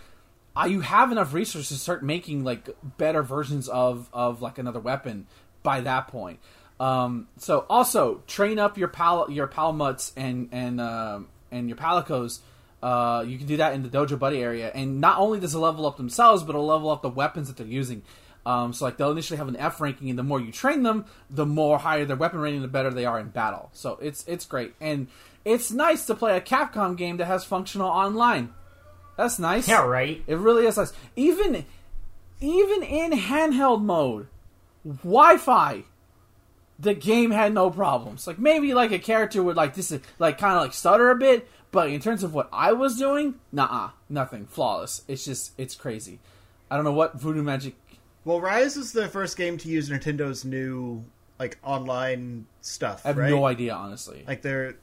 uh, 0.59 0.65
you 0.65 0.81
have 0.81 1.11
enough 1.11 1.33
resources 1.33 1.69
to 1.69 1.81
start 1.81 2.03
making 2.03 2.43
like 2.43 2.69
better 2.97 3.23
versions 3.23 3.67
of 3.69 4.09
of 4.11 4.41
like 4.41 4.57
another 4.57 4.79
weapon 4.79 5.27
by 5.63 5.81
that 5.81 6.07
point. 6.07 6.39
Um, 6.79 7.27
so 7.37 7.65
also 7.69 8.23
train 8.27 8.59
up 8.59 8.77
your 8.77 8.87
pal 8.87 9.29
your 9.29 9.47
Palamutes 9.47 10.11
and 10.17 10.49
and 10.51 10.81
um 10.81 11.27
and 11.51 11.67
your 11.69 11.77
palicos. 11.77 12.39
Uh, 12.81 13.25
you 13.27 13.37
can 13.37 13.45
do 13.45 13.57
that 13.57 13.73
in 13.73 13.83
the 13.83 13.89
dojo 13.89 14.17
buddy 14.17 14.41
area, 14.41 14.71
and 14.73 15.01
not 15.01 15.17
only 15.17 15.39
does 15.39 15.53
it 15.53 15.59
level 15.59 15.85
up 15.85 15.97
themselves, 15.97 16.43
but 16.43 16.51
it'll 16.51 16.65
level 16.65 16.89
up 16.89 17.01
the 17.01 17.09
weapons 17.09 17.47
that 17.47 17.57
they're 17.57 17.67
using. 17.67 18.03
Um, 18.45 18.71
so 18.71 18.85
like 18.85 18.95
they'll 18.95 19.11
initially 19.11 19.37
have 19.37 19.49
an 19.49 19.57
F 19.57 19.81
ranking, 19.81 20.09
and 20.09 20.17
the 20.17 20.23
more 20.23 20.39
you 20.39 20.51
train 20.51 20.83
them, 20.83 21.05
the 21.29 21.45
more 21.45 21.77
higher 21.77 22.05
their 22.05 22.15
weapon 22.15 22.39
rating, 22.39 22.61
the 22.61 22.69
better 22.69 22.89
they 22.89 23.05
are 23.05 23.19
in 23.19 23.29
battle. 23.29 23.69
So 23.73 23.97
it's 24.01 24.25
it's 24.27 24.45
great, 24.45 24.75
and 24.79 25.07
it's 25.43 25.71
nice 25.71 26.05
to 26.05 26.15
play 26.15 26.37
a 26.37 26.41
Capcom 26.41 26.95
game 26.95 27.17
that 27.17 27.25
has 27.25 27.43
functional 27.43 27.89
online. 27.89 28.53
That's 29.19 29.37
nice. 29.37 29.67
Yeah, 29.67 29.85
right. 29.85 30.23
It 30.27 30.37
really 30.37 30.65
is 30.65 30.77
nice. 30.77 30.93
Even 31.17 31.65
even 32.39 32.83
in 32.83 33.11
handheld 33.11 33.81
mode, 33.83 34.27
Wi-Fi, 34.85 35.83
the 36.79 36.93
game 36.93 37.31
had 37.31 37.53
no 37.53 37.69
problems. 37.69 38.25
Like 38.25 38.39
maybe 38.39 38.73
like 38.73 38.93
a 38.93 38.99
character 38.99 39.43
would 39.43 39.57
like 39.57 39.73
this 39.75 39.91
is 39.91 39.99
like 40.19 40.37
kind 40.37 40.55
of 40.55 40.61
like 40.61 40.71
stutter 40.71 41.11
a 41.11 41.17
bit, 41.17 41.49
but 41.69 41.89
in 41.89 41.99
terms 41.99 42.23
of 42.23 42.33
what 42.33 42.47
I 42.53 42.71
was 42.71 42.97
doing, 42.97 43.35
nah, 43.51 43.89
nothing, 44.07 44.45
flawless. 44.45 45.03
It's 45.09 45.25
just 45.25 45.51
it's 45.57 45.75
crazy. 45.75 46.19
I 46.71 46.77
don't 46.77 46.85
know 46.85 46.93
what 46.93 47.19
Voodoo 47.19 47.43
Magic. 47.43 47.75
Well, 48.23 48.39
Rise 48.39 48.77
is 48.77 48.93
the 48.93 49.09
first 49.09 49.35
game 49.35 49.57
to 49.57 49.67
use 49.67 49.89
Nintendo's 49.89 50.45
new 50.45 51.03
like 51.39 51.57
online 51.61 52.45
stuff. 52.61 53.01
I 53.03 53.09
have 53.09 53.17
right? 53.17 53.29
no 53.29 53.43
idea, 53.45 53.73
honestly. 53.73 54.23
Like 54.25 54.43
their, 54.43 54.77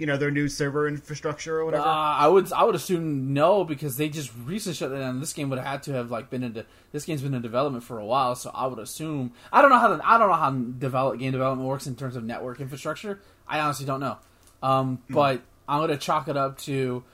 you 0.00 0.06
know, 0.06 0.16
their 0.16 0.30
new 0.30 0.48
server 0.48 0.88
infrastructure 0.88 1.58
or 1.58 1.62
Uh, 1.62 1.64
whatever. 1.66 1.84
I 1.86 2.26
would 2.26 2.52
I 2.52 2.64
would 2.64 2.74
assume 2.74 3.34
no 3.34 3.64
because 3.64 3.96
they 3.98 4.08
just 4.08 4.32
recently 4.44 4.74
shut 4.74 4.90
it 4.90 4.98
down. 4.98 5.20
This 5.20 5.32
game 5.34 5.50
would 5.50 5.58
have 5.58 5.68
had 5.68 5.82
to 5.84 5.92
have 5.92 6.10
like 6.10 6.30
been 6.30 6.42
into 6.42 6.64
this 6.90 7.04
game's 7.04 7.22
been 7.22 7.34
in 7.34 7.42
development 7.42 7.84
for 7.84 7.98
a 7.98 8.04
while, 8.04 8.34
so 8.34 8.50
I 8.54 8.66
would 8.66 8.78
assume 8.78 9.32
I 9.52 9.60
don't 9.60 9.70
know 9.70 9.78
how 9.78 9.94
the, 9.94 10.00
I 10.04 10.18
don't 10.18 10.28
know 10.28 10.34
how 10.34 10.50
develop 10.50 11.18
game 11.18 11.32
development 11.32 11.68
works 11.68 11.86
in 11.86 11.94
terms 11.96 12.16
of 12.16 12.24
network 12.24 12.60
infrastructure. 12.60 13.20
I 13.46 13.60
honestly 13.60 13.84
don't 13.84 14.00
know, 14.00 14.16
um, 14.62 15.02
but 15.10 15.42
I'm 15.68 15.80
gonna 15.80 15.98
chalk 15.98 16.28
it 16.28 16.36
up 16.36 16.58
to 16.60 17.04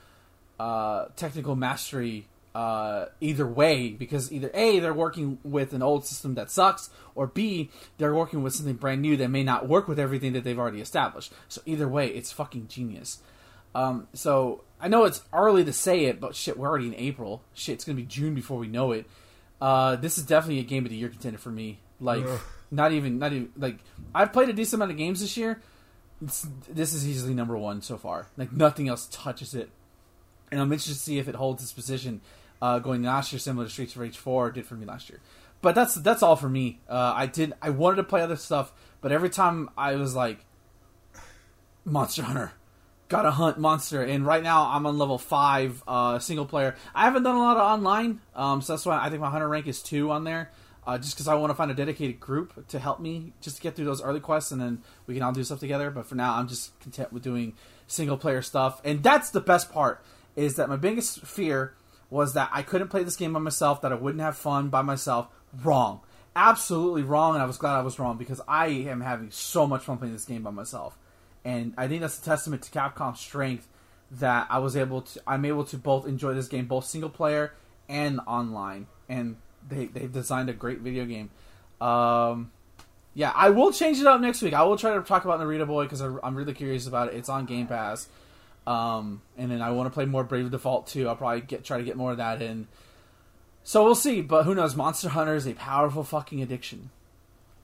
uh, 0.59 1.05
technical 1.15 1.55
mastery. 1.55 2.27
Uh, 2.57 3.05
either 3.21 3.45
way, 3.45 3.91
because 3.91 4.31
either 4.31 4.49
a 4.55 4.79
they're 4.79 4.91
working 4.91 5.37
with 5.43 5.73
an 5.73 5.83
old 5.83 6.03
system 6.03 6.33
that 6.33 6.49
sucks, 6.49 6.89
or 7.13 7.27
b 7.27 7.69
they're 7.99 8.15
working 8.15 8.41
with 8.41 8.51
something 8.51 8.73
brand 8.73 8.99
new 8.99 9.15
that 9.15 9.27
may 9.27 9.43
not 9.43 9.67
work 9.67 9.87
with 9.87 9.99
everything 9.99 10.33
that 10.33 10.43
they've 10.43 10.57
already 10.57 10.81
established. 10.81 11.31
So 11.47 11.61
either 11.67 11.87
way, 11.87 12.07
it's 12.07 12.31
fucking 12.31 12.67
genius. 12.67 13.19
Um, 13.75 14.07
so 14.13 14.63
I 14.81 14.87
know 14.87 15.03
it's 15.03 15.21
early 15.31 15.65
to 15.65 15.71
say 15.71 16.05
it, 16.05 16.19
but 16.19 16.35
shit, 16.35 16.57
we're 16.57 16.67
already 16.67 16.87
in 16.87 16.95
April. 16.95 17.43
Shit, 17.53 17.75
it's 17.75 17.85
gonna 17.85 17.95
be 17.95 18.05
June 18.05 18.33
before 18.33 18.57
we 18.57 18.65
know 18.65 18.91
it. 18.91 19.05
Uh, 19.61 19.95
this 19.95 20.17
is 20.17 20.25
definitely 20.25 20.57
a 20.57 20.63
game 20.63 20.83
of 20.83 20.89
the 20.89 20.97
year 20.97 21.09
contender 21.09 21.37
for 21.37 21.51
me. 21.51 21.77
Like, 22.01 22.25
Ugh. 22.25 22.39
not 22.71 22.91
even, 22.91 23.19
not 23.19 23.33
even 23.33 23.51
like 23.55 23.77
I've 24.15 24.33
played 24.33 24.49
a 24.49 24.53
decent 24.53 24.79
amount 24.79 24.89
of 24.89 24.97
games 24.97 25.21
this 25.21 25.37
year. 25.37 25.61
It's, 26.23 26.47
this 26.67 26.95
is 26.95 27.07
easily 27.07 27.35
number 27.35 27.55
one 27.55 27.83
so 27.83 27.99
far. 27.99 28.25
Like 28.35 28.51
nothing 28.51 28.87
else 28.89 29.07
touches 29.11 29.53
it, 29.53 29.69
and 30.51 30.59
I'm 30.59 30.73
interested 30.73 30.95
to 30.95 30.99
see 30.99 31.19
if 31.19 31.27
it 31.27 31.35
holds 31.35 31.61
its 31.61 31.71
position 31.71 32.21
uh, 32.61 32.79
going 32.79 33.03
last 33.03 33.31
year, 33.31 33.39
similar 33.39 33.65
to 33.65 33.71
Streets 33.71 33.93
of 33.93 34.01
Rage 34.01 34.17
Four 34.17 34.51
did 34.51 34.65
for 34.65 34.75
me 34.75 34.85
last 34.85 35.09
year. 35.09 35.19
But 35.61 35.75
that's 35.75 35.95
that's 35.95 36.21
all 36.21 36.35
for 36.35 36.49
me. 36.49 36.79
Uh, 36.87 37.13
I 37.15 37.25
did 37.25 37.53
I 37.61 37.71
wanted 37.71 37.97
to 37.97 38.03
play 38.03 38.21
other 38.21 38.35
stuff, 38.35 38.71
but 39.01 39.11
every 39.11 39.29
time 39.29 39.69
I 39.77 39.95
was 39.95 40.15
like, 40.15 40.45
Monster 41.83 42.23
Hunter, 42.23 42.51
gotta 43.07 43.31
hunt 43.31 43.57
monster. 43.57 44.03
And 44.03 44.25
right 44.25 44.43
now 44.43 44.69
I'm 44.69 44.85
on 44.85 44.97
level 44.97 45.17
five, 45.17 45.83
uh, 45.87 46.19
single 46.19 46.45
player. 46.45 46.75
I 46.93 47.05
haven't 47.05 47.23
done 47.23 47.35
a 47.35 47.39
lot 47.39 47.57
of 47.57 47.63
online, 47.63 48.21
um, 48.35 48.61
so 48.61 48.73
that's 48.73 48.85
why 48.85 48.99
I 49.03 49.09
think 49.09 49.21
my 49.21 49.29
hunter 49.29 49.47
rank 49.47 49.67
is 49.67 49.81
two 49.81 50.11
on 50.11 50.23
there. 50.23 50.51
Uh, 50.85 50.97
just 50.97 51.15
because 51.15 51.27
I 51.27 51.33
want 51.33 51.49
to 51.49 51.53
find 51.53 51.69
a 51.69 51.73
dedicated 51.73 52.17
group 52.17 52.65
to 52.69 52.79
help 52.79 53.01
me 53.01 53.33
just 53.41 53.57
to 53.57 53.61
get 53.61 53.75
through 53.75 53.83
those 53.83 54.01
early 54.01 54.21
quests, 54.21 54.53
and 54.53 54.61
then 54.61 54.81
we 55.05 55.15
can 55.15 55.23
all 55.23 55.33
do 55.33 55.43
stuff 55.43 55.59
together. 55.59 55.91
But 55.91 56.05
for 56.05 56.15
now, 56.15 56.35
I'm 56.35 56.47
just 56.47 56.79
content 56.79 57.11
with 57.11 57.23
doing 57.23 57.55
single 57.87 58.15
player 58.15 58.41
stuff, 58.41 58.79
and 58.85 59.03
that's 59.03 59.31
the 59.31 59.41
best 59.41 59.69
part. 59.69 60.01
Is 60.37 60.55
that 60.55 60.69
my 60.69 60.77
biggest 60.77 61.25
fear 61.25 61.73
was 62.09 62.33
that 62.33 62.49
I 62.53 62.61
couldn't 62.61 62.87
play 62.87 63.03
this 63.03 63.15
game 63.15 63.33
by 63.33 63.39
myself, 63.39 63.81
that 63.81 63.91
I 63.91 63.95
wouldn't 63.95 64.21
have 64.21 64.37
fun 64.37 64.69
by 64.69 64.81
myself. 64.81 65.27
Wrong, 65.63 66.01
absolutely 66.35 67.03
wrong, 67.03 67.33
and 67.33 67.43
I 67.43 67.45
was 67.45 67.57
glad 67.57 67.75
I 67.75 67.81
was 67.81 67.99
wrong 67.99 68.17
because 68.17 68.41
I 68.47 68.67
am 68.67 69.01
having 69.01 69.31
so 69.31 69.67
much 69.67 69.83
fun 69.83 69.97
playing 69.97 70.13
this 70.13 70.25
game 70.25 70.43
by 70.43 70.51
myself 70.51 70.97
and 71.47 71.73
I 71.77 71.87
think 71.87 72.01
that's 72.01 72.19
a 72.19 72.23
testament 72.23 72.63
to 72.63 72.71
Capcom's 72.71 73.21
strength 73.21 73.69
that 74.11 74.47
I 74.49 74.59
was 74.59 74.75
able 74.75 75.01
to 75.03 75.21
I'm 75.25 75.45
able 75.45 75.63
to 75.65 75.77
both 75.77 76.05
enjoy 76.05 76.33
this 76.33 76.49
game 76.49 76.65
both 76.65 76.85
single 76.85 77.09
player 77.09 77.53
and 77.87 78.19
online 78.27 78.87
and 79.07 79.37
they 79.67 79.85
they've 79.85 80.11
designed 80.11 80.49
a 80.49 80.53
great 80.53 80.79
video 80.79 81.05
game. 81.05 81.29
Um, 81.79 82.51
yeah, 83.13 83.31
I 83.33 83.49
will 83.49 83.71
change 83.71 83.99
it 83.99 84.07
up 84.07 84.19
next 84.19 84.41
week. 84.41 84.53
I 84.53 84.63
will 84.63 84.77
try 84.77 84.93
to 84.93 85.01
talk 85.01 85.23
about 85.23 85.39
Narita 85.39 85.65
Boy 85.65 85.83
because 85.83 86.01
I'm 86.01 86.35
really 86.35 86.53
curious 86.53 86.85
about 86.85 87.07
it. 87.07 87.15
It's 87.15 87.29
on 87.29 87.45
Game 87.45 87.67
Pass, 87.67 88.09
um, 88.67 89.21
and 89.37 89.49
then 89.49 89.61
I 89.61 89.71
want 89.71 89.87
to 89.87 89.93
play 89.93 90.05
more 90.05 90.23
Bravely 90.23 90.49
Default 90.51 90.87
2. 90.87 91.07
I'll 91.07 91.15
probably 91.15 91.41
get 91.41 91.63
try 91.63 91.77
to 91.77 91.83
get 91.83 91.95
more 91.97 92.11
of 92.11 92.17
that 92.17 92.41
in. 92.41 92.67
So 93.63 93.83
we'll 93.83 93.95
see, 93.95 94.21
but 94.21 94.43
who 94.43 94.53
knows? 94.53 94.75
Monster 94.75 95.09
Hunter 95.09 95.35
is 95.35 95.47
a 95.47 95.53
powerful 95.53 96.03
fucking 96.03 96.41
addiction. 96.41 96.89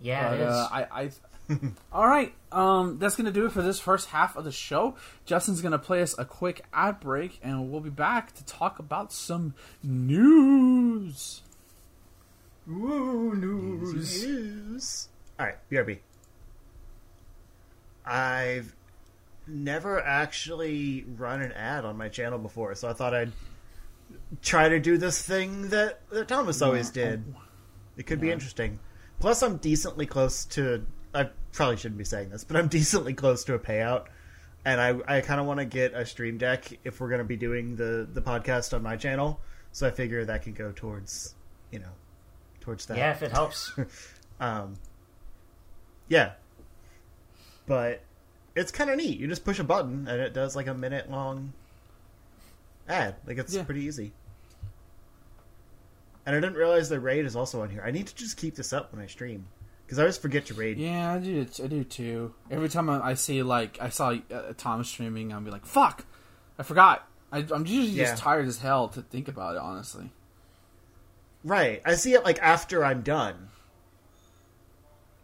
Yeah, 0.01 0.29
But 0.29 0.39
it 0.39 0.43
is. 0.43 0.53
uh, 0.53 0.67
I, 0.71 1.01
I 1.03 1.11
all 1.93 2.07
right, 2.07 2.33
um, 2.51 2.99
that's 2.99 3.15
gonna 3.17 3.31
do 3.31 3.45
it 3.45 3.51
for 3.51 3.61
this 3.61 3.79
first 3.79 4.09
half 4.09 4.35
of 4.37 4.43
the 4.45 4.51
show. 4.51 4.95
Justin's 5.25 5.61
gonna 5.61 5.77
play 5.79 6.01
us 6.01 6.17
a 6.17 6.23
quick 6.25 6.63
ad 6.73 6.99
break, 7.01 7.39
and 7.43 7.69
we'll 7.69 7.81
be 7.81 7.89
back 7.89 8.33
to 8.35 8.45
talk 8.45 8.79
about 8.79 9.11
some 9.13 9.53
news. 9.83 11.41
Woo, 12.65 13.35
news. 13.35 14.23
News. 14.25 15.09
All 15.39 15.45
right, 15.45 15.55
BRB. 15.69 15.99
I've 18.05 18.73
never 19.47 20.01
actually 20.01 21.05
run 21.17 21.41
an 21.41 21.51
ad 21.51 21.85
on 21.85 21.97
my 21.97 22.09
channel 22.09 22.39
before, 22.39 22.75
so 22.75 22.89
I 22.89 22.93
thought 22.93 23.13
I'd 23.13 23.31
try 24.41 24.69
to 24.69 24.79
do 24.79 24.97
this 24.97 25.21
thing 25.21 25.69
that, 25.69 26.01
that 26.09 26.27
Thomas 26.27 26.61
always 26.61 26.89
did. 26.89 27.23
It 27.97 28.05
could 28.05 28.19
be 28.19 28.31
interesting. 28.31 28.79
Plus, 29.19 29.43
I'm 29.43 29.57
decently 29.57 30.05
close 30.05 30.45
to. 30.45 30.85
I 31.13 31.29
probably 31.51 31.77
shouldn't 31.77 31.99
be 31.99 32.05
saying 32.05 32.29
this, 32.29 32.43
but 32.43 32.57
I'm 32.57 32.67
decently 32.79 33.13
close 33.13 33.43
to 33.45 33.53
a 33.53 33.59
payout, 33.59 34.05
and 34.65 34.81
I 34.81 34.95
I 35.07 35.21
kind 35.21 35.39
of 35.39 35.45
want 35.45 35.59
to 35.59 35.65
get 35.65 35.93
a 35.93 36.05
stream 36.05 36.37
deck 36.37 36.65
if 36.83 36.99
we're 36.99 37.09
going 37.09 37.19
to 37.19 37.25
be 37.25 37.37
doing 37.37 37.75
the 37.75 38.07
the 38.11 38.21
podcast 38.21 38.73
on 38.73 38.81
my 38.81 38.97
channel. 38.97 39.39
So 39.71 39.87
I 39.87 39.91
figure 39.91 40.25
that 40.25 40.43
can 40.43 40.53
go 40.53 40.71
towards, 40.71 41.35
you 41.71 41.79
know, 41.79 41.89
towards 42.61 42.85
that. 42.87 42.97
Yeah, 42.97 43.11
if 43.11 43.23
it 43.23 43.31
helps. 43.31 43.71
Um, 44.39 44.75
yeah, 46.09 46.33
but 47.65 48.01
it's 48.55 48.71
kind 48.71 48.89
of 48.89 48.97
neat. 48.97 49.19
You 49.19 49.27
just 49.27 49.43
push 49.45 49.59
a 49.59 49.63
button 49.63 50.07
and 50.07 50.21
it 50.21 50.33
does 50.33 50.55
like 50.55 50.67
a 50.67 50.73
minute 50.73 51.09
long 51.09 51.53
ad. 52.87 53.15
Like 53.25 53.37
it's 53.37 53.53
Yeah. 53.53 53.63
pretty 53.63 53.81
easy. 53.83 54.13
And 56.25 56.35
I 56.35 56.39
didn't 56.39 56.55
realize 56.55 56.87
the 56.89 56.99
raid 56.99 57.25
is 57.25 57.35
also 57.35 57.61
on 57.63 57.69
here. 57.69 57.83
I 57.85 57.91
need 57.91 58.07
to 58.07 58.15
just 58.15 58.37
keep 58.37 58.55
this 58.55 58.71
up 58.71 58.93
when 58.93 59.01
I 59.01 59.07
stream 59.07 59.47
because 59.85 59.99
I 59.99 60.03
always 60.03 60.17
forget 60.17 60.45
to 60.47 60.53
raid. 60.53 60.77
Yeah, 60.77 61.13
I 61.13 61.19
do. 61.19 61.45
I 61.61 61.67
do 61.67 61.83
too. 61.83 62.33
Every 62.49 62.69
time 62.69 62.89
I, 62.89 63.09
I 63.09 63.13
see 63.15 63.43
like 63.43 63.77
I 63.81 63.89
saw 63.89 64.15
uh, 64.31 64.53
Thomas 64.57 64.87
streaming, 64.87 65.33
I'll 65.33 65.41
be 65.41 65.51
like, 65.51 65.65
"Fuck, 65.65 66.05
I 66.57 66.63
forgot." 66.63 67.07
I, 67.31 67.39
I'm 67.51 67.65
usually 67.65 67.87
Yeah. 67.97 68.11
just 68.11 68.21
tired 68.21 68.47
as 68.47 68.59
hell 68.59 68.87
to 68.89 69.01
think 69.01 69.27
about 69.27 69.55
it. 69.55 69.61
Honestly. 69.61 70.11
Right. 71.43 71.81
I 71.83 71.95
see 71.95 72.13
it 72.13 72.23
like 72.23 72.39
after 72.39 72.85
I'm 72.85 73.01
done. 73.01 73.49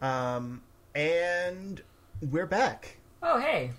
Um, 0.01 0.63
and 0.95 1.81
we're 2.21 2.45
back. 2.45 2.97
Oh, 3.21 3.37
hey. 3.37 3.71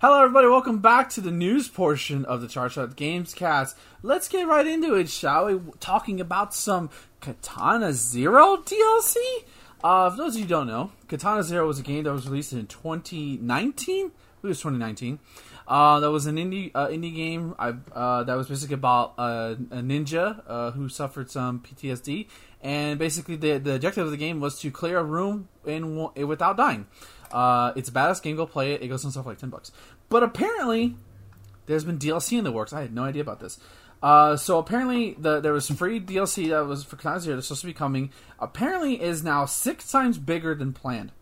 Hello, 0.00 0.22
everybody. 0.22 0.46
Welcome 0.46 0.78
back 0.78 1.10
to 1.10 1.20
the 1.20 1.32
news 1.32 1.66
portion 1.66 2.24
of 2.24 2.40
the 2.40 2.46
Charge 2.46 2.74
Shot 2.74 2.94
Games 2.94 3.34
Cast. 3.34 3.76
Let's 4.04 4.28
get 4.28 4.46
right 4.46 4.64
into 4.64 4.94
it, 4.94 5.08
shall 5.08 5.46
we? 5.46 5.60
Talking 5.80 6.20
about 6.20 6.54
some 6.54 6.90
Katana 7.20 7.92
Zero 7.92 8.58
DLC. 8.58 9.16
Uh, 9.82 10.10
for 10.10 10.16
those 10.16 10.34
of 10.34 10.38
you 10.38 10.44
who 10.44 10.48
don't 10.48 10.68
know, 10.68 10.92
Katana 11.08 11.42
Zero 11.42 11.66
was 11.66 11.80
a 11.80 11.82
game 11.82 12.04
that 12.04 12.12
was 12.12 12.28
released 12.28 12.52
in 12.52 12.68
2019. 12.68 14.06
It 14.06 14.46
was 14.46 14.58
2019. 14.58 15.18
Uh, 15.66 15.98
that 15.98 16.10
was 16.12 16.26
an 16.26 16.36
indie 16.36 16.70
uh, 16.72 16.86
indie 16.86 17.14
game. 17.14 17.56
I, 17.58 17.74
uh, 17.92 18.22
that 18.22 18.34
was 18.36 18.48
basically 18.48 18.74
about 18.74 19.14
uh, 19.18 19.56
a 19.72 19.78
ninja 19.78 20.40
uh, 20.46 20.70
who 20.70 20.88
suffered 20.88 21.32
some 21.32 21.58
PTSD, 21.60 22.28
and 22.62 22.98
basically 22.98 23.36
the 23.36 23.58
the 23.58 23.74
objective 23.74 24.04
of 24.04 24.10
the 24.10 24.16
game 24.16 24.40
was 24.40 24.58
to 24.60 24.70
clear 24.70 24.98
a 24.98 25.04
room 25.04 25.48
in 25.64 25.96
one- 25.96 26.14
without 26.26 26.56
dying. 26.56 26.86
Uh, 27.32 27.72
it's 27.76 27.88
a 27.88 27.92
badass 27.92 28.22
game. 28.22 28.36
Go 28.36 28.46
play 28.46 28.72
it. 28.72 28.82
It 28.82 28.88
goes 28.88 29.04
on 29.04 29.10
stuff 29.10 29.26
like 29.26 29.38
ten 29.38 29.50
bucks. 29.50 29.72
But 30.08 30.22
apparently, 30.22 30.96
there's 31.66 31.84
been 31.84 31.98
DLC 31.98 32.38
in 32.38 32.44
the 32.44 32.52
works. 32.52 32.72
I 32.72 32.82
had 32.82 32.94
no 32.94 33.04
idea 33.04 33.22
about 33.22 33.40
this. 33.40 33.58
Uh, 34.02 34.36
so 34.36 34.58
apparently, 34.58 35.16
the, 35.18 35.40
there 35.40 35.52
was 35.52 35.68
free 35.68 36.00
DLC 36.00 36.50
that 36.50 36.66
was 36.66 36.84
for 36.84 36.96
Zero 37.18 37.36
that's 37.36 37.48
supposed 37.48 37.62
to 37.62 37.66
be 37.66 37.72
coming. 37.72 38.10
Apparently, 38.38 39.00
is 39.00 39.24
now 39.24 39.46
six 39.46 39.90
times 39.90 40.18
bigger 40.18 40.54
than 40.54 40.72
planned. 40.72 41.12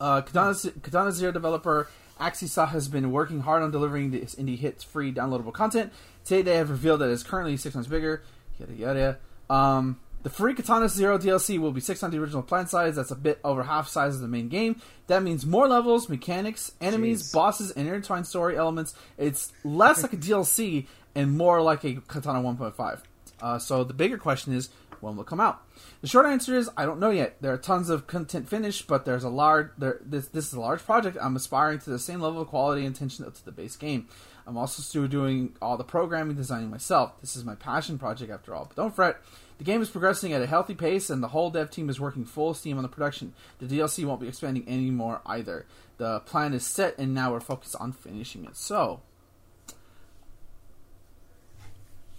Uh, 0.00 0.22
Katana, 0.22 0.54
Katana 0.82 1.12
Zero 1.12 1.30
developer 1.30 1.88
Askiisoft 2.20 2.70
has 2.70 2.88
been 2.88 3.12
working 3.12 3.40
hard 3.40 3.62
on 3.62 3.70
delivering 3.70 4.10
this 4.10 4.34
indie 4.34 4.58
hits 4.58 4.82
free 4.82 5.12
downloadable 5.12 5.52
content. 5.52 5.92
Today, 6.24 6.42
they 6.42 6.56
have 6.56 6.70
revealed 6.70 7.00
that 7.00 7.10
it's 7.10 7.22
currently 7.22 7.56
six 7.56 7.74
times 7.74 7.86
bigger. 7.86 8.22
Yada 8.58 8.74
yada. 8.74 9.18
Um, 9.50 10.00
The 10.24 10.30
free 10.30 10.54
Katana 10.54 10.88
Zero 10.88 11.18
DLC 11.18 11.58
will 11.58 11.70
be 11.70 11.82
six 11.82 12.02
on 12.02 12.10
the 12.10 12.18
original 12.18 12.42
plan 12.42 12.66
size. 12.66 12.96
That's 12.96 13.10
a 13.10 13.14
bit 13.14 13.38
over 13.44 13.62
half 13.62 13.88
size 13.88 14.14
of 14.14 14.22
the 14.22 14.26
main 14.26 14.48
game. 14.48 14.80
That 15.06 15.22
means 15.22 15.44
more 15.44 15.68
levels, 15.68 16.08
mechanics, 16.08 16.72
enemies, 16.80 17.24
Jeez. 17.24 17.34
bosses, 17.34 17.70
and 17.72 17.86
intertwined 17.86 18.26
story 18.26 18.56
elements. 18.56 18.94
It's 19.18 19.52
less 19.64 20.02
like 20.02 20.14
a 20.14 20.16
DLC 20.16 20.86
and 21.14 21.36
more 21.36 21.60
like 21.60 21.84
a 21.84 21.96
Katana 21.96 22.40
1.5. 22.40 23.00
Uh, 23.42 23.58
so 23.58 23.84
the 23.84 23.92
bigger 23.92 24.16
question 24.16 24.54
is, 24.54 24.70
when 25.00 25.16
will 25.16 25.24
it 25.24 25.26
come 25.26 25.40
out? 25.40 25.62
The 26.00 26.06
short 26.08 26.24
answer 26.24 26.56
is 26.56 26.70
I 26.74 26.86
don't 26.86 27.00
know 27.00 27.10
yet. 27.10 27.36
There 27.42 27.52
are 27.52 27.58
tons 27.58 27.90
of 27.90 28.06
content 28.06 28.48
finished, 28.48 28.86
but 28.86 29.04
there's 29.04 29.24
a 29.24 29.28
large 29.28 29.72
there, 29.76 30.00
this 30.02 30.28
this 30.28 30.46
is 30.46 30.54
a 30.54 30.60
large 30.60 30.82
project. 30.82 31.18
I'm 31.20 31.36
aspiring 31.36 31.80
to 31.80 31.90
the 31.90 31.98
same 31.98 32.22
level 32.22 32.40
of 32.40 32.48
quality 32.48 32.86
and 32.86 32.96
attention 32.96 33.30
to 33.30 33.44
the 33.44 33.52
base 33.52 33.76
game. 33.76 34.08
I'm 34.46 34.56
also 34.56 34.82
still 34.82 35.06
doing 35.06 35.54
all 35.60 35.76
the 35.76 35.84
programming 35.84 36.36
designing 36.36 36.70
myself. 36.70 37.20
This 37.20 37.36
is 37.36 37.44
my 37.44 37.54
passion 37.54 37.98
project 37.98 38.32
after 38.32 38.54
all. 38.54 38.64
But 38.64 38.76
don't 38.76 38.94
fret. 38.94 39.18
The 39.64 39.72
game 39.72 39.80
is 39.80 39.88
progressing 39.88 40.34
at 40.34 40.42
a 40.42 40.46
healthy 40.46 40.74
pace, 40.74 41.08
and 41.08 41.22
the 41.22 41.28
whole 41.28 41.48
dev 41.48 41.70
team 41.70 41.88
is 41.88 41.98
working 41.98 42.26
full 42.26 42.52
steam 42.52 42.76
on 42.76 42.82
the 42.82 42.88
production. 42.88 43.32
The 43.60 43.66
DLC 43.66 44.04
won't 44.04 44.20
be 44.20 44.28
expanding 44.28 44.68
anymore 44.68 45.22
either. 45.24 45.64
The 45.96 46.20
plan 46.20 46.52
is 46.52 46.66
set, 46.66 46.98
and 46.98 47.14
now 47.14 47.32
we're 47.32 47.40
focused 47.40 47.74
on 47.80 47.92
finishing 47.92 48.44
it. 48.44 48.58
So, 48.58 49.00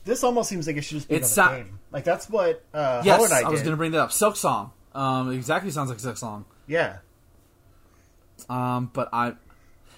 This 0.05 0.23
almost 0.23 0.49
seems 0.49 0.65
like 0.65 0.77
it 0.77 0.81
should 0.81 0.95
just 0.97 1.07
be 1.07 1.17
It's 1.17 1.37
another 1.37 1.57
game. 1.57 1.79
Like 1.91 2.03
that's 2.03 2.27
what 2.27 2.63
uh, 2.73 3.03
yes, 3.05 3.29
Knight 3.29 3.45
I 3.45 3.49
was 3.49 3.61
going 3.61 3.73
to 3.73 3.77
bring 3.77 3.91
that 3.91 4.01
up. 4.01 4.09
Silksong. 4.09 4.71
Um, 4.95 5.31
it 5.31 5.35
exactly 5.35 5.69
sounds 5.69 5.89
like 5.89 5.99
Silksong. 5.99 6.45
Yeah, 6.65 6.97
Um, 8.49 8.89
but 8.91 9.09
I, 9.13 9.33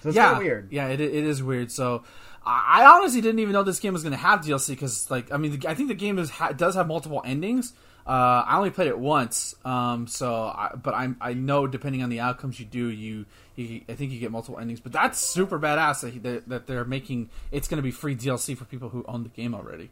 so 0.02 0.10
it's 0.10 0.16
yeah, 0.16 0.24
kind 0.26 0.36
of 0.36 0.42
weird. 0.42 0.68
Yeah, 0.70 0.88
it, 0.88 1.00
it 1.00 1.14
is 1.14 1.42
weird. 1.42 1.72
So, 1.72 2.04
I, 2.44 2.82
I 2.82 2.96
honestly 2.96 3.20
didn't 3.20 3.40
even 3.40 3.52
know 3.52 3.62
this 3.62 3.80
game 3.80 3.92
was 3.92 4.02
going 4.02 4.12
to 4.12 4.18
have 4.18 4.40
DLC 4.40 4.68
because, 4.68 5.10
like, 5.10 5.32
I 5.32 5.36
mean, 5.36 5.58
the, 5.58 5.68
I 5.68 5.74
think 5.74 5.88
the 5.88 5.94
game 5.94 6.18
is 6.18 6.30
ha, 6.30 6.52
does 6.52 6.74
have 6.74 6.86
multiple 6.88 7.22
endings. 7.24 7.72
Uh, 8.06 8.42
I 8.46 8.56
only 8.56 8.70
played 8.70 8.88
it 8.88 8.98
once, 8.98 9.54
um, 9.66 10.06
so 10.06 10.32
I, 10.34 10.70
but 10.82 10.94
I 10.94 11.10
I 11.20 11.34
know 11.34 11.66
depending 11.66 12.02
on 12.02 12.08
the 12.08 12.20
outcomes 12.20 12.58
you 12.58 12.64
do, 12.64 12.88
you, 12.88 13.26
you 13.54 13.82
I 13.86 13.92
think 13.92 14.12
you 14.12 14.18
get 14.18 14.30
multiple 14.32 14.58
endings. 14.58 14.80
But 14.80 14.92
that's 14.92 15.18
super 15.18 15.58
badass 15.58 16.00
that, 16.00 16.12
he- 16.14 16.18
that, 16.20 16.48
that 16.48 16.66
they're 16.66 16.86
making. 16.86 17.28
It's 17.52 17.68
going 17.68 17.76
to 17.76 17.82
be 17.82 17.90
free 17.90 18.16
DLC 18.16 18.56
for 18.56 18.64
people 18.64 18.88
who 18.88 19.04
own 19.06 19.24
the 19.24 19.28
game 19.28 19.54
already. 19.54 19.90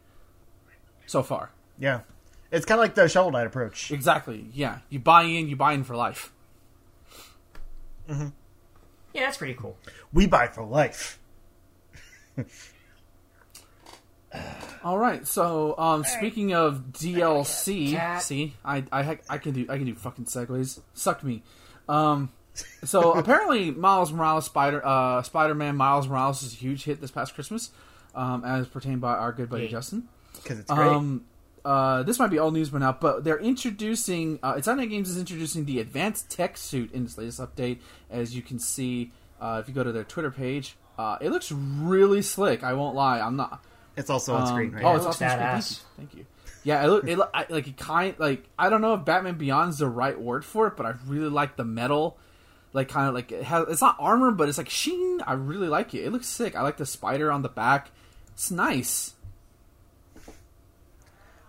So 1.05 1.21
far, 1.21 1.51
Yeah, 1.77 2.01
it's 2.51 2.65
kind 2.65 2.79
of 2.79 2.83
like 2.83 2.95
the 2.95 3.07
Shovel 3.07 3.31
Knight 3.31 3.45
approach. 3.45 3.91
exactly. 3.91 4.47
Yeah, 4.51 4.79
you 4.89 4.97
buy 4.99 5.21
in, 5.23 5.47
you 5.47 5.55
buy 5.55 5.73
in 5.73 5.83
for 5.83 5.95
life. 5.95 6.31
Yeah, 8.09 8.31
that's 9.13 9.37
pretty 9.37 9.53
cool. 9.53 9.77
We 10.13 10.27
buy 10.27 10.47
for 10.47 10.63
life. 10.63 11.19
All 14.83 14.97
right. 14.97 15.25
So, 15.25 15.75
um, 15.77 16.03
speaking 16.03 16.53
of 16.53 16.91
DLC, 16.91 17.91
Cat. 17.93 18.21
see, 18.21 18.53
I, 18.63 18.83
I 18.91 19.19
I 19.29 19.37
can 19.37 19.53
do 19.53 19.65
I 19.69 19.77
can 19.77 19.85
do 19.85 19.95
fucking 19.95 20.25
segues. 20.25 20.79
Suck 20.93 21.23
me. 21.23 21.43
Um, 21.89 22.31
so 22.83 23.13
apparently, 23.17 23.71
Miles 23.71 24.11
Morales 24.11 24.45
Spider 24.45 24.85
uh 24.85 25.21
Spider 25.23 25.55
Man 25.55 25.75
Miles 25.75 26.07
Morales 26.07 26.43
is 26.43 26.53
a 26.53 26.55
huge 26.57 26.83
hit 26.83 27.01
this 27.01 27.11
past 27.11 27.33
Christmas, 27.33 27.71
um, 28.15 28.43
as 28.45 28.67
pertained 28.67 29.01
by 29.01 29.13
our 29.13 29.31
good 29.31 29.49
buddy 29.49 29.63
Yeah. 29.63 29.71
Justin. 29.71 30.07
Because 30.35 30.59
it's 30.59 30.71
great. 30.71 30.87
Um, 30.87 31.25
uh, 31.65 32.03
this 32.03 32.19
might 32.19 32.29
be 32.29 32.39
old 32.39 32.53
news 32.53 32.69
by 32.69 32.79
now, 32.79 32.91
but 32.93 33.23
they're 33.23 33.39
introducing. 33.39 34.39
Uh, 34.43 34.53
Insomniac 34.55 34.89
Games 34.89 35.09
is 35.09 35.17
introducing 35.17 35.65
the 35.65 35.79
advanced 35.79 36.29
tech 36.29 36.55
suit 36.57 36.91
in 36.93 37.03
this 37.03 37.17
latest 37.17 37.39
update. 37.41 37.79
As 38.09 38.35
you 38.35 38.41
can 38.41 38.59
see, 38.59 39.11
uh, 39.41 39.59
if 39.61 39.67
you 39.67 39.73
go 39.73 39.83
to 39.83 39.91
their 39.91 40.03
Twitter 40.05 40.31
page, 40.31 40.77
uh, 40.97 41.17
it 41.21 41.29
looks 41.29 41.51
really 41.51 42.21
slick. 42.21 42.63
I 42.63 42.73
won't 42.73 42.95
lie. 42.95 43.19
I'm 43.19 43.35
not. 43.35 43.63
it's 43.95 44.09
also 44.09 44.35
on 44.35 44.47
screen 44.47 44.69
Um, 44.69 44.75
right 44.75 44.83
oh, 44.83 44.89
now. 44.89 44.95
it's 44.95 45.05
looks 45.05 45.21
also 45.21 45.25
on 45.25 45.61
screen. 45.61 45.85
Thank 45.97 46.13
you. 46.13 46.15
Thank 46.15 46.15
you. 46.15 46.25
Yeah, 46.63 46.83
it, 46.83 46.87
look, 46.87 47.07
it 47.07 47.19
I, 47.33 47.45
like 47.49 47.67
it 47.67 47.77
kind 47.77 48.15
like 48.17 48.43
I 48.59 48.69
don't 48.69 48.81
know 48.81 48.93
if 48.95 49.05
Batman 49.05 49.37
Beyond's 49.37 49.77
the 49.77 49.87
right 49.87 50.19
word 50.19 50.43
for 50.43 50.67
it, 50.67 50.75
but 50.75 50.85
I 50.85 50.95
really 51.05 51.29
like 51.29 51.55
the 51.55 51.63
metal. 51.63 52.17
Like 52.73 52.89
kind 52.89 53.07
of 53.07 53.13
like 53.13 53.31
it 53.31 53.43
has. 53.43 53.65
It's 53.69 53.81
not 53.81 53.95
armor, 53.99 54.31
but 54.31 54.49
it's 54.49 54.57
like 54.57 54.69
sheen. 54.69 55.21
I 55.25 55.33
really 55.33 55.69
like 55.69 55.93
it. 55.93 56.03
It 56.03 56.11
looks 56.11 56.27
sick. 56.27 56.55
I 56.55 56.61
like 56.63 56.77
the 56.77 56.85
spider 56.85 57.31
on 57.31 57.41
the 57.41 57.49
back. 57.49 57.91
It's 58.33 58.51
nice. 58.51 59.13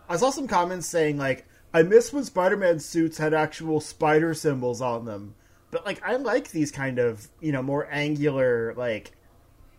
I 0.08 0.16
saw 0.16 0.30
some 0.30 0.46
comments 0.46 0.86
saying 0.86 1.18
like, 1.18 1.46
"I 1.74 1.82
miss 1.82 2.12
when 2.12 2.24
Spider-Man 2.24 2.78
suits 2.78 3.18
had 3.18 3.34
actual 3.34 3.80
spider 3.80 4.34
symbols 4.34 4.80
on 4.80 5.04
them." 5.04 5.34
But 5.70 5.84
like, 5.84 6.00
I 6.02 6.16
like 6.16 6.50
these 6.50 6.70
kind 6.70 6.98
of 6.98 7.28
you 7.40 7.52
know 7.52 7.62
more 7.62 7.88
angular 7.90 8.72
like 8.74 9.12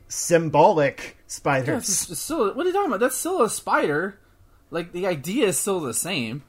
symbolic 0.09 0.97
Yeah, 1.17 1.23
spiders. 1.27 1.87
it's, 1.87 2.09
it's 2.11 2.19
still. 2.19 2.53
What 2.53 2.65
are 2.65 2.69
you 2.69 2.73
talking 2.73 2.87
about? 2.89 2.99
That's 2.99 3.15
still 3.15 3.41
a 3.41 3.49
spider. 3.49 4.19
Like 4.71 4.91
the 4.91 5.07
idea 5.07 5.47
is 5.47 5.57
still 5.57 5.79
the 5.79 5.93
same. 5.93 6.43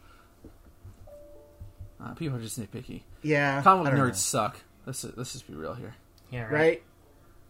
Uh, 2.03 2.15
people 2.15 2.37
are 2.37 2.41
just 2.43 2.59
nitpicky. 2.61 3.03
Yeah, 3.23 3.63
Comic 3.63 3.93
nerds 3.93 3.97
know. 4.09 4.13
suck. 4.15 4.57
Let's 4.87 5.05
let's 5.17 5.33
just 5.33 5.47
be 5.47 5.55
real 5.55 5.75
here. 5.75 5.95
Yeah, 6.31 6.43
right. 6.45 6.53
right? 6.53 6.83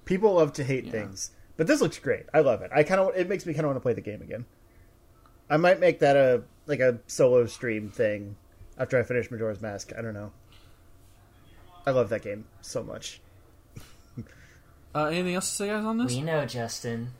People 0.04 0.34
love 0.34 0.52
to 0.54 0.64
hate 0.64 0.84
Yeah. 0.86 0.92
things, 0.92 1.30
but 1.56 1.66
this 1.66 1.80
looks 1.80 1.98
great. 1.98 2.26
I 2.34 2.40
love 2.40 2.62
it. 2.62 2.70
I 2.74 2.82
kind 2.82 3.00
of 3.00 3.14
it 3.16 3.28
makes 3.28 3.46
me 3.46 3.54
kind 3.54 3.64
of 3.64 3.68
want 3.70 3.76
to 3.76 3.80
play 3.80 3.92
the 3.94 4.00
game 4.00 4.22
again. 4.22 4.44
I 5.48 5.56
might 5.56 5.78
make 5.80 6.00
that 6.00 6.16
a 6.16 6.42
like 6.66 6.80
a 6.80 6.98
solo 7.06 7.46
stream 7.46 7.90
thing 7.90 8.36
after 8.78 8.98
I 8.98 9.02
finish 9.04 9.30
Majora's 9.30 9.60
Mask. 9.60 9.92
I 9.96 10.02
don't 10.02 10.14
know. 10.14 10.32
I 11.86 11.92
love 11.92 12.08
that 12.10 12.22
game 12.22 12.44
so 12.60 12.82
much. 12.82 13.20
Uh, 14.94 15.04
anything 15.04 15.34
else 15.34 15.48
to 15.50 15.56
say, 15.56 15.66
guys, 15.68 15.84
on 15.84 15.98
this? 15.98 16.14
We 16.14 16.22
know, 16.22 16.44
Justin. 16.46 17.10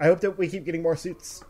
I 0.00 0.06
hope 0.06 0.20
that 0.20 0.38
we 0.38 0.48
keep 0.48 0.64
getting 0.64 0.82
more 0.82 0.96
suits. 0.96 1.44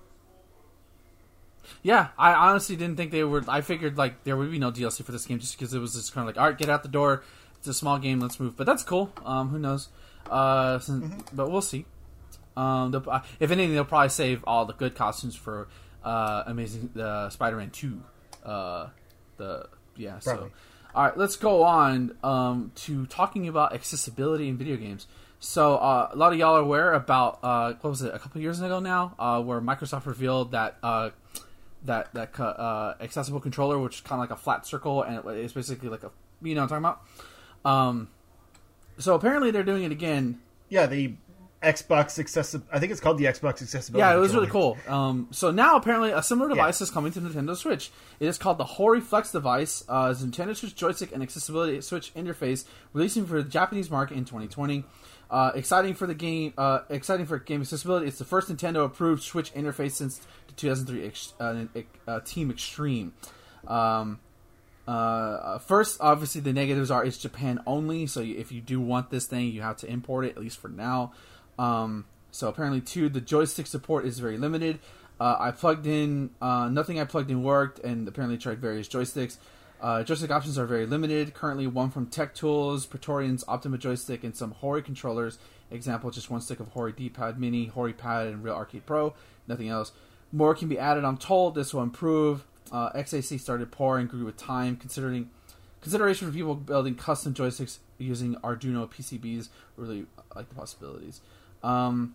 Yeah, 1.83 2.09
I 2.19 2.35
honestly 2.35 2.77
didn't 2.77 2.97
think 2.97 3.13
they 3.13 3.25
were. 3.25 3.43
I 3.49 3.61
figured 3.61 3.97
like 3.97 4.25
there 4.25 4.37
would 4.37 4.51
be 4.51 4.59
no 4.59 4.71
DLC 4.71 5.05
for 5.05 5.13
this 5.13 5.27
game 5.27 5.39
just 5.39 5.57
because 5.57 5.73
it 5.73 5.79
was 5.79 5.95
just 5.95 6.13
kind 6.13 6.29
of 6.29 6.35
like, 6.35 6.41
all 6.41 6.49
right, 6.49 6.59
get 6.59 6.69
out 6.69 6.83
the 6.83 6.89
door. 6.89 7.23
It's 7.59 7.69
a 7.69 7.75
small 7.75 7.99
game. 7.99 8.21
Let's 8.21 8.41
move. 8.41 8.57
But 8.57 8.67
that's 8.67 8.83
cool. 8.83 9.13
Um, 9.25 9.49
who 9.49 9.59
knows? 9.59 9.89
Uh, 10.29 10.79
since, 10.81 11.31
but 11.33 11.51
we'll 11.51 11.63
see. 11.63 11.87
Um, 12.57 12.95
uh, 12.95 13.21
if 13.41 13.51
anything, 13.51 13.75
they'll 13.75 13.85
probably 13.85 14.11
save 14.11 14.45
all 14.45 14.65
the 14.67 14.75
good 14.75 14.95
costumes 14.95 15.35
for 15.35 15.69
uh, 16.05 16.43
Amazing 16.47 16.91
uh, 17.01 17.31
Spider-Man 17.31 17.71
Two. 17.71 18.03
Uh, 18.45 18.89
the 19.37 19.69
yeah. 19.97 20.19
So, 20.19 20.33
Probably. 20.33 20.51
All 20.95 21.05
right, 21.05 21.17
let's 21.17 21.37
go 21.37 21.63
on 21.63 22.17
um, 22.23 22.73
to 22.77 23.07
talking 23.07 23.49
about 23.49 23.75
accessibility 23.75 24.49
in 24.49 24.57
video 24.57 24.77
games. 24.77 25.07
So 25.41 25.77
uh, 25.77 26.11
a 26.13 26.17
lot 26.17 26.33
of 26.33 26.39
y'all 26.39 26.57
are 26.57 26.61
aware 26.61 26.93
about 26.93 27.41
uh, 27.43 27.75
what 27.81 27.91
was 27.91 28.03
it 28.03 28.15
a 28.15 28.19
couple 28.19 28.41
years 28.41 28.61
ago 28.61 28.79
now, 28.79 29.15
uh, 29.19 29.43
where 29.43 29.61
Microsoft 29.61 30.07
revealed 30.07 30.53
that 30.53 30.77
uh, 30.83 31.11
that 31.85 32.13
that 32.15 32.39
uh, 32.39 32.95
accessible 33.01 33.41
controller, 33.41 33.79
which 33.79 33.97
is 33.97 34.01
kind 34.03 34.23
of 34.23 34.31
like 34.31 34.39
a 34.39 34.41
flat 34.41 34.67
circle, 34.67 35.03
and 35.03 35.25
it's 35.37 35.53
basically 35.53 35.89
like 35.89 36.05
a 36.05 36.11
you 36.43 36.55
know 36.55 36.63
I'm 36.63 36.69
talking 36.69 36.85
about. 36.85 37.03
Um, 37.65 38.09
so 38.99 39.15
apparently 39.15 39.51
they're 39.51 39.65
doing 39.65 39.83
it 39.83 39.93
again. 39.93 40.41
Yeah, 40.69 40.87
the 40.87 41.15
Xbox 41.63 42.19
accessible. 42.19 42.67
I 42.73 42.79
think 42.79 42.93
it's 42.93 43.01
called 43.01 43.19
the 43.19 43.25
Xbox 43.27 43.63
accessibility. 43.63 44.01
Yeah, 44.01 44.15
it 44.17 44.19
was 44.21 44.35
really 44.35 44.49
cool. 44.49 44.77
Um, 44.89 45.29
so 45.31 45.51
now 45.51 45.77
apparently 45.77 46.11
a 46.11 46.23
similar 46.23 46.49
Yeah. 46.51 46.57
device 46.57 46.81
is 46.81 46.91
coming 46.91 47.13
to 47.13 47.21
Nintendo 47.21 47.57
Switch. 47.57 47.91
It 48.21 48.27
is 48.27 48.39
called 48.39 48.59
the 48.59 48.65
Hori 48.65 49.01
Flex 49.01 49.31
device. 49.33 49.85
Uh, 49.89 50.09
it's 50.13 50.23
Nintendo 50.23 50.57
Switch 50.57 50.75
joystick 50.75 51.13
and 51.13 51.23
accessibility 51.23 51.81
Switch 51.81 52.13
interface, 52.15 52.65
releasing 52.93 53.27
for 53.27 53.43
the 53.43 53.49
Japanese 53.49 53.91
market 53.91 54.17
in 54.17 54.25
2020. 54.25 54.85
Uh, 55.31 55.51
exciting 55.55 55.95
for 55.95 56.07
the 56.07 56.15
game. 56.15 56.53
Uh, 56.59 56.81
exciting 56.91 57.25
for 57.27 57.39
game 57.39 57.61
accessibility. 57.63 58.07
It's 58.07 58.19
the 58.19 58.25
first 58.25 58.49
Nintendo 58.49 58.85
approved 58.85 59.23
Switch 59.23 59.55
interface 59.55 59.93
since 59.93 60.21
the 60.49 60.53
2003 60.57 61.07
ex- 61.07 61.33
uh, 61.41 61.65
uh, 62.07 62.21
Team 62.21 62.51
Extreme. 62.51 63.15
Um, 63.67 64.19
uh, 64.87 65.59
first, 65.59 65.99
obviously, 66.01 66.41
the 66.41 66.53
negatives 66.53 66.91
are 66.91 67.05
it's 67.05 67.17
Japan 67.17 67.61
only. 67.67 68.07
So 68.07 68.21
if 68.21 68.51
you 68.53 68.61
do 68.61 68.81
want 68.81 69.11
this 69.11 69.27
thing, 69.27 69.49
you 69.53 69.63
have 69.63 69.77
to 69.79 69.87
import 69.91 70.25
it 70.27 70.31
at 70.37 70.39
least 70.43 70.59
for 70.59 70.69
now. 70.69 71.13
Um, 71.63 72.07
so 72.33 72.49
apparently, 72.49 72.81
two, 72.81 73.09
the 73.09 73.21
joystick 73.21 73.69
support 73.69 74.05
is 74.05 74.19
very 74.19 74.37
limited. 74.37 74.81
Uh, 75.21 75.37
I 75.39 75.53
plugged 75.53 75.87
in 75.87 76.31
uh, 76.41 76.69
nothing. 76.69 76.99
I 76.99 77.05
plugged 77.05 77.31
in 77.31 77.45
worked, 77.45 77.79
and 77.79 78.09
apparently 78.09 78.37
tried 78.37 78.59
various 78.59 78.89
joysticks. 78.89 79.37
Uh, 79.81 80.03
joystick 80.03 80.31
options 80.31 80.59
are 80.59 80.67
very 80.67 80.87
limited. 80.87 81.35
Currently, 81.35 81.69
one 81.69 81.91
from 81.91 82.07
Tech 82.07 82.35
Tools, 82.35 82.87
Pretorian's 82.87 83.45
Optima 83.47 83.79
joystick, 83.79 84.25
and 84.25 84.35
some 84.35 84.53
Hori 84.53 84.83
controllers. 84.83 85.39
Example: 85.71 86.11
just 86.11 86.31
one 86.31 86.41
stick 86.41 86.59
of 86.59 86.69
Hori 86.69 86.93
D-pad 86.93 87.39
Mini, 87.39 87.67
Hori 87.67 87.93
Pad, 87.93 88.27
and 88.27 88.43
Real 88.43 88.55
Arcade 88.55 88.85
Pro. 88.85 89.15
Nothing 89.47 89.69
else. 89.69 89.93
More 90.33 90.55
can 90.55 90.69
be 90.69 90.79
added. 90.79 91.05
I'm 91.05 91.19
told 91.19 91.55
this 91.55 91.73
will 91.73 91.83
improve. 91.83 92.45
Uh, 92.73 92.91
XAC 92.93 93.39
started 93.39 93.71
poor 93.71 93.99
and 93.99 94.09
grew 94.09 94.25
with 94.25 94.37
time. 94.37 94.77
Considering 94.77 95.31
consideration 95.81 96.27
for 96.27 96.35
people 96.35 96.55
building 96.55 96.95
custom 96.95 97.35
joysticks 97.35 97.79
using 97.99 98.35
Arduino 98.37 98.91
PCBs, 98.91 99.51
really 99.77 100.07
like 100.35 100.49
the 100.49 100.55
possibilities. 100.55 101.21
Um, 101.63 102.15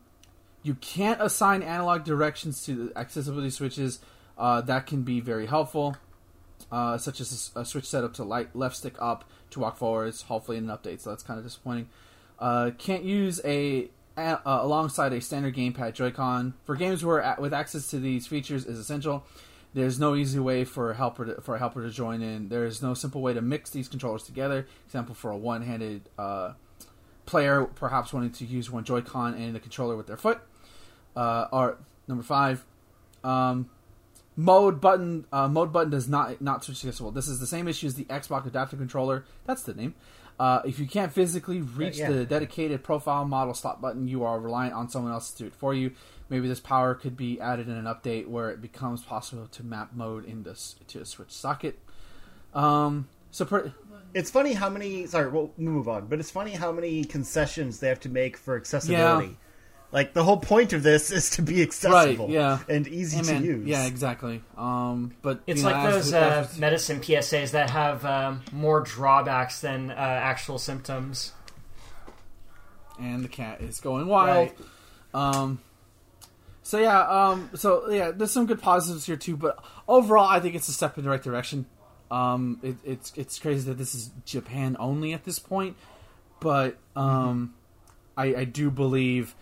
you 0.63 0.75
can't 0.75 1.21
assign 1.21 1.63
analog 1.63 2.03
directions 2.03 2.63
to 2.65 2.87
the 2.89 2.97
accessibility 2.97 3.49
switches. 3.49 3.99
Uh, 4.37 4.61
that 4.61 4.85
can 4.85 5.03
be 5.03 5.19
very 5.19 5.45
helpful, 5.45 5.95
uh, 6.71 6.97
such 6.97 7.21
as 7.21 7.51
a, 7.55 7.61
a 7.61 7.65
switch 7.65 7.85
setup 7.85 8.13
to 8.15 8.23
light 8.23 8.55
left 8.55 8.75
stick 8.75 8.95
up 8.99 9.23
to 9.51 9.59
walk 9.59 9.77
forwards. 9.77 10.23
Hopefully, 10.23 10.57
in 10.57 10.69
an 10.69 10.77
update, 10.77 10.99
so 11.01 11.09
that's 11.09 11.23
kind 11.23 11.39
of 11.39 11.45
disappointing. 11.45 11.87
Uh, 12.37 12.71
can't 12.77 13.03
use 13.03 13.41
a, 13.45 13.89
a 14.17 14.21
uh, 14.21 14.39
alongside 14.45 15.13
a 15.13 15.21
standard 15.21 15.55
gamepad 15.55 15.93
Joy-Con 15.93 16.53
for 16.65 16.75
games 16.75 17.03
where 17.03 17.35
with 17.39 17.53
access 17.53 17.87
to 17.91 17.99
these 17.99 18.27
features 18.27 18.65
is 18.65 18.77
essential. 18.77 19.23
There's 19.73 19.99
no 19.99 20.15
easy 20.15 20.39
way 20.39 20.63
for 20.63 20.91
a 20.91 20.95
helper 20.95 21.25
to, 21.25 21.41
for 21.41 21.55
a 21.55 21.59
helper 21.59 21.83
to 21.83 21.91
join 21.91 22.21
in. 22.21 22.49
There 22.49 22.65
is 22.65 22.81
no 22.81 22.93
simple 22.93 23.21
way 23.21 23.33
to 23.33 23.41
mix 23.41 23.69
these 23.69 23.87
controllers 23.87 24.23
together. 24.23 24.67
Example 24.85 25.13
for 25.13 25.29
a 25.29 25.37
one-handed 25.37 26.09
uh, 26.17 26.53
player, 27.27 27.65
perhaps 27.65 28.11
wanting 28.11 28.31
to 28.31 28.45
use 28.45 28.71
one 28.71 28.83
Joy-Con 28.83 29.35
and 29.35 29.53
the 29.53 29.59
controller 29.59 29.95
with 29.95 30.07
their 30.07 30.17
foot. 30.17 30.39
Uh, 31.15 31.47
or 31.51 31.77
number 32.07 32.23
five, 32.23 32.65
um, 33.23 33.69
mode 34.35 34.81
button. 34.81 35.25
Uh, 35.31 35.47
mode 35.47 35.71
button 35.71 35.91
does 35.91 36.07
not 36.07 36.41
not 36.41 36.63
switch 36.63 36.83
accessible. 36.83 37.11
This 37.11 37.27
is 37.27 37.39
the 37.39 37.47
same 37.47 37.67
issue 37.67 37.87
as 37.87 37.95
the 37.95 38.05
Xbox 38.05 38.45
adaptive 38.47 38.79
controller. 38.79 39.25
That's 39.45 39.63
the 39.63 39.73
name. 39.73 39.93
Uh, 40.39 40.61
if 40.65 40.77
you 40.77 40.85
can't 40.85 41.11
physically 41.11 41.61
reach 41.61 41.97
yeah. 41.97 42.11
the 42.11 42.23
dedicated 42.23 42.83
profile 42.83 43.25
model 43.25 43.55
stop 43.55 43.81
button, 43.81 44.07
you 44.07 44.23
are 44.23 44.39
reliant 44.39 44.75
on 44.75 44.87
someone 44.87 45.11
else 45.11 45.31
to 45.31 45.37
do 45.39 45.47
it 45.47 45.55
for 45.55 45.73
you. 45.73 45.91
Maybe 46.29 46.47
this 46.47 46.59
power 46.59 46.93
could 46.93 47.17
be 47.17 47.41
added 47.41 47.67
in 47.67 47.75
an 47.75 47.85
update 47.85 48.27
where 48.27 48.51
it 48.51 48.61
becomes 48.61 49.01
possible 49.01 49.47
to 49.47 49.63
map 49.63 49.93
mode 49.95 50.25
into 50.25 50.55
to 50.87 51.01
a 51.01 51.05
switch 51.05 51.31
socket. 51.31 51.79
Um, 52.53 53.07
so 53.31 53.45
per- 53.45 53.73
It's 54.13 54.31
funny 54.31 54.53
how 54.53 54.69
many. 54.69 55.05
Sorry, 55.07 55.29
we'll 55.29 55.51
move 55.57 55.87
on. 55.87 56.07
But 56.07 56.19
it's 56.19 56.31
funny 56.31 56.51
how 56.51 56.71
many 56.71 57.03
concessions 57.03 57.79
they 57.79 57.87
have 57.89 57.99
to 58.01 58.09
make 58.09 58.37
for 58.37 58.55
accessibility. 58.55 59.27
Yeah. 59.27 59.33
Like 59.91 60.13
the 60.13 60.23
whole 60.23 60.37
point 60.37 60.73
of 60.73 60.83
this 60.83 61.11
is 61.17 61.29
to 61.31 61.41
be 61.41 61.61
accessible, 61.61 62.25
Right, 62.25 62.33
yeah. 62.33 62.59
and 62.67 62.87
easy 62.87 63.17
Hey, 63.17 63.23
to 63.23 63.33
man, 63.33 63.43
use. 63.45 63.67
Yeah, 63.67 63.85
exactly. 63.85 64.43
Um, 64.57 65.13
but 65.21 65.41
It's 65.47 65.59
you 65.61 65.65
know, 65.65 65.71
like 65.71 65.85
as- 65.87 65.93
those 65.93 66.13
uh, 66.13 66.47
as- 66.49 66.57
medicine 66.59 66.99
PSAs 66.99 67.51
that 67.51 67.69
have 67.69 68.03
um, 68.05 68.41
more 68.51 68.81
drawbacks 68.81 69.61
than 69.61 69.91
uh, 69.91 69.93
actual 69.93 70.57
symptoms. 70.57 71.31
and 72.99 73.23
the 73.23 73.29
cat 73.29 73.61
is 73.61 73.79
going 73.79 74.07
wild. 74.07 74.49
Right. 74.49 74.57
Um, 75.13 75.59
so 76.63 76.79
yeah, 76.79 76.99
um, 77.07 77.49
so 77.55 77.89
yeah, 77.89 78.11
there's 78.11 78.31
some 78.31 78.45
good 78.45 78.61
positives 78.61 79.05
here 79.05 79.15
too, 79.15 79.37
but 79.37 79.63
overall, 79.87 80.27
I 80.27 80.39
think 80.41 80.55
it's 80.55 80.67
a 80.67 80.73
step 80.73 80.97
in 80.97 81.03
the 81.05 81.09
right 81.09 81.21
direction. 81.21 81.65
Um, 82.09 82.59
it, 82.63 82.75
it's 82.85 83.13
it's 83.15 83.39
crazy 83.39 83.69
that 83.69 83.77
this 83.77 83.93
is 83.93 84.11
Japan 84.25 84.77
only 84.79 85.13
at 85.13 85.23
this 85.23 85.39
point, 85.39 85.75
but 86.39 86.77
um, 86.95 87.53
I, 88.15 88.35
I 88.35 88.43
do 88.45 88.71
believe 88.71 89.35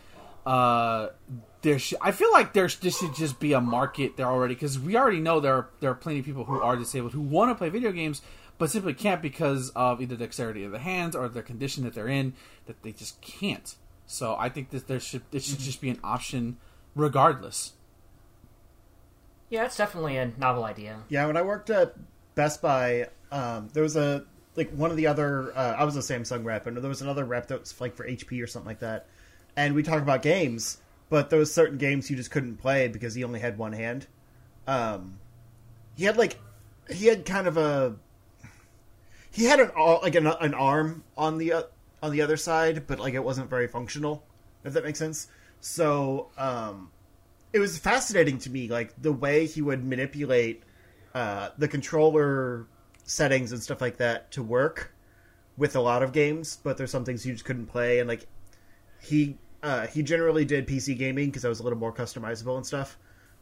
uh, 0.46 1.10
there 1.62 1.80
should. 1.80 2.00
I 2.02 2.12
feel 2.12 2.32
like 2.32 2.54
there 2.54 2.68
this 2.68 3.00
should 3.00 3.16
just 3.16 3.40
be 3.40 3.54
a 3.54 3.62
market 3.62 4.18
there 4.18 4.28
already 4.28 4.54
because 4.56 4.80
we 4.80 4.96
already 4.96 5.20
know 5.20 5.40
there 5.40 5.54
are, 5.54 5.70
there 5.80 5.92
are 5.92 5.96
plenty 5.96 6.20
of 6.20 6.26
people 6.26 6.46
who 6.46 6.62
are 6.62 6.76
disabled 6.76 7.14
who 7.14 7.22
want 7.22 7.52
to 7.52 7.56
play 7.56 7.70
video 7.70 7.92
games 7.92 8.22
but 8.58 8.70
simply 8.70 8.94
can't 8.94 9.22
because 9.22 9.70
of 9.72 10.02
either 10.02 10.16
dexterity 10.16 10.64
of 10.64 10.72
the 10.72 10.80
hands 10.80 11.16
or 11.16 11.28
the 11.28 11.44
condition 11.44 11.84
that 11.84 11.94
they're 11.94 12.08
in 12.08 12.34
that 12.68 12.82
they 12.84 12.92
just 12.92 13.20
can't. 13.22 13.76
So 14.06 14.36
I 14.38 14.50
think 14.50 14.70
that 14.70 14.88
there 14.88 15.00
should 15.00 15.24
it 15.32 15.44
should 15.44 15.60
just 15.60 15.82
be 15.82 15.90
an 15.90 16.00
option 16.04 16.58
regardless. 16.96 17.74
Yeah, 19.50 19.66
it's 19.66 19.78
definitely 19.78 20.18
a 20.18 20.32
novel 20.38 20.64
idea. 20.64 21.00
Yeah, 21.10 21.28
when 21.28 21.38
I 21.38 21.42
worked 21.42 21.70
at 21.70 21.96
Best 22.36 22.62
Buy, 22.62 23.08
um, 23.32 23.70
there 23.74 23.84
was 23.84 23.96
a 23.96 24.26
like 24.56 24.70
one 24.72 24.92
of 24.92 24.98
the 24.98 25.08
other. 25.08 25.56
Uh, 25.58 25.76
I 25.78 25.84
was 25.84 25.96
a 25.96 26.00
Samsung 26.00 26.44
rep, 26.44 26.68
and 26.68 26.78
there 26.78 26.90
was 26.90 27.02
another 27.02 27.26
rep 27.26 27.48
that 27.48 27.62
was 27.62 27.80
like 27.82 27.96
for 27.96 28.08
HP 28.08 28.42
or 28.44 28.48
something 28.48 28.68
like 28.68 28.80
that. 28.80 29.08
And 29.56 29.74
we 29.74 29.84
talked 29.84 30.02
about 30.02 30.22
games, 30.22 30.78
but 31.10 31.30
there 31.30 31.40
was 31.40 31.54
certain 31.54 31.78
games 31.78 32.10
you 32.10 32.16
just 32.16 32.32
couldn't 32.32 32.58
play 32.58 32.88
because 32.88 33.16
he 33.16 33.24
only 33.24 33.40
had 33.40 33.58
one 33.58 33.74
hand. 33.74 34.08
Um, 34.68 35.20
he 35.96 36.06
had 36.06 36.18
like 36.18 36.40
he 36.90 37.08
had 37.08 37.26
kind 37.26 37.48
of 37.48 37.58
a 37.58 37.96
he 39.32 39.46
had 39.46 39.60
an 39.60 39.72
like 39.76 40.16
an, 40.16 40.28
an 40.28 40.54
arm 40.54 41.04
on 41.18 41.38
the 41.38 41.54
uh, 41.54 41.64
on 42.02 42.12
the 42.12 42.22
other 42.22 42.38
side, 42.38 42.88
but 42.88 43.00
like 43.00 43.14
it 43.14 43.24
wasn't 43.24 43.50
very 43.50 43.68
functional. 43.68 44.24
If 44.64 44.74
that 44.74 44.84
makes 44.84 45.00
sense. 45.00 45.28
So 45.62 46.30
um, 46.38 46.92
it 47.54 47.60
was 47.60 47.78
fascinating 47.78 48.40
to 48.40 48.50
me, 48.50 48.68
like 48.68 48.94
the 49.02 49.12
way 49.12 49.46
he 49.46 49.62
would 49.62 49.84
manipulate 49.84 50.64
uh, 51.16 51.50
the 51.58 51.68
controller 51.68 52.68
settings 53.06 53.54
and 53.54 53.64
stuff 53.64 53.80
like 53.80 53.98
that 53.98 54.32
to 54.32 54.44
work 54.44 54.94
with 55.58 55.76
a 55.76 55.80
lot 55.80 56.04
of 56.04 56.12
games. 56.12 56.60
But 56.62 56.78
there's 56.78 56.92
some 56.92 57.06
things 57.06 57.26
you 57.26 57.34
just 57.34 57.46
couldn't 57.46 57.68
play, 57.68 58.00
and 58.00 58.08
like 58.08 58.28
he 59.02 59.38
uh, 59.64 59.88
he 59.88 60.04
generally 60.04 60.46
did 60.46 60.68
PC 60.68 60.98
gaming 60.98 61.30
because 61.30 61.46
I 61.46 61.50
was 61.50 61.62
a 61.62 61.64
little 61.64 61.80
more 61.80 61.94
customizable 61.94 62.58
and 62.58 62.66
stuff. 62.66 62.98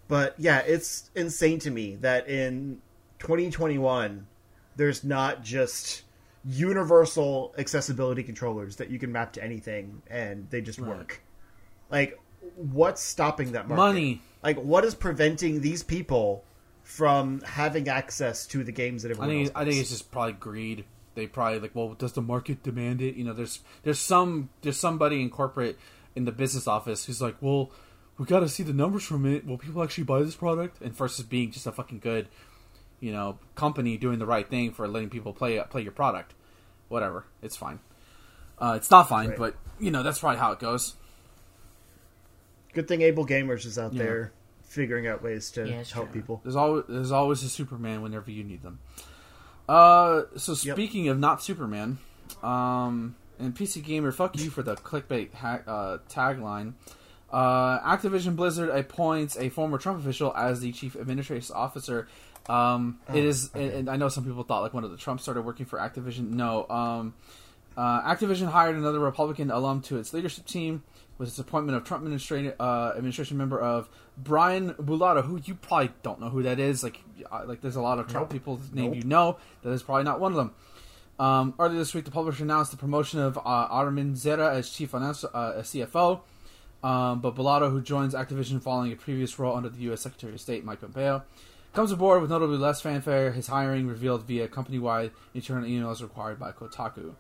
But 0.08 0.36
yeah, 0.38 0.60
it's 0.60 1.10
insane 1.16 1.60
to 1.60 1.72
me 1.72 1.96
that 1.98 2.30
in 2.30 2.80
2021 3.20 4.28
there's 4.76 5.04
not 5.04 5.44
just 5.44 6.04
universal 6.46 7.56
accessibility 7.58 8.22
controllers 8.22 8.76
that 8.76 8.90
you 8.90 9.00
can 9.00 9.12
map 9.12 9.34
to 9.34 9.44
anything 9.44 10.02
and 10.10 10.48
they 10.50 10.62
just 10.62 10.80
work. 10.80 11.24
Like, 11.90 12.20
what's 12.56 13.02
stopping 13.02 13.54
that 13.54 13.68
market? 13.68 13.82
Money. 13.82 14.22
Like, 14.44 14.58
what 14.58 14.84
is 14.84 14.94
preventing 14.94 15.62
these 15.62 15.84
people 15.84 16.44
from 16.84 17.42
having 17.42 17.88
access 17.88 18.46
to 18.48 18.64
the 18.64 18.72
games 18.72 19.04
that 19.04 19.10
I 19.10 19.12
everyone 19.12 19.30
think 19.30 19.48
else 19.48 19.52
I 19.56 19.66
think 19.66 19.78
it's 19.78 19.90
just 19.90 20.12
probably 20.12 20.34
greed. 20.34 20.86
They 21.16 21.28
probably 21.28 21.60
like, 21.60 21.76
well, 21.76 21.94
does 21.94 22.14
the 22.14 22.22
market 22.22 22.62
demand 22.64 23.02
it? 23.02 23.16
You 23.16 23.24
know, 23.24 23.34
there's 23.34 23.60
there's 23.84 24.00
some 24.00 24.50
there's 24.62 24.78
somebody 24.78 25.22
in 25.22 25.30
corporate 25.30 25.78
in 26.16 26.26
the 26.26 26.32
business 26.32 26.68
office 26.68 27.06
who's 27.06 27.22
like, 27.22 27.36
well, 27.42 27.72
we 28.18 28.26
got 28.26 28.42
to 28.42 28.50
see 28.50 28.64
the 28.64 28.74
numbers 28.74 29.04
from 29.04 29.26
it. 29.26 29.46
Will 29.46 29.58
people 29.58 29.82
actually 29.84 30.04
buy 30.04 30.22
this 30.22 30.36
product? 30.36 30.82
And 30.82 30.94
versus 30.94 31.26
being 31.26 31.52
just 31.52 31.66
a 31.68 31.72
fucking 31.72 32.00
good, 32.00 32.28
you 33.00 33.12
know, 33.12 33.38
company 33.56 33.98
doing 33.98 34.20
the 34.20 34.26
right 34.26 34.48
thing 34.50 34.72
for 34.72 34.88
letting 34.88 35.10
people 35.10 35.34
play 35.34 35.60
play 35.70 35.82
your 35.82 35.92
product. 35.92 36.34
Whatever, 36.90 37.26
it's 37.42 37.56
fine. 37.56 37.80
Uh, 38.60 38.74
it's 38.78 38.92
not 38.92 39.08
fine, 39.10 39.30
Right. 39.30 39.38
but 39.38 39.56
you 39.80 39.90
know 39.92 40.04
that's 40.04 40.20
probably 40.20 40.40
how 40.40 40.52
it 40.52 40.60
goes. 40.60 40.96
Good 42.74 42.88
thing 42.88 43.02
AbleGamers 43.02 43.66
is 43.66 43.78
out 43.78 43.94
Yeah. 43.94 44.04
there 44.04 44.32
figuring 44.74 45.08
out 45.08 45.22
ways 45.24 45.52
to 45.52 45.68
Yeah, 45.68 45.84
help 45.94 46.12
true. 46.12 46.22
people. 46.22 46.42
There's 46.44 46.56
always 46.56 46.84
there's 46.90 47.12
always 47.12 47.44
a 47.44 47.50
Superman 47.50 48.02
whenever 48.02 48.32
you 48.32 48.44
need 48.44 48.64
them. 48.64 48.80
Uh, 49.70 50.24
so 50.36 50.52
Yep. 50.54 50.76
speaking 50.76 51.08
of 51.08 51.18
not 51.20 51.42
Superman, 51.42 52.00
um, 52.42 53.16
and 53.40 53.56
PC 53.56 53.82
Gamer, 53.84 54.12
fuck 54.12 54.38
you 54.38 54.50
for 54.50 54.62
the 54.64 54.76
clickbait 54.76 55.34
ha- 55.34 55.62
uh, 55.66 55.98
tagline. 56.10 56.74
Uh, 57.32 57.80
Activision 57.80 58.36
Blizzard 58.36 58.70
appoints 58.70 59.38
a 59.38 59.50
former 59.50 59.78
Trump 59.78 60.00
official 60.00 60.34
as 60.36 60.60
the 60.62 60.72
chief 60.72 60.96
administrative 60.96 61.50
officer. 61.52 62.08
Um, 62.50 63.00
it 63.14 63.24
is, 63.24 63.50
and, 63.54 63.72
and 63.72 63.90
I 63.90 63.96
know 63.96 64.10
some 64.10 64.26
people 64.26 64.44
thought 64.44 64.62
like 64.62 64.74
one 64.74 64.84
of 64.84 64.92
the 64.92 64.98
Trump 64.98 65.22
started 65.22 65.44
working 65.44 65.66
for 65.66 65.80
Activision. 65.80 66.32
No, 66.32 66.68
um, 66.70 67.14
uh, 67.78 68.02
Activision 68.04 68.50
hired 68.52 68.76
another 68.76 69.00
Republican 69.00 69.50
alum 69.50 69.82
to 69.84 69.98
its 69.98 70.14
leadership 70.14 70.46
team 70.46 70.84
with 71.18 71.30
its 71.30 71.40
appointment 71.40 71.78
of 71.78 71.84
Trump 71.84 72.04
administration 72.04 72.54
uh, 72.60 72.94
administration 72.96 73.38
member 73.38 73.60
of 73.60 73.88
Brian 74.18 74.74
Bulatao, 74.76 75.24
who 75.26 75.40
you 75.46 75.56
probably 75.56 75.92
don't 76.02 76.20
know 76.20 76.30
who 76.30 76.44
that 76.44 76.60
is. 76.60 76.84
Like, 76.84 77.00
like 77.46 77.62
there's 77.62 77.76
a 77.76 77.82
lot 77.82 78.00
of 78.00 78.08
Trump 78.08 78.26
Nope. 78.28 78.32
people 78.32 78.60
name 78.74 78.92
Nope. 78.92 78.96
you 78.96 79.04
know. 79.04 79.38
That 79.64 79.72
is 79.72 79.84
probably 79.84 80.04
not 80.04 80.20
one 80.20 80.32
of 80.32 80.38
them. 80.38 80.52
Um, 81.20 81.54
earlier 81.60 81.78
this 81.78 81.94
week, 81.94 82.06
the 82.06 82.12
publisher 82.12 82.44
announced 82.44 82.72
the 82.72 82.78
promotion 82.78 83.20
of 83.20 83.38
uh, 83.38 83.42
Armin 83.44 84.14
Zerza 84.16 84.52
as 84.54 84.70
chief 84.70 84.90
finance, 84.90 85.24
uh, 85.24 85.54
as 85.58 85.68
CFO. 85.68 86.22
Um, 86.84 87.22
but 87.22 87.36
Bulatao, 87.36 87.70
who 87.72 87.82
joins 87.82 88.14
Activision 88.14 88.62
following 88.62 88.92
a 88.92 88.96
previous 88.96 89.38
role 89.40 89.56
under 89.56 89.70
the 89.70 89.80
U.S. 89.84 90.02
Secretary 90.02 90.34
of 90.34 90.42
State 90.42 90.66
Mike 90.66 90.82
Pompeo, 90.82 91.24
comes 91.74 91.92
aboard 91.92 92.22
with 92.22 92.30
notably 92.30 92.58
less 92.58 92.82
fanfare. 92.82 93.32
His 93.32 93.48
hiring 93.48 93.88
revealed 93.88 94.24
via 94.28 94.48
company-wide 94.48 95.12
internal 95.34 95.64
emails 95.70 96.02
required 96.02 96.40
by 96.40 96.52
Kotaku. 96.52 97.14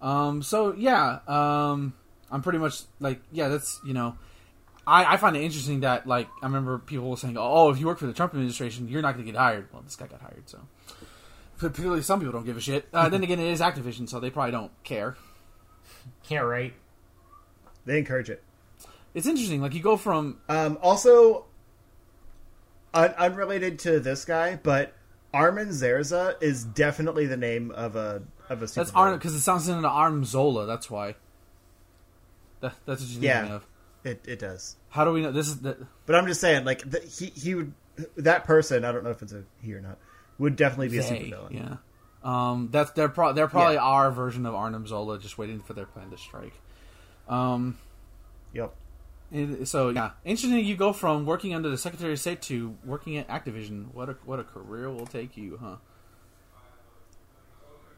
Um, 0.00 0.42
so 0.42 0.74
yeah, 0.76 1.18
um, 1.26 1.94
I'm 2.32 2.42
pretty 2.42 2.58
much 2.58 2.82
like 2.98 3.20
yeah, 3.30 3.48
that's 3.48 3.78
you 3.86 3.92
know, 3.92 4.16
I, 4.86 5.14
I 5.14 5.16
find 5.18 5.36
it 5.36 5.42
interesting 5.42 5.80
that 5.80 6.06
like 6.06 6.28
I 6.42 6.46
remember 6.46 6.78
people 6.78 7.10
were 7.10 7.16
saying, 7.16 7.36
oh, 7.38 7.70
if 7.70 7.78
you 7.78 7.86
work 7.86 7.98
for 7.98 8.06
the 8.06 8.12
Trump 8.12 8.32
administration, 8.32 8.88
you're 8.88 9.02
not 9.02 9.14
going 9.14 9.26
to 9.26 9.30
get 9.30 9.38
hired. 9.38 9.68
Well, 9.72 9.82
this 9.82 9.94
guy 9.96 10.06
got 10.06 10.20
hired, 10.20 10.48
so. 10.48 10.58
But 11.60 11.74
clearly, 11.74 12.02
some 12.02 12.18
people 12.18 12.32
don't 12.32 12.44
give 12.44 12.56
a 12.56 12.60
shit. 12.60 12.88
Uh, 12.92 13.08
then 13.08 13.22
again, 13.22 13.38
it 13.38 13.46
is 13.46 13.60
Activision, 13.60 14.08
so 14.08 14.18
they 14.18 14.30
probably 14.30 14.50
don't 14.50 14.72
care. 14.82 15.16
Yeah, 16.28 16.40
right. 16.40 16.72
They 17.84 17.98
encourage 17.98 18.30
it. 18.30 18.42
It's 19.14 19.26
interesting. 19.26 19.60
Like 19.60 19.74
you 19.74 19.80
go 19.82 19.96
from 19.96 20.38
Um, 20.48 20.78
also, 20.82 21.44
un- 22.94 23.14
unrelated 23.18 23.78
to 23.80 24.00
this 24.00 24.24
guy, 24.24 24.58
but 24.60 24.94
Armin 25.32 25.68
Zerza 25.68 26.34
is 26.42 26.64
definitely 26.64 27.26
the 27.26 27.36
name 27.36 27.70
of 27.70 27.94
a 27.94 28.22
of 28.48 28.62
a. 28.62 28.66
That's 28.66 28.90
supervillain. 28.90 28.96
Arn 28.96 29.18
because 29.18 29.34
it 29.34 29.40
sounds 29.42 29.68
into 29.68 29.86
Arnim 29.88 30.24
Zola. 30.24 30.66
That's 30.66 30.90
why. 30.90 31.14
That, 32.62 32.74
that's 32.86 33.02
what 33.02 33.10
you're 33.10 33.22
Yeah. 33.22 33.40
thinking 33.40 33.54
of. 33.56 33.66
It 34.04 34.24
it 34.26 34.38
does. 34.38 34.76
How 34.88 35.04
do 35.04 35.12
we 35.12 35.20
know 35.22 35.30
this 35.30 35.46
is 35.48 35.60
the, 35.60 35.76
But 36.06 36.16
I'm 36.16 36.26
just 36.26 36.40
saying, 36.40 36.64
like 36.64 36.88
the, 36.90 37.00
he 37.00 37.26
he 37.26 37.54
would 37.54 37.72
that 38.16 38.44
person. 38.44 38.84
I 38.84 38.90
don't 38.92 39.04
know 39.04 39.10
if 39.10 39.20
it's 39.22 39.32
a 39.32 39.44
he 39.60 39.74
or 39.74 39.80
not. 39.80 39.98
Would 40.38 40.56
definitely 40.56 40.88
be 40.88 40.98
a 40.98 41.02
they? 41.02 41.30
supervillain. 41.30 41.52
Yeah. 41.52 41.76
Um, 42.24 42.68
that's 42.72 42.90
they're 42.92 43.08
pro- 43.08 43.32
they're 43.32 43.46
probably 43.48 43.74
Yeah. 43.74 43.82
our 43.82 44.10
version 44.10 44.46
of 44.46 44.54
Arnim 44.54 44.86
Zola, 44.86 45.18
just 45.18 45.38
waiting 45.38 45.60
for 45.60 45.74
their 45.74 45.86
plan 45.86 46.10
to 46.10 46.16
strike. 46.18 46.54
Um, 47.28 47.78
Yep. 48.54 48.74
it- 49.30 49.66
so 49.68 49.90
yeah, 49.90 50.12
interesting. 50.24 50.64
You 50.64 50.76
go 50.76 50.92
from 50.92 51.24
working 51.26 51.54
under 51.54 51.68
the 51.68 51.78
Secretary 51.78 52.12
of 52.12 52.18
State 52.20 52.42
to 52.42 52.76
working 52.84 53.16
at 53.18 53.28
Activision. 53.28 53.92
What 53.94 54.08
a 54.08 54.12
what 54.24 54.40
a 54.40 54.44
career 54.44 54.90
will 54.90 55.06
take 55.06 55.36
you, 55.36 55.58
huh? 55.62 55.76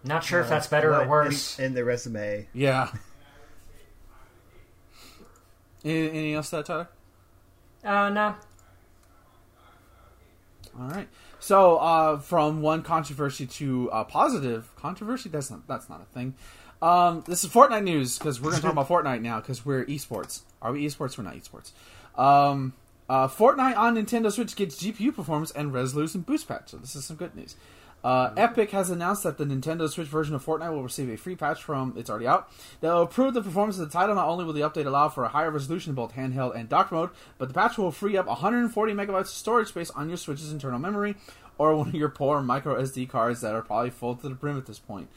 Not 0.05 0.23
sure 0.23 0.41
if 0.41 0.47
Uh, 0.47 0.51
that's 0.51 0.67
better 0.67 0.95
or 0.95 1.09
worse. 1.09 1.59
in, 1.59 1.67
in 1.67 1.75
the 1.75 1.85
resume. 1.85 2.47
Yeah. 2.53 2.91
Any- 5.85 6.09
Anything 6.11 6.35
else, 6.35 6.51
to 6.51 6.57
that 6.57 6.67
Tyler? 6.67 6.89
Uh, 7.85 8.09
no. 8.09 8.35
All 10.81 10.89
right. 10.89 11.09
So, 11.39 11.77
uh, 11.77 12.19
from 12.19 12.63
one 12.63 12.83
controversy 12.83 13.47
to 13.47 13.91
uh, 13.91 14.05
positive 14.05 14.75
controversy, 14.77 15.29
that's 15.29 15.51
not 15.51 15.67
that's 15.69 15.89
not 15.89 16.01
a 16.01 16.05
thing. 16.07 16.35
Um, 16.83 17.23
this 17.27 17.45
is 17.45 17.51
Fortnite 17.51 17.85
news 17.85 18.19
because 18.19 18.41
we're 18.41 18.51
going 18.51 18.61
to 18.61 18.63
talk 18.63 18.73
about 18.73 18.89
Fortnite 18.89 19.23
now 19.23 19.41
because 19.41 19.65
we're 19.65 19.85
esports. 19.87 20.43
Are 20.61 20.73
we 20.73 20.85
esports? 20.87 21.17
We're 21.17 21.25
not 21.25 21.35
esports. 21.35 21.73
Um, 22.19 22.73
uh, 23.09 23.29
Fortnite 23.29 23.77
on 23.77 23.95
Nintendo 23.97 24.33
Switch 24.33 24.57
gets 24.57 24.83
GPU 24.83 25.15
performance 25.15 25.51
and 25.51 25.73
resolution 25.73 26.23
boost 26.23 26.49
patch. 26.49 26.71
So 26.71 26.79
this 26.79 26.97
is 26.97 27.05
some 27.05 27.17
good 27.17 27.35
news. 27.37 27.57
Uh, 28.05 28.35
Epic 28.37 28.71
has 28.73 28.91
announced 28.91 29.23
that 29.23 29.39
the 29.39 29.47
Nintendo 29.47 29.89
Switch 29.89 30.09
version 30.09 30.35
of 30.35 30.45
Fortnite 30.45 30.71
will 30.71 30.83
receive 30.83 31.09
a 31.09 31.17
free 31.17 31.35
patch 31.35 31.63
from 31.63 31.95
it's 31.97 32.11
already 32.11 32.27
out 32.27 32.51
that 32.83 32.93
will 32.93 33.03
improve 33.03 33.33
the 33.33 33.41
performance 33.41 33.79
of 33.79 33.91
the 33.91 33.93
title. 33.93 34.15
Not 34.15 34.29
only 34.29 34.45
will 34.45 34.53
the 34.53 34.61
update 34.61 34.85
allow 34.85 35.09
for 35.09 35.25
a 35.25 35.29
higher 35.29 35.51
resolution 35.51 35.91
in 35.91 35.95
both 35.95 36.15
handheld 36.15 36.55
and 36.55 36.69
dock 36.69 36.93
mode, 36.93 37.09
but 37.39 37.49
the 37.49 37.55
patch 37.55 37.79
will 37.79 37.91
free 37.91 38.19
up 38.19 38.27
140 38.27 38.93
megabytes 38.93 39.21
of 39.21 39.29
storage 39.29 39.69
space 39.69 39.91
on 39.91 40.09
your 40.09 40.19
Switch's 40.19 40.53
internal 40.53 40.79
memory 40.79 41.15
or 41.57 41.75
one 41.75 41.89
of 41.89 41.95
your 41.95 42.11
poor 42.11 42.43
micro 42.43 42.81
SD 42.83 43.09
cards 43.09 43.41
that 43.41 43.55
are 43.55 43.63
probably 43.63 43.91
full 43.91 44.15
to 44.17 44.29
the 44.29 44.35
brim 44.35 44.59
at 44.59 44.67
this 44.67 44.79
point. 44.79 45.09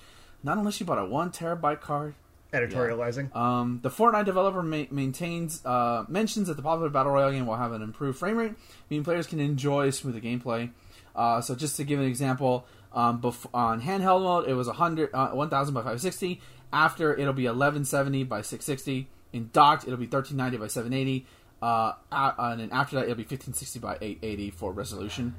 Not 0.41 0.57
unless 0.57 0.79
you 0.79 0.85
bought 0.85 0.99
a 0.99 1.05
one 1.05 1.29
terabyte 1.29 1.81
card. 1.81 2.15
Editorializing. 2.53 3.35
Um, 3.35 3.79
the 3.83 3.89
Fortnite 3.89 4.23
developer 4.23 4.63
ma- 4.63 4.85
maintains 4.89 5.65
uh, 5.65 6.05
mentions 6.07 6.47
that 6.47 6.55
the 6.55 6.63
popular 6.63 6.89
battle 6.89 7.11
royale 7.11 7.31
game 7.31 7.45
will 7.45 7.57
have 7.57 7.73
an 7.73 7.81
improved 7.81 8.17
frame 8.17 8.38
rate, 8.38 8.53
meaning 8.89 9.03
players 9.03 9.27
can 9.27 9.41
enjoy 9.41 9.89
smoother 9.89 10.21
gameplay. 10.21 10.71
Uh, 11.13 11.41
so 11.41 11.55
just 11.55 11.75
to 11.75 11.83
give 11.83 11.99
an 11.99 12.05
example, 12.05 12.65
um, 12.93 13.21
bef- 13.21 13.49
on 13.53 13.81
handheld 13.81 14.23
mode 14.23 14.49
it 14.49 14.53
was 14.53 14.67
100, 14.67 15.09
uh, 15.13 15.29
1000 15.29 15.73
by 15.73 15.79
560. 15.81 16.41
After 16.71 17.13
it'll 17.13 17.33
be 17.33 17.43
1170 17.43 18.23
by 18.25 18.41
660. 18.41 19.07
In 19.33 19.49
docked 19.53 19.83
it'll 19.83 19.97
be 19.97 20.05
1390 20.05 20.57
by 20.57 20.67
780. 20.67 21.25
Uh, 21.61 21.93
and 22.11 22.59
then 22.59 22.69
after 22.71 22.95
that 22.97 23.03
it'll 23.03 23.15
be 23.15 23.23
1560 23.23 23.79
by 23.79 23.95
880 24.01 24.51
for 24.51 24.71
resolution. 24.71 25.35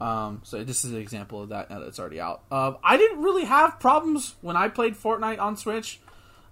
Um, 0.00 0.40
so 0.44 0.62
this 0.64 0.84
is 0.84 0.92
an 0.92 0.98
example 0.98 1.42
of 1.42 1.50
that 1.50 1.70
now 1.70 1.78
that 1.78 1.86
it's 1.86 1.98
already 1.98 2.20
out. 2.20 2.42
Uh, 2.50 2.72
I 2.82 2.96
didn't 2.96 3.22
really 3.22 3.44
have 3.44 3.78
problems 3.78 4.34
when 4.40 4.56
I 4.56 4.68
played 4.68 4.94
Fortnite 4.94 5.40
on 5.40 5.56
Switch. 5.56 6.00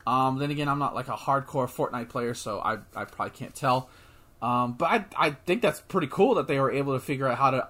Um, 0.07 0.39
then 0.39 0.51
again, 0.51 0.69
I'm 0.69 0.79
not 0.79 0.95
like 0.95 1.09
a 1.09 1.17
hardcore 1.17 1.69
Fortnite 1.69 2.09
player, 2.09 2.35
so 2.35 2.61
I, 2.61 2.79
I 2.95 3.05
probably 3.05 3.31
can't 3.31 3.55
tell. 3.55 3.89
Um, 4.41 4.75
but 4.75 4.87
I, 4.87 5.05
I 5.17 5.31
think 5.31 5.63
that's 5.63 5.81
pretty 5.81 6.09
cool 6.09 6.35
that 6.35 6.49
they 6.49 6.59
were 6.59 6.71
able 6.71 6.95
to 6.95 7.01
figure 7.01 7.29
out 7.29 7.39
how 7.39 7.51
to 7.51 7.69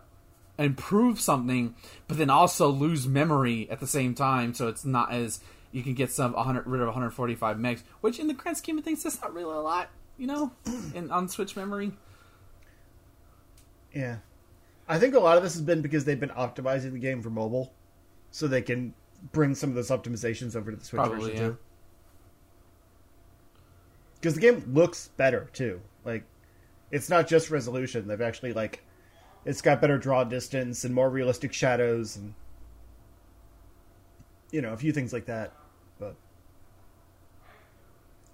improve 0.59 1.21
something, 1.21 1.75
but 2.09 2.19
then 2.19 2.31
also 2.31 2.69
lose 2.69 3.07
memory 3.07 3.69
at 3.71 3.81
the 3.81 3.87
same 3.87 4.15
time, 4.15 4.55
so 4.55 4.69
it's 4.69 4.85
not 4.85 5.13
as 5.13 5.41
you 5.73 5.83
can 5.83 5.95
get 5.95 6.13
some 6.13 6.33
100 6.33 6.67
rid 6.67 6.81
of 6.81 6.89
145 6.89 7.57
megs, 7.57 7.83
which 8.01 8.19
in 8.19 8.29
the 8.29 8.35
grand 8.35 8.57
scheme 8.59 8.79
of 8.79 8.85
things, 8.85 9.03
that's 9.03 9.21
not 9.21 9.33
really 9.33 9.55
a 9.55 9.61
lot, 9.61 9.89
you 10.19 10.27
know, 10.27 10.53
in 10.95 11.11
on 11.11 11.29
Switch 11.29 11.57
memory. 11.57 11.93
Yeah. 13.95 14.19
I 14.89 14.99
think 14.99 15.15
a 15.15 15.21
lot 15.21 15.37
of 15.37 15.43
this 15.43 15.55
has 15.55 15.63
been 15.63 15.81
because 15.81 16.05
they've 16.05 16.21
been 16.21 16.31
optimizing 16.31 16.93
the 16.93 16.99
game 16.99 17.23
for 17.23 17.31
mobile, 17.31 17.73
so 18.31 18.47
they 18.47 18.63
can 18.63 18.95
bring 19.31 19.55
some 19.55 19.71
of 19.71 19.77
those 19.77 19.91
optimizations 19.91 20.57
over 20.57 20.71
to 20.71 20.77
the 20.77 20.85
Switch 20.85 20.99
Probably, 20.99 21.31
version 21.31 21.37
yeah. 21.37 21.49
too. 21.49 21.59
Because 24.21 24.35
the 24.35 24.41
game 24.41 24.63
looks 24.73 25.09
better 25.17 25.49
too. 25.53 25.81
Like, 26.05 26.25
it's 26.91 27.09
not 27.09 27.27
just 27.27 27.51
resolution. 27.51 28.07
They've 28.07 28.21
actually 28.21 28.53
like, 28.53 28.85
it's 29.45 29.61
got 29.63 29.81
better 29.81 29.99
draw 29.99 30.25
distance 30.25 30.85
and 30.85 30.95
more 30.95 31.11
realistic 31.11 31.53
shadows 31.53 32.17
and 32.17 32.35
you 34.51 34.61
know 34.63 34.73
a 34.73 34.77
few 34.77 34.93
things 34.93 35.13
like 35.13 35.27
that. 35.27 35.53
But 35.99 36.15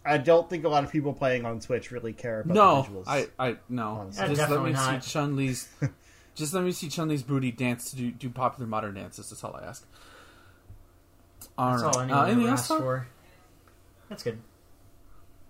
I 0.05 0.19
don't 0.19 0.49
think 0.49 0.65
a 0.65 0.69
lot 0.69 0.85
of 0.85 0.91
people 0.93 1.13
playing 1.13 1.45
on 1.45 1.61
Switch 1.61 1.91
really 1.91 2.13
care 2.13 2.41
about 2.41 2.55
No, 2.55 2.83
the 2.83 2.89
visuals. 2.89 3.05
I, 3.07 3.27
I 3.39 3.57
no. 3.69 4.09
Yeah, 4.15 4.29
Just 4.29 4.51
let 4.51 4.63
me 4.63 4.73
not. 4.73 5.05
see 5.05 5.11
Chun 5.11 5.37
Li's. 5.37 5.69
just 6.35 6.55
let 6.55 6.65
me 6.65 6.73
see 6.73 6.89
Chun 6.89 7.09
Li's 7.09 7.23
booty 7.23 7.51
dance 7.53 7.91
to 7.91 7.97
do, 7.97 8.11
do 8.11 8.31
popular 8.31 8.67
modern 8.67 8.95
dances. 8.95 9.31
That's 9.31 9.43
all 9.45 9.57
I 9.57 9.67
ask. 9.67 9.87
All 11.57 11.71
That's 11.73 11.83
right. 11.83 11.95
all 11.95 12.01
Uh, 12.01 12.03
anyone 12.03 12.25
anything 12.27 12.43
ever 12.45 12.51
else? 12.53 12.67
for. 12.69 13.07
That's 14.09 14.23
good. 14.23 14.39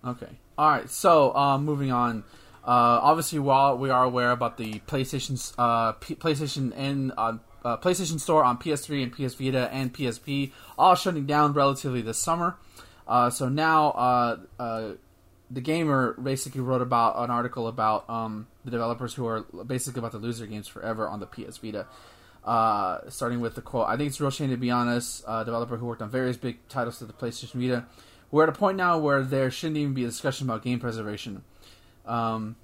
Okay. 0.05 0.29
All 0.57 0.71
right. 0.71 0.89
So, 0.91 1.35
uh, 1.37 1.59
moving 1.59 1.93
on. 1.93 2.25
Uh, 2.65 3.01
obviously, 3.03 3.39
while 3.39 3.79
we 3.79 3.91
are 3.91 4.05
aware 4.05 4.31
about 4.31 4.57
the 4.57 4.81
PlayStation's 4.81 5.55
uh, 5.59 5.93
P- 5.93 6.15
PlayStation 6.15 6.73
and 6.77 7.13
uh, 7.17 7.39
uh, 7.65 7.77
PlayStation 7.79 8.21
Store 8.21 8.45
on 8.45 8.59
PS3 8.59 9.03
and 9.03 9.13
PS 9.13 9.35
Vita 9.35 9.73
and 9.73 9.93
PSP 9.93 10.53
all 10.79 10.95
shutting 10.95 11.27
down 11.27 11.53
relatively 11.53 12.03
this 12.03 12.19
summer. 12.19 12.57
Uh, 13.07 13.31
so 13.31 13.49
now, 13.49 13.91
uh, 14.59 14.93
the 15.51 15.61
gamer 15.63 16.13
basically 16.23 16.61
wrote 16.61 16.83
about 16.83 17.19
an 17.19 17.31
article 17.31 17.69
about 17.69 18.09
um, 18.11 18.47
the 18.67 18.71
developers 18.71 19.15
who 19.15 19.27
are 19.27 19.43
basically 19.67 20.01
about 20.01 20.13
to 20.13 20.19
lose 20.19 20.39
their 20.39 20.47
games 20.47 20.69
forever 20.69 21.09
on 21.09 21.21
the 21.21 21.27
PS 21.27 21.57
Vita. 21.59 21.87
Starting 23.09 23.41
with 23.41 23.55
the 23.55 23.63
quote, 23.63 23.89
I 23.89 23.97
think 23.97 24.09
it's 24.09 24.21
a 24.21 24.25
real 24.25 24.31
shame 24.31 24.51
to 24.51 24.59
be 24.59 24.71
honest. 24.71 25.25
A 25.27 25.45
developer 25.45 25.79
who 25.79 25.87
worked 25.87 26.03
on 26.03 26.11
various 26.11 26.37
big 26.37 26.59
titles 26.69 26.99
to 26.99 27.07
the 27.07 27.15
PlayStation 27.15 27.55
Vita. 27.55 27.87
We're 28.31 28.43
at 28.43 28.51
a 28.51 28.53
point 28.53 28.77
now 28.77 28.99
where 28.99 29.23
there 29.23 29.51
shouldn't 29.51 29.79
even 29.79 29.95
be 29.95 30.05
a 30.05 30.09
discussion 30.09 30.47
about 30.47 30.63
game 30.63 30.81
preservation. 30.81 31.45
Um, 32.09 32.57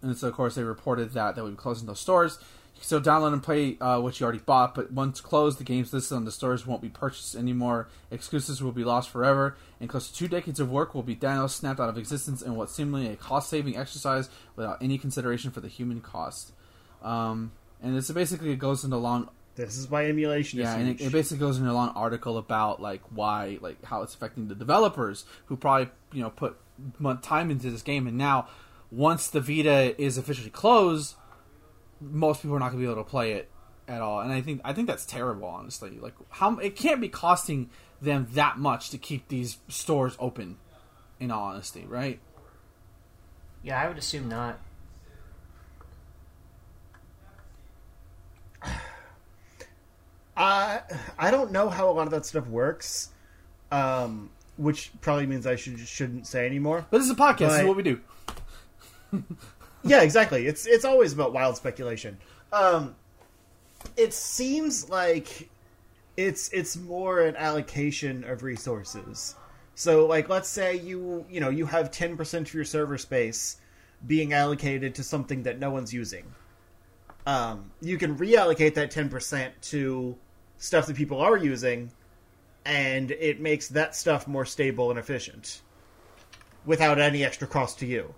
and 0.00 0.16
so, 0.16 0.28
of 0.28 0.34
course, 0.34 0.54
they 0.54 0.62
reported 0.62 1.12
that 1.12 1.36
they 1.36 1.42
would 1.42 1.52
be 1.52 1.56
closing 1.56 1.86
those 1.86 2.00
stores. 2.00 2.38
You 2.74 2.80
can 2.80 2.84
still 2.86 3.00
download 3.00 3.34
and 3.34 3.42
play 3.42 3.76
uh, 3.80 4.00
what 4.00 4.18
you 4.18 4.24
already 4.24 4.40
bought, 4.40 4.74
but 4.74 4.90
once 4.92 5.20
closed, 5.20 5.58
the 5.58 5.64
games 5.64 5.92
listed 5.92 6.16
on 6.16 6.24
the 6.24 6.32
stores 6.32 6.66
won't 6.66 6.80
be 6.80 6.88
purchased 6.88 7.36
anymore. 7.36 7.88
Exclusives 8.10 8.62
will 8.62 8.72
be 8.72 8.84
lost 8.84 9.10
forever, 9.10 9.56
and 9.78 9.90
close 9.90 10.08
to 10.08 10.14
two 10.14 10.26
decades 10.26 10.58
of 10.58 10.70
work 10.70 10.94
will 10.94 11.02
be 11.02 11.14
down, 11.14 11.48
snapped 11.48 11.80
out 11.80 11.88
of 11.88 11.98
existence 11.98 12.40
in 12.40 12.54
what 12.54 12.70
seemingly 12.70 13.08
a 13.08 13.16
cost-saving 13.16 13.76
exercise 13.76 14.30
without 14.56 14.78
any 14.80 14.96
consideration 14.96 15.50
for 15.50 15.60
the 15.60 15.68
human 15.68 16.00
cost. 16.00 16.52
Um, 17.02 17.52
and 17.82 17.96
it's 17.96 18.10
basically 18.10 18.52
it 18.52 18.58
goes 18.58 18.84
into 18.84 18.96
long 18.96 19.28
This 19.56 19.76
is 19.76 19.90
why 19.90 20.06
emulation 20.06 20.60
yeah, 20.60 20.76
and 20.76 20.88
it, 20.88 21.00
it 21.00 21.12
basically 21.12 21.40
goes 21.40 21.58
into 21.58 21.70
a 21.70 21.74
long 21.74 21.90
article 21.90 22.38
about 22.38 22.80
like 22.80 23.02
why, 23.10 23.58
like 23.60 23.84
how 23.84 24.02
it's 24.02 24.14
affecting 24.14 24.48
the 24.48 24.54
developers 24.54 25.24
who 25.46 25.56
probably 25.56 25.90
you 26.12 26.22
know 26.22 26.30
put 26.30 26.56
time 27.22 27.50
into 27.50 27.70
this 27.70 27.82
game, 27.82 28.06
and 28.06 28.16
now 28.16 28.48
once 28.90 29.28
the 29.28 29.40
Vita 29.40 30.00
is 30.00 30.18
officially 30.18 30.50
closed, 30.50 31.14
most 32.00 32.42
people 32.42 32.56
are 32.56 32.60
not 32.60 32.72
going 32.72 32.82
to 32.82 32.86
be 32.86 32.90
able 32.92 33.02
to 33.02 33.08
play 33.08 33.32
it 33.32 33.48
at 33.88 34.00
all. 34.02 34.20
And 34.20 34.32
I 34.32 34.40
think 34.40 34.60
I 34.64 34.72
think 34.72 34.86
that's 34.86 35.06
terrible, 35.06 35.48
honestly. 35.48 35.98
Like 36.00 36.14
how 36.30 36.58
it 36.58 36.76
can't 36.76 37.00
be 37.00 37.08
costing 37.08 37.70
them 38.00 38.28
that 38.32 38.58
much 38.58 38.90
to 38.90 38.98
keep 38.98 39.28
these 39.28 39.58
stores 39.68 40.16
open. 40.18 40.58
In 41.20 41.30
all 41.30 41.44
honesty, 41.44 41.84
right? 41.86 42.18
Yeah, 43.62 43.80
I 43.80 43.86
would 43.86 43.96
assume 43.96 44.28
not. 44.28 44.58
I 50.36 50.80
I 51.16 51.30
don't 51.30 51.52
know 51.52 51.68
how 51.68 51.88
a 51.88 51.92
lot 51.92 52.08
of 52.08 52.10
that 52.10 52.26
stuff 52.26 52.48
works, 52.48 53.10
um, 53.70 54.30
which 54.62 54.90
probably 55.00 55.26
means 55.26 55.46
I 55.46 55.56
should 55.56 55.78
shouldn't 55.80 56.26
say 56.26 56.46
anymore. 56.46 56.86
But 56.90 56.98
this 56.98 57.06
is 57.06 57.12
a 57.12 57.16
podcast. 57.16 57.38
this 57.38 57.60
is 57.60 57.66
what 57.66 57.76
we 57.76 57.82
do. 57.82 58.00
Yeah, 59.84 60.02
exactly. 60.02 60.46
It's 60.46 60.66
it's 60.66 60.84
always 60.84 61.12
about 61.12 61.32
wild 61.32 61.56
speculation. 61.56 62.18
Um, 62.52 62.94
it 63.96 64.14
seems 64.14 64.88
like 64.88 65.48
it's 66.16 66.50
it's 66.50 66.76
more 66.76 67.20
an 67.22 67.36
allocation 67.36 68.24
of 68.24 68.42
resources. 68.42 69.34
So, 69.74 70.06
like, 70.06 70.28
let's 70.28 70.48
say 70.48 70.76
you 70.76 71.24
you 71.28 71.40
know 71.40 71.50
you 71.50 71.66
have 71.66 71.90
ten 71.90 72.16
percent 72.16 72.48
of 72.48 72.54
your 72.54 72.64
server 72.64 72.98
space 72.98 73.56
being 74.06 74.32
allocated 74.32 74.94
to 74.96 75.02
something 75.02 75.42
that 75.44 75.58
no 75.58 75.70
one's 75.70 75.92
using. 75.92 76.24
Um, 77.26 77.70
you 77.80 77.98
can 77.98 78.16
reallocate 78.16 78.74
that 78.74 78.90
ten 78.90 79.08
percent 79.08 79.52
to 79.62 80.16
stuff 80.58 80.86
that 80.86 80.96
people 80.96 81.20
are 81.20 81.36
using, 81.36 81.90
and 82.64 83.10
it 83.10 83.40
makes 83.40 83.68
that 83.68 83.94
stuff 83.94 84.26
more 84.26 84.44
stable 84.44 84.90
and 84.90 84.98
efficient 84.98 85.62
without 86.64 87.00
any 87.00 87.24
extra 87.24 87.46
cost 87.46 87.78
to 87.80 87.86
you. 87.86 88.14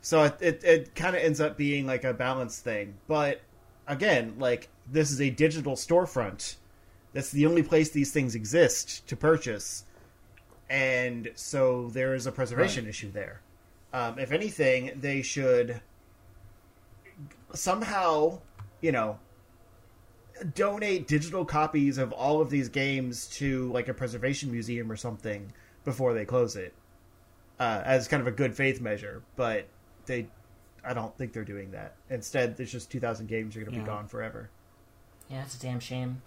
So 0.00 0.24
it 0.24 0.36
it, 0.40 0.64
it 0.64 0.94
kind 0.94 1.16
of 1.16 1.22
ends 1.22 1.40
up 1.40 1.56
being 1.56 1.86
like 1.86 2.04
a 2.04 2.14
balance 2.14 2.60
thing. 2.60 2.94
But 3.06 3.40
again, 3.86 4.34
like 4.38 4.68
this 4.90 5.10
is 5.10 5.20
a 5.20 5.30
digital 5.30 5.74
storefront. 5.74 6.56
That's 7.12 7.30
the 7.30 7.46
only 7.46 7.62
place 7.62 7.90
these 7.90 8.12
things 8.12 8.34
exist 8.34 9.06
to 9.08 9.16
purchase, 9.16 9.84
and 10.68 11.30
so 11.34 11.88
there 11.88 12.14
is 12.14 12.26
a 12.26 12.32
preservation 12.32 12.86
issue 12.86 13.10
there. 13.10 13.40
Um, 13.92 14.18
if 14.18 14.32
anything, 14.32 14.92
they 15.00 15.22
should 15.22 15.80
somehow, 17.54 18.40
you 18.82 18.92
know, 18.92 19.18
donate 20.54 21.06
digital 21.08 21.44
copies 21.44 21.98
of 21.98 22.12
all 22.12 22.40
of 22.40 22.50
these 22.50 22.68
games 22.68 23.26
to 23.38 23.70
like 23.72 23.88
a 23.88 23.94
preservation 23.94 24.50
museum 24.50 24.90
or 24.90 24.96
something 24.96 25.52
before 25.84 26.14
they 26.14 26.24
close 26.24 26.56
it, 26.56 26.74
uh, 27.60 27.82
as 27.84 28.08
kind 28.08 28.20
of 28.20 28.26
a 28.26 28.32
good 28.32 28.54
faith 28.54 28.80
measure. 28.80 29.22
But 29.36 29.66
they, 30.06 30.26
I 30.84 30.94
don't 30.94 31.16
think 31.16 31.32
they're 31.32 31.44
doing 31.44 31.70
that. 31.72 31.94
Instead, 32.10 32.56
there's 32.56 32.72
just 32.72 32.90
2,000 32.90 33.26
games 33.26 33.56
are 33.56 33.60
going 33.60 33.70
to 33.72 33.76
Yeah. 33.78 33.82
be 33.82 33.86
gone 33.86 34.06
forever. 34.08 34.50
Yeah, 35.30 35.42
it's 35.42 35.56
a 35.56 35.60
damn 35.60 35.80
shame. 35.80 36.22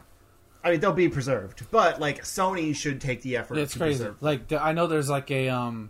I 0.64 0.72
mean, 0.72 0.80
they'll 0.80 0.94
be 0.94 1.10
preserved, 1.10 1.66
but 1.72 2.00
like 2.00 2.22
Sony 2.24 2.76
should 2.76 3.02
take 3.02 3.24
the 3.24 3.36
effort. 3.38 3.58
It's 3.58 3.74
to 3.74 3.80
crazy. 3.80 3.98
preserve. 4.00 4.22
Like 4.22 4.52
I 4.52 4.74
know 4.74 4.86
there's 4.86 5.10
like 5.10 5.32
a 5.32 5.50
um 5.50 5.90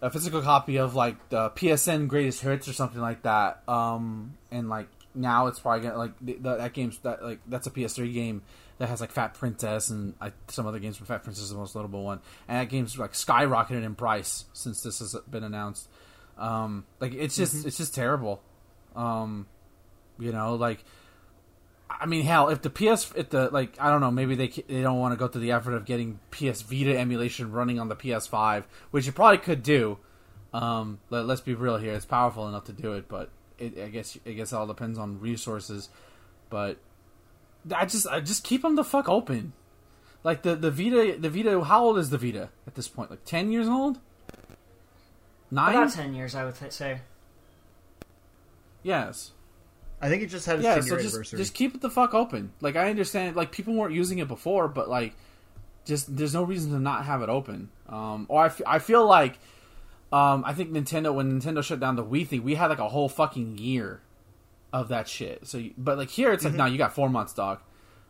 a 0.00 0.08
physical 0.10 0.40
copy 0.40 0.78
of 0.78 0.94
like 0.94 1.28
the 1.28 1.50
PSN 1.50 2.08
Greatest 2.08 2.40
Hits 2.40 2.66
or 2.68 2.72
something 2.72 3.02
like 3.02 3.22
that. 3.24 3.62
Um 3.68 4.38
and 4.50 4.70
like 4.70 4.88
now 5.18 5.46
it's 5.48 5.60
probably 5.60 5.86
gonna 5.86 5.98
like 5.98 6.12
the, 6.20 6.34
the, 6.34 6.56
that 6.56 6.72
game's 6.72 6.98
that 6.98 7.22
like 7.22 7.40
that's 7.46 7.66
a 7.66 7.70
PS3 7.70 8.12
game 8.12 8.42
that 8.78 8.88
has 8.88 9.00
like 9.00 9.10
Fat 9.10 9.34
Princess 9.34 9.90
and 9.90 10.14
I, 10.20 10.32
some 10.48 10.66
other 10.66 10.78
games. 10.78 10.98
But 10.98 11.08
Fat 11.08 11.24
Princess 11.24 11.44
is 11.44 11.50
the 11.50 11.56
most 11.56 11.74
notable 11.74 12.04
one, 12.04 12.20
and 12.46 12.58
that 12.58 12.70
game's 12.70 12.98
like 12.98 13.12
skyrocketed 13.12 13.84
in 13.84 13.94
price 13.94 14.46
since 14.52 14.82
this 14.82 15.00
has 15.00 15.16
been 15.30 15.44
announced. 15.44 15.88
Um, 16.38 16.86
like 17.00 17.12
it's 17.14 17.36
just 17.36 17.54
mm-hmm. 17.56 17.68
it's 17.68 17.76
just 17.76 17.94
terrible. 17.94 18.40
Um, 18.94 19.46
you 20.18 20.32
know, 20.32 20.54
like 20.54 20.84
I 21.90 22.06
mean, 22.06 22.24
hell, 22.24 22.48
if 22.48 22.62
the 22.62 22.70
PS, 22.70 23.12
if 23.16 23.30
the 23.30 23.48
like, 23.50 23.76
I 23.80 23.90
don't 23.90 24.00
know, 24.00 24.10
maybe 24.10 24.34
they 24.34 24.48
they 24.48 24.82
don't 24.82 24.98
want 24.98 25.12
to 25.12 25.16
go 25.16 25.26
through 25.26 25.40
the 25.40 25.52
effort 25.52 25.72
of 25.72 25.84
getting 25.84 26.20
PS 26.30 26.62
Vita 26.62 26.98
emulation 26.98 27.50
running 27.50 27.78
on 27.80 27.88
the 27.88 27.96
PS5, 27.96 28.64
which 28.90 29.06
you 29.06 29.12
probably 29.12 29.38
could 29.38 29.62
do. 29.62 29.98
Um, 30.52 31.00
let, 31.10 31.28
us 31.28 31.40
be 31.40 31.54
real 31.54 31.76
here; 31.76 31.94
it's 31.94 32.06
powerful 32.06 32.48
enough 32.48 32.64
to 32.64 32.72
do 32.72 32.92
it, 32.92 33.08
but 33.08 33.30
it, 33.58 33.78
I 33.78 33.88
guess 33.88 34.18
I 34.26 34.32
guess 34.32 34.52
it 34.52 34.56
all 34.56 34.66
depends 34.66 34.98
on 34.98 35.20
resources. 35.20 35.88
But 36.50 36.78
I 37.74 37.86
just 37.86 38.06
I 38.06 38.20
just 38.20 38.44
keep 38.44 38.62
them 38.62 38.76
the 38.76 38.84
fuck 38.84 39.08
open. 39.08 39.52
Like 40.24 40.42
the 40.42 40.56
the 40.56 40.70
Vita, 40.70 41.16
the 41.18 41.30
Vita. 41.30 41.62
How 41.64 41.84
old 41.84 41.98
is 41.98 42.10
the 42.10 42.18
Vita 42.18 42.50
at 42.66 42.74
this 42.74 42.88
point? 42.88 43.10
Like 43.10 43.24
ten 43.24 43.52
years 43.52 43.68
old? 43.68 43.98
Nine? 45.50 45.74
About 45.76 45.92
ten 45.92 46.14
years, 46.14 46.34
I 46.34 46.44
would 46.44 46.56
say. 46.72 47.00
Yes. 48.82 49.32
I 50.00 50.08
think 50.08 50.22
it 50.22 50.26
just 50.28 50.46
had 50.46 50.56
its 50.56 50.64
yeah, 50.64 50.80
so 50.80 50.96
just. 50.96 51.30
Just 51.30 51.54
keep 51.54 51.74
it 51.74 51.80
the 51.80 51.90
fuck 51.90 52.14
open. 52.14 52.52
Like 52.60 52.76
I 52.76 52.88
understand, 52.90 53.34
like 53.36 53.50
people 53.50 53.74
weren't 53.74 53.94
using 53.94 54.18
it 54.18 54.28
before, 54.28 54.68
but 54.68 54.88
like, 54.88 55.14
just 55.84 56.16
there's 56.16 56.34
no 56.34 56.44
reason 56.44 56.70
to 56.72 56.78
not 56.78 57.04
have 57.04 57.22
it 57.22 57.28
open. 57.28 57.70
Um, 57.88 58.26
or 58.28 58.42
I, 58.42 58.46
f- 58.46 58.62
I 58.66 58.78
feel 58.78 59.06
like, 59.06 59.38
um, 60.12 60.42
I 60.46 60.54
think 60.54 60.72
Nintendo 60.72 61.14
when 61.14 61.40
Nintendo 61.40 61.62
shut 61.62 61.80
down 61.80 61.96
the 61.96 62.04
Wii 62.04 62.26
thing, 62.26 62.42
we 62.42 62.54
had 62.54 62.68
like 62.68 62.78
a 62.78 62.88
whole 62.88 63.08
fucking 63.08 63.58
year 63.58 64.00
of 64.72 64.88
that 64.88 65.08
shit. 65.08 65.46
So, 65.46 65.62
but 65.76 65.98
like 65.98 66.10
here, 66.10 66.32
it's 66.32 66.44
like 66.44 66.52
mm-hmm. 66.52 66.58
now 66.58 66.66
you 66.66 66.78
got 66.78 66.94
four 66.94 67.08
months, 67.08 67.34
dog. 67.34 67.60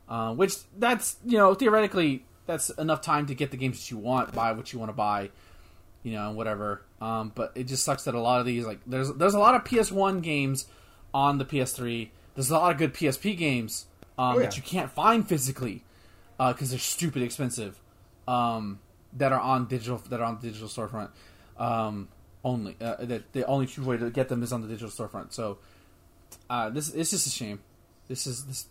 Uh, 0.08 0.32
which 0.32 0.54
that's 0.78 1.16
you 1.26 1.36
know 1.36 1.54
theoretically 1.54 2.24
that's 2.46 2.70
enough 2.70 3.02
time 3.02 3.26
to 3.26 3.34
get 3.34 3.50
the 3.50 3.56
games 3.56 3.78
that 3.78 3.90
you 3.90 3.98
want, 3.98 4.32
buy 4.32 4.52
what 4.52 4.72
you 4.72 4.78
want 4.78 4.88
to 4.88 4.94
buy, 4.94 5.30
you 6.02 6.12
know, 6.12 6.30
whatever. 6.30 6.82
Um, 7.00 7.30
but 7.34 7.52
it 7.54 7.64
just 7.64 7.84
sucks 7.84 8.04
that 8.04 8.14
a 8.14 8.20
lot 8.20 8.40
of 8.40 8.46
these 8.46 8.64
like 8.64 8.78
there's 8.86 9.12
there's 9.14 9.34
a 9.34 9.38
lot 9.38 9.54
of 9.54 9.64
PS1 9.64 10.22
games 10.22 10.66
on 11.12 11.38
the 11.38 11.44
PS3. 11.44 12.08
There's 12.34 12.50
a 12.50 12.54
lot 12.54 12.70
of 12.70 12.78
good 12.78 12.94
PSP 12.94 13.36
games 13.36 13.86
um, 14.16 14.36
oh, 14.36 14.38
yeah. 14.38 14.46
that 14.46 14.56
you 14.56 14.62
can't 14.62 14.90
find 14.90 15.28
physically 15.28 15.84
because 16.38 16.68
uh, 16.68 16.70
they're 16.70 16.78
stupid 16.78 17.22
expensive. 17.22 17.80
Um, 18.28 18.78
that 19.14 19.32
are 19.32 19.40
on 19.40 19.66
digital 19.66 19.98
that 20.10 20.20
are 20.20 20.24
on 20.24 20.38
the 20.40 20.48
digital 20.48 20.68
storefront 20.68 21.10
um, 21.58 22.08
only. 22.44 22.76
Uh, 22.80 22.96
that 23.00 23.32
the 23.32 23.46
only 23.46 23.66
true 23.66 23.84
way 23.84 23.96
to 23.96 24.10
get 24.10 24.28
them 24.28 24.42
is 24.42 24.52
on 24.52 24.62
the 24.62 24.68
digital 24.68 24.90
storefront. 24.90 25.32
So 25.32 25.58
uh, 26.48 26.70
this 26.70 26.92
it's 26.92 27.10
just 27.10 27.26
a 27.26 27.30
shame. 27.30 27.60
This 28.08 28.26
is 28.26 28.44
this. 28.46 28.66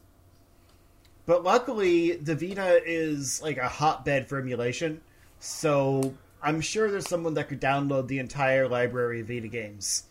But 1.26 1.44
luckily, 1.44 2.16
the 2.16 2.36
Vita 2.36 2.82
is 2.86 3.42
like 3.42 3.58
a 3.58 3.68
hotbed 3.68 4.30
for 4.30 4.40
emulation, 4.40 5.02
so 5.40 6.14
I'm 6.42 6.62
sure 6.62 6.90
there's 6.90 7.08
someone 7.08 7.34
that 7.34 7.50
could 7.50 7.60
download 7.60 8.08
the 8.08 8.20
entire 8.20 8.68
library 8.68 9.22
of 9.22 9.28
Vita 9.28 9.48
games 9.48 10.04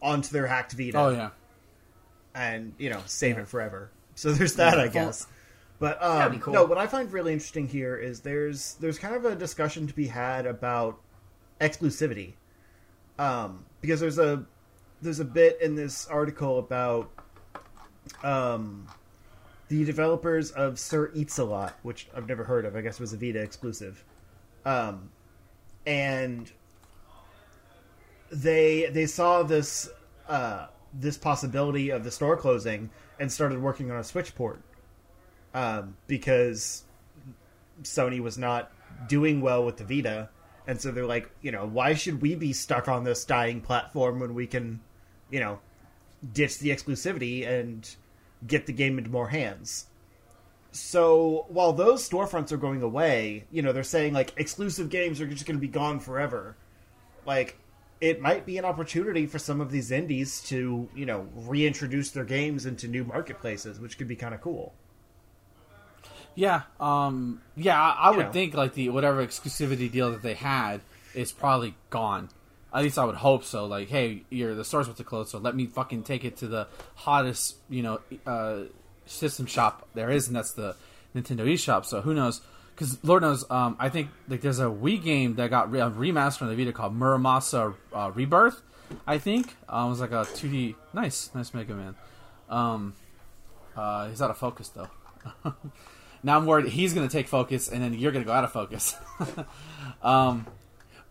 onto 0.00 0.30
their 0.32 0.46
hacked 0.46 0.72
Vita. 0.72 0.98
Oh 0.98 1.10
yeah, 1.10 1.30
and 2.34 2.72
you 2.78 2.90
know 2.90 3.02
save 3.06 3.38
it 3.38 3.48
forever. 3.48 3.90
So 4.14 4.32
there's 4.32 4.54
that, 4.54 4.78
I 4.78 4.88
guess. 4.88 5.26
But 5.78 6.02
um, 6.02 6.38
cool. 6.38 6.54
no, 6.54 6.64
what 6.64 6.78
I 6.78 6.86
find 6.86 7.12
really 7.12 7.32
interesting 7.32 7.68
here 7.68 7.96
is 7.96 8.20
there's 8.20 8.74
there's 8.74 8.98
kind 8.98 9.14
of 9.14 9.24
a 9.24 9.34
discussion 9.34 9.86
to 9.86 9.94
be 9.94 10.06
had 10.06 10.46
about 10.46 11.00
exclusivity, 11.60 12.34
um, 13.18 13.64
because 13.80 14.00
there's 14.00 14.18
a 14.18 14.44
there's 15.02 15.20
a 15.20 15.24
bit 15.24 15.60
in 15.60 15.74
this 15.74 16.06
article 16.08 16.58
about 16.58 17.10
um, 18.22 18.86
the 19.68 19.84
developers 19.84 20.50
of 20.52 20.78
Sir 20.78 21.08
Eatsalot, 21.08 21.72
which 21.82 22.08
I've 22.14 22.28
never 22.28 22.44
heard 22.44 22.64
of. 22.64 22.76
I 22.76 22.80
guess 22.80 22.94
it 22.94 23.00
was 23.00 23.12
a 23.12 23.16
Vita 23.16 23.40
exclusive, 23.40 24.04
um, 24.64 25.10
and 25.86 26.50
they 28.30 28.90
they 28.92 29.06
saw 29.06 29.42
this 29.42 29.90
uh, 30.28 30.66
this 30.92 31.16
possibility 31.18 31.90
of 31.90 32.04
the 32.04 32.10
store 32.10 32.36
closing 32.36 32.90
and 33.20 33.30
started 33.30 33.60
working 33.60 33.90
on 33.90 33.98
a 33.98 34.04
Switch 34.04 34.34
port. 34.34 34.60
Um, 35.54 35.96
because 36.08 36.82
Sony 37.82 38.20
was 38.20 38.36
not 38.36 38.72
doing 39.08 39.40
well 39.40 39.64
with 39.64 39.76
the 39.76 39.84
Vita, 39.84 40.28
and 40.66 40.80
so 40.80 40.90
they're 40.90 41.06
like, 41.06 41.30
you 41.42 41.52
know, 41.52 41.66
why 41.66 41.94
should 41.94 42.22
we 42.22 42.34
be 42.34 42.52
stuck 42.52 42.88
on 42.88 43.04
this 43.04 43.24
dying 43.24 43.60
platform 43.60 44.20
when 44.20 44.34
we 44.34 44.46
can, 44.46 44.80
you 45.30 45.40
know, 45.40 45.58
ditch 46.32 46.58
the 46.58 46.70
exclusivity 46.70 47.46
and 47.46 47.96
get 48.46 48.66
the 48.66 48.72
game 48.72 48.98
into 48.98 49.10
more 49.10 49.28
hands? 49.28 49.86
So 50.72 51.46
while 51.48 51.72
those 51.72 52.08
storefronts 52.08 52.50
are 52.50 52.56
going 52.56 52.82
away, 52.82 53.44
you 53.52 53.62
know, 53.62 53.72
they're 53.72 53.82
saying 53.82 54.12
like 54.12 54.32
exclusive 54.36 54.88
games 54.88 55.20
are 55.20 55.26
just 55.26 55.46
going 55.46 55.56
to 55.56 55.60
be 55.60 55.68
gone 55.68 56.00
forever. 56.00 56.56
Like 57.26 57.58
it 58.00 58.20
might 58.20 58.44
be 58.44 58.58
an 58.58 58.64
opportunity 58.64 59.26
for 59.26 59.38
some 59.38 59.60
of 59.60 59.70
these 59.70 59.90
indies 59.90 60.40
to, 60.42 60.88
you 60.94 61.06
know, 61.06 61.28
reintroduce 61.34 62.10
their 62.10 62.24
games 62.24 62.66
into 62.66 62.88
new 62.88 63.04
marketplaces, 63.04 63.78
which 63.78 63.98
could 63.98 64.08
be 64.08 64.16
kind 64.16 64.34
of 64.34 64.40
cool. 64.40 64.74
Yeah, 66.34 66.62
um, 66.80 67.40
yeah, 67.56 67.80
I, 67.80 68.08
I 68.08 68.16
would 68.16 68.26
know. 68.26 68.32
think 68.32 68.54
like 68.54 68.74
the 68.74 68.88
whatever 68.88 69.24
exclusivity 69.24 69.90
deal 69.90 70.10
that 70.10 70.22
they 70.22 70.34
had 70.34 70.80
is 71.14 71.32
probably 71.32 71.74
gone. 71.90 72.28
At 72.72 72.82
least 72.82 72.98
I 72.98 73.04
would 73.04 73.14
hope 73.14 73.44
so. 73.44 73.66
Like, 73.66 73.88
hey, 73.88 74.24
you're 74.30 74.54
the 74.54 74.64
store's 74.64 74.86
about 74.86 74.96
to 74.96 75.04
close, 75.04 75.30
so 75.30 75.38
let 75.38 75.54
me 75.54 75.66
fucking 75.66 76.02
take 76.02 76.24
it 76.24 76.36
to 76.38 76.48
the 76.48 76.66
hottest, 76.96 77.56
you 77.68 77.82
know, 77.82 78.00
uh, 78.26 78.62
system 79.06 79.46
shop 79.46 79.86
there 79.94 80.10
is, 80.10 80.26
and 80.26 80.36
that's 80.36 80.52
the 80.52 80.74
Nintendo 81.14 81.46
eShop. 81.46 81.84
So 81.84 82.00
who 82.00 82.14
knows? 82.14 82.40
because 82.74 83.02
Lord 83.04 83.22
knows, 83.22 83.48
um, 83.50 83.76
I 83.78 83.88
think 83.88 84.08
like 84.28 84.40
there's 84.40 84.58
a 84.58 84.64
Wii 84.64 85.02
game 85.02 85.36
that 85.36 85.50
got 85.50 85.70
re- 85.70 85.80
a 85.80 85.90
remaster 85.90 86.42
on 86.42 86.48
the 86.48 86.56
Vita 86.56 86.72
called 86.72 86.98
Muramasa 86.98 87.74
uh, 87.92 88.10
Rebirth. 88.14 88.62
I 89.06 89.18
think 89.18 89.54
um, 89.68 89.86
it 89.86 89.90
was 89.90 90.00
like 90.00 90.10
a 90.10 90.24
2D. 90.24 90.74
Nice, 90.92 91.30
nice 91.34 91.54
Mega 91.54 91.74
Man. 91.74 91.94
Um, 92.48 92.94
uh, 93.76 94.08
he's 94.08 94.20
out 94.20 94.30
of 94.30 94.38
focus 94.38 94.68
though. 94.70 94.88
now 96.24 96.38
I'm 96.38 96.46
worried 96.46 96.66
he's 96.66 96.94
gonna 96.94 97.08
take 97.08 97.28
focus, 97.28 97.68
and 97.68 97.82
then 97.82 97.94
you're 97.94 98.10
gonna 98.10 98.24
go 98.24 98.32
out 98.32 98.44
of 98.44 98.52
focus. 98.52 98.96
um, 100.02 100.46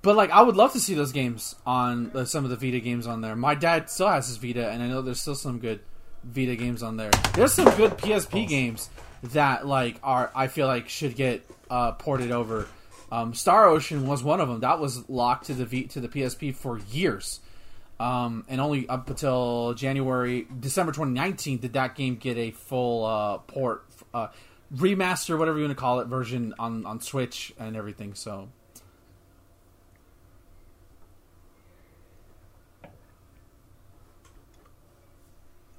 but 0.02 0.18
like, 0.18 0.32
I 0.32 0.42
would 0.42 0.58
love 0.58 0.74
to 0.74 0.80
see 0.80 0.96
those 0.96 1.14
games 1.14 1.56
on 1.66 2.12
uh, 2.14 2.26
some 2.26 2.44
of 2.44 2.50
the 2.50 2.58
Vita 2.58 2.82
games 2.82 3.08
on 3.08 3.22
there. 3.22 3.36
My 3.36 3.56
dad 3.56 3.90
still 3.90 4.10
has 4.10 4.28
his 4.28 4.38
Vita, 4.38 4.70
and 4.70 4.84
I 4.84 4.88
know 4.88 5.02
there's 5.02 5.22
still 5.22 5.36
some 5.36 5.60
good 5.60 5.80
Vita 6.24 6.56
games 6.56 6.84
on 6.84 6.98
there. 6.98 7.12
There's 7.36 7.54
some 7.54 7.74
good 7.78 7.92
PSP 7.92 8.48
games 8.48 8.90
that 9.24 9.66
like 9.66 10.00
are 10.04 10.32
I 10.36 10.48
feel 10.48 10.68
like 10.68 10.90
should 10.90 11.16
get 11.16 11.46
uh, 11.70 11.94
ported 11.94 12.32
over. 12.32 12.68
Um, 13.12 13.34
Star 13.34 13.68
Ocean 13.68 14.08
was 14.08 14.24
one 14.24 14.42
of 14.42 14.50
them. 14.50 14.62
That 14.62 14.80
was 14.80 15.08
locked 15.10 15.46
to 15.46 15.54
the 15.54 15.66
v- 15.66 15.88
to 15.88 16.02
the 16.02 16.10
PSP 16.10 16.56
for 16.56 16.80
years, 16.80 17.40
um, 18.00 18.44
and 18.48 18.60
only 18.60 18.90
up 18.90 19.10
until 19.10 19.74
January 19.74 20.48
December 20.60 20.92
2019 20.92 21.60
did 21.60 21.74
that 21.74 21.96
game 21.96 22.16
get 22.16 22.38
a 22.38 22.52
full 22.52 23.06
uh, 23.06 23.38
port, 23.38 23.86
uh, 24.14 24.28
remaster, 24.74 25.38
whatever 25.38 25.58
you 25.58 25.66
want 25.66 25.78
to 25.78 25.82
call 25.82 26.00
it, 26.00 26.08
version 26.08 26.54
on 26.60 26.86
on 26.86 27.02
Switch 27.02 27.54
and 27.60 27.76
everything. 27.76 28.14
So. 28.14 28.50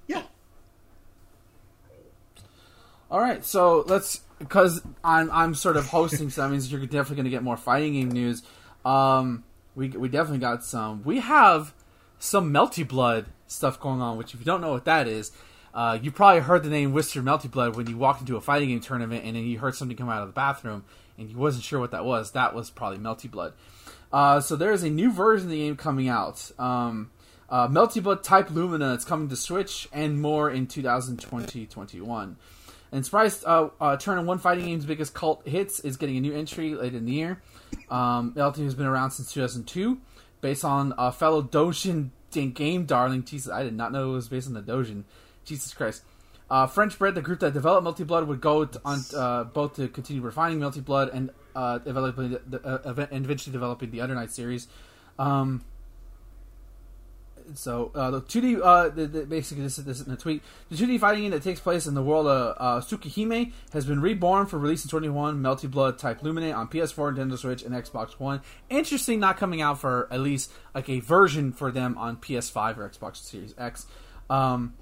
Yeah. 0.06 0.22
All 3.10 3.20
right, 3.20 3.44
so 3.44 3.84
let's 3.86 4.20
because 4.38 4.82
I'm 5.02 5.30
I'm 5.30 5.54
sort 5.54 5.76
of 5.76 5.86
hosting, 5.86 6.30
so 6.30 6.42
that 6.42 6.50
means 6.50 6.70
you're 6.70 6.80
definitely 6.80 7.16
going 7.16 7.24
to 7.24 7.30
get 7.30 7.42
more 7.42 7.56
fighting 7.56 7.94
game 7.94 8.10
news. 8.10 8.42
Um, 8.84 9.44
we 9.74 9.88
we 9.88 10.08
definitely 10.08 10.38
got 10.38 10.64
some. 10.64 11.02
We 11.04 11.20
have 11.20 11.74
some 12.18 12.52
Melty 12.52 12.86
Blood 12.86 13.26
stuff 13.46 13.78
going 13.80 14.00
on, 14.00 14.16
which 14.16 14.34
if 14.34 14.40
you 14.40 14.46
don't 14.46 14.60
know 14.60 14.72
what 14.72 14.84
that 14.84 15.06
is, 15.06 15.32
uh, 15.74 15.98
you 16.00 16.12
probably 16.12 16.40
heard 16.40 16.62
the 16.62 16.70
name 16.70 16.92
Whistler 16.92 17.22
Melty 17.22 17.50
Blood 17.50 17.76
when 17.76 17.88
you 17.88 17.98
walked 17.98 18.20
into 18.20 18.36
a 18.36 18.40
fighting 18.40 18.68
game 18.68 18.80
tournament 18.80 19.24
and 19.24 19.34
then 19.34 19.44
you 19.44 19.58
heard 19.58 19.74
something 19.74 19.96
come 19.96 20.08
out 20.08 20.22
of 20.22 20.28
the 20.28 20.32
bathroom 20.32 20.84
and 21.18 21.28
you 21.28 21.36
wasn't 21.36 21.64
sure 21.64 21.80
what 21.80 21.90
that 21.90 22.04
was. 22.04 22.30
That 22.32 22.54
was 22.54 22.70
probably 22.70 22.98
Melty 22.98 23.30
Blood. 23.30 23.54
Uh, 24.12 24.40
so 24.40 24.54
there 24.54 24.70
is 24.70 24.84
a 24.84 24.90
new 24.90 25.10
version 25.10 25.48
of 25.48 25.50
the 25.50 25.58
game 25.58 25.76
coming 25.76 26.08
out. 26.08 26.50
Um, 26.58 27.10
uh, 27.50 27.66
Melty 27.66 28.00
Blood 28.00 28.22
Type 28.22 28.50
Lumina. 28.50 28.94
It's 28.94 29.04
coming 29.04 29.28
to 29.28 29.36
Switch 29.36 29.88
and 29.92 30.20
more 30.20 30.48
in 30.48 30.68
2020 30.68 31.66
21. 31.66 32.36
And 32.92 33.04
surprise, 33.04 33.42
uh, 33.44 33.70
uh, 33.80 33.96
Turn 33.96 34.24
One 34.24 34.38
Fighting 34.38 34.66
Game's 34.66 34.86
biggest 34.86 35.14
cult 35.14 35.46
hits 35.48 35.80
is 35.80 35.96
getting 35.96 36.16
a 36.16 36.20
new 36.20 36.32
entry 36.32 36.76
late 36.76 36.94
in 36.94 37.04
the 37.04 37.12
year. 37.12 37.42
Um, 37.90 38.32
LT 38.36 38.58
has 38.58 38.76
been 38.76 38.86
around 38.86 39.10
since 39.10 39.32
2002, 39.32 39.98
based 40.40 40.64
on 40.64 40.94
a 40.96 41.10
fellow 41.10 41.42
Dojin 41.42 42.10
game 42.30 42.86
darling. 42.86 43.24
Jesus, 43.24 43.52
I 43.52 43.64
did 43.64 43.74
not 43.74 43.90
know 43.90 44.10
it 44.10 44.14
was 44.14 44.28
based 44.28 44.46
on 44.46 44.54
the 44.54 44.62
Dojin. 44.62 45.02
Jesus 45.44 45.74
Christ. 45.74 46.02
Uh, 46.50 46.66
French 46.66 46.98
Bread, 46.98 47.14
the 47.14 47.22
group 47.22 47.40
that 47.40 47.54
developed 47.54 47.86
Melty 47.86 48.06
Blood, 48.06 48.28
would 48.28 48.40
go 48.40 48.64
to, 48.64 48.80
on 48.84 49.00
uh, 49.16 49.44
both 49.44 49.76
to 49.76 49.88
continue 49.88 50.22
refining 50.22 50.60
Melty 50.60 50.84
Blood 50.84 51.10
and 51.12 51.30
uh, 51.56 51.78
developing 51.78 52.36
the, 52.46 52.60
uh, 52.62 53.06
and 53.10 53.24
eventually 53.24 53.52
developing 53.52 53.90
the 53.90 54.02
Under 54.02 54.14
Night 54.14 54.30
series. 54.30 54.68
Um, 55.18 55.64
so 57.54 57.90
uh, 57.94 58.10
the 58.10 58.20
2D, 58.22 58.60
uh, 58.62 58.88
the, 58.90 59.06
the, 59.06 59.26
basically 59.26 59.64
this 59.64 59.78
is 59.78 59.84
this 59.84 60.00
is 60.00 60.06
in 60.06 60.12
a 60.12 60.16
tweet. 60.16 60.42
The 60.70 60.76
2D 60.76 61.00
fighting 61.00 61.22
game 61.22 61.30
that 61.30 61.42
takes 61.42 61.60
place 61.60 61.86
in 61.86 61.94
the 61.94 62.02
world 62.02 62.26
of 62.26 62.84
Tsukihime 62.86 63.52
has 63.72 63.86
been 63.86 64.00
reborn 64.00 64.46
for 64.46 64.58
release 64.58 64.84
in 64.84 64.90
21. 64.90 65.42
Melty 65.42 65.70
Blood 65.70 65.98
Type 65.98 66.22
Lumina 66.22 66.52
on 66.52 66.68
PS4, 66.68 67.16
Nintendo 67.16 67.38
Switch, 67.38 67.62
and 67.62 67.74
Xbox 67.74 68.12
One. 68.20 68.42
Interesting, 68.68 69.18
not 69.18 69.38
coming 69.38 69.62
out 69.62 69.78
for 69.80 70.08
at 70.10 70.20
least 70.20 70.50
like 70.74 70.88
a 70.88 71.00
version 71.00 71.52
for 71.52 71.70
them 71.70 71.96
on 71.96 72.16
PS5 72.16 72.76
or 72.78 72.88
Xbox 72.88 73.16
Series 73.16 73.54
X. 73.58 73.86
Um, 74.30 74.74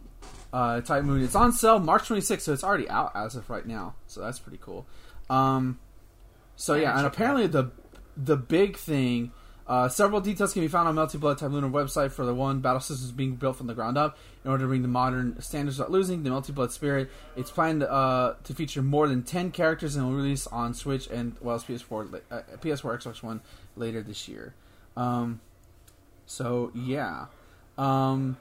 uh, 0.52 0.80
Type 0.80 1.04
Moon. 1.04 1.22
It's 1.22 1.34
on 1.34 1.52
sale 1.52 1.78
March 1.78 2.08
26th, 2.08 2.42
so 2.42 2.52
it's 2.52 2.64
already 2.64 2.88
out 2.88 3.12
as 3.14 3.36
of 3.36 3.48
right 3.48 3.66
now. 3.66 3.94
So 4.06 4.20
that's 4.20 4.38
pretty 4.38 4.58
cool. 4.60 4.86
Um, 5.30 5.78
so 6.56 6.74
yeah, 6.74 6.96
and 6.96 7.06
apparently 7.06 7.46
the 7.46 7.70
the 8.16 8.36
big 8.36 8.76
thing. 8.76 9.32
Uh, 9.64 9.88
several 9.88 10.20
details 10.20 10.52
can 10.52 10.60
be 10.60 10.68
found 10.68 10.88
on 10.88 10.94
Melty 10.96 11.18
Blood 11.18 11.38
Type 11.38 11.52
Lunar 11.52 11.68
website 11.68 12.10
for 12.10 12.26
the 12.26 12.34
one 12.34 12.60
battle 12.60 12.80
system 12.80 13.06
is 13.06 13.12
being 13.12 13.36
built 13.36 13.56
from 13.56 13.68
the 13.68 13.74
ground 13.74 13.96
up 13.96 14.18
in 14.44 14.50
order 14.50 14.64
to 14.64 14.68
bring 14.68 14.82
the 14.82 14.88
modern 14.88 15.40
standards 15.40 15.78
without 15.78 15.90
losing 15.90 16.24
the 16.24 16.30
Melty 16.30 16.52
Blood 16.52 16.72
spirit. 16.72 17.08
It's 17.36 17.50
planned 17.50 17.84
uh, 17.84 18.34
to 18.42 18.54
feature 18.54 18.82
more 18.82 19.06
than 19.06 19.22
ten 19.22 19.52
characters 19.52 19.94
and 19.94 20.04
will 20.04 20.16
release 20.16 20.48
on 20.48 20.74
Switch 20.74 21.06
and 21.06 21.36
well 21.40 21.54
as 21.54 21.64
PS4, 21.64 22.20
uh, 22.30 22.40
PS4, 22.60 23.02
Xbox 23.02 23.22
One 23.22 23.40
later 23.76 24.02
this 24.02 24.28
year. 24.28 24.54
Um, 24.96 25.40
so 26.26 26.72
yeah. 26.74 27.26
Um, 27.78 28.36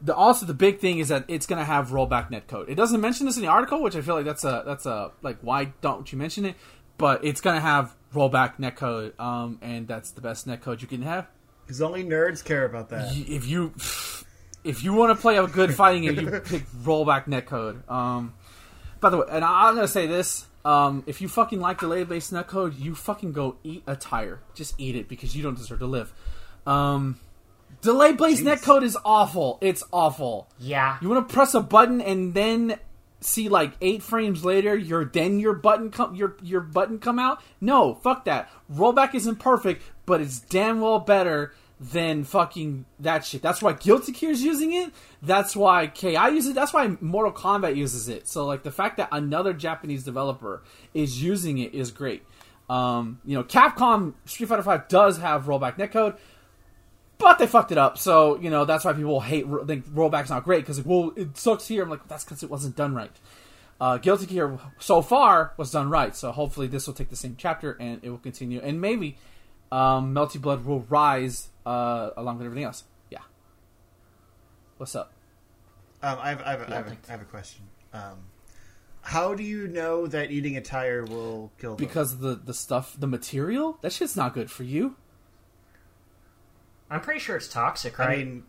the 0.00 0.14
also 0.14 0.46
the 0.46 0.54
big 0.54 0.80
thing 0.80 0.98
is 0.98 1.08
that 1.08 1.24
it's 1.28 1.46
going 1.46 1.58
to 1.58 1.64
have 1.64 1.88
rollback 1.88 2.30
netcode. 2.30 2.68
It 2.68 2.74
doesn't 2.74 3.00
mention 3.00 3.26
this 3.26 3.36
in 3.36 3.42
the 3.42 3.48
article, 3.48 3.82
which 3.82 3.96
I 3.96 4.00
feel 4.00 4.16
like 4.16 4.24
that's 4.24 4.44
a 4.44 4.62
that's 4.66 4.86
a 4.86 5.12
like 5.22 5.38
why 5.40 5.72
don't 5.80 6.10
you 6.10 6.18
mention 6.18 6.44
it? 6.44 6.56
But 6.98 7.24
it's 7.24 7.40
going 7.40 7.56
to 7.56 7.60
have 7.60 7.94
rollback 8.14 8.56
netcode, 8.58 9.18
um, 9.20 9.58
and 9.60 9.86
that's 9.86 10.12
the 10.12 10.20
best 10.20 10.46
netcode 10.46 10.80
you 10.80 10.86
can 10.86 11.02
have. 11.02 11.26
Because 11.64 11.82
only 11.82 12.04
nerds 12.04 12.44
care 12.44 12.64
about 12.64 12.88
that. 12.90 13.12
If 13.16 13.46
you 13.46 13.74
if 14.64 14.82
you 14.82 14.92
want 14.92 15.16
to 15.16 15.20
play 15.20 15.38
a 15.38 15.46
good 15.46 15.74
fighting 15.74 16.02
game, 16.02 16.18
you 16.18 16.40
pick 16.40 16.66
rollback 16.82 17.26
netcode. 17.26 17.88
Um, 17.90 18.34
by 19.00 19.10
the 19.10 19.18
way, 19.18 19.26
and 19.30 19.44
I'm 19.44 19.74
going 19.74 19.86
to 19.86 19.92
say 19.92 20.06
this. 20.06 20.46
Um, 20.64 21.04
if 21.06 21.20
you 21.20 21.28
fucking 21.28 21.60
like 21.60 21.78
delay 21.78 22.02
based 22.02 22.32
netcode, 22.32 22.78
you 22.78 22.94
fucking 22.96 23.32
go 23.32 23.56
eat 23.62 23.84
a 23.86 23.94
tire. 23.94 24.40
Just 24.54 24.74
eat 24.78 24.96
it 24.96 25.08
because 25.08 25.36
you 25.36 25.42
don't 25.42 25.56
deserve 25.56 25.78
to 25.78 25.86
live. 25.86 26.12
Um, 26.66 27.20
Delay 27.86 28.14
based 28.14 28.42
netcode 28.42 28.82
is 28.82 28.98
awful. 29.04 29.58
It's 29.60 29.84
awful. 29.92 30.48
Yeah. 30.58 30.98
You 31.00 31.08
want 31.08 31.28
to 31.28 31.32
press 31.32 31.54
a 31.54 31.60
button 31.60 32.00
and 32.00 32.34
then 32.34 32.80
see 33.20 33.48
like 33.48 33.74
eight 33.80 34.02
frames 34.02 34.44
later 34.44 34.76
your 34.76 35.04
then 35.04 35.38
your 35.38 35.52
button 35.52 35.92
come 35.92 36.16
your 36.16 36.36
your 36.42 36.62
button 36.62 36.98
come 36.98 37.20
out? 37.20 37.40
No, 37.60 37.94
fuck 37.94 38.24
that. 38.24 38.50
Rollback 38.68 39.14
isn't 39.14 39.36
perfect, 39.36 39.84
but 40.04 40.20
it's 40.20 40.40
damn 40.40 40.80
well 40.80 40.98
better 40.98 41.54
than 41.78 42.24
fucking 42.24 42.86
that 42.98 43.24
shit. 43.24 43.40
That's 43.40 43.62
why 43.62 43.74
Guilty 43.74 44.10
Gear 44.10 44.30
is 44.32 44.42
using 44.42 44.72
it. 44.72 44.90
That's 45.22 45.54
why 45.54 45.86
KI 45.86 46.16
uses 46.32 46.50
it. 46.50 46.54
That's 46.56 46.72
why 46.72 46.96
Mortal 47.00 47.32
Kombat 47.32 47.76
uses 47.76 48.08
it. 48.08 48.26
So 48.26 48.46
like 48.46 48.64
the 48.64 48.72
fact 48.72 48.96
that 48.96 49.10
another 49.12 49.52
Japanese 49.52 50.02
developer 50.02 50.64
is 50.92 51.22
using 51.22 51.58
it 51.58 51.72
is 51.72 51.92
great. 51.92 52.24
Um, 52.68 53.20
you 53.24 53.36
know, 53.36 53.44
Capcom 53.44 54.14
Street 54.24 54.48
Fighter 54.48 54.64
Five 54.64 54.88
does 54.88 55.18
have 55.18 55.44
rollback 55.44 55.78
netcode 55.78 56.16
but 57.18 57.38
they 57.38 57.46
fucked 57.46 57.72
it 57.72 57.78
up. 57.78 57.98
So 57.98 58.38
you 58.40 58.50
know 58.50 58.64
that's 58.64 58.84
why 58.84 58.92
people 58.92 59.20
hate 59.20 59.46
think 59.66 59.86
rollback's 59.88 60.30
not 60.30 60.44
great 60.44 60.60
because 60.60 60.78
like, 60.78 60.86
well 60.86 61.12
it 61.16 61.36
sucks 61.36 61.68
here. 61.68 61.82
I'm 61.82 61.90
like 61.90 62.06
that's 62.08 62.24
because 62.24 62.42
it 62.42 62.50
wasn't 62.50 62.76
done 62.76 62.94
right. 62.94 63.12
Uh, 63.78 63.98
Guilty 63.98 64.24
Gear 64.26 64.58
so 64.78 65.02
far 65.02 65.52
was 65.58 65.70
done 65.70 65.90
right, 65.90 66.16
so 66.16 66.32
hopefully 66.32 66.66
this 66.66 66.86
will 66.86 66.94
take 66.94 67.10
the 67.10 67.16
same 67.16 67.34
chapter 67.36 67.72
and 67.72 68.00
it 68.02 68.08
will 68.08 68.18
continue, 68.18 68.60
and 68.62 68.80
maybe 68.80 69.18
um, 69.70 70.14
Melty 70.14 70.40
Blood 70.40 70.64
will 70.64 70.80
rise 70.88 71.48
uh, 71.66 72.10
along 72.16 72.38
with 72.38 72.46
everything 72.46 72.64
else. 72.64 72.84
Yeah. 73.10 73.18
What's 74.78 74.94
up? 74.94 75.12
Um, 76.02 76.18
I, 76.20 76.28
have, 76.30 76.40
I, 76.42 76.50
have, 76.50 76.60
I, 76.70 76.74
have 76.74 76.86
a, 76.86 76.96
I 77.08 77.10
have 77.10 77.22
a 77.22 77.26
question. 77.26 77.64
Um, 77.92 78.18
how 79.02 79.34
do 79.34 79.42
you 79.42 79.68
know 79.68 80.06
that 80.06 80.30
eating 80.30 80.56
a 80.56 80.60
tire 80.60 81.04
will 81.04 81.52
kill? 81.58 81.76
Them? 81.76 81.86
Because 81.86 82.18
the 82.18 82.34
the 82.34 82.54
stuff, 82.54 82.96
the 82.98 83.06
material, 83.06 83.78
that 83.82 83.92
shit's 83.92 84.16
not 84.16 84.34
good 84.34 84.50
for 84.50 84.64
you. 84.64 84.96
I'm 86.90 87.00
pretty 87.00 87.20
sure 87.20 87.36
it's 87.36 87.48
toxic, 87.48 87.98
right? 87.98 88.20
I 88.20 88.24
mean, 88.24 88.44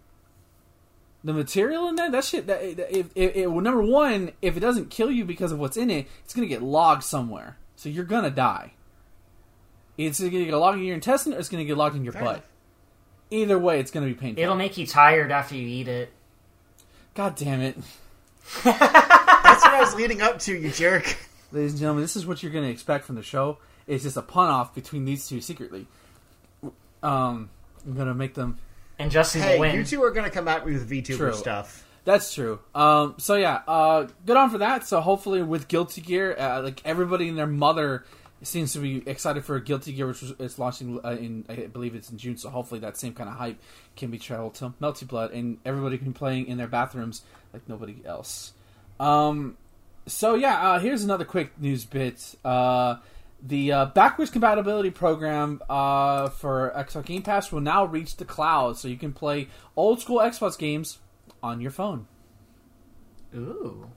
the 1.24 1.34
material 1.34 1.88
in 1.88 1.96
that 1.96 2.12
that 2.12 2.24
shit. 2.24 2.48
That 2.48 2.64
if, 2.64 3.10
if, 3.16 3.36
if, 3.36 3.48
well, 3.48 3.62
number 3.62 3.82
one, 3.82 4.32
if 4.42 4.56
it 4.56 4.60
doesn't 4.60 4.90
kill 4.90 5.12
you 5.12 5.26
because 5.26 5.52
of 5.52 5.60
what's 5.60 5.78
in 5.78 5.90
it, 5.90 6.08
it's 6.24 6.34
gonna 6.34 6.48
get 6.48 6.62
logged 6.62 7.04
somewhere, 7.04 7.58
so 7.76 7.90
you're 7.90 8.06
gonna 8.06 8.30
die. 8.30 8.74
It's 9.98 10.20
gonna 10.20 10.30
get 10.32 10.54
logged 10.54 10.78
in 10.78 10.86
your 10.86 10.96
intestine, 10.96 11.34
or 11.34 11.40
it's 11.40 11.50
gonna 11.50 11.66
get 11.66 11.78
logged 11.78 11.96
in 11.96 12.04
your 12.04 12.14
Fair 12.14 12.24
butt. 12.24 12.36
Enough. 12.36 12.46
Either 13.32 13.60
way, 13.60 13.80
it's 13.80 13.92
gonna 13.92 14.06
be 14.06 14.14
painful. 14.14 14.42
It'll 14.42 14.56
make 14.56 14.78
you 14.78 14.86
tired 14.86 15.32
after 15.32 15.56
you 15.56 15.68
eat 15.68 15.88
it. 15.88 16.12
God 17.16 17.36
damn 17.36 17.62
it! 17.62 17.76
That's 18.64 19.66
what 19.66 19.74
I 19.74 19.80
was 19.82 19.96
leading 19.96 20.22
up 20.22 20.40
to, 20.40 20.56
you 20.56 20.70
jerk. 20.70 21.18
Ladies 21.52 21.72
and 21.72 21.80
gentlemen, 21.80 22.04
this 22.04 22.16
is 22.16 22.26
what 22.26 22.44
you're 22.44 22.52
gonna 22.52 22.68
expect 22.68 23.06
from 23.06 23.16
the 23.16 23.24
show. 23.24 23.58
It's 23.88 24.04
just 24.04 24.18
a 24.18 24.22
pun 24.22 24.50
off 24.50 24.76
between 24.76 25.06
these 25.06 25.28
two 25.28 25.42
secretly. 25.42 25.88
Um, 27.02 27.50
I'm 27.86 27.96
gonna 27.96 28.14
make 28.14 28.34
them. 28.34 28.58
And 29.00 29.12
Justin 29.12 29.42
hey, 29.42 29.54
will 29.54 29.62
win. 29.62 29.76
you 29.76 29.84
two 29.84 30.04
are 30.04 30.12
gonna 30.12 30.30
come 30.30 30.48
at 30.48 30.66
me 30.66 30.74
with 30.74 30.90
VTuber 30.90 31.18
True. 31.18 31.34
stuff. 31.34 31.86
That's 32.08 32.34
true. 32.34 32.60
Um, 32.74 33.16
so 33.18 33.36
yeah, 33.36 33.64
uh, 33.68 34.08
good 34.26 34.38
on 34.38 34.50
for 34.50 34.60
that. 34.60 34.88
So 34.88 35.02
hopefully 35.02 35.44
with 35.44 35.68
Guilty 35.68 36.00
Gear, 36.00 36.38
uh, 36.40 36.62
like 36.62 36.82
everybody 36.86 37.28
and 37.28 37.38
their 37.38 37.46
mother 37.48 38.06
seems 38.44 38.72
to 38.74 38.80
be 38.80 39.04
excited 39.10 39.44
for 39.44 39.60
Guilty 39.60 39.92
Gear, 39.92 40.08
which 40.08 40.24
is 40.24 40.58
launching 40.58 41.02
uh, 41.04 41.10
in 41.10 41.44
I 41.50 41.56
believe 41.68 41.96
it's 41.96 42.10
in 42.10 42.18
June. 42.18 42.38
So 42.38 42.50
hopefully 42.50 42.80
that 42.80 42.96
same 42.96 43.14
kind 43.14 43.30
of 43.30 43.36
hype 43.36 43.62
can 43.98 44.10
be 44.10 44.20
traveled 44.20 44.56
to 44.56 44.70
Melty 44.82 45.06
Blood, 45.06 45.32
and 45.32 45.58
everybody 45.66 45.98
can 45.98 46.12
be 46.12 46.18
playing 46.18 46.48
in 46.48 46.58
their 46.58 46.68
bathrooms 46.68 47.24
like 47.52 47.68
nobody 47.68 47.98
else. 48.06 48.54
Um, 49.02 49.58
so 50.06 50.36
yeah, 50.36 50.72
uh, 50.72 50.80
here's 50.80 51.04
another 51.04 51.26
quick 51.26 51.60
news 51.60 51.84
bit. 51.84 52.36
The 53.42 53.72
uh, 53.72 53.86
backwards 53.86 54.32
compatibility 54.32 54.90
program 54.90 55.62
uh, 55.70 56.30
for 56.30 56.74
Xbox 56.76 57.06
Game 57.06 57.22
Pass 57.22 57.52
will 57.52 57.62
now 57.62 57.86
reach 57.86 58.18
the 58.18 58.26
cloud, 58.26 58.78
so 58.78 58.88
you 58.88 58.98
can 58.98 59.14
play 59.14 59.48
old 59.76 60.02
school 60.02 60.18
Xbox 60.18 60.58
games 60.58 60.98
on 61.44 61.62
your 61.62 61.72
phone. 61.72 62.08
Ooh. 63.36 63.90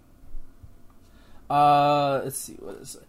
Uh, 1.49 2.21
let's 2.23 2.39
see 2.39 2.55
what 2.55 2.77
is 2.77 2.97
it. 2.97 3.03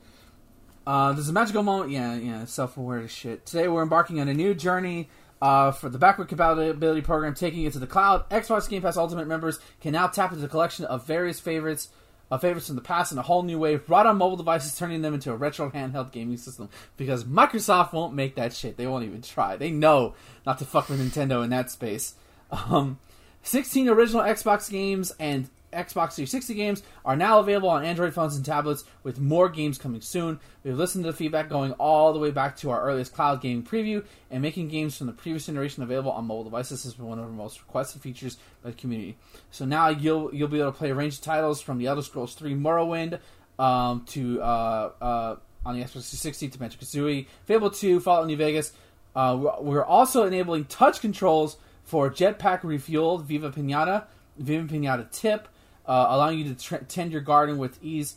Uh, 0.88 1.14
there's 1.14 1.30
a 1.30 1.34
magical 1.34 1.64
moment. 1.64 1.92
Yeah, 1.92 2.16
yeah, 2.16 2.46
self-aware 2.46 3.08
shit. 3.08 3.46
Today 3.46 3.68
we're 3.68 3.84
embarking 3.84 4.20
on 4.20 4.28
a 4.28 4.34
new 4.34 4.56
journey 4.56 5.10
uh, 5.42 5.72
for 5.72 5.90
the 5.90 6.00
backward 6.00 6.28
compatibility 6.28 7.02
program, 7.02 7.34
taking 7.34 7.64
it 7.64 7.74
to 7.74 7.80
the 7.80 7.88
cloud. 7.88 8.28
Xbox 8.30 8.70
Game 8.70 8.82
Pass 8.82 8.98
Ultimate 8.98 9.28
members 9.28 9.60
can 9.80 9.92
now 9.92 10.08
tap 10.08 10.32
into 10.32 10.42
the 10.42 10.48
collection 10.48 10.86
of 10.86 11.06
various 11.06 11.40
favorites 11.40 11.90
favorites 12.38 12.68
from 12.68 12.76
the 12.76 12.82
past 12.82 13.12
in 13.12 13.18
a 13.18 13.22
whole 13.22 13.44
new 13.44 13.60
way, 13.60 13.80
right 13.88 14.06
on 14.06 14.18
mobile 14.18 14.38
devices, 14.38 14.78
turning 14.78 15.02
them 15.02 15.14
into 15.14 15.32
a 15.32 15.36
retro 15.36 15.70
handheld 15.70 16.12
gaming 16.12 16.38
system. 16.38 16.70
Because 16.98 17.24
Microsoft 17.24 17.94
won't 17.94 18.14
make 18.14 18.36
that 18.36 18.54
shit. 18.54 18.78
They 18.78 18.88
won't 18.88 19.06
even 19.06 19.22
try. 19.22 19.56
They 19.56 19.72
know 19.72 20.16
not 20.46 20.60
to 20.60 20.66
fuck 20.66 20.90
with 20.90 21.00
Nintendo 21.00 21.44
in 21.44 21.50
that 21.50 21.72
space. 21.72 22.16
Um, 22.52 23.00
16 23.44 23.90
original 23.90 24.24
Xbox 24.24 24.70
games 24.70 25.14
and 25.20 25.50
Xbox 25.72 26.14
360 26.16 26.54
games 26.54 26.84
are 27.06 27.16
now 27.16 27.40
available 27.40 27.70
on 27.70 27.86
Android 27.86 28.14
phones 28.14 28.36
and 28.36 28.46
tablets, 28.46 28.84
with 29.04 29.20
more 29.20 29.50
games 29.50 29.78
coming 29.78 30.02
soon. 30.02 30.40
We've 30.64 30.78
listened 30.78 31.06
to 31.06 31.12
the 31.12 31.18
feedback 31.18 31.50
going 31.50 31.72
all 31.74 32.14
the 32.14 32.20
way 32.20 32.32
back 32.32 32.58
to 32.58 32.70
our 32.72 32.82
earliest 32.82 33.14
cloud 33.14 33.42
gaming 33.42 33.64
preview, 33.64 34.04
and 34.30 34.42
making 34.42 34.68
games 34.68 34.98
from 34.98 35.08
the 35.08 35.14
previous 35.14 35.46
generation 35.46 35.84
available 35.84 36.12
on 36.12 36.26
mobile 36.26 36.44
devices 36.44 36.84
has 36.84 36.94
been 36.94 37.08
one 37.08 37.20
of 37.20 37.26
our 37.26 37.32
most 37.32 37.62
requested 37.62 38.02
features 38.02 38.38
by 38.64 38.72
the 38.72 38.76
community. 38.76 39.18
So 39.52 39.66
now 39.66 39.90
you'll 39.90 40.34
you'll 40.34 40.48
be 40.48 40.60
able 40.60 40.72
to 40.72 40.78
play 40.78 40.92
a 40.92 40.96
range 40.96 41.16
of 41.16 41.22
titles 41.22 41.62
from 41.62 41.78
The 41.78 41.88
Elder 41.88 42.02
Scrolls 42.02 42.36
3 42.36 42.56
Morrowind 42.56 43.20
um, 43.60 44.06
to 44.10 44.42
uh, 44.42 44.92
uh, 45.02 45.36
on 45.66 45.76
the 45.76 45.84
Xbox 45.84 46.10
360 46.10 46.50
to 46.50 46.60
Banjo 46.60 46.78
Kazooie, 46.78 47.28
Fable 47.46 47.70
2, 47.70 48.00
Fallout 48.00 48.28
New 48.28 48.38
Vegas. 48.38 48.74
Uh, 49.16 49.56
we're 49.60 49.84
also 49.84 50.24
enabling 50.26 50.66
touch 50.66 51.02
controls 51.02 51.58
for 51.84 52.10
Jetpac 52.10 52.62
Refuelled, 52.62 53.26
Viva 53.26 53.52
Pinata, 53.52 54.06
Viva 54.38 54.66
Pinata 54.66 55.10
Tip, 55.12 55.48
uh, 55.86 56.08
allowing 56.10 56.40
you 56.40 56.54
to 56.54 56.78
tend 56.86 57.12
your 57.12 57.22
garden 57.22 57.58
with 57.58 57.82
ease. 57.84 58.16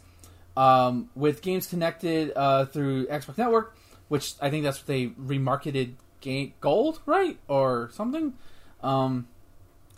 Um, 0.57 1.11
with 1.17 1.43
games 1.43 1.67
connected 1.67 2.33
uh, 2.37 2.67
through 2.67 3.07
Xbox 3.09 3.39
Network, 3.39 3.77
which 4.07 4.35
I 4.41 4.51
think 4.51 4.63
that's 4.63 4.79
what 4.79 4.87
they 4.87 5.09
remarketed 5.09 5.95
game 6.21 6.55
gold, 6.61 7.01
right, 7.07 7.39
or 7.49 7.91
something. 7.93 8.35
Um, 8.81 9.27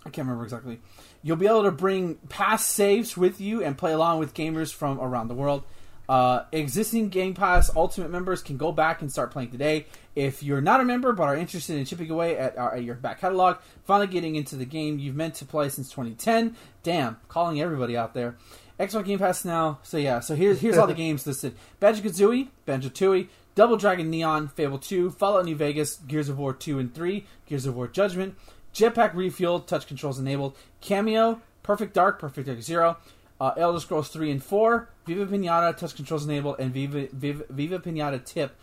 I 0.06 0.10
can't 0.10 0.26
remember 0.26 0.44
exactly. 0.44 0.80
You'll 1.22 1.36
be 1.36 1.46
able 1.46 1.64
to 1.64 1.72
bring 1.72 2.14
past 2.28 2.70
saves 2.70 3.16
with 3.16 3.40
you 3.40 3.62
and 3.62 3.76
play 3.76 3.92
along 3.92 4.18
with 4.20 4.32
gamers 4.32 4.72
from 4.72 5.00
around 5.00 5.28
the 5.28 5.34
world. 5.34 5.64
Uh, 6.08 6.44
existing 6.52 7.08
Game 7.08 7.34
Pass 7.34 7.68
Ultimate 7.74 8.10
members 8.10 8.40
can 8.42 8.56
go 8.56 8.70
back 8.70 9.02
and 9.02 9.10
start 9.10 9.32
playing 9.32 9.50
today. 9.50 9.86
If 10.16 10.42
you're 10.42 10.60
not 10.60 10.80
a 10.80 10.84
member 10.84 11.12
but 11.12 11.24
are 11.24 11.36
interested 11.36 11.76
in 11.76 11.84
chipping 11.84 12.10
away 12.10 12.36
at, 12.36 12.58
our, 12.58 12.74
at, 12.74 12.82
your 12.82 12.96
back 12.96 13.20
catalog, 13.20 13.58
finally 13.84 14.08
getting 14.08 14.34
into 14.34 14.56
the 14.56 14.64
game 14.64 14.98
you've 14.98 15.14
meant 15.14 15.34
to 15.36 15.44
play 15.44 15.68
since 15.68 15.90
2010, 15.90 16.56
damn, 16.82 17.18
calling 17.28 17.60
everybody 17.60 17.96
out 17.96 18.14
there. 18.14 18.36
Xbox 18.80 19.04
Game 19.04 19.18
Pass 19.18 19.44
now. 19.44 19.78
So 19.82 19.96
yeah, 19.98 20.20
so 20.20 20.34
here's 20.34 20.60
here's 20.60 20.76
all 20.76 20.86
the 20.86 20.94
games 21.06 21.26
listed: 21.26 21.54
Banjo 21.80 22.02
Kazooie, 22.02 22.48
Banjo 22.66 22.88
Tooie, 22.88 23.28
Double 23.54 23.76
Dragon 23.76 24.10
Neon, 24.10 24.48
Fable 24.48 24.78
2, 24.78 25.10
Fallout 25.10 25.46
New 25.46 25.56
Vegas, 25.56 25.96
Gears 25.96 26.28
of 26.28 26.38
War 26.38 26.52
2 26.52 26.78
and 26.78 26.94
3, 26.94 27.24
Gears 27.46 27.64
of 27.64 27.74
War 27.74 27.88
Judgment, 27.88 28.36
Jetpac 28.74 29.14
Refuel, 29.14 29.60
touch 29.60 29.86
controls 29.86 30.18
enabled. 30.18 30.56
Kameo, 30.82 31.40
Perfect 31.62 31.94
Dark, 31.94 32.18
Perfect 32.18 32.46
Dark 32.46 32.60
Zero, 32.60 32.98
uh, 33.40 33.52
Elder 33.56 33.80
Scrolls 33.80 34.08
3 34.08 34.30
and 34.30 34.44
4, 34.44 34.90
Viva 35.06 35.26
Pinata, 35.26 35.74
touch 35.74 35.96
controls 35.96 36.26
enabled, 36.26 36.56
and 36.58 36.72
Viva, 36.72 37.08
Viva, 37.12 37.44
Viva 37.48 37.78
Pinata 37.78 38.22
Tip, 38.22 38.54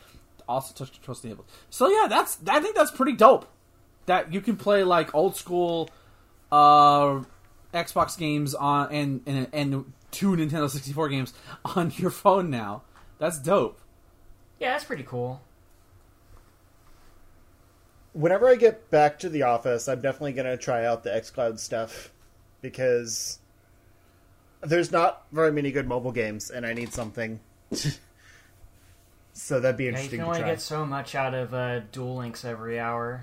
also 0.48 0.74
touch 0.74 0.94
controls 0.94 1.24
enabled. 1.24 1.48
So 1.70 1.88
yeah, 1.88 2.08
that's 2.08 2.38
I 2.48 2.60
think 2.60 2.76
that's 2.76 2.92
pretty 2.92 3.14
dope. 3.14 3.46
That 4.06 4.34
you 4.34 4.42
can 4.42 4.58
play 4.58 4.84
like 4.84 5.14
old 5.16 5.36
school 5.36 5.90
uh, 6.52 7.24
Xbox 7.74 8.18
games 8.18 8.54
on 8.54 8.92
and, 8.92 9.22
and 9.26 9.48
and 9.54 9.94
two 10.12 10.32
Nintendo 10.32 10.70
64 10.70 11.10
games 11.10 11.34
on 11.66 11.92
your 11.96 12.12
phone 12.12 12.50
now. 12.50 12.84
That's 13.20 13.40
dope. 13.40 13.80
Yeah, 14.60 14.72
that's 14.72 14.86
pretty 14.86 15.04
cool. 15.04 15.42
Whenever 18.14 18.48
I 18.48 18.56
get 18.56 18.92
back 18.92 19.18
to 19.20 19.30
the 19.30 19.44
office, 19.44 19.88
I'm 19.88 20.02
definitely 20.02 20.34
going 20.34 20.46
to 20.46 20.56
try 20.56 20.86
out 20.86 21.04
the 21.04 21.10
xCloud 21.10 21.58
stuff 21.58 22.12
because 22.62 23.40
there's 24.62 24.92
not 24.92 25.26
very 25.32 25.52
many 25.52 25.72
good 25.72 25.88
mobile 25.88 26.12
games, 26.12 26.52
and 26.52 26.66
I 26.66 26.74
need 26.74 26.94
something. 26.94 27.40
so 29.34 29.60
that'd 29.60 29.78
be 29.78 29.86
Yeah, 29.86 29.90
you 29.90 29.96
interesting 29.96 30.20
can 30.20 30.26
to 30.26 30.30
only 30.30 30.40
try. 30.42 30.50
get 30.52 30.62
so 30.62 30.86
much 30.86 31.16
out 31.16 31.34
of 31.34 31.54
uh, 31.54 31.80
Duel 31.92 32.16
Links 32.18 32.46
every 32.46 32.80
hour. 32.80 33.22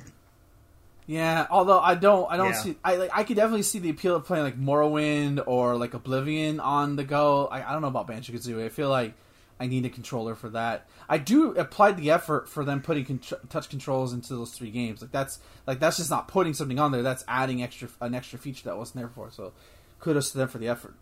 Yeah, 1.07 1.47
although 1.51 1.81
I 1.81 1.95
don't, 1.97 2.31
I 2.31 2.37
don't 2.37 2.51
Yeah. 2.51 2.63
see. 2.63 2.77
I 2.85 2.97
like, 2.97 3.11
I 3.13 3.25
could 3.25 3.37
definitely 3.37 3.63
see 3.65 3.81
the 3.81 3.91
appeal 3.91 4.15
of 4.15 4.25
playing 4.27 4.45
like 4.45 4.61
Morrowind 4.61 5.43
or 5.47 5.77
like 5.77 5.95
Oblivion 5.95 6.61
on 6.61 6.95
the 6.97 7.05
go. 7.05 7.47
I, 7.49 7.69
I 7.69 7.73
don't 7.73 7.83
know 7.83 7.89
about 7.89 8.07
Banjo 8.07 8.33
Kazooie. 8.33 8.65
I 8.65 8.69
feel 8.69 8.89
like 8.91 9.15
I 9.59 9.67
need 9.67 9.85
a 9.85 9.89
controller 9.89 10.35
for 10.37 10.49
that. 10.51 10.87
I 11.09 11.19
do 11.19 11.53
apply 11.53 11.93
the 11.93 12.13
effort 12.13 12.49
for 12.49 12.65
them 12.65 12.81
putting 12.81 13.05
contr- 13.05 13.49
touch 13.49 13.69
controls 13.69 14.13
into 14.13 14.37
those 14.37 14.53
three 14.53 14.71
games. 14.71 15.01
Like 15.03 15.11
that's 15.11 15.41
like 15.67 15.81
that's 15.81 15.97
just 15.97 16.11
not 16.11 16.29
putting 16.29 16.55
something 16.55 16.79
on 16.79 16.93
there. 16.93 17.03
That's 17.03 17.25
adding 17.27 17.61
extra 17.63 17.89
an 18.01 18.15
extra 18.15 18.39
feature 18.39 18.65
that 18.67 18.77
wasn't 18.79 18.99
there 18.99 19.09
before. 19.09 19.31
So 19.33 19.53
kudos 19.99 20.31
to 20.33 20.39
them 20.39 20.49
for 20.49 20.59
the 20.59 20.69
effort. 20.69 20.95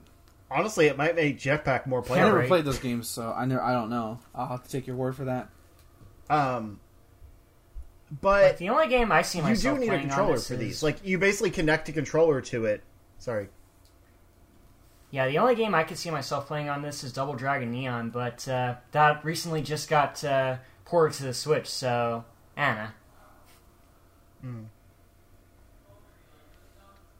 Honestly, 0.50 0.86
it 0.86 0.96
might 0.96 1.14
make 1.14 1.38
Jetpac 1.38 1.86
more 1.86 2.00
playable. 2.00 2.22
I 2.24 2.28
never 2.28 2.38
right. 2.38 2.48
played 2.48 2.64
those 2.64 2.78
games, 2.78 3.06
so 3.08 3.32
I 3.36 3.44
never, 3.44 3.60
I 3.62 3.72
don't 3.72 3.90
know. 3.90 4.18
I'll 4.34 4.46
have 4.48 4.62
to 4.64 4.70
take 4.70 4.86
your 4.86 4.96
word 4.96 5.14
for 5.14 5.26
that. 5.26 5.48
Um, 6.30 6.80
Like, 8.10 8.20
but 8.22 8.58
the 8.58 8.70
only 8.70 8.88
game 8.88 9.12
I 9.12 9.20
see 9.22 9.40
myself 9.42 9.78
you 9.78 9.84
do 9.84 9.90
need 9.90 9.96
a 9.96 10.00
controller 10.00 10.38
for 10.38 10.54
is- 10.54 10.60
these. 10.60 10.82
Like 10.82 11.04
you 11.04 11.18
basically 11.18 11.50
connect 11.50 11.88
a 11.90 11.92
controller 11.92 12.40
to 12.40 12.64
it. 12.64 12.82
Sorry. 13.18 13.48
Yeah, 15.10 15.26
the 15.28 15.38
only 15.38 15.54
game 15.54 15.74
I 15.74 15.84
could 15.84 15.96
see 15.98 16.10
myself 16.10 16.46
playing 16.46 16.68
on 16.68 16.82
this 16.82 17.02
is 17.02 17.12
Double 17.14 17.34
Dragon 17.34 17.70
Neon, 17.70 18.10
but 18.10 18.46
uh, 18.48 18.74
that 18.92 19.24
recently 19.24 19.62
just 19.62 19.88
got 19.88 20.22
uh, 20.22 20.56
ported 20.84 21.16
to 21.18 21.24
the 21.24 21.34
Switch, 21.34 21.66
so 21.66 22.24
Anna. 22.56 22.94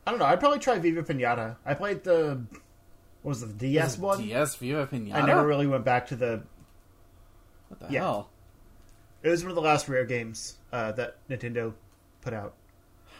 I 0.06 0.10
don't 0.10 0.18
know. 0.18 0.26
I'd 0.26 0.40
probably 0.40 0.58
try 0.58 0.78
Viva 0.78 1.02
Pinata. 1.02 1.56
I 1.66 1.74
played 1.74 2.04
the 2.04 2.42
what 3.22 3.30
was 3.30 3.42
it, 3.42 3.58
the 3.58 3.72
DS 3.72 3.96
it 3.96 4.00
one. 4.00 4.22
DS 4.22 4.54
Viva 4.56 4.86
Pinata. 4.86 5.14
I 5.14 5.26
never 5.26 5.46
really 5.46 5.66
went 5.66 5.84
back 5.84 6.06
to 6.08 6.16
the. 6.16 6.42
What 7.68 7.80
the 7.80 7.86
yeah. 7.90 8.00
hell? 8.00 8.30
It 9.22 9.28
was 9.30 9.42
one 9.42 9.50
of 9.50 9.56
the 9.56 9.62
last 9.62 9.88
rare 9.88 10.04
games 10.04 10.56
uh, 10.72 10.92
that 10.92 11.16
Nintendo 11.28 11.74
put 12.20 12.32
out. 12.32 12.54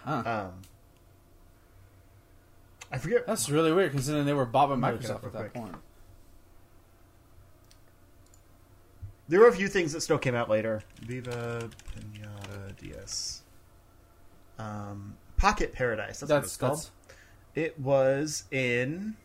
Huh. 0.05 0.23
Um, 0.25 0.53
I 2.91 2.99
forget. 2.99 3.27
That's 3.27 3.51
really 3.51 3.73
weird 3.73 3.93
considering 3.93 4.25
they 4.25 4.33
were 4.33 4.47
bought 4.47 4.69
by 4.69 4.75
I'm 4.75 4.81
gonna 4.81 4.95
look 4.95 5.05
it 5.05 5.11
up 5.11 5.23
Microsoft 5.23 5.27
at 5.27 5.33
that 5.33 5.39
quick. 5.41 5.55
point. 5.55 5.75
There 9.29 9.41
were 9.41 9.49
a 9.49 9.53
few 9.53 9.69
things 9.69 9.93
that 9.93 10.01
still 10.01 10.19
came 10.19 10.35
out 10.35 10.49
later. 10.49 10.83
Viva 11.03 11.69
Pinata 11.95 12.77
DS. 12.79 13.43
Um, 14.59 15.17
Pocket 15.37 15.73
Paradise. 15.73 16.21
That's, 16.21 16.31
what 16.31 16.45
it's 16.45 16.57
called. 16.57 16.79
that's 16.79 16.91
It 17.55 17.79
was 17.79 18.45
in. 18.51 19.17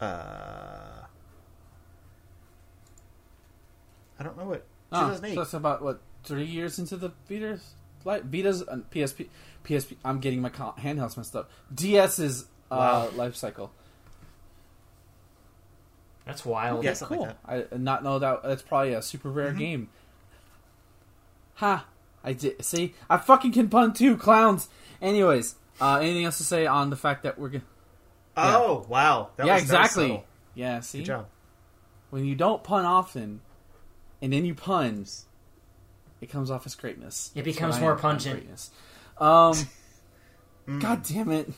Uh, 0.00 1.04
I 4.18 4.22
don't 4.22 4.36
know 4.36 4.44
what. 4.44 4.64
Oh, 4.92 5.00
2008. 5.08 5.34
so 5.34 5.40
that's 5.40 5.54
about 5.54 5.82
what 5.82 6.00
three 6.24 6.44
years 6.44 6.78
into 6.78 6.96
the 6.96 7.10
Vita's 7.28 7.74
life. 8.04 8.22
Vita's 8.24 8.62
uh, 8.62 8.78
PSP, 8.90 9.28
PSP. 9.64 9.96
I'm 10.04 10.20
getting 10.20 10.40
my 10.40 10.48
co- 10.48 10.74
handhelds 10.78 11.16
messed 11.16 11.36
up. 11.36 11.50
DS's 11.74 12.44
uh, 12.70 12.76
Wow. 12.76 13.10
life 13.14 13.36
cycle. 13.36 13.70
That's 16.26 16.44
wild. 16.44 16.84
Yeah, 16.84 16.90
Okay, 16.92 17.06
cool. 17.06 17.22
like 17.48 17.72
I 17.72 17.76
not 17.76 18.04
know 18.04 18.18
that. 18.18 18.42
That's 18.42 18.62
probably 18.62 18.92
a 18.94 19.02
super 19.02 19.30
rare 19.30 19.52
Mhm. 19.52 19.58
game. 19.58 19.88
Ha! 21.56 21.86
I 22.22 22.32
did. 22.34 22.62
See, 22.64 22.94
I 23.08 23.16
fucking 23.16 23.52
can 23.52 23.68
pun 23.68 23.92
too, 23.94 24.16
clowns. 24.16 24.68
Anyways, 25.00 25.54
uh, 25.80 25.96
anything 26.00 26.24
else 26.26 26.36
to 26.38 26.44
say 26.44 26.66
on 26.66 26.90
the 26.90 26.96
fact 26.96 27.22
that 27.22 27.38
we're 27.38 27.48
gonna? 27.48 27.64
Oh 28.56 28.86
wow! 28.88 29.30
That 29.36 29.46
yeah, 29.46 29.54
was 29.54 29.64
very 29.64 29.80
exactly. 29.82 30.08
subtle. 30.08 30.24
Yeah, 30.54 30.80
see, 30.80 30.98
Good 30.98 31.04
job. 31.06 31.26
when 32.10 32.24
you 32.24 32.34
don't 32.34 32.62
pun 32.62 32.84
often, 32.84 33.40
and 34.22 34.32
then 34.32 34.44
you 34.44 34.54
puns, 34.54 35.26
it 36.20 36.28
comes 36.30 36.50
off 36.50 36.66
as 36.66 36.74
greatness. 36.74 37.30
It 37.34 37.44
That's 37.44 37.56
becomes 37.56 37.80
more 37.80 37.96
pungent. 37.96 38.36
Greatness. 38.40 38.70
Um, 39.18 39.54
Mm. 40.68 40.80
God 40.82 41.02
damn 41.02 41.30
it. 41.32 41.48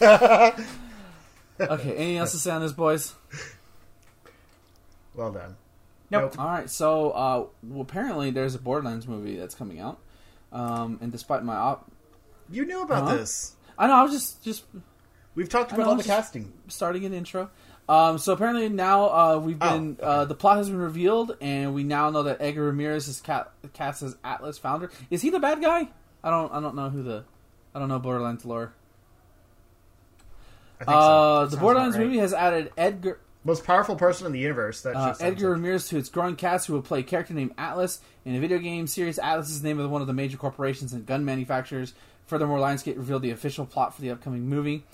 Okay, 1.60 1.94
anything 1.94 2.16
else 2.16 2.32
to 2.32 2.38
say 2.38 2.50
on 2.50 2.60
this, 2.62 2.72
boys? 2.72 3.14
well 5.14 5.30
done. 5.30 5.56
Nope. 6.10 6.38
All 6.38 6.46
right, 6.48 6.68
so 6.70 7.10
uh, 7.10 7.46
well, 7.62 7.82
apparently 7.82 8.30
there's 8.30 8.54
a 8.54 8.58
Borderlands 8.58 9.06
movie 9.06 9.36
that's 9.36 9.54
coming 9.54 9.78
out, 9.78 9.98
um, 10.52 10.98
and 11.02 11.12
despite 11.12 11.44
my 11.44 11.54
op- 11.54 11.90
You 12.50 12.64
knew 12.66 12.82
about 12.82 13.08
Huh? 13.08 13.16
this. 13.18 13.56
I 13.78 13.86
know 13.86 13.94
I 13.94 14.02
was 14.02 14.12
just 14.12 14.42
just 14.42 14.64
We've 15.34 15.48
talked 15.48 15.72
about 15.72 15.86
all 15.86 15.94
the 15.96 16.02
casting. 16.02 16.52
starting 16.68 17.04
an 17.04 17.12
intro. 17.14 17.50
Um, 17.88 18.18
so 18.18 18.32
apparently 18.32 18.68
now 18.68 19.04
uh, 19.08 19.38
we've 19.38 19.58
Oh, 19.60 19.70
been 19.72 19.96
uh, 20.00 20.24
the 20.24 20.34
plot 20.34 20.58
has 20.58 20.68
been 20.68 20.78
revealed, 20.78 21.36
and 21.40 21.74
we 21.74 21.82
now 21.82 22.10
know 22.10 22.22
that 22.24 22.36
Edgar 22.40 22.64
Ramirez 22.64 23.08
is 23.08 23.20
cat, 23.20 23.50
cast 23.72 24.02
as 24.02 24.16
Atlas 24.22 24.58
founder. 24.58 24.90
Is 25.10 25.22
he 25.22 25.30
the 25.30 25.40
bad 25.40 25.60
guy? 25.60 25.88
I 26.22 26.30
don't 26.30 26.52
I 26.52 26.60
don't 26.60 26.74
know 26.76 26.88
who 26.90 27.02
the 27.02 27.24
I 27.74 27.78
don't 27.78 27.88
know 27.88 27.98
Borderlands 27.98 28.44
lore. 28.44 28.72
Uh, 30.86 31.44
so. 31.44 31.50
the 31.50 31.56
Borderlands 31.60 31.96
right. 31.96 32.04
movie 32.06 32.18
has 32.18 32.32
added 32.32 32.72
Edgar 32.78 33.20
Most 33.44 33.64
powerful 33.64 33.96
person 33.96 34.26
in 34.26 34.32
the 34.32 34.38
universe. 34.38 34.82
That 34.82 34.96
uh, 34.96 35.14
Edgar 35.20 35.48
like- 35.48 35.56
Ramirez 35.56 35.88
to 35.88 35.98
its 35.98 36.08
growing 36.08 36.36
cast, 36.36 36.66
who 36.66 36.74
will 36.74 36.82
play 36.82 37.00
a 37.00 37.02
character 37.02 37.34
named 37.34 37.52
Atlas 37.58 38.00
in 38.24 38.34
a 38.34 38.40
video 38.40 38.58
game 38.58 38.86
series. 38.86 39.18
Atlas 39.18 39.50
is 39.50 39.62
the 39.62 39.68
name 39.68 39.78
of 39.78 39.90
one 39.90 40.00
of 40.00 40.06
the 40.06 40.12
major 40.14 40.36
corporations 40.36 40.92
and 40.92 41.04
gun 41.06 41.24
manufacturers. 41.24 41.92
Furthermore, 42.26 42.58
Lionsgate 42.58 42.96
revealed 42.96 43.22
the 43.22 43.30
official 43.30 43.66
plot 43.66 43.94
for 43.94 44.02
the 44.02 44.10
upcoming 44.10 44.48
movie. 44.48 44.84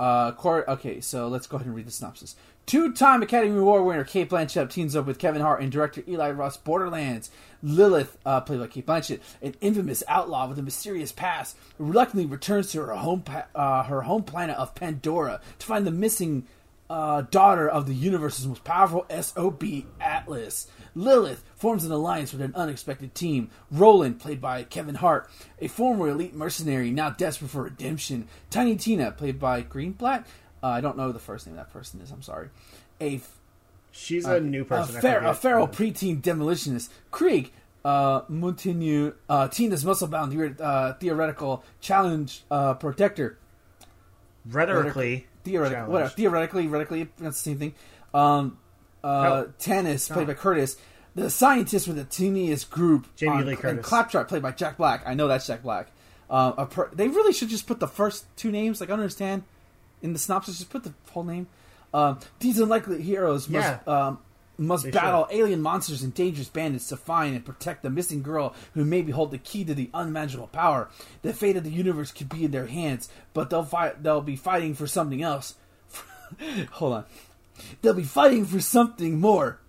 Uh, 0.00 0.32
Cor- 0.32 0.68
okay, 0.70 1.02
so 1.02 1.28
let's 1.28 1.46
go 1.46 1.56
ahead 1.56 1.66
and 1.66 1.76
read 1.76 1.86
the 1.86 1.90
synopsis. 1.90 2.34
Two-time 2.64 3.22
Academy 3.22 3.58
Award 3.58 3.84
winner 3.84 4.02
Cate 4.02 4.30
Blanchett 4.30 4.70
teams 4.70 4.96
up 4.96 5.04
with 5.04 5.18
Kevin 5.18 5.42
Hart 5.42 5.60
and 5.60 5.70
director 5.70 6.02
Eli 6.08 6.30
Roth. 6.30 6.64
Borderlands. 6.64 7.30
Lilith, 7.62 8.16
uh, 8.24 8.40
played 8.40 8.60
by 8.60 8.66
Cate 8.66 8.86
Blanchett, 8.86 9.20
an 9.42 9.56
infamous 9.60 10.02
outlaw 10.08 10.48
with 10.48 10.58
a 10.58 10.62
mysterious 10.62 11.12
past, 11.12 11.54
reluctantly 11.78 12.24
returns 12.24 12.72
to 12.72 12.80
her 12.80 12.94
home 12.94 13.22
uh, 13.54 13.82
her 13.82 14.00
home 14.02 14.22
planet 14.22 14.56
of 14.56 14.74
Pandora 14.74 15.42
to 15.58 15.66
find 15.66 15.86
the 15.86 15.90
missing 15.90 16.46
uh, 16.88 17.22
daughter 17.30 17.68
of 17.68 17.86
the 17.86 17.94
universe's 17.94 18.46
most 18.46 18.64
powerful 18.64 19.04
SOB, 19.20 19.62
Atlas. 20.00 20.66
Lilith 20.94 21.42
forms 21.56 21.84
an 21.84 21.92
alliance 21.92 22.32
with 22.32 22.40
an 22.42 22.54
unexpected 22.54 23.14
team. 23.14 23.50
Roland, 23.70 24.18
played 24.20 24.40
by 24.40 24.62
Kevin 24.64 24.96
Hart, 24.96 25.28
a 25.60 25.68
former 25.68 26.08
elite 26.08 26.34
mercenary 26.34 26.90
now 26.90 27.10
desperate 27.10 27.50
for 27.50 27.62
redemption. 27.64 28.28
Tiny 28.50 28.76
Tina, 28.76 29.10
played 29.12 29.38
by 29.38 29.62
Greenblatt. 29.62 30.24
Uh, 30.62 30.66
I 30.68 30.80
don't 30.80 30.96
know 30.96 31.12
the 31.12 31.18
first 31.18 31.46
name 31.46 31.56
that 31.56 31.72
person 31.72 32.00
is. 32.00 32.10
I'm 32.10 32.22
sorry. 32.22 32.48
A 33.00 33.16
f- 33.16 33.36
She's 33.92 34.24
a 34.26 34.40
new 34.40 34.64
person. 34.64 34.94
a, 34.94 34.98
I 34.98 35.00
fer- 35.00 35.18
a 35.24 35.34
feral 35.34 35.66
preteen 35.66 36.20
demolitionist. 36.20 36.90
Krieg, 37.10 37.50
uh, 37.84 38.20
Montigny, 38.22 39.14
uh, 39.28 39.48
Tina's 39.48 39.84
muscle-bound 39.84 40.60
uh, 40.60 40.92
theoretical 40.94 41.64
challenge 41.80 42.44
uh, 42.50 42.74
protector. 42.74 43.38
Rhetorically, 44.46 45.26
Theoretically, 45.44 45.92
whatever. 45.92 46.10
Theoretically, 46.10 46.62
theoretically, 46.64 47.08
that's 47.18 47.42
the 47.42 47.50
same 47.50 47.58
thing. 47.58 47.74
Um, 48.14 48.58
uh. 49.04 49.44
Tannis, 49.58 50.08
played 50.08 50.26
by 50.26 50.34
Curtis. 50.34 50.76
The 51.14 51.28
scientist 51.28 51.88
with 51.88 51.96
the 51.96 52.04
teeniest 52.04 52.70
group. 52.70 53.06
Jamie 53.16 53.32
on- 53.32 53.46
Lee 53.46 53.52
and 53.52 53.60
Curtis. 53.60 53.86
Claptrap, 53.86 54.28
played 54.28 54.42
by 54.42 54.52
Jack 54.52 54.76
Black. 54.76 55.02
I 55.06 55.14
know 55.14 55.26
that's 55.28 55.46
Jack 55.46 55.62
Black. 55.62 55.88
Um, 56.30 56.54
a 56.56 56.66
per- 56.66 56.90
they 56.92 57.08
really 57.08 57.32
should 57.32 57.48
just 57.48 57.66
put 57.66 57.80
the 57.80 57.88
first 57.88 58.24
two 58.36 58.52
names. 58.52 58.80
Like, 58.80 58.90
I 58.90 58.92
understand. 58.92 59.42
In 60.02 60.12
the 60.12 60.18
synopsis, 60.18 60.58
just 60.58 60.70
put 60.70 60.84
the 60.84 60.94
whole 61.10 61.24
name. 61.24 61.48
Um, 61.92 62.20
these 62.38 62.58
unlikely 62.60 63.02
heroes 63.02 63.48
must 63.48 63.78
Yeah. 63.86 64.06
um, 64.08 64.18
must 64.56 64.84
They 64.84 64.90
battle 64.92 65.26
alien 65.30 65.60
monsters 65.60 66.02
and 66.02 66.14
dangerous 66.14 66.48
bandits 66.48 66.88
to 66.88 66.96
find 66.96 67.34
and 67.34 67.44
protect 67.44 67.82
the 67.82 67.90
missing 67.90 68.22
girl 68.22 68.54
who 68.74 68.84
maybe 68.84 69.10
hold 69.10 69.30
the 69.32 69.38
key 69.38 69.64
to 69.64 69.74
the 69.74 69.90
unimaginable 69.92 70.46
power. 70.48 70.88
The 71.22 71.32
fate 71.32 71.56
of 71.56 71.64
the 71.64 71.70
universe 71.70 72.12
could 72.12 72.28
be 72.28 72.44
in 72.44 72.50
their 72.52 72.66
hands, 72.66 73.08
but 73.34 73.50
they'll 73.50 73.64
fight. 73.64 74.02
They'll 74.02 74.20
be 74.20 74.36
fighting 74.36 74.74
for 74.74 74.86
something 74.86 75.22
else. 75.22 75.54
Hold 76.72 76.92
on. 76.92 77.04
They'll 77.82 77.94
be 77.94 78.02
fighting 78.02 78.44
for 78.44 78.60
something 78.60 79.20
more. 79.20 79.60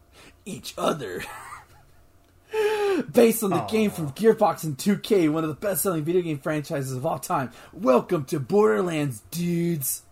Each 0.46 0.74
other. 0.78 1.24
based 3.14 3.44
on 3.44 3.52
the 3.52 3.62
game 3.62 3.92
from 3.92 4.12
Gearbox 4.12 4.64
and 4.64 4.78
2K, 4.78 5.32
one 5.32 5.44
of 5.44 5.50
the 5.50 5.56
best-selling 5.56 6.04
video 6.04 6.22
game 6.22 6.40
franchises 6.40 6.94
of 6.94 7.06
all 7.06 7.20
time. 7.20 7.52
Welcome 7.74 8.26
to 8.26 8.40
Borderlands, 8.40 9.22
dudes. 9.32 10.04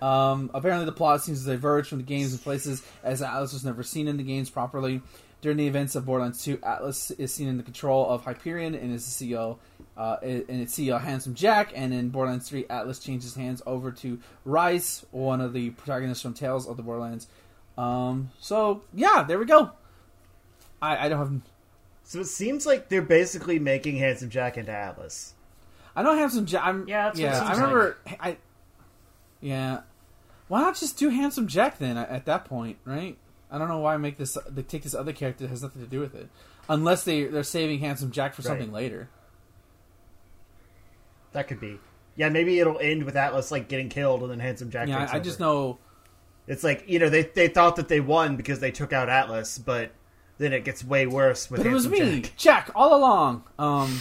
Um, 0.00 0.50
apparently, 0.54 0.86
the 0.86 0.92
plot 0.92 1.22
seems 1.22 1.44
to 1.44 1.50
diverge 1.50 1.88
from 1.88 1.98
the 1.98 2.04
games 2.04 2.32
in 2.32 2.38
places 2.38 2.82
as 3.02 3.20
Atlas 3.20 3.52
was 3.52 3.64
never 3.64 3.82
seen 3.82 4.08
in 4.08 4.16
the 4.16 4.22
games 4.22 4.48
properly. 4.48 5.02
During 5.42 5.58
the 5.58 5.66
events 5.66 5.94
of 5.94 6.04
Borderlands 6.06 6.42
2, 6.44 6.60
Atlas 6.62 7.10
is 7.12 7.32
seen 7.32 7.48
in 7.48 7.56
the 7.56 7.62
control 7.62 8.08
of 8.08 8.24
Hyperion 8.24 8.74
and 8.74 8.94
is 8.94 9.18
the 9.18 9.32
CEO, 9.32 9.58
uh, 10.00 10.16
and 10.22 10.48
its 10.62 10.74
CEO 10.78 10.98
Handsome 11.00 11.34
Jack. 11.34 11.72
And 11.74 11.92
in 11.92 12.08
Borderlands 12.08 12.48
3, 12.48 12.64
Atlas 12.70 12.98
changes 12.98 13.34
hands 13.34 13.60
over 13.66 13.90
to 13.92 14.18
Rhys, 14.46 15.04
one 15.10 15.40
of 15.42 15.52
the 15.52 15.70
protagonists 15.70 16.22
from 16.22 16.32
Tales 16.34 16.66
of 16.66 16.76
the 16.78 16.82
Borderlands. 16.82 17.26
Um, 17.76 18.30
so 18.40 18.82
yeah, 18.94 19.22
there 19.26 19.38
we 19.38 19.44
go. 19.44 19.72
I, 20.80 21.06
I 21.06 21.08
don't 21.08 21.18
have. 21.18 21.40
So 22.04 22.20
it 22.20 22.26
seems 22.26 22.64
like 22.66 22.88
they're 22.88 23.02
basically 23.02 23.58
making 23.58 23.96
Handsome 23.98 24.30
Jack 24.30 24.56
into 24.56 24.72
Atlas. 24.72 25.34
I 25.94 26.02
know 26.02 26.14
Handsome 26.16 26.46
Jack. 26.46 26.62
I'm, 26.64 26.88
Yeah, 26.88 27.04
that's 27.04 27.18
what 27.18 27.24
it 27.26 27.30
yeah. 27.32 27.42
I 27.42 27.46
seems 27.46 27.58
remember. 27.58 27.96
I. 28.20 28.36
Yeah. 29.40 29.80
Why 30.48 30.60
not 30.62 30.76
just 30.76 30.98
do 30.98 31.08
Handsome 31.10 31.46
Jack 31.46 31.78
then? 31.78 31.96
At 31.96 32.08
at 32.10 32.24
that 32.26 32.44
point, 32.44 32.78
right? 32.84 33.16
I 33.50 33.58
don't 33.58 33.68
know 33.68 33.78
why 33.78 33.96
make 33.96 34.16
this. 34.16 34.36
They 34.48 34.62
take 34.62 34.82
this 34.82 34.94
other 34.94 35.12
character 35.12 35.44
that 35.44 35.50
has 35.50 35.62
nothing 35.62 35.82
to 35.82 35.88
do 35.88 36.00
with 36.00 36.14
it, 36.14 36.28
unless 36.68 37.04
they 37.04 37.24
they're 37.24 37.42
saving 37.42 37.80
Handsome 37.80 38.10
Jack 38.10 38.34
for 38.34 38.42
something 38.42 38.72
Right. 38.72 38.82
later. 38.82 39.08
That 41.32 41.48
could 41.48 41.60
be. 41.60 41.78
Yeah, 42.16 42.28
maybe 42.28 42.58
it'll 42.58 42.78
end 42.78 43.04
with 43.04 43.16
Atlas 43.16 43.50
like 43.50 43.68
getting 43.68 43.88
killed 43.88 44.22
and 44.22 44.30
then 44.30 44.40
Handsome 44.40 44.70
Jack. 44.70 44.88
Yeah, 44.88 45.08
I, 45.10 45.16
I 45.16 45.20
just 45.20 45.40
know. 45.40 45.78
It's 46.46 46.64
like 46.64 46.84
you 46.88 46.98
know 46.98 47.08
they 47.08 47.22
they 47.22 47.48
thought 47.48 47.76
that 47.76 47.88
they 47.88 48.00
won 48.00 48.36
because 48.36 48.60
they 48.60 48.70
took 48.70 48.92
out 48.92 49.08
Atlas, 49.08 49.58
but 49.58 49.92
then 50.38 50.52
it 50.52 50.64
gets 50.64 50.84
way 50.84 51.06
worse 51.06 51.50
with 51.50 51.60
But 51.62 51.66
it 51.66 51.72
was 51.72 51.88
me, 51.88 52.22
Jack. 52.22 52.36
Jack, 52.36 52.70
all 52.74 52.96
along. 52.96 53.44
Um, 53.58 54.00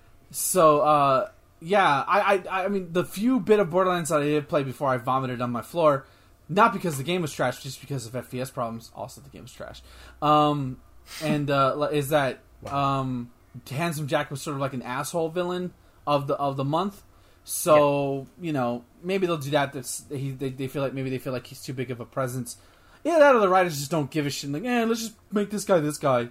so 0.30 0.80
uh, 0.80 1.30
yeah, 1.60 2.04
I, 2.06 2.42
I 2.48 2.64
I 2.64 2.68
mean 2.68 2.92
the 2.92 3.04
few 3.04 3.40
bit 3.40 3.60
of 3.60 3.70
Borderlands 3.70 4.10
that 4.10 4.20
I 4.20 4.24
did 4.24 4.48
play 4.48 4.62
before 4.62 4.88
I 4.88 4.98
vomited 4.98 5.40
on 5.40 5.50
my 5.50 5.62
floor, 5.62 6.06
not 6.48 6.72
because 6.72 6.98
the 6.98 7.04
game 7.04 7.22
was 7.22 7.32
trash, 7.32 7.62
just 7.62 7.80
because 7.80 8.06
of 8.06 8.12
FPS 8.12 8.52
problems. 8.52 8.90
Also, 8.94 9.20
the 9.20 9.30
game 9.30 9.42
was 9.42 9.52
trash. 9.52 9.82
Um, 10.20 10.78
and 11.22 11.50
uh, 11.50 11.88
is 11.92 12.10
that 12.10 12.40
um, 12.66 13.30
Handsome 13.70 14.06
Jack 14.06 14.30
was 14.30 14.42
sort 14.42 14.54
of 14.54 14.60
like 14.60 14.74
an 14.74 14.82
asshole 14.82 15.30
villain 15.30 15.72
of 16.06 16.26
the 16.26 16.34
of 16.34 16.56
the 16.56 16.64
month. 16.64 17.02
So 17.44 18.26
you 18.40 18.52
know 18.52 18.84
maybe 19.02 19.26
they'll 19.26 19.36
do 19.36 19.50
that. 19.50 19.72
That's 19.72 20.04
he, 20.10 20.32
they, 20.32 20.50
they 20.50 20.66
feel 20.66 20.82
like 20.82 20.94
maybe 20.94 21.10
they 21.10 21.18
feel 21.18 21.32
like 21.32 21.46
he's 21.46 21.62
too 21.62 21.72
big 21.72 21.90
of 21.90 22.00
a 22.00 22.04
presence. 22.04 22.56
Yeah, 23.04 23.18
that 23.20 23.36
other 23.36 23.48
writers 23.48 23.78
just 23.78 23.90
don't 23.90 24.10
give 24.10 24.26
a 24.26 24.30
shit. 24.30 24.50
Like, 24.50 24.64
eh, 24.64 24.84
let's 24.84 25.00
just 25.00 25.14
make 25.30 25.50
this 25.50 25.64
guy 25.64 25.78
this 25.78 25.98
guy. 25.98 26.28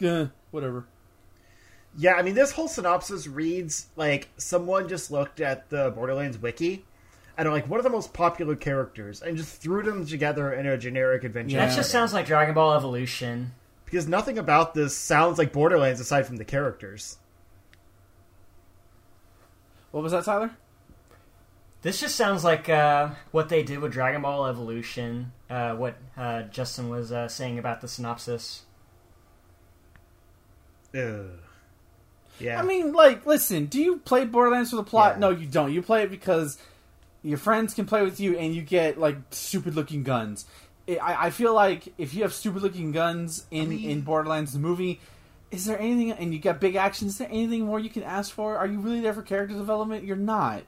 Yeah, 0.00 0.26
whatever. 0.50 0.86
Yeah, 1.96 2.14
I 2.14 2.22
mean 2.22 2.34
this 2.34 2.50
whole 2.50 2.66
synopsis 2.66 3.28
reads 3.28 3.86
like 3.94 4.28
someone 4.36 4.88
just 4.88 5.10
looked 5.12 5.40
at 5.40 5.70
the 5.70 5.90
Borderlands 5.90 6.36
wiki 6.38 6.84
and 7.36 7.48
like, 7.50 7.68
what 7.68 7.80
are 7.80 7.84
the 7.84 7.90
most 7.90 8.12
popular 8.12 8.56
characters, 8.56 9.22
and 9.22 9.36
just 9.36 9.60
threw 9.60 9.82
them 9.82 10.06
together 10.06 10.52
in 10.52 10.66
a 10.66 10.76
generic 10.78 11.24
adventure. 11.24 11.56
Yeah. 11.56 11.66
That 11.66 11.76
just 11.76 11.90
sounds 11.90 12.12
like 12.12 12.26
Dragon 12.26 12.54
Ball 12.54 12.74
Evolution. 12.74 13.52
because 13.84 14.06
nothing 14.08 14.38
about 14.38 14.74
this 14.74 14.96
sounds 14.96 15.38
like 15.38 15.52
Borderlands 15.52 16.00
aside 16.00 16.26
from 16.26 16.36
the 16.36 16.44
characters. 16.44 17.18
What 19.94 20.02
was 20.02 20.10
that, 20.10 20.24
Tyler? 20.24 20.50
This 21.82 22.00
just 22.00 22.16
sounds 22.16 22.42
like 22.42 22.68
uh, 22.68 23.10
what 23.30 23.48
they 23.48 23.62
did 23.62 23.78
with 23.78 23.92
Dragon 23.92 24.22
Ball 24.22 24.46
Evolution. 24.46 25.30
Uh, 25.48 25.76
what 25.76 25.94
uh, 26.16 26.42
Justin 26.42 26.88
was 26.88 27.12
uh, 27.12 27.28
saying 27.28 27.60
about 27.60 27.80
the 27.80 27.86
synopsis. 27.86 28.62
Ugh. 30.96 31.26
Yeah, 32.40 32.58
I 32.60 32.64
mean, 32.64 32.92
like, 32.92 33.24
listen, 33.24 33.66
do 33.66 33.80
you 33.80 33.98
play 33.98 34.24
Borderlands 34.24 34.70
for 34.70 34.76
the 34.76 34.82
plot? 34.82 35.12
Yeah. 35.14 35.18
No, 35.20 35.30
you 35.30 35.46
don't. 35.46 35.72
You 35.72 35.80
play 35.80 36.02
it 36.02 36.10
because 36.10 36.58
your 37.22 37.38
friends 37.38 37.72
can 37.72 37.86
play 37.86 38.02
with 38.02 38.18
you 38.18 38.36
and 38.36 38.52
you 38.52 38.62
get, 38.62 38.98
like, 38.98 39.16
stupid 39.30 39.76
looking 39.76 40.02
guns. 40.02 40.44
I- 40.88 40.96
I, 40.96 41.26
I 41.26 41.30
feel 41.30 41.54
like 41.54 41.94
if 41.98 42.14
you 42.14 42.22
have 42.22 42.34
stupid 42.34 42.62
looking 42.62 42.90
guns 42.90 43.46
in, 43.52 43.68
mean- 43.68 43.88
in 43.88 44.00
Borderlands 44.00 44.54
the 44.54 44.58
movie, 44.58 44.98
is 45.54 45.64
there 45.66 45.78
anything, 45.78 46.10
and 46.10 46.34
you 46.34 46.40
got 46.40 46.60
big 46.60 46.74
action, 46.74 47.06
is 47.06 47.18
there 47.18 47.28
anything 47.30 47.64
more 47.64 47.78
you 47.78 47.88
can 47.88 48.02
ask 48.02 48.32
for? 48.32 48.56
Are 48.56 48.66
you 48.66 48.80
really 48.80 49.00
there 49.00 49.14
for 49.14 49.22
character 49.22 49.54
development? 49.54 50.04
You're 50.04 50.16
not. 50.16 50.64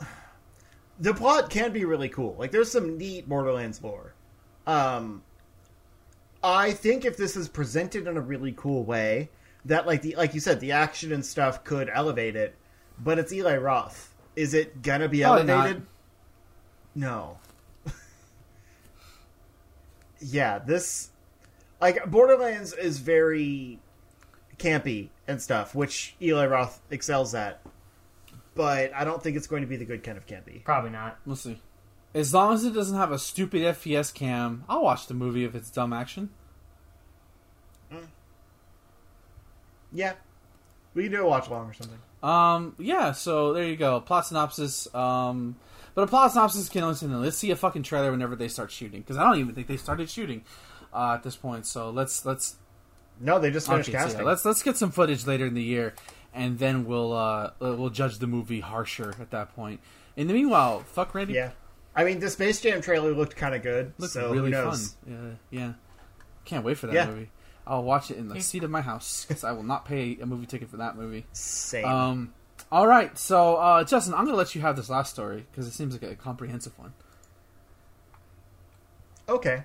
the 0.98 1.14
plot 1.14 1.50
can 1.50 1.72
be 1.72 1.84
really 1.84 2.08
cool. 2.08 2.34
Like 2.38 2.50
there's 2.50 2.70
some 2.70 2.98
neat 2.98 3.28
Borderlands 3.28 3.82
lore. 3.82 4.14
Um 4.66 5.22
I 6.42 6.72
think 6.72 7.04
if 7.04 7.16
this 7.16 7.36
is 7.36 7.48
presented 7.48 8.06
in 8.06 8.16
a 8.16 8.20
really 8.20 8.54
cool 8.56 8.84
way, 8.84 9.30
that 9.64 9.86
like 9.86 10.02
the 10.02 10.16
like 10.16 10.34
you 10.34 10.40
said, 10.40 10.60
the 10.60 10.72
action 10.72 11.12
and 11.12 11.24
stuff 11.24 11.64
could 11.64 11.90
elevate 11.92 12.36
it, 12.36 12.54
but 12.98 13.18
it's 13.18 13.32
Eli 13.32 13.56
Roth. 13.56 14.14
Is 14.36 14.54
it 14.54 14.82
gonna 14.82 15.08
be 15.08 15.22
Probably 15.22 15.44
not. 15.44 15.66
elevated? 15.66 15.86
No. 16.94 17.38
yeah, 20.20 20.58
this 20.58 21.10
like 21.80 22.10
Borderlands 22.10 22.72
is 22.72 22.98
very 22.98 23.80
campy 24.58 25.08
and 25.26 25.40
stuff, 25.40 25.74
which 25.74 26.16
Eli 26.20 26.46
Roth 26.46 26.80
excels 26.90 27.34
at. 27.34 27.60
But 28.54 28.92
I 28.92 29.04
don't 29.04 29.22
think 29.22 29.36
it's 29.36 29.46
going 29.46 29.62
to 29.62 29.68
be 29.68 29.76
the 29.76 29.84
good 29.84 30.02
kind 30.02 30.18
of 30.18 30.26
campy. 30.26 30.64
Probably 30.64 30.90
not. 30.90 31.18
We'll 31.24 31.36
see. 31.36 31.60
As 32.14 32.34
long 32.34 32.54
as 32.54 32.64
it 32.64 32.74
doesn't 32.74 32.96
have 32.96 33.12
a 33.12 33.18
stupid 33.18 33.62
FPS 33.62 34.12
cam, 34.12 34.64
I'll 34.68 34.82
watch 34.82 35.06
the 35.06 35.14
movie 35.14 35.44
if 35.44 35.54
it's 35.54 35.70
dumb 35.70 35.92
action. 35.92 36.30
Yeah. 39.92 40.14
We 40.94 41.04
can 41.04 41.12
do 41.12 41.22
a 41.22 41.28
watch 41.28 41.48
along 41.48 41.70
or 41.70 41.74
something. 41.74 41.98
Um, 42.22 42.74
yeah, 42.78 43.12
so 43.12 43.52
there 43.52 43.64
you 43.64 43.76
go. 43.76 44.00
Plot 44.00 44.26
synopsis. 44.26 44.92
Um, 44.92 45.56
but 45.94 46.02
a 46.02 46.06
plot 46.08 46.32
synopsis 46.32 46.68
can 46.68 46.82
only 46.82 46.96
say, 46.96 47.06
let's 47.06 47.36
see 47.36 47.50
a 47.52 47.56
fucking 47.56 47.84
trailer 47.84 48.10
whenever 48.10 48.34
they 48.34 48.48
start 48.48 48.72
shooting. 48.72 49.00
Because 49.00 49.16
I 49.16 49.24
don't 49.24 49.38
even 49.38 49.54
think 49.54 49.68
they 49.68 49.76
started 49.76 50.10
shooting 50.10 50.44
uh, 50.98 51.14
at 51.14 51.22
this 51.22 51.36
point. 51.36 51.66
So 51.66 51.90
let's 51.90 52.24
let's 52.26 52.56
No, 53.20 53.38
they 53.38 53.50
just 53.50 53.68
finished 53.68 53.88
okay, 53.88 53.98
so 53.98 54.04
casting. 54.04 54.20
yeah, 54.22 54.26
let's 54.26 54.44
let's 54.44 54.62
get 54.62 54.76
some 54.76 54.90
footage 54.90 55.26
later 55.26 55.46
in 55.46 55.54
the 55.54 55.62
year, 55.62 55.94
and 56.34 56.58
then 56.58 56.84
we'll 56.86 57.12
uh, 57.12 57.52
we'll 57.60 57.90
judge 57.90 58.18
the 58.18 58.26
movie 58.26 58.60
harsher 58.60 59.14
at 59.20 59.30
that 59.30 59.54
point. 59.54 59.80
In 60.16 60.26
the 60.26 60.34
meanwhile, 60.34 60.80
fuck 60.80 61.14
Randy. 61.14 61.34
yeah. 61.34 61.50
I 61.94 62.04
mean, 62.04 62.20
the 62.20 62.30
Space 62.30 62.60
Jam 62.60 62.80
trailer 62.80 63.12
looked 63.12 63.34
kind 63.36 63.54
of 63.54 63.62
good, 63.62 63.92
Looked 63.98 64.12
so 64.12 64.30
really 64.32 64.52
who 64.52 64.70
fun. 64.70 64.78
Yeah, 65.50 65.60
yeah. 65.60 65.72
Can't 66.44 66.64
wait 66.64 66.78
for 66.78 66.86
that 66.86 66.94
Yeah. 66.94 67.06
movie. 67.06 67.30
I'll 67.66 67.82
watch 67.82 68.10
it 68.10 68.16
in 68.18 68.28
the 68.28 68.40
seat 68.40 68.62
of 68.64 68.70
my 68.70 68.80
house 68.80 69.24
because 69.26 69.42
I 69.44 69.52
will 69.52 69.62
not 69.64 69.84
pay 69.84 70.16
a 70.20 70.26
movie 70.26 70.46
ticket 70.46 70.70
for 70.70 70.76
that 70.78 70.96
movie. 70.96 71.26
Same. 71.32 71.84
Um, 71.84 72.34
all 72.72 72.86
right, 72.86 73.16
so 73.18 73.56
uh, 73.56 73.84
Justin, 73.84 74.14
I'm 74.14 74.20
going 74.24 74.32
to 74.32 74.38
let 74.38 74.54
you 74.54 74.60
have 74.62 74.76
this 74.76 74.88
last 74.88 75.10
story 75.12 75.44
because 75.50 75.66
it 75.66 75.72
seems 75.72 75.92
like 75.92 76.02
a 76.02 76.14
comprehensive 76.14 76.78
one. 76.78 76.92
Okay. 79.28 79.64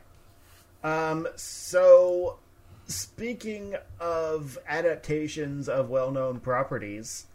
Um, 0.84 1.28
so, 1.36 2.40
speaking 2.88 3.76
of 4.00 4.58
adaptations 4.68 5.70
of 5.70 5.90
well 5.90 6.12
known 6.12 6.40
properties, 6.40 7.28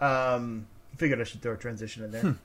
um, 0.00 0.66
figured 0.96 1.20
I 1.20 1.24
should 1.24 1.42
throw 1.42 1.54
a 1.54 1.56
transition 1.56 2.04
in 2.04 2.10
there. 2.10 2.36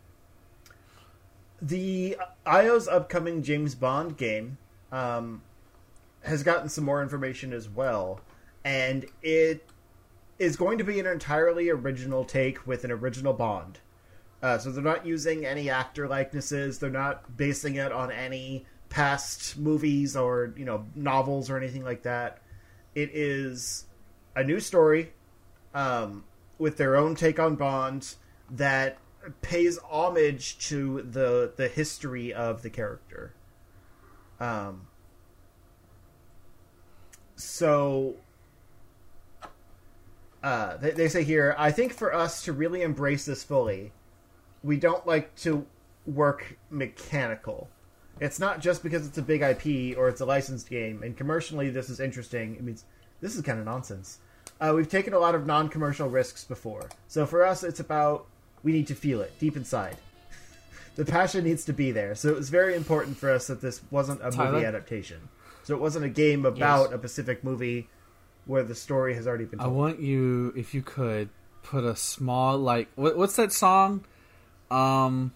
The 1.62 2.18
IO's 2.46 2.88
upcoming 2.88 3.42
James 3.42 3.74
Bond 3.74 4.16
game 4.16 4.60
um, 4.92 5.42
has 6.22 6.44
gotten 6.44 6.70
some 6.70 6.84
more 6.84 7.02
information 7.02 7.52
as 7.52 7.68
well, 7.68 8.22
and 8.64 9.08
it 9.24 9.68
is 10.38 10.56
going 10.56 10.78
to 10.78 10.84
be 10.84 11.00
an 11.00 11.08
entirely 11.08 11.70
original 11.70 12.24
take 12.24 12.68
with 12.68 12.84
an 12.84 12.92
original 12.92 13.34
Bond. 13.34 13.80
Uh, 14.42 14.60
so 14.60 14.72
they're 14.72 14.84
not 14.84 15.06
using 15.06 15.46
any 15.46 15.70
actor 15.70 16.08
likenesses. 16.08 16.78
They're 16.78 16.92
not 16.92 17.36
basing 17.38 17.76
it 17.76 17.92
on 17.92 18.12
any 18.12 18.66
past 18.90 19.58
movies 19.58 20.16
or 20.16 20.54
you 20.58 20.66
know 20.66 20.86
novels 20.96 21.50
or 21.50 21.58
anything 21.58 21.84
like 21.84 22.04
that. 22.04 22.40
It 22.96 23.12
is 23.14 23.86
a 24.36 24.44
new 24.44 24.60
story 24.60 25.14
um, 25.74 26.24
with 26.58 26.78
their 26.78 26.96
own 26.96 27.16
take 27.16 27.40
on 27.40 27.56
Bond 27.56 28.16
that 28.50 28.98
pays 29.42 29.78
homage 29.90 30.58
to 30.70 31.02
the 31.02 31.54
the 31.56 31.68
history 31.68 32.34
of 32.34 32.62
the 32.62 32.70
character. 32.70 33.34
Um, 34.40 34.88
so 37.36 38.16
uh, 40.44 40.78
they, 40.78 40.92
they 40.92 41.10
say 41.10 41.24
here, 41.24 41.56
I 41.58 41.72
think 41.72 41.94
for 41.94 42.14
us 42.14 42.44
to 42.44 42.54
really 42.54 42.82
embrace 42.82 43.26
this 43.26 43.44
fully, 43.44 43.92
we 44.64 44.78
don't 44.78 45.06
like 45.06 45.36
to 45.38 45.66
work 46.06 46.58
mechanical. 46.70 47.70
It's 48.20 48.40
not 48.40 48.60
just 48.62 48.84
because 48.84 49.06
it's 49.08 49.18
a 49.18 49.22
big 49.22 49.42
IP 49.42 49.98
or 49.98 50.10
it's 50.10 50.22
a 50.22 50.26
licensed 50.26 50.70
game, 50.70 51.04
and 51.04 51.16
commercially 51.16 51.70
this 51.70 51.90
is 51.90 52.00
interesting. 52.00 52.56
It 52.56 52.64
means 52.64 52.84
this 53.22 53.36
is 53.36 53.42
kind 53.42 53.60
of 53.60 53.66
nonsense. 53.66 54.20
Uh, 54.60 54.74
we've 54.76 54.90
taken 54.90 55.14
a 55.14 55.20
lot 55.20 55.36
of 55.36 55.46
non-commercial 55.46 56.10
risks 56.10 56.44
before, 56.44 56.90
so 57.08 57.26
for 57.26 57.46
us 57.46 57.64
it's 57.64 57.80
about 57.80 58.26
we 58.64 58.72
need 58.72 58.88
to 58.88 58.96
feel 58.96 59.22
it 59.22 59.38
deep 59.40 59.56
inside. 59.56 59.98
the 60.96 61.06
passion 61.06 61.44
needs 61.44 61.64
to 61.66 61.74
be 61.74 61.92
there. 61.92 62.16
So 62.16 62.30
it 62.30 62.36
was 62.36 62.50
very 62.50 62.76
important 62.76 63.18
for 63.18 63.32
us 63.32 63.48
that 63.48 63.62
this 63.62 63.82
wasn't 63.92 64.20
a 64.24 64.32
Tyler? 64.32 64.54
movie 64.54 64.66
adaptation. 64.66 65.30
So 65.64 65.76
it 65.76 65.82
wasn't 65.82 66.06
a 66.06 66.10
game 66.10 66.46
about 66.46 66.86
Yes. 66.90 66.94
a 66.94 66.98
Pacific 66.98 67.44
movie 67.44 67.88
where 68.46 68.64
the 68.64 68.74
story 68.74 69.14
has 69.14 69.28
already 69.28 69.46
been 69.46 69.60
I 69.60 69.68
want 69.68 70.00
you, 70.00 70.54
if 70.56 70.74
you 70.74 70.82
could, 70.82 71.30
put 71.62 71.84
a 71.84 71.96
small 71.96 72.58
like 72.58 72.88
what, 72.96 73.18
what's 73.18 73.36
that 73.36 73.52
song? 73.52 74.06
Um, 74.72 75.34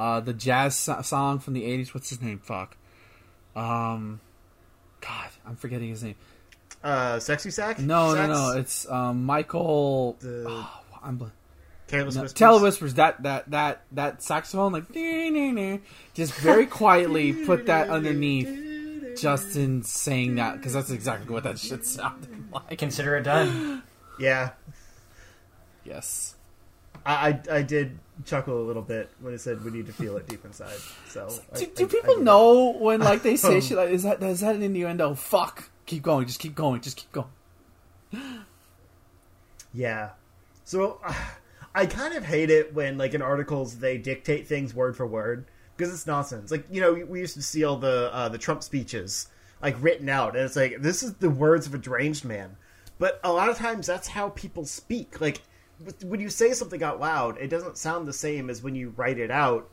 uh, 0.00 0.20
the 0.20 0.32
jazz 0.32 0.74
so- 0.76 1.02
song 1.02 1.38
from 1.38 1.54
the 1.54 1.62
'80s. 1.62 1.92
What's 1.94 2.08
his 2.10 2.20
name? 2.22 2.38
Fuck. 2.38 2.76
Um, 3.54 4.20
God, 5.00 5.28
I'm 5.46 5.56
forgetting 5.56 5.88
his 5.90 6.02
name. 6.02 6.14
uh, 6.84 7.18
Sexy 7.18 7.50
Sack? 7.50 7.78
No, 7.78 8.14
Sax? 8.14 8.28
no, 8.28 8.34
no. 8.52 8.58
It's 8.58 8.88
um 8.90 9.24
Michael. 9.26 10.16
The- 10.20 10.44
oh, 10.48 10.70
I'm 11.02 11.16
bl- 11.16 11.26
Careless 11.88 12.14
no, 12.14 12.22
Whispers? 12.22 12.40
Telewhispers. 12.40 12.94
That 12.94 13.22
that 13.24 13.50
that 13.50 13.82
that 13.92 14.22
saxophone, 14.22 14.72
like 14.72 14.92
just 16.14 16.32
very 16.34 16.66
quietly 16.66 17.32
put 17.32 17.66
that 17.66 17.90
underneath 17.90 19.18
Justin 19.20 19.82
saying 19.82 20.36
that 20.36 20.56
because 20.58 20.72
that's 20.72 20.90
exactly 20.92 21.32
what 21.34 21.42
that 21.42 21.58
shit 21.58 21.84
sounded 21.84 22.44
like. 22.52 22.78
Consider 22.78 23.16
it 23.16 23.24
done. 23.24 23.82
Yeah, 24.20 24.50
Yes. 25.84 26.36
I, 27.06 27.28
I 27.28 27.40
I 27.58 27.62
did 27.62 27.98
chuckle 28.26 28.60
a 28.60 28.64
little 28.66 28.82
bit 28.82 29.08
when 29.20 29.32
it 29.32 29.40
said 29.40 29.64
we 29.64 29.70
need 29.70 29.86
to 29.86 29.92
feel 29.92 30.16
it 30.18 30.28
deep 30.28 30.44
inside. 30.44 30.76
So 31.08 31.28
Do, 31.54 31.64
I- 31.64 31.68
do 31.74 31.84
I 31.84 31.88
people 31.88 32.16
did 32.16 32.24
know 32.24 32.72
when 32.78 33.00
like 33.00 33.22
they 33.22 33.36
say 33.36 33.60
shit 33.62 33.76
like 33.76 33.90
is 33.90 34.02
that 34.02 34.22
is 34.22 34.40
that 34.40 34.54
an 34.56 34.62
innuendo? 34.62 35.14
Fuck. 35.14 35.70
Keep 35.86 36.02
going. 36.02 36.26
Just 36.26 36.38
keep 36.40 36.54
going. 36.54 36.80
Just 36.80 36.96
keep 36.96 37.10
going. 37.12 37.28
Yeah. 39.72 40.10
So 40.64 41.00
I 41.74 41.86
kind 41.86 42.14
of 42.14 42.24
hate 42.24 42.50
it 42.50 42.74
when 42.74 42.98
like 42.98 43.14
in 43.14 43.22
articles 43.22 43.78
they 43.78 43.96
dictate 43.98 44.46
things 44.46 44.74
word 44.74 44.96
for 44.96 45.06
word 45.06 45.46
because 45.76 45.92
it's 45.92 46.06
nonsense. 46.06 46.50
Like 46.50 46.64
you 46.70 46.80
know 46.80 46.92
we- 46.94 47.04
we 47.04 47.20
used 47.20 47.34
to 47.34 47.42
see 47.42 47.64
all 47.64 47.76
the 47.76 48.12
uh, 48.12 48.28
the 48.28 48.38
Trump 48.38 48.62
speeches 48.62 49.28
like 49.62 49.76
written 49.80 50.08
out, 50.08 50.36
and 50.36 50.44
it's 50.44 50.56
like 50.56 50.80
this 50.80 51.02
is 51.02 51.14
the 51.14 51.30
words 51.30 51.66
of 51.66 51.74
a 51.74 51.78
deranged 51.78 52.24
man. 52.24 52.56
But 52.98 53.18
a 53.24 53.32
lot 53.32 53.48
of 53.48 53.56
times 53.56 53.86
that's 53.86 54.08
how 54.08 54.30
people 54.30 54.64
speak. 54.66 55.20
Like 55.20 55.42
when 56.04 56.20
you 56.20 56.28
say 56.28 56.52
something 56.52 56.82
out 56.82 57.00
loud, 57.00 57.38
it 57.38 57.48
doesn't 57.48 57.78
sound 57.78 58.06
the 58.06 58.12
same 58.12 58.50
as 58.50 58.62
when 58.62 58.74
you 58.74 58.90
write 58.96 59.18
it 59.18 59.30
out 59.30 59.68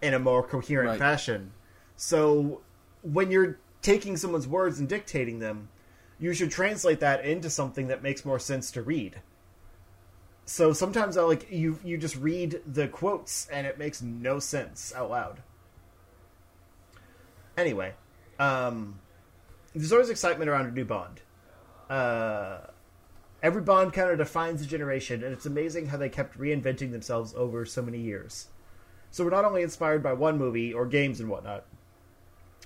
in 0.00 0.14
a 0.14 0.18
more 0.18 0.42
coherent 0.42 0.90
Right. 0.90 0.98
fashion. 0.98 1.52
So 1.96 2.62
when 3.02 3.30
you're 3.30 3.58
taking 3.80 4.16
someone's 4.16 4.48
words 4.48 4.80
and 4.80 4.88
dictating 4.88 5.38
them, 5.38 5.68
you 6.18 6.32
should 6.34 6.50
translate 6.50 7.00
that 7.00 7.24
into 7.24 7.50
something 7.50 7.88
that 7.88 8.02
makes 8.02 8.24
more 8.24 8.38
sense 8.38 8.70
to 8.72 8.82
read. 8.82 9.20
So 10.44 10.72
sometimes 10.72 11.16
I 11.16 11.22
like 11.22 11.50
you 11.50 11.78
you 11.84 11.96
just 11.96 12.16
read 12.16 12.60
the 12.66 12.88
quotes 12.88 13.48
and 13.48 13.66
it 13.66 13.78
makes 13.78 14.02
no 14.02 14.38
sense 14.40 14.92
out 14.94 15.10
loud. 15.10 15.42
Anyway, 17.56 17.94
um, 18.38 18.98
there's 19.74 19.92
always 19.92 20.10
excitement 20.10 20.50
around 20.50 20.66
a 20.66 20.70
new 20.70 20.84
Bond. 20.84 21.20
Uh, 21.88 22.58
every 23.42 23.62
Bond 23.62 23.92
kind 23.92 24.10
of 24.10 24.18
defines 24.18 24.62
a 24.62 24.66
generation, 24.66 25.22
and 25.24 25.32
it's 25.32 25.46
amazing 25.46 25.86
how 25.86 25.96
they 25.96 26.08
kept 26.08 26.38
reinventing 26.38 26.92
themselves 26.92 27.34
over 27.36 27.64
so 27.64 27.82
many 27.82 27.98
years. 27.98 28.46
So 29.10 29.24
we're 29.24 29.30
not 29.30 29.44
only 29.44 29.62
inspired 29.62 30.02
by 30.02 30.12
one 30.14 30.38
movie 30.38 30.72
or 30.72 30.86
games 30.86 31.20
and 31.20 31.28
whatnot, 31.28 31.64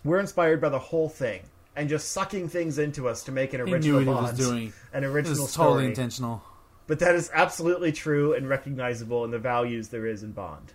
we're 0.05 0.21
inspired 0.21 0.61
by 0.61 0.69
the 0.69 0.79
whole 0.79 1.09
thing 1.09 1.43
and 1.75 1.89
just 1.89 2.13
sucking 2.13 2.49
things 2.49 2.79
into 2.79 3.09
us 3.09 3.25
to 3.25 3.33
make 3.33 3.53
an 3.53 3.61
original 3.61 3.81
knew 3.81 3.95
what 3.95 4.01
he 4.01 4.07
Bond, 4.07 4.39
was 4.39 4.49
doing. 4.49 4.73
an 4.93 5.05
original 5.05 5.45
is 5.45 5.55
totally 5.55 5.77
story. 5.79 5.87
intentional. 5.87 6.43
But 6.87 7.01
that 7.01 7.17
is 7.17 7.31
absolutely 7.35 7.91
true 7.91 8.33
and 8.33 8.49
recognizable 8.49 9.25
in 9.25 9.33
the 9.33 9.39
values 9.41 9.89
there 9.89 10.07
is 10.07 10.23
in 10.23 10.33
Bond. 10.33 10.73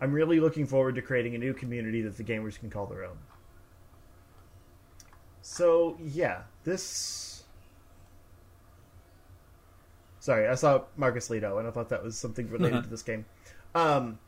I'm 0.00 0.12
really 0.12 0.40
looking 0.40 0.66
forward 0.66 0.96
to 0.96 1.02
creating 1.02 1.36
a 1.36 1.38
new 1.38 1.54
community 1.54 2.02
that 2.02 2.16
the 2.16 2.24
gamers 2.24 2.58
can 2.58 2.68
call 2.68 2.86
their 2.86 3.04
own. 3.04 3.16
So, 5.40 5.96
yeah, 6.02 6.42
this. 6.64 7.31
Sorry, 10.22 10.46
I 10.46 10.54
saw 10.54 10.82
Marcus 10.96 11.30
Leto 11.30 11.58
and 11.58 11.66
I 11.66 11.72
thought 11.72 11.88
that 11.88 12.04
was 12.04 12.16
something 12.16 12.48
related 12.48 12.84
to 12.84 12.88
this 12.88 13.02
game. 13.02 13.24
Um, 13.74 14.20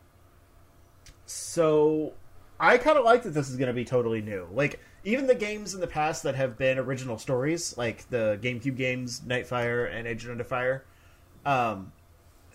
so, 1.24 2.14
I 2.58 2.78
kind 2.78 2.98
of 2.98 3.04
like 3.04 3.22
that 3.22 3.30
this 3.30 3.48
is 3.48 3.56
going 3.56 3.68
to 3.68 3.72
be 3.72 3.84
totally 3.84 4.20
new. 4.20 4.48
Like, 4.52 4.80
even 5.04 5.28
the 5.28 5.36
games 5.36 5.72
in 5.72 5.80
the 5.80 5.86
past 5.86 6.24
that 6.24 6.34
have 6.34 6.58
been 6.58 6.80
original 6.80 7.16
stories, 7.16 7.78
like 7.78 8.10
the 8.10 8.40
GameCube 8.42 8.76
games, 8.76 9.20
Nightfire 9.20 9.88
and 9.88 10.08
Agent 10.08 10.32
Under 10.32 10.42
Fire, 10.42 10.84
um, 11.46 11.92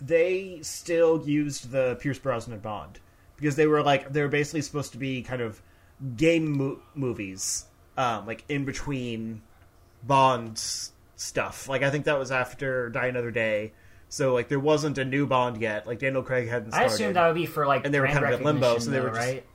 they 0.01 0.59
still 0.61 1.23
used 1.25 1.71
the 1.71 1.95
Pierce 2.01 2.19
Brosnan 2.19 2.59
Bond 2.59 2.99
because 3.37 3.55
they 3.55 3.67
were 3.67 3.81
like 3.81 4.11
they 4.11 4.21
were 4.21 4.27
basically 4.27 4.63
supposed 4.63 4.91
to 4.91 4.97
be 4.97 5.21
kind 5.21 5.41
of 5.41 5.61
game 6.17 6.57
mo- 6.57 6.79
movies, 6.93 7.67
um, 7.95 8.25
like 8.27 8.43
in 8.49 8.65
between 8.65 9.41
Bond 10.03 10.57
s- 10.57 10.91
stuff. 11.19 11.67
Like 11.67 11.83
I 11.83 11.89
think 11.91 12.05
that 12.05 12.17
was 12.17 12.31
after 12.31 12.89
Die 12.89 13.07
Another 13.07 13.29
Day, 13.31 13.73
so 14.07 14.33
like 14.33 14.47
there 14.47 14.59
wasn't 14.59 14.97
a 14.97 15.05
new 15.05 15.27
Bond 15.27 15.61
yet. 15.61 15.85
Like 15.85 15.99
Daniel 15.99 16.23
Craig 16.23 16.47
hadn't 16.47 16.73
I 16.73 16.77
started. 16.87 16.93
assumed 16.93 17.15
that 17.17 17.27
would 17.27 17.35
be 17.35 17.45
for 17.45 17.67
like 17.67 17.83
And 17.85 17.93
they 17.93 17.99
were 17.99 18.07
kind 18.07 18.23
of 18.25 18.39
in 18.39 18.45
limbo, 18.45 18.79
so 18.79 18.89
they 18.89 18.99
were 18.99 19.07
though, 19.09 19.15
just- 19.15 19.27
right. 19.27 19.45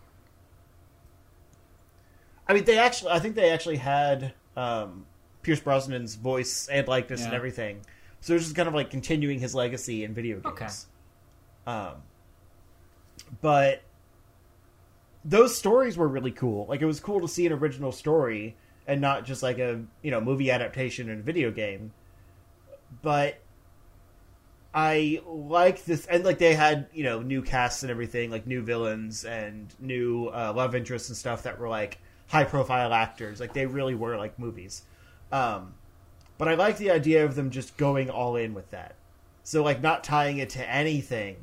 I 2.47 2.53
mean, 2.53 2.65
they 2.65 2.77
actually, 2.78 3.11
I 3.12 3.20
think 3.20 3.36
they 3.36 3.51
actually 3.51 3.77
had 3.78 4.35
um, 4.55 5.07
Pierce 5.43 5.61
Brosnan's 5.61 6.15
voice 6.15 6.69
and 6.69 6.86
likeness 6.86 7.24
and 7.24 7.32
everything. 7.32 7.81
So 8.20 8.35
it's 8.35 8.45
just 8.45 8.55
kind 8.57 8.69
of 8.69 8.74
like 8.74 8.91
continuing 8.91 9.39
his 9.39 9.55
legacy 9.55 10.05
in 10.05 10.12
video 10.12 10.41
games. 10.41 10.47
Okay. 10.47 10.69
Um, 11.66 11.95
but 13.41 13.81
those 15.24 15.57
stories 15.57 15.97
were 15.97 16.07
really 16.09 16.32
cool. 16.32 16.66
Like 16.66 16.82
it 16.82 16.86
was 16.86 17.01
cool 17.01 17.20
to 17.23 17.28
see 17.28 17.47
an 17.47 17.53
original 17.53 17.93
story 17.93 18.57
and 18.86 19.01
not 19.01 19.24
just 19.24 19.43
like 19.43 19.59
a 19.59 19.82
you 20.02 20.11
know 20.11 20.20
movie 20.20 20.51
adaptation 20.51 21.09
in 21.09 21.20
a 21.20 21.23
video 21.23 21.51
game. 21.51 21.93
But 23.02 23.40
I 24.74 25.20
like 25.27 25.85
this, 25.85 26.06
and 26.06 26.24
like 26.24 26.39
they 26.39 26.55
had 26.55 26.89
you 26.93 27.05
know 27.05 27.23
new 27.23 27.43
casts 27.43 27.82
and 27.82 27.90
everything, 27.90 28.31
like 28.31 28.47
new 28.47 28.62
villains 28.62 29.24
and 29.24 29.73
new 29.81 30.27
uh, 30.28 30.52
love 30.55 30.74
interests 30.74 31.09
and 31.09 31.16
stuff 31.16 31.44
that 31.44 31.59
were 31.59 31.69
like 31.69 31.98
high 32.27 32.44
profile 32.44 32.93
actors. 32.93 33.40
Like 33.40 33.52
they 33.52 33.66
really 33.66 33.94
were 33.94 34.16
like 34.16 34.39
movies. 34.39 34.82
Um, 35.31 35.74
but 36.39 36.48
I 36.48 36.55
like 36.55 36.78
the 36.78 36.90
idea 36.90 37.24
of 37.24 37.36
them 37.36 37.51
just 37.51 37.77
going 37.77 38.11
all 38.11 38.36
in 38.36 38.55
with 38.55 38.70
that. 38.70 38.97
So 39.44 39.62
like 39.62 39.81
not 39.81 40.02
tying 40.02 40.39
it 40.39 40.51
to 40.51 40.69
anything, 40.69 41.36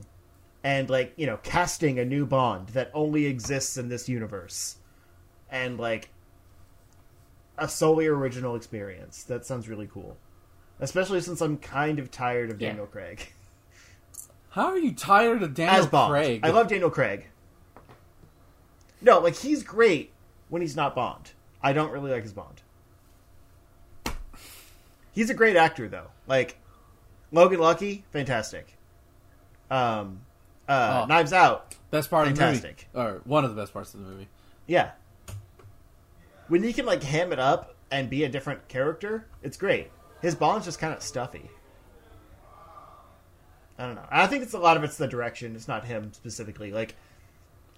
and 0.64 0.90
like 0.90 1.14
you 1.16 1.26
know 1.26 1.38
casting 1.38 2.00
a 2.00 2.06
new 2.06 2.26
Bond 2.26 2.70
that 2.70 2.92
only 2.94 3.26
exists 3.28 3.78
in 3.78 3.88
this 3.88 4.10
universe, 4.10 4.76
and 5.50 5.80
like 5.80 6.10
a 7.58 7.68
solely 7.68 8.08
original 8.08 8.56
experience. 8.56 9.24
That 9.24 9.46
sounds 9.46 9.68
really 9.70 9.88
cool. 9.92 10.18
Especially 10.80 11.22
since 11.22 11.42
I'm 11.42 11.58
kind 11.58 12.00
of 12.00 12.10
tired 12.12 12.50
of 12.50 12.60
Yeah. 12.62 12.70
Daniel 12.70 12.88
Craig. 12.88 13.32
How 14.52 14.66
are 14.68 14.78
you 14.78 14.94
tired 14.94 15.44
of 15.44 15.54
Daniel 15.54 15.76
as 15.78 15.88
Bond. 15.88 16.12
Craig? 16.12 16.40
I 16.44 16.50
love 16.50 16.68
Daniel 16.68 16.90
Craig. 16.90 17.28
No, 19.02 19.20
like 19.20 19.36
he's 19.36 19.64
great 19.64 20.12
when 20.50 20.62
he's 20.62 20.76
not 20.76 20.94
Bond. 20.96 21.32
I 21.64 21.74
don't 21.74 21.92
really 21.92 22.12
like 22.12 22.24
his 22.24 22.34
Bond. 22.34 22.62
He's 25.14 25.30
a 25.30 25.34
great 25.34 25.56
actor 25.56 25.88
though. 25.88 26.08
Like 26.28 26.58
Logan 27.32 27.60
Lucky, 27.60 28.04
fantastic. 28.12 28.78
Um 29.70 30.22
uh 30.68 31.02
Oh. 31.04 31.06
Knives 31.08 31.34
Out, 31.34 31.76
best 31.90 32.10
part 32.10 32.28
Fantastic. 32.28 32.88
of 32.94 32.94
the 32.94 33.00
movie, 33.00 33.16
or 33.18 33.22
one 33.26 33.44
of 33.46 33.54
the 33.56 33.62
best 33.62 33.74
parts 33.74 33.94
of 33.94 34.02
the 34.04 34.08
movie. 34.10 34.28
yeah. 34.68 34.92
When 36.52 36.64
he 36.64 36.74
can 36.74 36.86
like 36.86 37.02
ham 37.02 37.32
it 37.32 37.40
up 37.40 37.76
and 37.90 38.10
be 38.10 38.26
a 38.26 38.30
different 38.30 38.68
character, 38.68 39.26
it's 39.42 39.56
great. 39.56 39.90
His 40.22 40.36
Bond's 40.36 40.66
just 40.66 40.80
kind 40.80 40.94
of 40.94 41.02
stuffy. 41.02 41.50
I 43.80 43.86
don't 43.86 43.96
know. 43.96 44.06
I 44.12 44.28
think 44.28 44.44
it's 44.44 44.52
a 44.52 44.60
lot 44.60 44.76
of 44.76 44.84
it's 44.84 44.98
the 44.98 45.08
direction. 45.08 45.56
It's 45.56 45.70
not 45.70 45.86
him 45.86 46.12
specifically. 46.12 46.74
Like, 46.74 46.96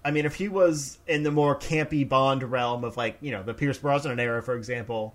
I 0.04 0.10
mean, 0.10 0.26
if 0.26 0.34
he 0.34 0.48
was 0.48 0.98
in 1.06 1.22
the 1.22 1.30
more 1.30 1.54
campy 1.56 2.06
Bond 2.06 2.42
realm 2.42 2.82
of 2.82 2.96
like 2.96 3.16
you 3.20 3.30
know 3.30 3.44
the 3.44 3.54
Pierce 3.54 3.78
Brosnan 3.78 4.18
era, 4.18 4.42
for 4.42 4.56
example, 4.56 5.14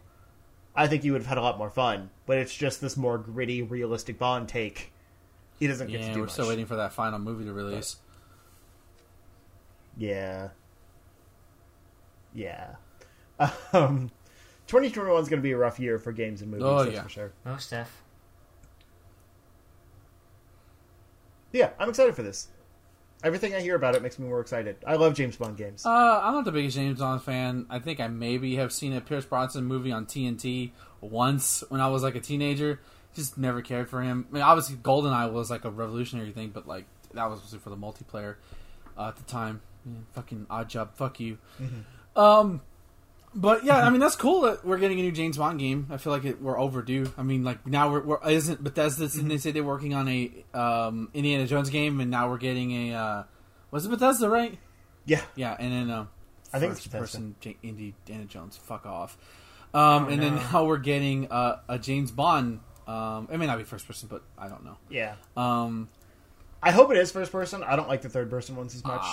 I 0.74 0.88
think 0.88 1.04
he 1.04 1.12
would 1.12 1.20
have 1.20 1.28
had 1.28 1.38
a 1.38 1.42
lot 1.42 1.58
more 1.58 1.70
fun. 1.70 2.12
But 2.26 2.38
it's 2.38 2.56
just 2.56 2.80
this 2.80 2.96
more 2.96 3.18
gritty, 3.18 3.62
realistic 3.62 4.18
Bond 4.18 4.48
take. 4.48 4.94
He 5.60 5.68
doesn't 5.68 5.88
get 5.88 6.00
to 6.00 6.08
Yeah, 6.08 6.14
do 6.14 6.20
we're 6.22 6.26
much. 6.28 6.32
still 6.34 6.48
waiting 6.48 6.66
for 6.66 6.78
that 6.78 6.94
final 6.94 7.20
movie 7.20 7.44
to 7.44 7.52
release. 7.52 7.98
Yeah. 9.98 10.52
Yeah. 12.34 12.76
Um, 13.72 14.12
2021 14.68 15.22
is 15.22 15.30
going 15.30 15.40
to 15.40 15.44
be 15.44 15.52
a 15.52 15.58
rough 15.58 15.80
year 15.80 15.98
for 15.98 16.12
games 16.12 16.42
and 16.42 16.52
movies. 16.52 16.66
Oh, 16.66 16.84
that's 16.84 16.96
yeah. 16.96 17.04
for 17.04 17.10
sure. 17.10 17.32
Oh, 17.46 17.58
Steph. 17.58 18.04
Yeah, 21.52 21.72
I'm 21.80 21.90
excited 21.90 22.16
for 22.16 22.24
this. 22.24 22.50
Everything 23.24 23.54
I 23.54 23.60
hear 23.60 23.76
about 23.76 23.96
it 23.96 24.02
makes 24.02 24.18
me 24.18 24.28
more 24.28 24.40
excited. 24.40 24.78
I 24.86 24.96
love 24.96 25.14
James 25.14 25.36
Bond 25.36 25.58
games. 25.58 25.86
Uh, 25.86 26.22
I'm 26.24 26.34
not 26.36 26.46
the 26.46 26.52
biggest 26.52 26.78
James 26.78 27.00
Bond 27.00 27.22
fan. 27.22 27.66
I 27.70 27.80
think 27.80 28.00
I 28.00 28.08
maybe 28.08 28.56
have 28.56 28.72
seen 28.72 28.94
a 28.94 29.02
Pierce 29.02 29.26
Bronson 29.26 29.66
movie 29.66 29.92
on 29.92 30.06
TNT 30.06 30.72
once 31.02 31.64
when 31.70 31.82
I 31.82 31.88
was 31.90 32.02
like 32.04 32.16
a 32.16 32.22
teenager. 32.22 32.80
Just 33.16 33.38
never 33.38 33.62
cared 33.62 33.90
for 33.90 34.02
him. 34.02 34.28
I 34.30 34.34
mean, 34.34 34.44
obviously, 34.44 34.78
GoldenEye 34.78 35.34
was 35.34 35.50
like 35.50 35.66
a 35.66 35.70
revolutionary 35.70 36.32
thing, 36.32 36.52
but 36.54 36.68
like 36.68 36.86
that 37.14 37.30
was 37.30 37.40
mostly 37.40 37.60
for 37.60 37.72
the 37.72 37.78
multiplayer 37.78 38.36
uh, 38.98 39.10
at 39.10 39.18
the 39.18 39.24
time. 39.24 39.62
Man, 39.84 40.06
fucking 40.14 40.46
Oddjob. 40.50 40.94
Fuck 40.94 41.20
you. 41.20 41.40
Um, 42.16 42.62
but 43.36 43.64
yeah, 43.64 43.86
I 43.86 43.90
mean 43.90 44.00
that's 44.00 44.16
cool 44.16 44.42
that 44.42 44.66
we're 44.66 44.78
getting 44.78 45.00
a 45.00 45.04
new 45.04 45.12
James 45.12 45.38
Bond 45.38 45.60
game. 45.60 45.88
I 45.90 45.98
feel 45.98 46.12
like 46.14 46.26
it, 46.26 46.42
we're 46.42 46.60
overdue. 46.60 47.12
I 47.18 47.24
mean, 47.24 47.44
like 47.44 47.66
now 47.68 47.92
we're, 47.92 48.02
we're 48.02 48.30
isn't 48.30 48.64
Bethesda? 48.64 49.08
Didn't 49.08 49.28
they 49.28 49.38
say 49.38 49.52
they're 49.52 49.64
working 49.64 49.94
on 49.94 50.08
a 50.08 50.32
um, 50.54 51.10
Indiana 51.14 51.46
Jones 51.48 51.70
game, 51.70 52.00
and 52.00 52.10
now 52.10 52.30
we're 52.30 52.38
getting 52.38 52.92
a 52.92 52.96
uh, 52.96 53.24
was 53.72 53.86
it 53.86 53.90
Bethesda, 53.90 54.30
right? 54.30 54.58
Yeah, 55.06 55.22
Yeah, 55.36 55.56
and 55.58 55.72
then 55.72 55.90
uh, 55.90 56.06
I 56.54 56.60
think 56.60 56.74
it's 56.74 56.82
first 56.82 56.92
Bethesda. 56.92 57.00
person 57.00 57.36
J- 57.40 57.58
Indiana 57.64 58.26
Jones. 58.26 58.58
Fuck 58.58 58.86
off. 58.86 59.18
Um, 59.74 60.10
and 60.10 60.22
then 60.22 60.36
no. 60.36 60.42
now 60.52 60.66
we're 60.66 60.78
getting 60.78 61.32
uh, 61.32 61.60
a 61.68 61.78
James 61.80 62.12
Bond. 62.12 62.60
Um, 62.88 63.28
it 63.32 63.38
may 63.38 63.46
not 63.46 63.58
be 63.60 63.64
first 63.64 63.88
person, 63.88 64.10
but 64.10 64.24
I 64.38 64.48
don't 64.48 64.66
know. 64.66 64.78
yeah. 64.90 65.16
Um, 65.38 65.90
I 66.62 66.72
hope 66.72 66.92
it 66.92 66.98
is 66.98 67.12
first 67.12 67.32
person. 67.32 67.64
I 67.64 67.76
don't 67.76 67.88
like 67.88 68.02
the 68.02 68.10
third 68.10 68.30
person 68.30 68.56
ones 68.56 68.76
as 68.76 68.84
much. 68.84 69.06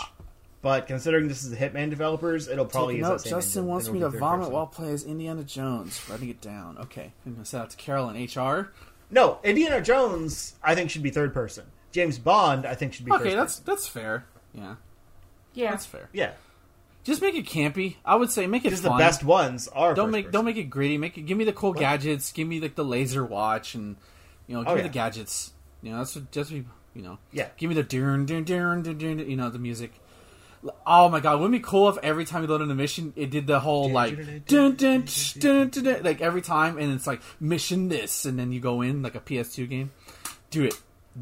But 0.67 0.89
considering 0.89 1.29
this 1.29 1.45
is 1.45 1.51
the 1.51 1.57
Hitman 1.57 1.91
developers, 1.91 2.49
it'll 2.49 2.65
probably 2.67 2.95
Take 2.95 2.99
use 3.03 3.09
note, 3.09 3.13
that 3.19 3.21
same 3.21 3.31
Justin 3.39 3.61
engine. 3.61 3.69
wants 3.71 3.87
It'll 3.87 3.95
me 3.95 4.01
to 4.01 4.09
vomit 4.19 4.41
person. 4.41 4.53
while 4.53 4.67
play 4.67 4.91
as 4.91 5.05
Indiana 5.05 5.45
Jones. 5.45 6.03
Writing 6.11 6.29
it 6.29 6.41
down. 6.41 6.77
Okay, 6.79 7.13
I'm 7.25 7.35
gonna 7.35 7.45
send 7.45 7.63
out 7.63 7.71
to 7.71 7.77
Carol 7.77 8.11
in 8.11 8.17
HR. 8.25 8.73
No, 9.09 9.39
Indiana 9.45 9.81
Jones, 9.81 10.57
I 10.65 10.75
think 10.75 10.91
should 10.91 11.05
be 11.05 11.11
third 11.11 11.33
person. 11.33 11.67
James 11.93 12.19
Bond, 12.19 12.67
I 12.67 12.75
think 12.75 12.95
should 12.95 13.05
be 13.05 13.13
Okay, 13.13 13.23
first 13.23 13.37
that's 13.37 13.55
person. 13.61 13.65
that's 13.67 13.87
fair. 13.87 14.25
Yeah, 14.55 14.75
Yeah. 15.55 15.71
that's 15.71 15.87
fair. 15.87 16.09
Yeah, 16.13 16.33
Just 17.05 17.23
make 17.23 17.37
it 17.37 17.47
campy. 17.47 17.95
I 18.05 18.17
would 18.17 18.33
say 18.33 18.49
make 18.49 18.63
it 18.63 18.71
because 18.71 18.83
the 18.83 18.91
best 18.91 19.23
ones 19.23 19.69
are. 19.69 19.95
don't 19.95 20.11
make 20.11 20.25
person. 20.25 20.33
don't 20.33 20.45
make 20.47 20.57
it 20.57 20.65
gritty. 20.65 20.99
Make 20.99 21.17
it 21.17 21.23
give 21.27 21.39
me 21.39 21.45
the 21.45 21.53
cool 21.53 21.75
gadgets. 21.75 22.33
Give 22.33 22.49
me 22.49 22.59
like 22.61 22.75
the 22.75 22.85
laser 22.85 23.25
watch 23.25 23.77
and 23.77 23.95
you 24.49 24.57
know 24.57 24.65
give 24.65 24.73
Oh, 24.73 24.75
me 24.75 24.81
yeah. 24.81 24.87
the 24.89 24.93
gadgets. 24.93 25.53
You 25.81 25.93
know 25.93 25.99
that's 25.99 26.17
what 26.17 26.33
just 26.33 26.51
be 26.51 26.65
you 26.93 27.03
know 27.03 27.19
Yeah. 27.31 27.51
Give 27.57 27.69
me 27.69 27.77
the 27.77 27.85
dun 27.85 28.27
dun 28.27 28.43
dun 28.43 28.83
dun 28.83 28.99
dun. 28.99 29.19
You 29.21 29.37
know 29.37 29.49
the 29.49 29.61
music. 29.61 29.93
Oh 30.87 31.09
my 31.09 31.21
god, 31.21 31.41
wouldn't 31.41 31.55
it 31.55 31.59
be 31.59 31.65
cool 31.65 31.89
if 31.89 31.99
every 32.03 32.25
time 32.25 32.43
you 32.43 32.49
load 32.49 32.63
in 32.63 32.71
a 32.71 32.75
mission, 32.75 33.13
it 33.17 33.31
did 33.31 33.47
the 33.47 33.61
whole 33.61 33.91
like 33.91 34.47
dun 34.47 34.77
dun 34.77 35.05
tsh, 35.05 35.35
dun 35.35 35.69
dun 35.69 35.85
dun, 35.85 36.03
like 36.03 36.21
every 36.21 36.43
time, 36.43 36.79
and 36.79 36.93
it's 36.93 37.07
like 37.07 37.21
mission 37.41 37.89
this, 37.89 38.25
and 38.25 38.39
then 38.39 38.53
you 38.53 38.61
go 38.61 38.83
in 38.83 39.03
like 39.03 39.15
a 39.15 39.21
PS2 39.21 39.69
game. 39.69 39.93
Do 40.51 40.65
it, 40.65 40.75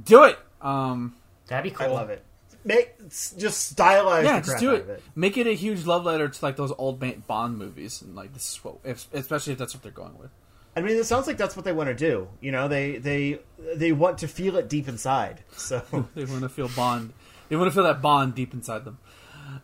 do 0.04 0.24
it. 0.24 0.38
Um, 0.60 1.16
That'd 1.46 1.70
be 1.70 1.76
cool. 1.76 1.86
I 1.86 1.90
love 1.90 2.10
it. 2.10 2.24
Make 2.64 2.98
just 3.10 3.76
stylize. 3.76 4.24
yeah, 4.24 4.40
the 4.40 4.46
just 4.46 4.48
crap 4.48 4.60
do 4.60 4.74
it. 4.74 4.88
it. 4.88 5.02
Make 5.14 5.36
it 5.36 5.46
a 5.46 5.52
huge 5.52 5.84
love 5.84 6.04
letter 6.04 6.28
to 6.28 6.44
like 6.44 6.56
those 6.56 6.72
old 6.78 7.02
Bond 7.26 7.58
movies, 7.58 8.00
and 8.00 8.14
like 8.16 8.32
this 8.32 8.52
is 8.52 8.64
what, 8.64 8.76
if, 8.84 9.06
especially 9.12 9.52
if 9.52 9.58
that's 9.58 9.74
what 9.74 9.82
they're 9.82 9.92
going 9.92 10.16
with. 10.18 10.30
I 10.76 10.80
mean, 10.80 10.96
it 10.96 11.04
sounds 11.04 11.26
like 11.26 11.36
that's 11.36 11.56
what 11.56 11.64
they 11.64 11.72
want 11.72 11.88
to 11.88 11.94
do. 11.94 12.28
You 12.40 12.52
know, 12.52 12.68
they 12.68 12.96
they 12.96 13.38
they 13.74 13.92
want 13.92 14.18
to 14.18 14.28
feel 14.28 14.56
it 14.56 14.68
deep 14.68 14.88
inside. 14.88 15.42
So 15.56 15.82
They 16.14 16.24
want 16.24 16.42
to 16.42 16.48
feel 16.48 16.68
Bond. 16.68 17.12
They 17.48 17.56
want 17.56 17.70
to 17.70 17.74
feel 17.74 17.84
that 17.84 18.02
Bond 18.02 18.34
deep 18.34 18.54
inside 18.54 18.84
them. 18.84 18.98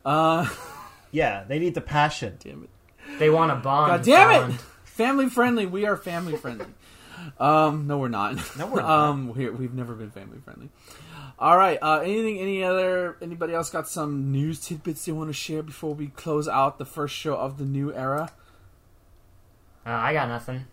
Uh, 0.04 0.48
yeah, 1.10 1.44
they 1.44 1.58
need 1.58 1.74
the 1.74 1.80
passion. 1.80 2.38
damn 2.42 2.64
it. 2.64 2.70
They 3.18 3.30
want 3.30 3.50
a 3.52 3.56
bond. 3.56 3.90
God 3.90 4.02
damn 4.04 4.40
bond. 4.40 4.54
it! 4.54 4.60
Family 4.84 5.28
friendly. 5.28 5.66
We 5.66 5.86
are 5.86 5.96
family 5.96 6.36
friendly. 6.36 6.66
Um, 7.38 7.86
no, 7.86 7.98
we're 7.98 8.08
not. 8.08 8.36
No, 8.56 8.66
we're 8.66 8.80
not. 8.82 8.90
Um, 8.90 9.34
we're, 9.34 9.52
we've 9.52 9.74
never 9.74 9.94
been 9.94 10.10
family 10.10 10.38
friendly. 10.44 10.68
All 11.38 11.56
right. 11.56 11.78
Uh, 11.80 12.00
anything? 12.00 12.38
Any 12.38 12.62
other? 12.62 13.16
Anybody 13.22 13.54
else 13.54 13.70
got 13.70 13.88
some 13.88 14.30
news 14.32 14.60
tidbits 14.60 15.04
they 15.04 15.12
want 15.12 15.28
to 15.28 15.34
share 15.34 15.62
before 15.62 15.94
we 15.94 16.08
close 16.08 16.48
out 16.48 16.78
the 16.78 16.84
first 16.84 17.14
show 17.14 17.34
of 17.36 17.58
the 17.58 17.64
new 17.64 17.92
era? 17.92 18.30
Uh, 19.86 19.90
I 19.90 20.12
got 20.12 20.28
nothing. 20.28 20.64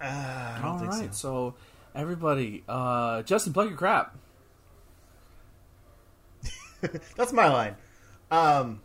Uh, 0.00 0.04
I 0.04 0.58
don't 0.62 0.64
All 0.72 0.78
think 0.78 0.90
right. 0.92 1.14
so. 1.14 1.54
So, 1.54 1.54
everybody, 1.94 2.64
uh, 2.68 3.22
Justin, 3.22 3.52
plug 3.52 3.68
your 3.68 3.76
crap. 3.78 4.16
That's 7.16 7.32
my 7.32 7.48
line. 7.48 7.76
Um, 8.30 8.80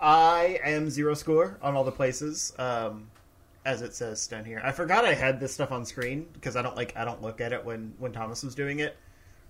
I 0.00 0.60
am 0.64 0.90
zero 0.90 1.14
score 1.14 1.58
on 1.62 1.74
all 1.74 1.84
the 1.84 1.92
places. 1.92 2.52
Um, 2.58 3.10
as 3.64 3.82
it 3.82 3.94
says 3.94 4.26
down 4.26 4.44
here. 4.44 4.60
I 4.64 4.72
forgot 4.72 5.04
I 5.04 5.14
had 5.14 5.38
this 5.38 5.52
stuff 5.52 5.70
on 5.70 5.84
screen 5.84 6.26
because 6.32 6.56
I 6.56 6.62
don't 6.62 6.76
like 6.76 6.96
I 6.96 7.04
don't 7.04 7.22
look 7.22 7.40
at 7.40 7.52
it 7.52 7.64
when 7.64 7.94
when 7.98 8.12
Thomas 8.12 8.42
was 8.42 8.54
doing 8.54 8.80
it. 8.80 8.96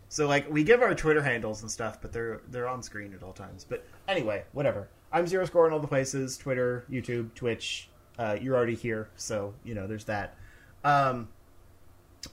So 0.08 0.26
like 0.26 0.50
we 0.50 0.64
give 0.64 0.82
our 0.82 0.94
Twitter 0.94 1.22
handles 1.22 1.62
and 1.62 1.70
stuff, 1.70 2.00
but 2.02 2.12
they're 2.12 2.40
they're 2.48 2.68
on 2.68 2.82
screen 2.82 3.14
at 3.14 3.22
all 3.22 3.32
times. 3.32 3.64
But 3.68 3.84
anyway, 4.08 4.44
whatever. 4.52 4.88
I'm 5.12 5.26
zero 5.26 5.44
score 5.44 5.66
on 5.66 5.72
all 5.72 5.80
the 5.80 5.88
places: 5.88 6.36
Twitter, 6.36 6.84
YouTube, 6.90 7.34
Twitch. 7.34 7.88
Uh, 8.18 8.36
you're 8.40 8.56
already 8.56 8.74
here, 8.74 9.08
so 9.16 9.54
you 9.64 9.74
know 9.74 9.86
there's 9.86 10.04
that. 10.04 10.36
Um, 10.84 11.28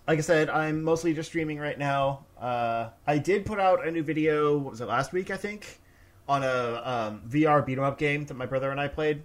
like 0.07 0.19
I 0.19 0.21
said, 0.21 0.49
I'm 0.49 0.83
mostly 0.83 1.13
just 1.13 1.29
streaming 1.29 1.59
right 1.59 1.77
now. 1.77 2.25
Uh, 2.39 2.89
I 3.05 3.17
did 3.17 3.45
put 3.45 3.59
out 3.59 3.85
a 3.85 3.91
new 3.91 4.03
video. 4.03 4.57
What 4.57 4.71
was 4.71 4.81
it 4.81 4.87
last 4.87 5.13
week? 5.13 5.31
I 5.31 5.37
think 5.37 5.79
on 6.27 6.43
a 6.43 6.81
um, 6.83 7.21
VR 7.27 7.65
beat 7.65 7.77
'em 7.77 7.83
up 7.83 7.97
game 7.97 8.25
that 8.25 8.33
my 8.33 8.45
brother 8.45 8.71
and 8.71 8.79
I 8.79 8.87
played. 8.87 9.23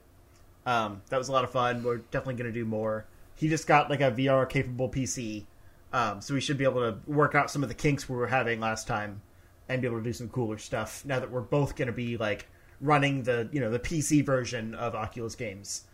Um, 0.64 1.02
that 1.08 1.18
was 1.18 1.28
a 1.28 1.32
lot 1.32 1.44
of 1.44 1.50
fun. 1.50 1.82
We're 1.82 1.98
definitely 1.98 2.34
going 2.34 2.52
to 2.52 2.58
do 2.58 2.64
more. 2.64 3.06
He 3.34 3.48
just 3.48 3.66
got 3.66 3.90
like 3.90 4.00
a 4.00 4.10
VR 4.12 4.48
capable 4.48 4.88
PC, 4.88 5.46
um, 5.92 6.20
so 6.20 6.34
we 6.34 6.40
should 6.40 6.58
be 6.58 6.64
able 6.64 6.80
to 6.80 6.98
work 7.10 7.34
out 7.34 7.50
some 7.50 7.62
of 7.62 7.68
the 7.68 7.74
kinks 7.74 8.08
we 8.08 8.16
were 8.16 8.28
having 8.28 8.60
last 8.60 8.86
time, 8.86 9.22
and 9.68 9.82
be 9.82 9.88
able 9.88 9.98
to 9.98 10.04
do 10.04 10.12
some 10.12 10.28
cooler 10.28 10.58
stuff. 10.58 11.04
Now 11.04 11.18
that 11.18 11.30
we're 11.30 11.40
both 11.40 11.74
going 11.74 11.86
to 11.86 11.92
be 11.92 12.16
like 12.16 12.46
running 12.80 13.24
the 13.24 13.48
you 13.52 13.60
know 13.60 13.70
the 13.70 13.80
PC 13.80 14.24
version 14.24 14.74
of 14.74 14.94
Oculus 14.94 15.34
games, 15.34 15.84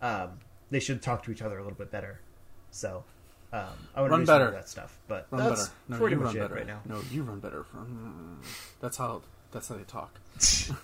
um, 0.00 0.38
they 0.70 0.80
should 0.80 1.02
talk 1.02 1.22
to 1.24 1.30
each 1.30 1.42
other 1.42 1.58
a 1.58 1.62
little 1.62 1.76
bit 1.76 1.90
better. 1.90 2.20
So 2.70 3.04
um, 3.54 3.68
I 3.94 4.02
would 4.02 4.10
Run 4.10 4.24
better. 4.24 4.50
that 4.50 4.68
stuff. 4.68 4.98
But 5.06 5.28
Run 5.30 5.48
that's 5.48 5.68
better. 5.68 5.74
No, 5.88 5.98
pretty 5.98 6.16
you 6.16 6.22
much 6.22 6.26
run 6.34 6.36
it 6.36 6.40
better 6.40 6.54
right 6.54 6.66
now. 6.66 6.80
No, 6.86 7.00
you 7.10 7.22
run 7.22 7.38
better. 7.40 7.64
That's 8.80 8.96
how. 8.96 9.22
That's 9.52 9.68
how 9.68 9.76
they 9.76 9.84
talk. 9.84 10.18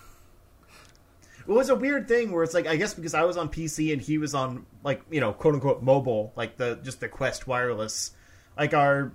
It 1.48 1.52
was 1.52 1.70
a 1.70 1.74
weird 1.74 2.06
thing 2.06 2.30
where 2.30 2.44
it's 2.44 2.54
like 2.54 2.66
I 2.66 2.76
guess 2.76 2.94
because 2.94 3.14
I 3.14 3.22
was 3.24 3.36
on 3.36 3.48
PC 3.48 3.92
and 3.92 4.00
he 4.00 4.18
was 4.18 4.34
on 4.34 4.66
like 4.84 5.02
you 5.10 5.20
know 5.20 5.32
quote 5.32 5.54
unquote 5.54 5.82
mobile 5.82 6.32
like 6.36 6.56
the 6.58 6.78
just 6.82 7.00
the 7.00 7.08
Quest 7.08 7.46
wireless, 7.46 8.12
like 8.58 8.74
our 8.74 9.12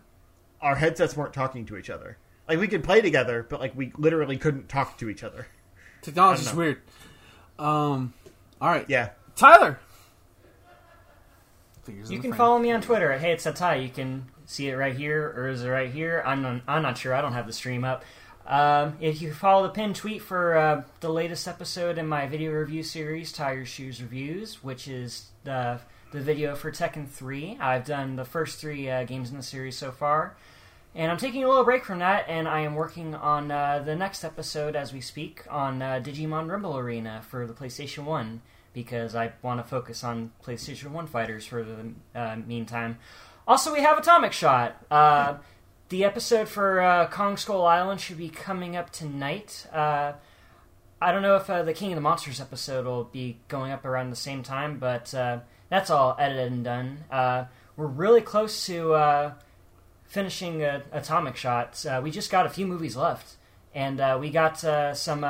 our 0.59 0.75
headsets 0.75 1.15
weren't 1.15 1.33
talking 1.33 1.65
to 1.67 1.77
each 1.77 1.89
other. 1.89 2.17
Like 2.49 2.59
we 2.59 2.67
could 2.67 2.83
play 2.83 2.99
together, 3.01 3.45
but 3.47 3.59
like 3.59 3.75
we 3.75 3.93
literally 3.97 4.37
couldn't 4.37 4.67
talk 4.67 4.97
to 4.97 5.09
each 5.09 5.23
other. 5.23 5.47
Technology's 6.01 6.53
weird. 6.53 6.81
Um. 7.57 8.13
All 8.59 8.69
right. 8.69 8.89
Yeah, 8.89 9.11
Tyler. 9.35 9.79
In 11.87 12.11
You 12.11 12.19
can 12.19 12.33
follow 12.33 12.59
me 12.59 12.71
on 12.71 12.81
Twitter 12.81 13.11
at 13.11 13.21
Hey 13.21 13.31
It's 13.31 13.43
Ty. 13.43 13.75
You 13.75 13.89
can 13.89 14.25
see 14.45 14.69
it 14.69 14.75
right 14.75 14.95
here, 14.95 15.33
or 15.35 15.49
is 15.49 15.63
it 15.63 15.69
right 15.69 15.91
here? 15.91 16.23
I'm 16.25 16.41
not, 16.41 16.61
I'm 16.67 16.81
not 16.81 16.97
sure. 16.97 17.13
I 17.13 17.21
don't 17.21 17.33
have 17.33 17.47
the 17.47 17.53
stream 17.53 17.83
up. 17.83 18.03
Um, 18.47 18.97
if 19.01 19.21
you 19.21 19.33
follow 19.33 19.63
the 19.63 19.73
pinned 19.73 19.95
tweet 19.95 20.21
for 20.21 20.55
uh, 20.55 20.83
the 20.99 21.09
latest 21.09 21.47
episode 21.47 21.97
in 21.97 22.07
my 22.07 22.27
video 22.27 22.51
review 22.51 22.83
series, 22.83 23.31
Tire 23.31 23.65
Shoes 23.65 24.01
Reviews, 24.01 24.63
which 24.63 24.87
is 24.87 25.27
the 25.43 25.79
the 26.11 26.21
video 26.21 26.55
for 26.55 26.71
Tekken 26.71 27.07
3. 27.07 27.57
I've 27.59 27.85
done 27.85 28.15
the 28.15 28.23
first 28.23 28.59
three 28.59 28.89
uh, 28.89 29.03
games 29.03 29.31
in 29.31 29.37
the 29.37 29.43
series 29.43 29.77
so 29.77 29.91
far. 29.91 30.37
And 30.93 31.11
I'm 31.11 31.17
taking 31.17 31.43
a 31.43 31.49
little 31.49 31.65
break 31.65 31.83
from 31.83 31.99
that, 31.99 32.25
and 32.29 32.47
I 32.47 32.61
am 32.61 32.75
working 32.75 33.15
on 33.15 33.51
uh, 33.51 33.83
the 33.85 33.97
next 33.97 34.23
episode 34.23 34.77
as 34.77 34.93
we 34.93 35.01
speak 35.01 35.43
on 35.49 35.81
uh, 35.81 36.01
Digimon 36.01 36.49
Rumble 36.49 36.77
Arena 36.77 37.21
for 37.27 37.45
the 37.45 37.53
PlayStation 37.53 38.05
1 38.05 38.41
because 38.75 39.15
I 39.15 39.31
want 39.41 39.59
to 39.59 39.63
focus 39.63 40.03
on 40.03 40.31
PlayStation 40.43 40.91
1 40.91 41.07
fighters 41.07 41.45
for 41.45 41.63
the 41.63 41.93
uh, 42.13 42.35
meantime. 42.45 42.99
Also, 43.47 43.73
we 43.73 43.79
have 43.79 43.97
Atomic 43.97 44.33
Shot. 44.33 44.85
Uh, 44.91 45.37
the 45.89 46.03
episode 46.03 46.49
for 46.49 46.81
uh, 46.81 47.07
Kong 47.07 47.37
Skull 47.37 47.65
Island 47.65 48.01
should 48.01 48.17
be 48.17 48.27
coming 48.27 48.75
up 48.75 48.91
tonight. 48.91 49.65
Uh, 49.71 50.13
I 51.01 51.11
don't 51.11 51.21
know 51.21 51.37
if 51.37 51.49
uh, 51.49 51.63
the 51.63 51.73
King 51.73 51.93
of 51.93 51.95
the 51.95 52.01
Monsters 52.01 52.41
episode 52.41 52.85
will 52.85 53.05
be 53.05 53.37
going 53.47 53.71
up 53.71 53.85
around 53.85 54.09
the 54.09 54.15
same 54.17 54.43
time, 54.43 54.77
but 54.77 55.13
uh, 55.13 55.39
that's 55.69 55.89
all 55.89 56.15
edited 56.19 56.51
and 56.51 56.63
done. 56.63 57.47
We're 57.77 57.87
really 57.87 58.21
close 58.21 58.65
to 58.65 59.33
finishing 60.05 60.63
Atomic 60.63 61.37
Shot. 61.37 61.85
We 62.03 62.11
just 62.11 62.29
got 62.29 62.45
a 62.45 62.49
few 62.49 62.67
movies 62.67 62.97
left, 62.97 63.35
and 63.73 64.19
we 64.19 64.29
got 64.31 64.59
some 64.97 65.23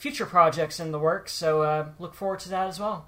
future 0.00 0.24
projects 0.24 0.80
in 0.80 0.92
the 0.92 0.98
works, 0.98 1.30
so 1.30 1.60
uh, 1.60 1.88
look 1.98 2.14
forward 2.14 2.40
to 2.40 2.48
that 2.48 2.66
as 2.66 2.80
well. 2.80 3.06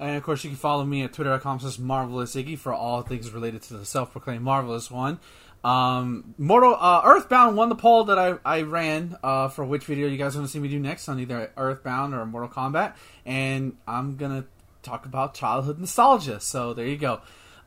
And 0.00 0.16
of 0.16 0.24
course, 0.24 0.42
you 0.42 0.50
can 0.50 0.58
follow 0.58 0.84
me 0.84 1.02
at 1.02 1.12
twitter.com 1.12 1.60
slash 1.60 1.78
marvelous 1.78 2.34
Iggy 2.34 2.58
for 2.58 2.74
all 2.74 3.02
things 3.02 3.30
related 3.30 3.62
to 3.62 3.74
the 3.74 3.86
self 3.86 4.10
proclaimed 4.10 4.42
marvelous 4.42 4.90
one. 4.90 5.20
Um, 5.62 6.34
Mortal 6.38 6.76
uh, 6.78 7.02
Earthbound 7.04 7.56
won 7.56 7.68
the 7.68 7.76
poll 7.76 8.04
that 8.04 8.18
I, 8.18 8.34
I 8.44 8.62
ran 8.62 9.16
uh, 9.22 9.48
for 9.48 9.64
which 9.64 9.84
video 9.84 10.08
you 10.08 10.16
guys 10.16 10.34
want 10.34 10.48
to 10.48 10.52
see 10.52 10.58
me 10.58 10.68
do 10.68 10.80
next 10.80 11.08
on 11.08 11.20
either 11.20 11.52
Earthbound 11.56 12.12
or 12.12 12.26
Mortal 12.26 12.50
Kombat, 12.50 12.94
and 13.24 13.76
I'm 13.86 14.16
gonna 14.16 14.44
talk 14.82 15.06
about 15.06 15.34
childhood 15.34 15.78
nostalgia. 15.78 16.40
So 16.40 16.74
there 16.74 16.86
you 16.86 16.98
go. 16.98 17.20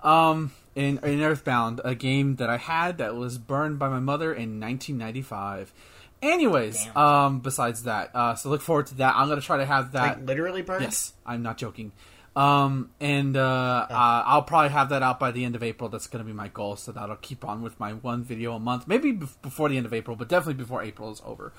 Um, 0.03 0.51
in, 0.75 0.99
in 0.99 1.21
Earthbound, 1.21 1.79
a 1.85 1.95
game 1.95 2.35
that 2.35 2.49
I 2.49 2.57
had 2.57 2.97
that 2.97 3.15
was 3.15 3.37
burned 3.37 3.79
by 3.79 3.87
my 3.87 3.99
mother 3.99 4.33
in 4.33 4.59
1995. 4.59 5.73
Anyways, 6.21 6.83
Damn. 6.85 6.97
um, 6.97 7.39
besides 7.39 7.83
that, 7.83 8.11
uh, 8.13 8.35
so 8.35 8.49
look 8.49 8.61
forward 8.61 8.87
to 8.87 8.95
that. 8.95 9.15
I'm 9.15 9.29
gonna 9.29 9.41
try 9.41 9.57
to 9.57 9.65
have 9.65 9.93
that. 9.93 10.19
like 10.19 10.27
literally 10.27 10.61
burned. 10.61 10.83
Yes, 10.83 11.13
I'm 11.25 11.41
not 11.43 11.57
joking. 11.57 11.91
Um, 12.35 12.91
and 12.99 13.35
uh, 13.35 13.87
uh, 13.89 14.23
I'll 14.25 14.43
probably 14.43 14.69
have 14.69 14.89
that 14.89 15.03
out 15.03 15.19
by 15.19 15.31
the 15.31 15.43
end 15.43 15.55
of 15.55 15.63
April. 15.63 15.89
That's 15.89 16.07
going 16.07 16.23
to 16.23 16.27
be 16.27 16.31
my 16.31 16.47
goal. 16.47 16.75
So 16.75 16.91
that'll 16.91 17.15
keep 17.17 17.43
on 17.43 17.61
with 17.61 17.79
my 17.79 17.93
one 17.93 18.23
video 18.23 18.53
a 18.53 18.59
month, 18.59 18.87
maybe 18.87 19.11
before 19.11 19.67
the 19.67 19.77
end 19.77 19.85
of 19.85 19.93
April, 19.93 20.15
but 20.15 20.29
definitely 20.29 20.53
before 20.53 20.81
April 20.83 21.11
is 21.11 21.21
over. 21.25 21.51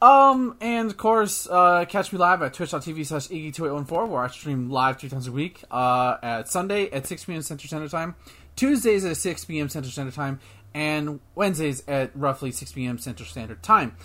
Um, 0.00 0.56
and 0.60 0.90
of 0.90 0.96
course, 0.96 1.48
uh, 1.48 1.84
catch 1.88 2.12
me 2.12 2.18
live 2.18 2.40
at 2.42 2.54
twitch.tv 2.54 3.06
slash 3.06 3.28
iggy2814, 3.28 4.08
where 4.08 4.22
I 4.22 4.28
stream 4.28 4.70
live 4.70 4.98
three 4.98 5.08
times 5.08 5.26
a 5.26 5.32
week. 5.32 5.62
Uh, 5.70 6.16
at 6.22 6.48
Sunday 6.48 6.90
at 6.90 7.06
6 7.06 7.24
p.m. 7.24 7.42
Central 7.42 7.66
Standard 7.68 7.90
Time, 7.90 8.14
Tuesdays 8.56 9.04
at 9.04 9.16
6 9.16 9.44
p.m. 9.44 9.68
Central 9.68 9.90
Standard 9.90 10.14
Time, 10.14 10.40
and 10.78 11.18
Wednesdays 11.34 11.82
at 11.88 12.12
roughly 12.14 12.52
6 12.52 12.70
p.m. 12.70 12.98
Central 12.98 13.28
Standard 13.28 13.64
Time. 13.64 13.96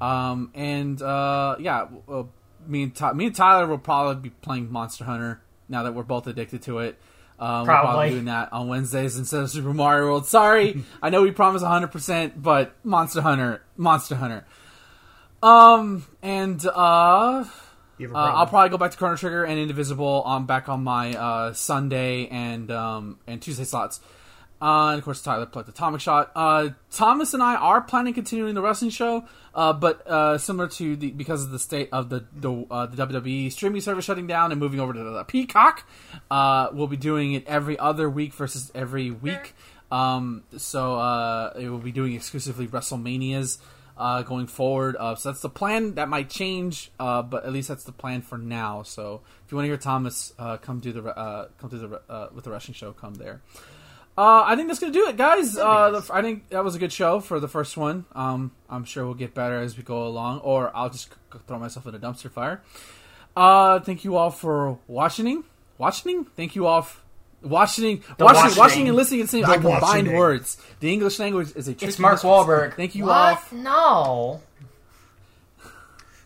Um, 0.00 0.50
and 0.54 1.00
uh, 1.02 1.56
yeah, 1.60 1.88
uh, 2.08 2.22
me 2.66 2.84
and 2.84 2.94
Ty- 2.94 3.12
me 3.12 3.26
and 3.26 3.36
Tyler 3.36 3.66
will 3.66 3.76
probably 3.76 4.30
be 4.30 4.30
playing 4.30 4.72
Monster 4.72 5.04
Hunter 5.04 5.42
now 5.68 5.82
that 5.82 5.94
we're 5.94 6.04
both 6.04 6.26
addicted 6.26 6.62
to 6.62 6.78
it. 6.78 6.98
Um, 7.38 7.60
we're 7.60 7.66
probably 7.66 8.10
doing 8.10 8.24
that 8.24 8.50
on 8.50 8.68
Wednesdays 8.68 9.16
instead 9.18 9.42
of 9.42 9.50
Super 9.50 9.74
Mario 9.74 10.06
World. 10.06 10.26
Sorry, 10.26 10.82
I 11.02 11.10
know 11.10 11.20
we 11.20 11.32
promised 11.32 11.66
100%, 11.66 12.32
but 12.36 12.74
Monster 12.82 13.20
Hunter, 13.20 13.62
Monster 13.76 14.14
Hunter. 14.14 14.46
Um, 15.42 16.06
and 16.22 16.64
uh, 16.64 16.70
uh, 16.70 17.44
I'll 18.14 18.46
probably 18.46 18.70
go 18.70 18.78
back 18.78 18.92
to 18.92 18.96
Chrono 18.96 19.16
Trigger 19.16 19.44
and 19.44 19.58
Indivisible. 19.58 20.22
I'm 20.24 20.46
back 20.46 20.70
on 20.70 20.82
my 20.82 21.12
uh, 21.12 21.52
Sunday 21.52 22.26
and 22.28 22.70
um, 22.70 23.18
and 23.26 23.42
Tuesday 23.42 23.64
slots. 23.64 24.00
Uh, 24.62 24.90
and 24.90 24.98
of 24.98 25.04
course, 25.04 25.20
Tyler 25.20 25.46
played 25.46 25.66
the 25.66 25.72
Atomic 25.72 26.00
Shot. 26.00 26.30
Uh, 26.36 26.68
Thomas 26.92 27.34
and 27.34 27.42
I 27.42 27.56
are 27.56 27.80
planning 27.80 28.14
continuing 28.14 28.54
the 28.54 28.62
wrestling 28.62 28.90
show, 28.92 29.24
uh, 29.56 29.72
but 29.72 30.06
uh, 30.06 30.38
similar 30.38 30.68
to 30.68 30.94
the 30.94 31.10
because 31.10 31.42
of 31.42 31.50
the 31.50 31.58
state 31.58 31.88
of 31.90 32.10
the 32.10 32.24
the, 32.32 32.64
uh, 32.70 32.86
the 32.86 33.04
WWE 33.06 33.50
streaming 33.50 33.80
service 33.80 34.04
shutting 34.04 34.28
down 34.28 34.52
and 34.52 34.60
moving 34.60 34.78
over 34.78 34.92
to 34.92 35.02
the 35.02 35.24
Peacock, 35.24 35.84
uh, 36.30 36.68
we'll 36.72 36.86
be 36.86 36.96
doing 36.96 37.32
it 37.32 37.44
every 37.48 37.76
other 37.76 38.08
week 38.08 38.32
versus 38.34 38.70
every 38.72 39.10
week. 39.10 39.54
Um, 39.90 40.44
so 40.56 41.52
it 41.56 41.68
will 41.68 41.78
be 41.78 41.92
doing 41.92 42.14
exclusively 42.14 42.68
WrestleManias 42.68 43.58
uh, 43.96 44.22
going 44.22 44.46
forward. 44.46 44.96
Uh, 44.98 45.14
so 45.14 45.30
that's 45.30 45.42
the 45.42 45.48
plan. 45.50 45.94
That 45.94 46.08
might 46.08 46.30
change, 46.30 46.90
uh, 46.98 47.22
but 47.22 47.44
at 47.44 47.52
least 47.52 47.68
that's 47.68 47.84
the 47.84 47.92
plan 47.92 48.22
for 48.22 48.38
now. 48.38 48.82
So 48.82 49.22
if 49.44 49.52
you 49.52 49.56
want 49.56 49.66
to 49.66 49.70
hear 49.70 49.76
Thomas, 49.76 50.32
uh, 50.38 50.56
come 50.56 50.80
do 50.80 50.92
the 50.92 51.04
uh, 51.04 51.48
come 51.58 51.70
to 51.70 51.78
the 51.78 52.02
uh, 52.08 52.28
with 52.34 52.44
the 52.44 52.50
wrestling 52.50 52.74
show. 52.74 52.92
Come 52.92 53.14
there. 53.14 53.42
Uh, 54.16 54.42
I 54.44 54.56
think 54.56 54.68
that's 54.68 54.78
gonna 54.78 54.92
do 54.92 55.08
it, 55.08 55.16
guys. 55.16 55.56
Uh, 55.56 55.90
the, 55.90 56.12
I 56.12 56.20
think 56.20 56.50
that 56.50 56.62
was 56.62 56.74
a 56.74 56.78
good 56.78 56.92
show 56.92 57.20
for 57.20 57.40
the 57.40 57.48
first 57.48 57.76
one. 57.78 58.04
Um, 58.14 58.52
I'm 58.68 58.84
sure 58.84 59.04
we'll 59.06 59.14
get 59.14 59.32
better 59.34 59.58
as 59.58 59.76
we 59.76 59.82
go 59.82 60.06
along, 60.06 60.40
or 60.40 60.70
I'll 60.76 60.90
just 60.90 61.08
throw 61.46 61.58
myself 61.58 61.86
in 61.86 61.94
a 61.94 61.98
dumpster 61.98 62.30
fire. 62.30 62.60
Uh, 63.34 63.80
thank 63.80 64.04
you 64.04 64.16
all 64.16 64.30
for 64.30 64.78
watching. 64.86 65.44
Watching. 65.78 66.24
Thank 66.36 66.54
you 66.54 66.66
all. 66.66 66.80
F- 66.80 66.98
Watching, 67.44 68.04
watching, 68.20 68.56
watching, 68.56 68.86
and 68.88 68.96
listening 68.96 69.22
and 69.22 69.28
saying 69.28 69.44
I 69.46 69.56
combined 69.58 70.12
words. 70.16 70.58
The 70.78 70.92
English 70.92 71.18
language 71.18 71.48
is 71.56 71.66
a. 71.66 71.74
Trick. 71.74 71.88
It's 71.88 71.98
Mark 71.98 72.20
Wahlberg. 72.20 72.74
Thank 72.74 72.94
you 72.94 73.06
what? 73.06 73.36
all. 73.52 73.58
No. 73.58 74.40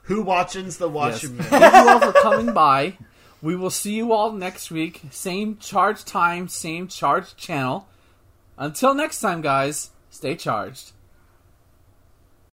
Who 0.02 0.22
watches 0.22 0.76
the 0.76 0.88
watching? 0.90 1.36
Yes. 1.36 1.46
Thank 1.48 1.74
you 1.74 1.90
all 1.90 2.00
for 2.00 2.12
coming 2.20 2.52
by. 2.52 2.98
We 3.42 3.54
will 3.54 3.70
see 3.70 3.94
you 3.94 4.12
all 4.12 4.32
next 4.32 4.70
week. 4.70 5.02
Same 5.10 5.58
charge 5.58 6.04
time, 6.04 6.48
same 6.48 6.88
charge 6.88 7.36
channel. 7.36 7.86
Until 8.58 8.94
next 8.94 9.20
time, 9.20 9.42
guys. 9.42 9.90
Stay 10.10 10.34
charged. 10.34 10.92